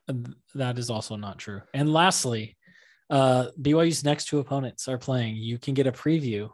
That 0.56 0.78
is 0.80 0.90
also 0.90 1.16
not 1.16 1.38
true. 1.40 1.62
And 1.74 1.92
lastly, 1.92 2.56
uh, 3.10 3.48
BYU's 3.62 4.04
next 4.04 4.26
two 4.26 4.40
opponents 4.40 4.88
are 4.88 4.98
playing. 4.98 5.36
You 5.36 5.58
can 5.58 5.74
get 5.74 5.86
a 5.88 5.92
preview 5.92 6.50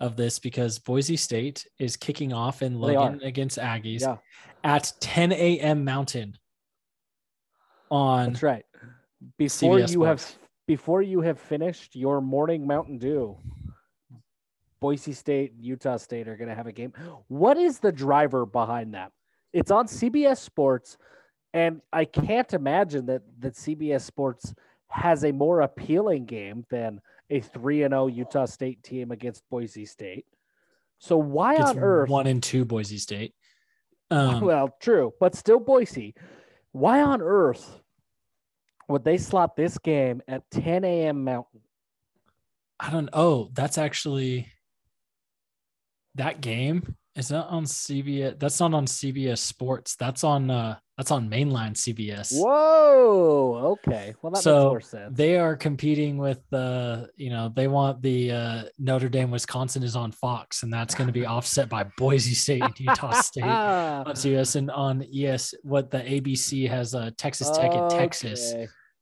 of 0.00 0.16
this 0.16 0.38
because 0.38 0.78
Boise 0.78 1.16
State 1.16 1.66
is 1.78 1.96
kicking 1.96 2.32
off 2.32 2.62
in 2.62 2.78
Logan 2.78 3.20
against 3.22 3.58
Aggies 3.58 4.02
Yeah, 4.02 4.16
at 4.64 4.92
10 5.00 5.32
a.m. 5.32 5.84
Mountain 5.84 6.36
on 7.90 8.32
that's 8.32 8.42
right. 8.42 8.64
Before 9.36 9.76
CBS 9.76 9.92
you 9.92 10.02
have 10.02 10.36
before 10.66 11.02
you 11.02 11.20
have 11.22 11.40
finished 11.40 11.96
your 11.96 12.20
morning 12.20 12.66
Mountain 12.66 12.98
Dew, 12.98 13.36
Boise 14.80 15.12
State, 15.12 15.54
Utah 15.58 15.96
State 15.96 16.28
are 16.28 16.36
going 16.36 16.48
to 16.48 16.54
have 16.54 16.66
a 16.66 16.72
game. 16.72 16.92
What 17.28 17.56
is 17.56 17.78
the 17.78 17.90
driver 17.90 18.46
behind 18.46 18.94
that? 18.94 19.10
It's 19.52 19.70
on 19.70 19.86
CBS 19.86 20.38
Sports, 20.38 20.98
and 21.54 21.80
I 21.92 22.04
can't 22.04 22.52
imagine 22.52 23.06
that 23.06 23.22
that 23.40 23.54
CBS 23.54 24.02
Sports 24.02 24.54
has 24.90 25.24
a 25.24 25.32
more 25.32 25.62
appealing 25.62 26.26
game 26.26 26.64
than 26.70 27.00
a 27.30 27.40
three 27.40 27.82
and 27.82 27.92
zero 27.92 28.06
Utah 28.06 28.46
State 28.46 28.82
team 28.82 29.10
against 29.10 29.42
Boise 29.50 29.86
State. 29.86 30.26
So 30.98 31.16
why 31.16 31.54
It's 31.54 31.70
on 31.70 31.78
earth? 31.78 32.08
one 32.08 32.26
and 32.26 32.42
two 32.42 32.64
Boise 32.64 32.98
State. 32.98 33.34
Um, 34.10 34.40
well, 34.42 34.74
true, 34.80 35.12
but 35.20 35.34
still 35.34 35.60
Boise. 35.60 36.14
Why 36.72 37.02
on 37.02 37.22
earth 37.22 37.80
would 38.88 39.04
they 39.04 39.18
slot 39.18 39.56
this 39.56 39.78
game 39.78 40.22
at 40.28 40.50
10 40.50 40.84
a.m. 40.84 41.24
Mountain? 41.24 41.60
I 42.80 42.90
don't. 42.90 43.08
Oh, 43.12 43.50
that's 43.54 43.76
actually 43.78 44.48
that 46.14 46.40
game 46.40 46.96
is 47.18 47.30
not 47.30 47.48
on 47.50 47.64
CBS. 47.64 48.38
That's 48.38 48.60
not 48.60 48.72
on 48.74 48.86
CBS 48.86 49.38
Sports. 49.38 49.96
That's 49.96 50.22
on. 50.24 50.50
uh 50.50 50.76
That's 50.96 51.10
on 51.10 51.28
mainline 51.28 51.74
CBS. 51.74 52.32
Whoa. 52.32 53.76
Okay. 53.86 54.14
Well, 54.22 54.32
that 54.32 54.42
So, 54.42 54.54
makes 54.56 54.68
more 54.70 54.80
sense. 54.80 55.16
They 55.16 55.36
are 55.38 55.56
competing 55.56 56.16
with 56.18 56.40
the. 56.50 57.08
You 57.16 57.30
know, 57.30 57.52
they 57.54 57.68
want 57.68 58.02
the 58.02 58.32
uh 58.32 58.62
Notre 58.78 59.08
Dame, 59.08 59.30
Wisconsin 59.30 59.82
is 59.82 59.96
on 59.96 60.12
Fox, 60.12 60.62
and 60.62 60.72
that's 60.72 60.94
going 60.94 61.08
to 61.08 61.12
be 61.12 61.26
offset 61.26 61.68
by 61.68 61.84
Boise 61.96 62.34
State 62.34 62.62
and 62.62 62.78
Utah 62.80 63.10
State 63.20 63.42
on 63.44 64.14
CBS 64.14 64.56
and 64.56 64.70
on 64.70 65.04
ES. 65.14 65.54
What 65.62 65.90
the 65.90 65.98
ABC 65.98 66.68
has, 66.68 66.94
uh 66.94 67.10
Texas 67.16 67.50
Tech 67.50 67.72
and 67.74 67.90
Texas. 67.90 68.54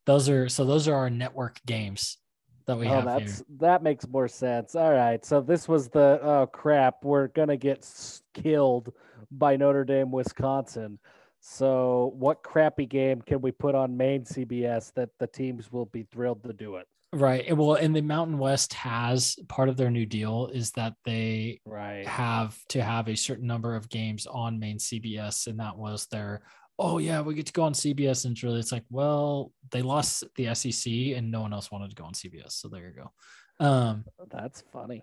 Those 0.07 0.29
are 0.29 0.49
so. 0.49 0.65
Those 0.65 0.89
are 0.89 0.95
our 0.95 1.11
network 1.11 1.61
games 1.67 2.19
that 2.67 2.79
we 2.79 2.87
oh, 2.89 2.95
have 2.95 3.05
that's 3.05 3.39
here. 3.39 3.47
that 3.61 3.83
makes 3.83 4.07
more 4.09 4.29
sense. 4.29 4.75
All 4.75 4.93
right. 4.93 5.25
So 5.25 5.41
this 5.41 5.69
was 5.69 5.89
the 5.89 6.19
oh 6.23 6.47
crap, 6.47 7.05
we're 7.05 7.29
gonna 7.29 7.57
get 7.57 7.89
killed 8.35 8.93
by 9.31 9.57
Notre 9.57 9.85
Dame, 9.85 10.11
Wisconsin. 10.11 10.99
So 11.41 12.13
what 12.19 12.43
crappy 12.43 12.87
game 12.87 13.23
can 13.23 13.41
we 13.41 13.53
put 13.53 13.75
on 13.75 13.97
main 13.97 14.25
CBS 14.25 14.93
that 14.95 15.11
the 15.21 15.27
teams 15.29 15.71
will 15.71 15.87
be 15.87 16.03
thrilled 16.03 16.43
to 16.45 16.53
do 16.53 16.77
it? 16.77 16.87
Right. 17.13 17.57
Well, 17.57 17.75
and 17.75 17.95
the 17.95 18.03
Mountain 18.03 18.37
West 18.39 18.75
has 18.75 19.37
part 19.49 19.69
of 19.69 19.77
their 19.77 19.91
new 19.91 20.07
deal 20.07 20.51
is 20.53 20.73
that 20.73 20.95
they 21.05 21.61
Right. 21.65 22.07
have 22.07 22.59
to 22.71 22.83
have 22.83 23.09
a 23.09 23.15
certain 23.15 23.47
number 23.47 23.77
of 23.77 23.89
games 23.89 24.27
on 24.27 24.59
main 24.59 24.79
CBS, 24.79 25.47
and 25.47 25.61
that 25.61 25.79
was 25.79 26.07
their. 26.07 26.43
Oh 26.79 26.99
yeah, 26.99 27.23
we 27.23 27.35
get 27.35 27.47
to 27.47 27.53
go 27.53 27.63
on 27.63 27.73
CBS, 27.73 28.25
and 28.25 28.33
it's 28.33 28.43
really 28.43 28.61
it's 28.61 28.73
like, 28.73 28.85
well, 28.91 29.53
they 29.71 29.83
lost 29.83 30.25
the 30.37 30.55
SEC, 30.55 30.93
and 31.17 31.31
no 31.31 31.41
one 31.41 31.53
else 31.53 31.71
wanted 31.71 31.89
to 31.91 31.97
go 31.97 32.05
on 32.05 32.13
CBS, 32.13 32.53
so 32.53 32.69
there 32.69 32.87
you 32.87 33.03
go. 33.03 33.65
Um, 33.65 34.05
That's 34.31 34.63
funny. 34.73 35.03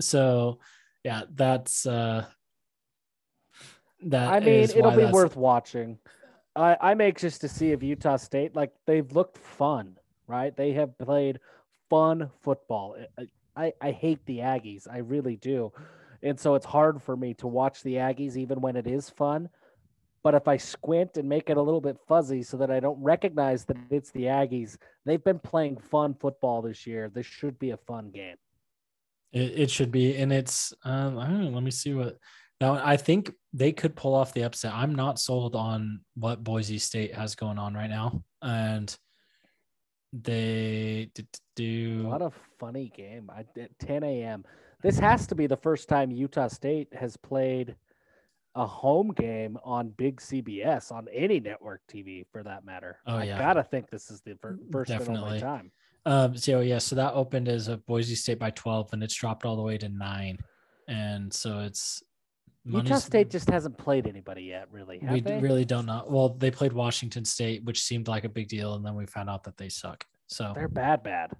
so 0.00 0.58
yeah, 1.02 1.22
that's 1.34 1.86
uh, 1.86 2.26
that. 4.02 4.30
I 4.30 4.40
mean, 4.40 4.64
it'll 4.64 4.90
be 4.90 5.06
worth 5.06 5.36
watching. 5.36 5.98
I, 6.56 6.76
I'm 6.80 7.00
anxious 7.00 7.38
to 7.38 7.48
see 7.48 7.72
if 7.72 7.82
Utah 7.82 8.16
State, 8.16 8.54
like, 8.54 8.72
they've 8.86 9.10
looked 9.12 9.38
fun, 9.38 9.96
right? 10.26 10.54
They 10.54 10.72
have 10.72 10.98
played 10.98 11.38
fun 11.88 12.30
football. 12.42 12.96
I, 13.56 13.72
I 13.80 13.90
hate 13.92 14.24
the 14.26 14.38
Aggies. 14.38 14.88
I 14.90 14.98
really 14.98 15.36
do. 15.36 15.72
And 16.22 16.38
so 16.38 16.54
it's 16.54 16.66
hard 16.66 17.00
for 17.02 17.16
me 17.16 17.34
to 17.34 17.46
watch 17.46 17.82
the 17.82 17.94
Aggies 17.94 18.36
even 18.36 18.60
when 18.60 18.76
it 18.76 18.86
is 18.86 19.08
fun. 19.08 19.48
But 20.22 20.34
if 20.34 20.48
I 20.48 20.58
squint 20.58 21.16
and 21.16 21.28
make 21.28 21.48
it 21.48 21.56
a 21.56 21.62
little 21.62 21.80
bit 21.80 21.96
fuzzy 22.06 22.42
so 22.42 22.56
that 22.58 22.70
I 22.70 22.78
don't 22.78 23.02
recognize 23.02 23.64
that 23.66 23.78
it's 23.90 24.10
the 24.10 24.24
Aggies, 24.24 24.76
they've 25.06 25.22
been 25.22 25.38
playing 25.38 25.78
fun 25.78 26.14
football 26.14 26.60
this 26.60 26.86
year. 26.86 27.10
This 27.12 27.26
should 27.26 27.58
be 27.58 27.70
a 27.70 27.78
fun 27.78 28.10
game. 28.10 28.36
It, 29.32 29.52
it 29.56 29.70
should 29.70 29.90
be, 29.90 30.16
and 30.16 30.32
it's. 30.32 30.72
Um, 30.84 31.18
I 31.18 31.26
don't 31.26 31.44
know. 31.44 31.50
Let 31.50 31.62
me 31.62 31.70
see 31.70 31.94
what. 31.94 32.18
Now, 32.60 32.74
I 32.84 32.98
think 32.98 33.32
they 33.54 33.72
could 33.72 33.96
pull 33.96 34.14
off 34.14 34.34
the 34.34 34.42
upset. 34.42 34.74
I'm 34.74 34.94
not 34.94 35.18
sold 35.18 35.56
on 35.56 36.00
what 36.14 36.44
Boise 36.44 36.78
State 36.78 37.14
has 37.14 37.34
going 37.34 37.58
on 37.58 37.72
right 37.72 37.88
now, 37.88 38.22
and 38.42 38.94
they 40.12 41.10
do. 41.56 42.06
What 42.06 42.22
a 42.22 42.32
funny 42.58 42.92
game. 42.94 43.30
I, 43.30 43.46
at 43.58 43.78
10 43.78 44.02
a.m. 44.02 44.44
This 44.82 44.98
has 44.98 45.26
to 45.28 45.34
be 45.34 45.46
the 45.46 45.56
first 45.56 45.88
time 45.88 46.10
Utah 46.10 46.48
State 46.48 46.88
has 46.94 47.16
played 47.16 47.76
a 48.54 48.66
home 48.66 49.12
game 49.12 49.56
on 49.64 49.90
big 49.90 50.20
CBS 50.20 50.90
on 50.90 51.06
any 51.12 51.38
network 51.40 51.82
TV 51.92 52.24
for 52.32 52.42
that 52.42 52.64
matter. 52.64 52.98
Oh, 53.06 53.16
I 53.16 53.24
yeah. 53.24 53.38
gotta 53.38 53.62
think 53.62 53.90
this 53.90 54.10
is 54.10 54.20
the 54.22 54.36
first 54.72 54.90
and 54.90 55.00
only 55.00 55.38
Definitely. 55.38 55.40
time. 55.40 55.72
Um, 56.06 56.36
so 56.36 56.60
yeah, 56.60 56.78
so 56.78 56.96
that 56.96 57.14
opened 57.14 57.48
as 57.48 57.68
a 57.68 57.76
Boise 57.76 58.14
State 58.14 58.38
by 58.38 58.50
12, 58.50 58.92
and 58.92 59.02
it's 59.02 59.14
dropped 59.14 59.44
all 59.44 59.56
the 59.56 59.62
way 59.62 59.78
to 59.78 59.88
nine, 59.88 60.38
and 60.88 61.32
so 61.32 61.60
it's 61.60 62.02
Utah 62.64 62.96
State 62.96 63.30
just 63.30 63.48
hasn't 63.48 63.78
played 63.78 64.06
anybody 64.06 64.42
yet, 64.42 64.68
really. 64.70 64.98
We 65.10 65.20
they? 65.20 65.38
really 65.38 65.64
don't 65.64 65.86
know. 65.86 66.04
Well, 66.08 66.30
they 66.30 66.50
played 66.50 66.72
Washington 66.72 67.24
State, 67.24 67.64
which 67.64 67.82
seemed 67.82 68.08
like 68.08 68.24
a 68.24 68.28
big 68.28 68.48
deal, 68.48 68.74
and 68.74 68.84
then 68.84 68.94
we 68.94 69.06
found 69.06 69.30
out 69.30 69.44
that 69.44 69.56
they 69.56 69.68
suck. 69.68 70.04
So 70.26 70.52
They're 70.54 70.68
bad, 70.68 71.02
bad. 71.02 71.32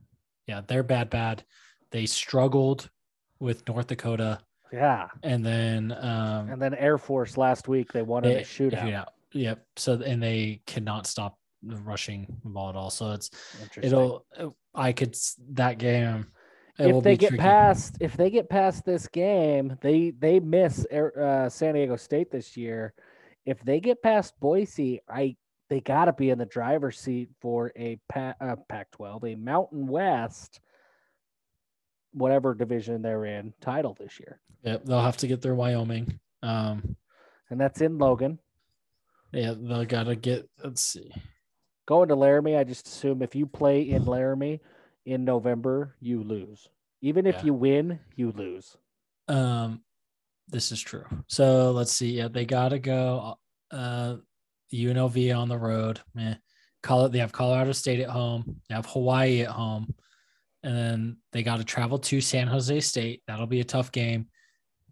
yeah, 0.46 0.62
they're 0.66 0.82
bad, 0.82 1.10
bad. 1.10 1.44
They 1.90 2.06
struggled 2.06 2.88
with 3.38 3.66
North 3.68 3.88
Dakota, 3.88 4.40
Yeah. 4.72 5.08
and 5.22 5.44
then 5.44 5.92
um, 5.92 6.50
And 6.50 6.60
then 6.62 6.74
Air 6.74 6.98
Force 6.98 7.36
last 7.36 7.68
week 7.68 7.92
they 7.92 8.02
wanted 8.02 8.28
in 8.32 8.36
a 8.36 8.38
they- 8.40 8.44
shootout. 8.44 9.06
Yep. 9.32 9.64
So 9.76 9.92
and 10.04 10.22
they 10.22 10.60
cannot 10.66 11.06
stop 11.06 11.38
the 11.62 11.76
rushing 11.76 12.26
ball 12.44 12.70
at 12.70 12.76
all. 12.76 12.90
So 12.90 13.12
it's 13.12 13.30
Interesting. 13.62 13.84
it'll. 13.84 14.26
I 14.74 14.92
could 14.92 15.16
that 15.50 15.78
game. 15.78 16.26
if 16.78 17.02
they 17.04 17.16
get 17.16 17.28
tricky. 17.28 17.40
past 17.42 17.96
if 18.00 18.16
they 18.16 18.30
get 18.30 18.48
past 18.48 18.84
this 18.86 19.06
game 19.08 19.76
they 19.82 20.12
they 20.18 20.40
miss 20.40 20.86
Air- 20.90 21.20
uh, 21.44 21.48
san 21.50 21.74
diego 21.74 21.96
state 21.96 22.30
this 22.30 22.56
year 22.56 22.94
if 23.44 23.62
they 23.64 23.80
get 23.80 24.00
past 24.02 24.32
boise 24.40 25.00
i 25.08 25.36
they 25.68 25.80
got 25.80 26.06
to 26.06 26.12
be 26.14 26.30
in 26.30 26.38
the 26.38 26.46
driver's 26.46 26.98
seat 26.98 27.28
for 27.42 27.70
a 27.76 27.98
pa- 28.08 28.34
uh, 28.40 28.56
pac 28.70 28.90
12 28.92 29.24
a 29.24 29.34
mountain 29.34 29.86
west 29.86 30.60
whatever 32.12 32.54
division 32.54 33.02
they're 33.02 33.24
in 33.24 33.52
title 33.60 33.96
this 33.98 34.18
year 34.20 34.40
Yep, 34.62 34.84
they'll 34.84 35.00
have 35.00 35.16
to 35.18 35.26
get 35.26 35.40
their 35.40 35.54
Wyoming. 35.54 36.20
Um, 36.42 36.96
and 37.50 37.60
that's 37.60 37.80
in 37.80 37.98
logan 37.98 38.38
yeah, 39.32 39.54
they'll 39.56 39.84
gotta 39.84 40.16
get. 40.16 40.48
Let's 40.62 40.82
see. 40.82 41.12
Going 41.86 42.08
to 42.08 42.16
Laramie, 42.16 42.56
I 42.56 42.64
just 42.64 42.88
assume 42.88 43.22
if 43.22 43.34
you 43.36 43.46
play 43.46 43.82
in 43.82 44.04
Laramie 44.04 44.60
in 45.06 45.24
November, 45.24 45.94
you 46.00 46.22
lose. 46.22 46.68
Even 47.00 47.26
if 47.26 47.36
Yeah. 47.36 47.44
you 47.46 47.54
win, 47.54 48.00
you 48.16 48.32
lose. 48.32 48.76
Um, 49.28 49.82
this 50.48 50.72
is 50.72 50.80
true. 50.80 51.04
So 51.28 51.70
let's 51.70 51.92
see. 51.92 52.16
Yeah, 52.16 52.28
they 52.28 52.44
gotta 52.44 52.78
go. 52.80 53.38
Uh, 53.70 54.16
UNLV 54.72 55.32
on 55.36 55.48
the 55.48 55.58
road. 55.58 56.00
Eh. 56.18 56.34
Call 56.82 57.06
it. 57.06 57.12
They 57.12 57.18
have 57.18 57.30
Colorado 57.32 57.72
State 57.72 58.00
at 58.00 58.10
home. 58.10 58.60
They 58.68 58.74
have 58.74 58.86
Hawaii 58.86 59.42
at 59.42 59.48
home, 59.50 59.94
and 60.62 60.76
then 60.76 61.16
they 61.32 61.42
got 61.42 61.56
to 61.58 61.64
travel 61.64 61.98
to 61.98 62.20
San 62.20 62.46
Jose 62.46 62.80
State. 62.80 63.22
That'll 63.26 63.46
be 63.46 63.60
a 63.60 63.64
tough 63.64 63.92
game. 63.92 64.28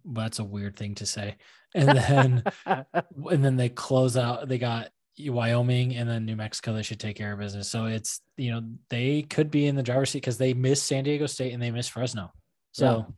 But 0.05 0.23
that's 0.23 0.39
a 0.39 0.45
weird 0.45 0.77
thing 0.77 0.95
to 0.97 1.07
say. 1.07 1.36
And 1.74 1.89
then 1.89 2.43
and 2.66 3.45
then 3.45 3.57
they 3.57 3.69
close 3.69 4.16
out. 4.16 4.49
They 4.49 4.59
got 4.59 4.89
Wyoming 5.19 5.97
and 5.97 6.09
then 6.09 6.24
New 6.24 6.36
Mexico. 6.36 6.73
They 6.73 6.82
should 6.82 7.01
take 7.01 7.16
care 7.16 7.32
of 7.32 7.39
business. 7.39 7.69
So 7.69 7.86
it's 7.86 8.20
you 8.36 8.53
know 8.53 8.62
they 8.89 9.23
could 9.23 9.51
be 9.51 9.66
in 9.66 9.77
the 9.77 9.82
driver's 9.82 10.11
seat 10.11 10.20
because 10.20 10.39
they 10.39 10.55
miss 10.55 10.82
San 10.82 11.05
Diego 11.05 11.27
State 11.27 11.53
and 11.53 11.62
they 11.62 11.70
miss 11.70 11.89
Fresno. 11.89 12.32
So 12.73 13.15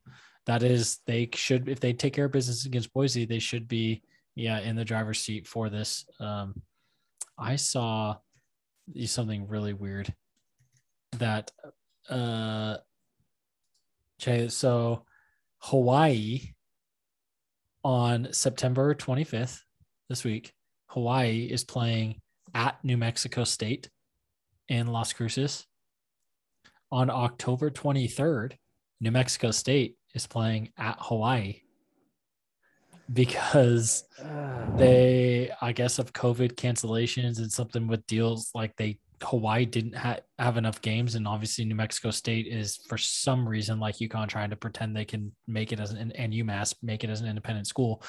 that 0.47 0.63
is 0.63 0.99
they 1.07 1.29
should 1.35 1.69
if 1.69 1.81
they 1.81 1.93
take 1.93 2.15
care 2.15 2.25
of 2.25 2.33
business 2.33 2.67
against 2.67 2.93
Boise, 2.93 3.27
they 3.27 3.39
should 3.39 3.69
be 3.69 4.03
yeah 4.35 4.61
in 4.61 4.75
the 4.75 4.85
driver's 4.85 5.21
seat 5.21 5.47
for 5.47 5.69
this. 5.69 6.07
Um, 6.19 6.63
I 7.39 7.57
saw 7.57 8.17
something 9.05 9.47
really 9.49 9.75
weird 9.75 10.13
that 11.19 11.51
uh 12.09 12.77
okay 14.21 14.49
so 14.49 15.05
Hawaii 15.59 16.53
on 17.85 18.33
September 18.33 18.95
25th 18.95 19.61
this 20.09 20.25
week 20.25 20.53
Hawaii 20.87 21.49
is 21.51 21.65
playing 21.65 22.21
at 22.55 22.83
New 22.83 22.97
Mexico 22.97 23.45
State 23.45 23.89
in 24.69 24.89
Las 24.89 25.13
Cruces. 25.13 25.67
On 26.93 27.09
October 27.09 27.71
23rd 27.71 28.55
New 29.01 29.13
Mexico 29.13 29.53
State 29.53 29.97
is 30.15 30.27
playing 30.27 30.71
at 30.77 30.97
Hawaii 30.99 31.61
because 33.13 34.05
they 34.77 35.51
i 35.61 35.73
guess 35.73 35.99
of 35.99 36.13
covid 36.13 36.53
cancellations 36.53 37.39
and 37.39 37.51
something 37.51 37.89
with 37.89 38.07
deals 38.07 38.53
like 38.55 38.77
they 38.77 38.97
hawaii 39.23 39.65
didn't 39.67 39.95
ha- 39.95 40.21
have 40.39 40.57
enough 40.57 40.81
games 40.81 41.15
and 41.15 41.29
obviously 41.29 41.65
new 41.65 41.75
mexico 41.75 42.11
state 42.11 42.47
is 42.47 42.79
for 42.89 42.97
some 42.97 43.47
reason 43.47 43.79
like 43.79 43.97
UConn 43.97 44.29
trying 44.29 44.51
to 44.51 44.57
pretend 44.57 44.97
they 44.97 45.05
can 45.05 45.33
make 45.47 45.73
it 45.73 45.81
as 45.81 45.91
an 45.91 46.13
and 46.13 46.33
umass 46.33 46.75
make 46.83 47.05
it 47.05 47.11
as 47.11 47.21
an 47.21 47.29
independent 47.29 47.67
school 47.67 48.03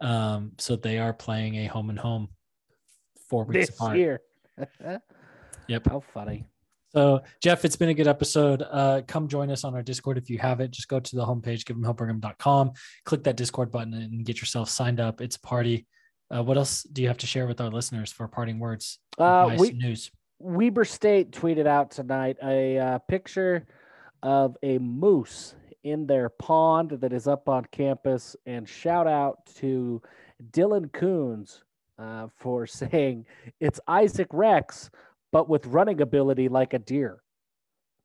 um 0.00 0.52
so 0.58 0.74
they 0.74 0.98
are 0.98 1.12
playing 1.12 1.56
a 1.56 1.66
home 1.66 1.90
and 1.90 1.98
home 1.98 2.28
four 3.28 3.44
weeks 3.44 3.66
this 3.66 3.76
apart 3.76 3.98
year. 3.98 4.20
Yep. 5.68 5.86
How 5.86 6.00
funny. 6.00 6.46
So, 6.94 7.20
Jeff, 7.42 7.66
it's 7.66 7.76
been 7.76 7.90
a 7.90 7.94
good 7.94 8.06
episode. 8.06 8.62
Uh, 8.62 9.02
come 9.06 9.28
join 9.28 9.50
us 9.50 9.64
on 9.64 9.74
our 9.74 9.82
Discord 9.82 10.16
if 10.16 10.30
you 10.30 10.38
haven't. 10.38 10.70
Just 10.70 10.88
go 10.88 10.98
to 10.98 11.16
the 11.16 11.26
homepage, 11.26 11.64
giveemhellbrigham.com, 11.64 12.72
click 13.04 13.22
that 13.24 13.36
Discord 13.36 13.70
button, 13.70 13.92
and 13.92 14.24
get 14.24 14.40
yourself 14.40 14.70
signed 14.70 14.98
up. 14.98 15.20
It's 15.20 15.36
a 15.36 15.40
party. 15.40 15.86
Uh, 16.34 16.42
what 16.42 16.56
else 16.56 16.84
do 16.84 17.02
you 17.02 17.08
have 17.08 17.18
to 17.18 17.26
share 17.26 17.46
with 17.46 17.60
our 17.60 17.68
listeners 17.68 18.10
for 18.10 18.26
parting 18.28 18.58
words? 18.58 18.98
Uh, 19.20 19.48
advice, 19.50 19.60
we, 19.60 19.70
news. 19.72 20.10
Weber 20.40 20.84
State 20.84 21.32
tweeted 21.32 21.66
out 21.66 21.90
tonight 21.90 22.36
a 22.42 22.78
uh, 22.78 22.98
picture 22.98 23.66
of 24.22 24.56
a 24.62 24.78
moose 24.78 25.56
in 25.82 26.06
their 26.06 26.28
pond 26.28 26.90
that 26.90 27.12
is 27.12 27.26
up 27.26 27.48
on 27.48 27.64
campus. 27.72 28.36
And 28.46 28.68
shout 28.68 29.08
out 29.08 29.46
to 29.56 30.00
Dylan 30.52 30.92
Coons 30.92 31.64
uh, 31.98 32.28
for 32.36 32.66
saying 32.68 33.26
it's 33.58 33.80
Isaac 33.88 34.28
Rex, 34.32 34.90
but 35.32 35.48
with 35.48 35.66
running 35.66 36.00
ability 36.00 36.48
like 36.48 36.72
a 36.72 36.78
deer, 36.78 37.20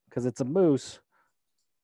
because 0.10 0.26
it's 0.26 0.42
a 0.42 0.46
moose. 0.46 1.00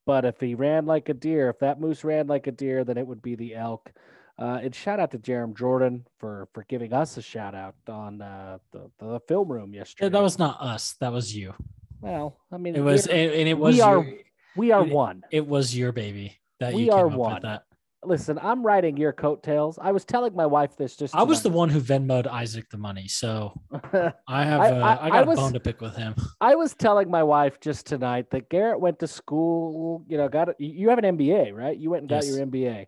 But 0.07 0.25
if 0.25 0.39
he 0.39 0.55
ran 0.55 0.87
like 0.87 1.09
a 1.09 1.13
deer, 1.13 1.49
if 1.49 1.59
that 1.59 1.79
moose 1.79 2.03
ran 2.03 2.25
like 2.25 2.47
a 2.47 2.51
deer, 2.51 2.83
then 2.83 2.97
it 2.97 3.05
would 3.05 3.21
be 3.21 3.35
the 3.35 3.53
elk. 3.53 3.91
Uh, 4.39 4.59
and 4.63 4.73
shout 4.73 4.99
out 4.99 5.11
to 5.11 5.17
Jarom 5.19 5.55
Jordan 5.57 6.05
for 6.17 6.47
for 6.53 6.63
giving 6.69 6.93
us 6.93 7.17
a 7.17 7.21
shout 7.21 7.53
out 7.55 7.75
on 7.89 8.21
uh, 8.21 8.57
the 8.71 8.89
the 8.99 9.19
film 9.27 9.51
room 9.51 9.73
yesterday. 9.73 10.05
Yeah, 10.05 10.09
that 10.09 10.23
was 10.23 10.39
not 10.39 10.61
us. 10.61 10.95
That 11.01 11.11
was 11.11 11.35
you. 11.35 11.53
Well, 12.01 12.37
I 12.51 12.57
mean, 12.57 12.75
It 12.75 12.79
was, 12.81 13.07
and, 13.07 13.31
and 13.31 13.47
it 13.49 13.57
was. 13.57 13.75
we 13.75 13.81
are 13.81 14.01
your, 14.03 14.17
we 14.55 14.71
are 14.71 14.85
it- 14.85 14.93
one. 14.93 15.23
it 15.31 15.45
was 15.45 15.75
your 15.75 15.91
baby 15.91 16.37
that 16.61 16.73
we 16.73 16.89
are 16.89 17.07
one. 17.07 17.59
Listen, 18.05 18.39
I'm 18.41 18.65
riding 18.65 18.95
your 18.95 19.11
coattails. 19.11 19.77
I 19.77 19.91
was 19.91 20.05
telling 20.05 20.33
my 20.33 20.45
wife 20.45 20.77
this 20.77 20.95
just. 20.95 21.13
I 21.13 21.23
was 21.23 21.41
the 21.43 21.49
one 21.49 21.67
who 21.67 21.81
Venmoed 21.81 22.27
Isaac 22.27 22.69
the 22.69 22.77
money, 22.77 23.09
so. 23.09 23.51
I 24.25 24.45
have. 24.45 24.61
I- 24.61 24.69
uh, 24.71 24.85
I- 25.01 25.05
I, 25.07 25.09
got 25.09 25.27
was- 25.27 25.37
bone 25.37 25.51
to 25.51 25.59
pick 25.59 25.81
with 25.81 25.97
him. 25.97 26.15
I 26.39 26.55
was 26.55 26.73
telling 26.75 27.09
my 27.11 27.23
wife 27.23 27.59
just 27.59 27.85
tonight 27.87 28.29
that 28.29 28.47
Garrett 28.47 28.79
went 28.79 28.99
to 28.99 29.07
school. 29.07 30.05
You 30.07 30.15
know, 30.17 30.29
got 30.29 30.47
a, 30.47 30.55
you 30.59 30.87
have 30.87 30.99
an 30.99 31.17
MBA, 31.17 31.53
right? 31.53 31.77
You 31.77 31.89
went 31.89 32.03
and 32.03 32.09
got 32.09 32.23
Yes. 32.23 32.37
your 32.37 32.45
MBA, 32.47 32.85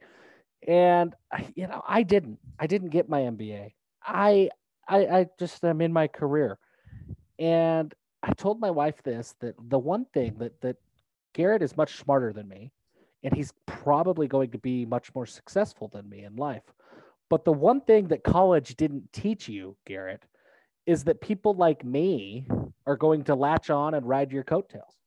and 0.68 1.14
you 1.56 1.68
know, 1.68 1.82
I 1.88 2.04
didn't. 2.04 2.40
I 2.60 2.68
didn't 2.68 2.90
get 2.90 3.10
my 3.10 3.22
MBA. 3.22 3.74
I 4.04 4.50
I, 4.88 4.98
I 4.98 5.26
just 5.40 5.64
am 5.64 5.82
in 5.82 5.94
my 5.94 6.08
career, 6.08 6.58
and 7.40 7.94
I 8.24 8.34
told 8.34 8.60
my 8.60 8.72
wife 8.72 9.02
this 9.04 9.36
that 9.40 9.56
the 9.70 9.80
one 9.80 10.06
thing 10.14 10.36
that 10.40 10.60
that 10.62 10.78
Garrett 11.34 11.62
is 11.64 11.78
much 11.78 11.98
smarter 11.98 12.34
than 12.34 12.48
me, 12.48 12.72
and 13.24 13.34
he's 13.34 13.54
probably 13.66 14.28
going 14.28 14.52
to 14.52 14.58
be 14.58 14.86
much 14.86 15.14
more 15.16 15.26
successful 15.26 15.88
than 15.88 16.10
me 16.10 16.24
in 16.24 16.36
life. 16.36 16.64
But 17.30 17.46
the 17.46 17.54
one 17.54 17.82
thing 17.82 18.08
that 18.10 18.24
college 18.24 18.76
didn't 18.76 19.14
teach 19.14 19.48
you, 19.48 19.78
Garrett, 19.86 20.26
is 20.86 21.06
that 21.06 21.22
people 21.22 21.54
like 21.54 21.86
me 21.86 22.46
are 22.86 22.98
going 22.98 23.24
to 23.26 23.36
latch 23.36 23.70
on 23.70 23.94
and 23.94 24.06
ride 24.06 24.32
your 24.32 24.44
coattails. 24.44 24.98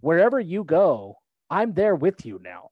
Wherever 0.00 0.40
you 0.40 0.64
go, 0.64 1.18
I'm 1.50 1.74
there 1.74 1.94
with 1.94 2.24
you 2.24 2.40
now. 2.42 2.70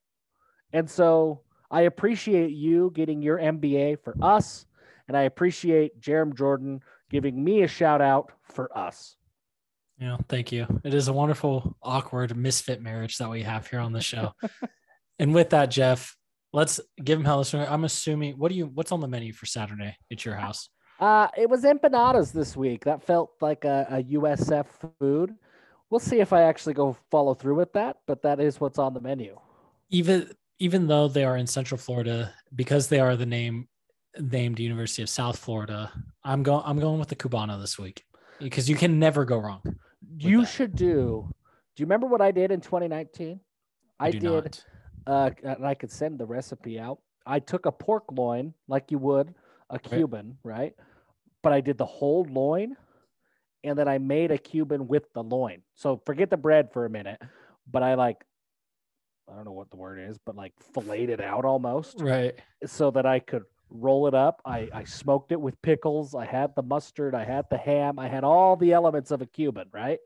And 0.72 0.88
so 0.88 1.42
I 1.70 1.82
appreciate 1.82 2.50
you 2.50 2.92
getting 2.94 3.22
your 3.22 3.38
MBA 3.38 4.02
for 4.02 4.16
us. 4.22 4.66
And 5.06 5.16
I 5.16 5.22
appreciate 5.22 6.00
Jarom 6.00 6.34
Jordan 6.34 6.80
giving 7.10 7.42
me 7.42 7.62
a 7.62 7.68
shout 7.68 8.00
out 8.00 8.32
for 8.42 8.76
us. 8.76 9.16
Yeah, 9.98 10.16
thank 10.28 10.52
you. 10.52 10.66
It 10.84 10.94
is 10.94 11.08
a 11.08 11.12
wonderful, 11.12 11.76
awkward 11.82 12.36
misfit 12.36 12.80
marriage 12.80 13.16
that 13.18 13.30
we 13.30 13.42
have 13.42 13.66
here 13.66 13.80
on 13.80 13.92
the 13.92 14.00
show. 14.00 14.32
and 15.18 15.34
with 15.34 15.50
that, 15.50 15.70
Jeff, 15.70 16.16
let's 16.52 16.78
give 17.02 17.18
him 17.18 17.24
hell. 17.24 17.44
I'm 17.52 17.84
assuming. 17.84 18.38
What 18.38 18.50
do 18.50 18.54
you? 18.56 18.66
What's 18.66 18.92
on 18.92 19.00
the 19.00 19.08
menu 19.08 19.32
for 19.32 19.46
Saturday 19.46 19.96
at 20.12 20.24
your 20.24 20.36
house? 20.36 20.68
Uh, 21.00 21.28
it 21.36 21.48
was 21.48 21.64
empanadas 21.64 22.32
this 22.32 22.56
week. 22.56 22.84
That 22.84 23.02
felt 23.02 23.30
like 23.40 23.64
a, 23.64 23.86
a 23.90 24.02
USF 24.02 24.66
food. 25.00 25.34
We'll 25.90 26.00
see 26.00 26.20
if 26.20 26.32
I 26.32 26.42
actually 26.42 26.74
go 26.74 26.96
follow 27.10 27.34
through 27.34 27.56
with 27.56 27.72
that, 27.72 27.96
but 28.06 28.22
that 28.22 28.40
is 28.40 28.60
what's 28.60 28.78
on 28.78 28.94
the 28.94 29.00
menu. 29.00 29.38
Even 29.90 30.30
even 30.58 30.86
though 30.86 31.08
they 31.08 31.24
are 31.24 31.36
in 31.36 31.46
Central 31.46 31.78
Florida, 31.78 32.32
because 32.54 32.88
they 32.88 33.00
are 33.00 33.16
the 33.16 33.26
name 33.26 33.68
named 34.18 34.58
University 34.58 35.02
of 35.02 35.08
South 35.08 35.38
Florida, 35.38 35.92
I'm 36.24 36.42
going. 36.42 36.62
I'm 36.64 36.78
going 36.78 36.98
with 36.98 37.08
the 37.08 37.16
Cubano 37.16 37.60
this 37.60 37.78
week 37.78 38.04
because 38.40 38.68
you 38.68 38.76
can 38.76 38.98
never 38.98 39.24
go 39.24 39.38
wrong. 39.38 39.62
You 40.16 40.40
that. 40.40 40.48
should 40.48 40.74
do. 40.74 41.28
Do 41.76 41.82
you 41.82 41.86
remember 41.86 42.06
what 42.06 42.20
I 42.20 42.30
did 42.30 42.50
in 42.50 42.60
2019? 42.60 43.40
I, 44.00 44.10
do 44.10 44.18
did. 44.18 44.60
uh, 45.06 45.30
and 45.42 45.66
I 45.66 45.74
could 45.74 45.90
send 45.90 46.18
the 46.18 46.26
recipe 46.26 46.78
out. 46.78 46.98
I 47.26 47.40
took 47.40 47.66
a 47.66 47.72
pork 47.72 48.04
loin 48.10 48.54
like 48.68 48.90
you 48.90 48.98
would 48.98 49.34
a 49.70 49.78
Cuban, 49.78 50.38
right? 50.42 50.74
But 51.42 51.52
I 51.52 51.60
did 51.60 51.78
the 51.78 51.86
whole 51.86 52.26
loin 52.30 52.76
and 53.64 53.78
then 53.78 53.88
I 53.88 53.98
made 53.98 54.30
a 54.30 54.38
Cuban 54.38 54.88
with 54.88 55.12
the 55.12 55.22
loin. 55.22 55.62
So 55.74 56.00
forget 56.06 56.30
the 56.30 56.36
bread 56.36 56.72
for 56.72 56.86
a 56.86 56.90
minute, 56.90 57.20
but 57.70 57.82
I 57.82 57.94
like, 57.94 58.24
I 59.30 59.34
don't 59.36 59.44
know 59.44 59.52
what 59.52 59.70
the 59.70 59.76
word 59.76 59.98
is, 59.98 60.18
but 60.24 60.36
like 60.36 60.52
filleted 60.72 61.20
it 61.20 61.20
out 61.20 61.44
almost 61.44 62.00
Right. 62.00 62.34
so 62.66 62.90
that 62.92 63.04
I 63.06 63.18
could 63.18 63.44
roll 63.70 64.06
it 64.06 64.14
up. 64.14 64.40
I, 64.44 64.68
I 64.72 64.84
smoked 64.84 65.32
it 65.32 65.40
with 65.40 65.60
pickles. 65.62 66.14
I 66.14 66.24
had 66.24 66.54
the 66.56 66.62
mustard. 66.62 67.14
I 67.14 67.24
had 67.24 67.44
the 67.50 67.58
ham. 67.58 67.98
I 67.98 68.08
had 68.08 68.24
all 68.24 68.56
the 68.56 68.72
elements 68.72 69.10
of 69.10 69.20
a 69.20 69.26
Cuban, 69.26 69.68
right? 69.72 69.98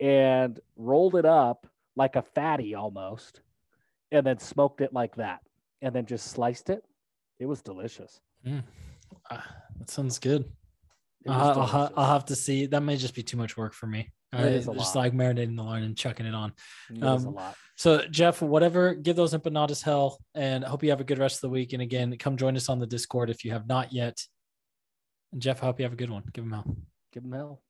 And 0.00 0.60
rolled 0.76 1.16
it 1.16 1.24
up 1.24 1.66
like 1.96 2.14
a 2.14 2.22
fatty 2.22 2.74
almost, 2.76 3.40
and 4.12 4.24
then 4.24 4.38
smoked 4.38 4.80
it 4.80 4.92
like 4.92 5.16
that, 5.16 5.40
and 5.82 5.92
then 5.92 6.06
just 6.06 6.28
sliced 6.28 6.70
it. 6.70 6.84
It 7.40 7.46
was 7.46 7.60
delicious. 7.62 8.20
Uh, 8.46 9.40
that 9.78 9.90
sounds 9.90 10.20
good. 10.20 10.44
Was 11.24 11.56
I'll, 11.56 11.66
ha- 11.66 11.90
I'll 11.96 12.12
have 12.12 12.26
to 12.26 12.36
see. 12.36 12.66
That 12.66 12.82
may 12.82 12.96
just 12.96 13.14
be 13.16 13.24
too 13.24 13.36
much 13.36 13.56
work 13.56 13.74
for 13.74 13.88
me. 13.88 14.12
It 14.32 14.36
Uh, 14.38 14.42
is 14.46 14.68
a 14.68 14.74
just 14.74 14.94
lot. 14.94 15.00
like 15.02 15.12
marinating 15.14 15.56
the 15.56 15.62
loin 15.64 15.82
and 15.82 15.96
chucking 15.96 16.26
it 16.26 16.34
on. 16.34 16.52
It 16.90 16.98
was 17.02 17.24
a 17.24 17.28
um, 17.28 17.34
lot. 17.34 17.56
So 17.78 18.04
Jeff, 18.08 18.42
whatever, 18.42 18.92
give 18.92 19.14
those 19.14 19.34
empanadas 19.34 19.84
hell, 19.84 20.18
and 20.34 20.64
I 20.64 20.68
hope 20.68 20.82
you 20.82 20.90
have 20.90 21.00
a 21.00 21.04
good 21.04 21.20
rest 21.20 21.36
of 21.36 21.42
the 21.42 21.48
week. 21.50 21.72
And 21.72 21.80
again, 21.80 22.16
come 22.18 22.36
join 22.36 22.56
us 22.56 22.68
on 22.68 22.80
the 22.80 22.88
Discord 22.88 23.30
if 23.30 23.44
you 23.44 23.52
have 23.52 23.68
not 23.68 23.92
yet. 23.92 24.20
And 25.32 25.40
Jeff, 25.40 25.62
I 25.62 25.66
hope 25.66 25.78
you 25.78 25.84
have 25.84 25.92
a 25.92 25.96
good 25.96 26.10
one. 26.10 26.24
Give 26.32 26.42
him 26.42 26.50
hell. 26.50 26.76
Give 27.12 27.22
them 27.22 27.32
hell. 27.32 27.62